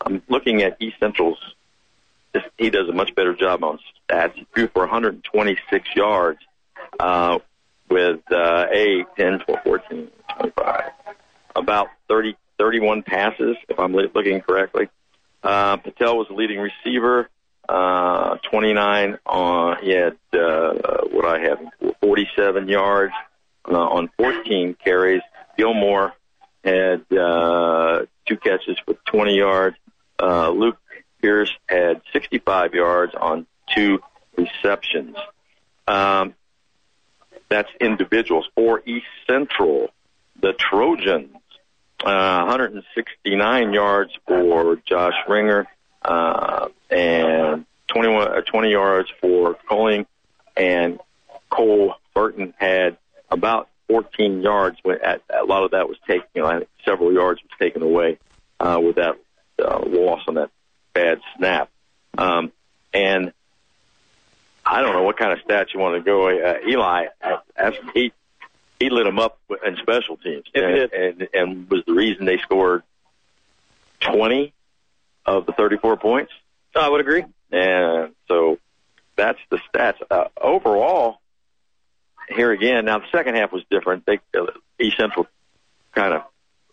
[0.00, 1.38] I'm looking at East Central's,
[2.56, 4.34] he does a much better job on stats.
[4.34, 6.38] He threw for 126 yards,
[6.98, 7.38] uh,
[7.90, 10.90] with, uh, 8, 10, 12, 14, 25,
[11.54, 14.88] about 30, 31 passes, if I'm looking correctly.
[15.42, 17.28] Uh, Patel was the leading receiver,
[17.68, 20.72] uh, 29 on, he had, uh,
[21.10, 21.60] what I have,
[22.00, 23.12] 47 yards,
[23.70, 25.22] uh, on 14 carries.
[25.56, 26.12] Gilmore
[26.64, 29.76] had uh, two catches for 20 yards.
[30.18, 30.78] Uh, Luke
[31.22, 34.00] Pierce had 65 yards on two
[34.36, 35.16] receptions.
[35.86, 36.34] Um,
[37.48, 38.48] that's individuals.
[38.54, 39.88] For East Central,
[40.40, 41.36] the Trojans,
[42.04, 45.66] uh, 169 yards for Josh Ringer,
[46.02, 50.06] uh, and 21, uh, 20 yards for Kelling,
[50.56, 50.98] and
[51.50, 52.96] Cole Burton had
[53.30, 54.78] about 14 yards.
[54.82, 58.18] When at, a lot of that was taken, you know, several yards was taken away
[58.58, 59.16] uh, with that
[59.62, 60.50] uh, loss on that
[60.94, 61.70] bad snap.
[62.16, 62.52] Um,
[62.92, 63.32] and
[64.64, 66.28] I don't know what kind of stats you want to go.
[66.28, 67.06] Uh, Eli,
[67.56, 68.12] as he
[68.80, 72.82] he lit them up in special teams, and, and and was the reason they scored
[74.00, 74.52] 20
[75.26, 76.32] of the 34 points.
[76.74, 77.24] I would agree.
[77.52, 78.58] And so
[79.16, 79.98] that's the stats.
[80.10, 81.18] Uh, overall,
[82.28, 84.06] here again, now the second half was different.
[84.06, 84.46] They uh,
[84.80, 85.26] East Central
[85.94, 86.22] kind of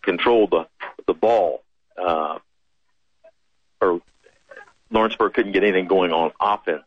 [0.01, 0.67] controlled the
[1.07, 1.61] the ball,
[1.97, 2.39] uh,
[3.81, 4.01] or
[4.91, 6.85] Lawrenceburg couldn't get anything going on offense.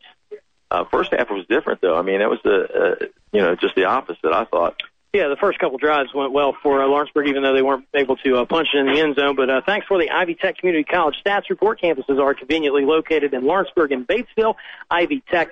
[0.71, 1.97] Uh, first half was different though.
[1.97, 2.63] I mean, it was the
[3.01, 4.31] uh, you know just the opposite.
[4.33, 4.81] I thought.
[5.13, 8.15] Yeah, the first couple drives went well for uh, Lawrenceburg, even though they weren't able
[8.17, 9.35] to uh, punch it in the end zone.
[9.35, 11.81] But uh, thanks for the Ivy Tech Community College stats report.
[11.81, 14.55] Campuses are conveniently located in Lawrenceburg and Batesville.
[14.89, 15.51] IvyTech.edu,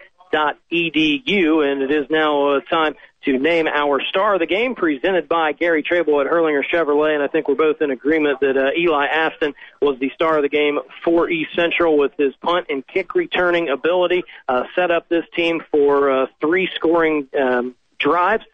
[1.69, 5.51] and it is now uh, time to name our star of the game, presented by
[5.51, 7.15] Gary Trable at Hurlinger Chevrolet.
[7.15, 10.43] And I think we're both in agreement that uh, Eli Aston was the star of
[10.43, 14.23] the game for East Central with his punt and kick returning ability.
[14.47, 18.45] Uh, set up this team for uh, three scoring um, drives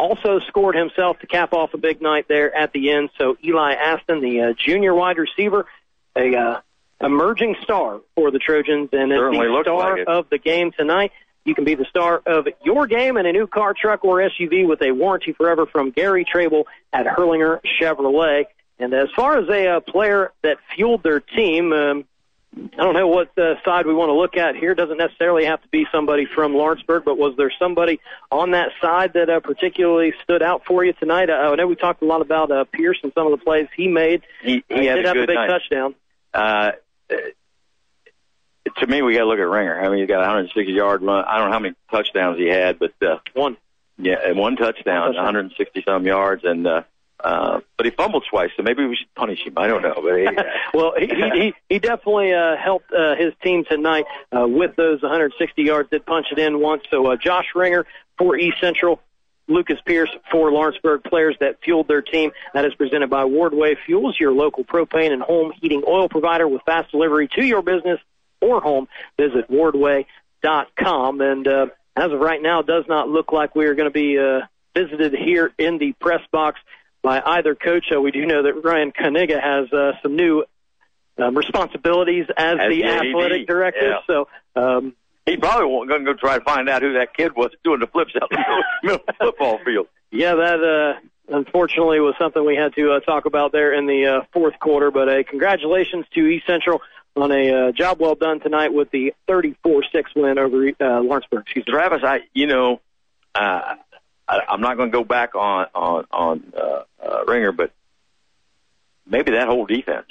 [0.00, 3.10] also scored himself to cap off a big night there at the end.
[3.18, 5.66] So Eli Aston, the uh, junior wide receiver,
[6.16, 6.60] a uh,
[7.00, 11.12] emerging star for the Trojans, and is the star like of the game tonight.
[11.44, 14.66] You can be the star of your game in a new car, truck, or SUV
[14.66, 18.44] with a warranty forever from Gary Trable at Hurlinger Chevrolet.
[18.78, 22.04] And as far as a uh, player that fueled their team, um,
[22.56, 24.74] I don't know what uh, side we want to look at here.
[24.74, 28.00] Doesn't necessarily have to be somebody from Lawrenceburg, but was there somebody
[28.32, 31.30] on that side that uh, particularly stood out for you tonight?
[31.30, 33.68] Uh, I know we talked a lot about uh, Pierce and some of the plays
[33.76, 34.22] he made.
[34.42, 35.46] He, Uh, he did a have a big night.
[35.46, 35.94] touchdown.
[36.34, 36.72] Uh,
[38.78, 39.80] to me, we got to look at Ringer.
[39.80, 41.24] I mean, he's got a 160 yard run.
[41.24, 43.56] I don't know how many touchdowns he had, but uh, one.
[43.98, 45.24] Yeah, and one touchdown, One touchdown.
[45.26, 46.82] 160 some yards, and uh,
[47.22, 49.54] uh, but he fumbled twice, so maybe we should punish him.
[49.56, 50.26] I don't know, but he,
[50.74, 55.02] well, he he, he, he definitely uh, helped uh, his team tonight uh, with those
[55.02, 55.90] 160 yards.
[55.90, 56.82] Did punch it in once.
[56.90, 57.86] So uh, Josh Ringer
[58.18, 59.00] for East Central.
[59.48, 62.30] Lucas Pierce for Lawrenceburg players that fueled their team.
[62.54, 66.62] That is presented by Wardway Fuels, your local propane and home heating oil provider with
[66.62, 67.98] fast delivery to your business
[68.40, 68.86] or home.
[69.18, 71.20] Visit wardway.com.
[71.20, 71.66] And uh,
[71.96, 74.42] as of right now, it does not look like we are going to be uh,
[74.76, 76.60] visited here in the press box
[77.02, 77.86] by either coach.
[77.94, 80.44] Uh, we do know that Ryan Kaniga has uh, some new
[81.18, 83.88] um, responsibilities as, As the the AD, athletic director.
[83.88, 83.98] yeah.
[84.06, 84.94] So um,
[85.26, 87.80] he probably won't going to go try to find out who that kid was doing
[87.80, 89.86] the flips out in the middle of the football field.
[90.10, 94.06] Yeah, that uh, unfortunately was something we had to uh, talk about there in the
[94.06, 94.90] uh, fourth quarter.
[94.90, 96.80] But uh, congratulations to East Central
[97.16, 99.82] on a uh, job well done tonight with the 34-6
[100.16, 101.42] win over uh, Lawrenceburg.
[101.42, 101.72] Excuse me.
[101.72, 102.80] Travis, I you know,
[103.34, 103.74] uh,
[104.30, 107.72] I, I'm not going to go back on on on uh, uh, Ringer, but
[109.06, 110.06] maybe that whole defense.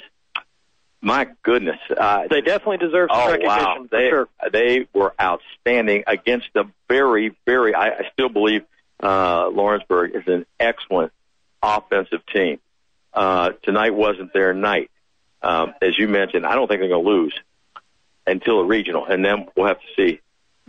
[1.00, 4.28] my goodness, uh, They definitely deserve some oh recognition wow, they sure.
[4.52, 7.74] they were outstanding against a very very.
[7.74, 8.64] I, I still believe
[9.02, 11.12] uh, Lawrenceburg is an excellent
[11.62, 12.58] offensive team.
[13.12, 14.90] Uh, tonight wasn't their night,
[15.42, 16.46] um, as you mentioned.
[16.46, 17.34] I don't think they're going to lose
[18.26, 20.20] until a regional, and then we'll have to see.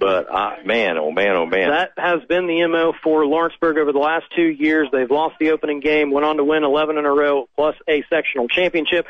[0.01, 3.91] But uh, man, oh man, oh man, That has been the MO for Lawrenceburg over
[3.91, 4.87] the last two years.
[4.91, 8.03] They've lost the opening game, went on to win 11 in a row, plus a
[8.09, 9.05] sectional championship.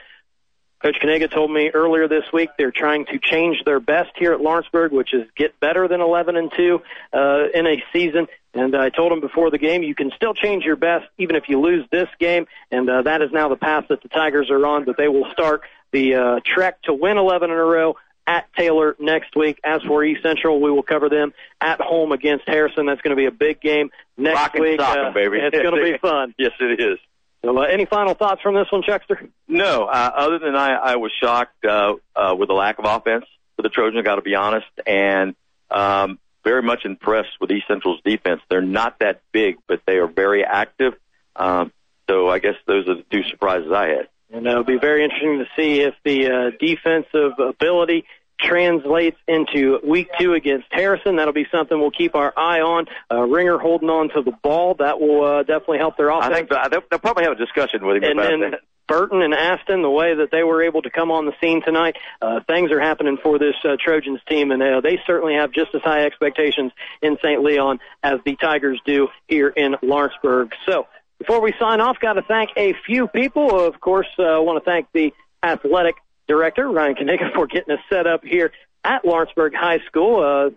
[0.81, 4.41] Coach Kaniga told me earlier this week they're trying to change their best here at
[4.41, 6.81] Lawrenceburg, which is get better than 11 and 2
[7.13, 8.27] uh, in a season.
[8.53, 11.47] And I told him before the game, you can still change your best even if
[11.47, 12.47] you lose this game.
[12.69, 14.83] And uh, that is now the path that the Tigers are on.
[14.83, 15.61] But they will start
[15.93, 17.95] the uh, trek to win 11 in a row
[18.31, 19.59] at Taylor next week.
[19.63, 22.85] As for East Central, we will cover them at home against Harrison.
[22.85, 24.79] That's going to be a big game next Rock and week.
[24.79, 25.37] sock Uh, baby.
[25.39, 26.33] It's going to be fun.
[26.37, 26.97] yes, it is.
[27.43, 29.27] So, uh, any final thoughts from this one, Chuckster?
[29.47, 33.25] No, uh, other than I, I was shocked uh, uh, with the lack of offense
[33.55, 34.03] for the Trojans.
[34.05, 35.35] Got to be honest, and
[35.69, 38.41] um, very much impressed with East Central's defense.
[38.49, 40.93] They're not that big, but they are very active.
[41.35, 41.71] Um,
[42.09, 44.07] so I guess those are the two surprises I had.
[44.33, 48.05] And it'll be very interesting to see if the uh, defensive ability
[48.41, 51.17] translates into week two against Harrison.
[51.17, 52.85] That'll be something we'll keep our eye on.
[53.11, 54.75] Uh, Ringer holding on to the ball.
[54.75, 56.33] That will uh, definitely help their offense.
[56.33, 58.59] I think they'll, they'll probably have a discussion with him and about then that.
[58.87, 61.95] Burton and Aston, the way that they were able to come on the scene tonight,
[62.21, 65.73] uh, things are happening for this uh, Trojans team, and uh, they certainly have just
[65.73, 67.41] as high expectations in St.
[67.41, 70.51] Leon as the Tigers do here in Lawrenceburg.
[70.67, 70.87] So,
[71.19, 73.65] before we sign off, got to thank a few people.
[73.65, 75.95] Of course, uh, I want to thank the athletic
[76.31, 78.53] director, Ryan Kaniga, for getting us set up here
[78.85, 80.23] at Lawrenceburg High School.
[80.23, 80.49] Uh,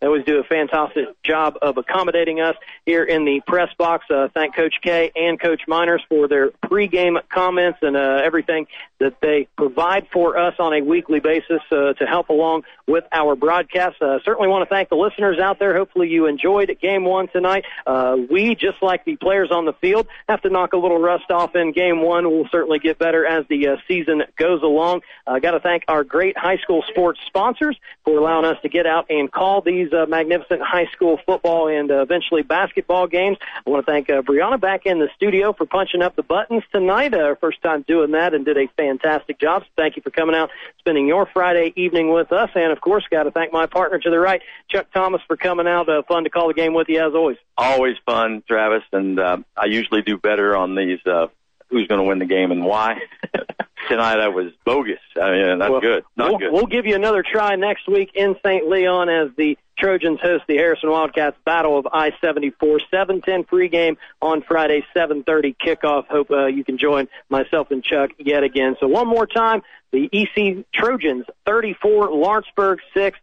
[0.00, 2.54] they always do a fantastic job of accommodating us
[2.86, 4.06] here in the press box.
[4.10, 8.66] Uh, thank Coach K and Coach Miners for their pregame comments and uh, everything
[9.00, 13.34] that they provide for us on a weekly basis uh, to help along with our
[13.34, 14.00] broadcast.
[14.00, 15.76] Uh, certainly want to thank the listeners out there.
[15.76, 17.64] Hopefully you enjoyed game one tonight.
[17.86, 21.30] Uh, we, just like the players on the field, have to knock a little rust
[21.30, 22.28] off in game one.
[22.30, 25.02] We'll certainly get better as the uh, season goes along.
[25.26, 28.86] I got to thank our great high school sports sponsors for allowing us to get
[28.86, 33.38] out and call these uh, magnificent high school football and uh, eventually basketball games.
[33.66, 36.62] I want to thank uh, Brianna back in the studio for punching up the buttons
[36.72, 37.14] tonight.
[37.14, 39.62] Uh, first time doing that and did a fantastic job.
[39.62, 42.50] So thank you for coming out, spending your Friday evening with us.
[42.54, 45.66] And of course, got to thank my partner to the right, Chuck Thomas, for coming
[45.66, 45.88] out.
[45.88, 47.36] Uh, fun to call the game with you as always.
[47.56, 51.00] Always fun, Travis, and uh, I usually do better on these.
[51.06, 51.28] Uh,
[51.70, 53.00] who's going to win the game and why?
[53.88, 54.98] Tonight I was bogus.
[55.20, 56.04] I mean, that's Well, good.
[56.16, 56.52] Not we'll, good.
[56.52, 58.68] We'll give you another try next week in St.
[58.68, 62.80] Leon as the Trojans host the Harrison Wildcats Battle of I-74.
[62.92, 66.06] 7:10 pregame on Friday, 7:30 kickoff.
[66.08, 68.76] Hope uh, you can join myself and Chuck yet again.
[68.80, 73.18] So one more time, the EC Trojans 34, Lawrenceburg 6.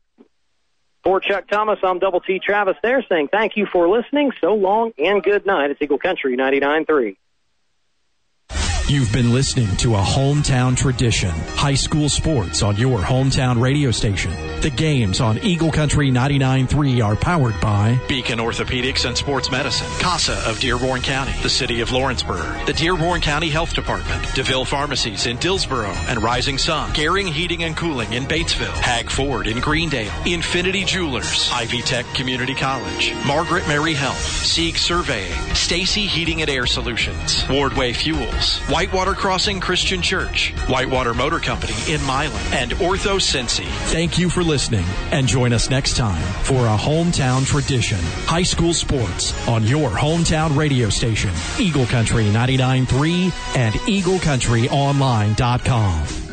[1.03, 4.32] For Chuck Thomas, I'm Double T Travis there saying thank you for listening.
[4.42, 5.69] So long and good night.
[5.69, 7.16] It's Eagle Country 99.3.
[8.88, 11.31] You've been listening to a hometown tradition.
[11.31, 14.31] High school sports on your hometown radio station.
[14.61, 20.38] The games on Eagle Country 99.3 are powered by Beacon Orthopedics and Sports Medicine, CASA
[20.47, 25.38] of Dearborn County, the City of Lawrenceburg, the Dearborn County Health Department, DeVille Pharmacies in
[25.38, 30.83] Dillsboro and Rising Sun, Garing Heating and Cooling in Batesville, Hag Ford in Greendale, Infinity
[30.83, 37.41] Jewelers, Ivy Tech Community College, Margaret Mary Health, Sieg Surveying, Stacy Heating and Air Solutions,
[37.45, 43.63] Wardway Fuels, Whitewater Crossing Christian Church, Whitewater Motor Company in Milan, and Ortho Cincy.
[43.89, 47.99] Thank you for listening and join us next time for a hometown tradition.
[48.25, 56.24] High school sports on your hometown radio station, Eagle Country 99.3 and EagleCountryOnline.com.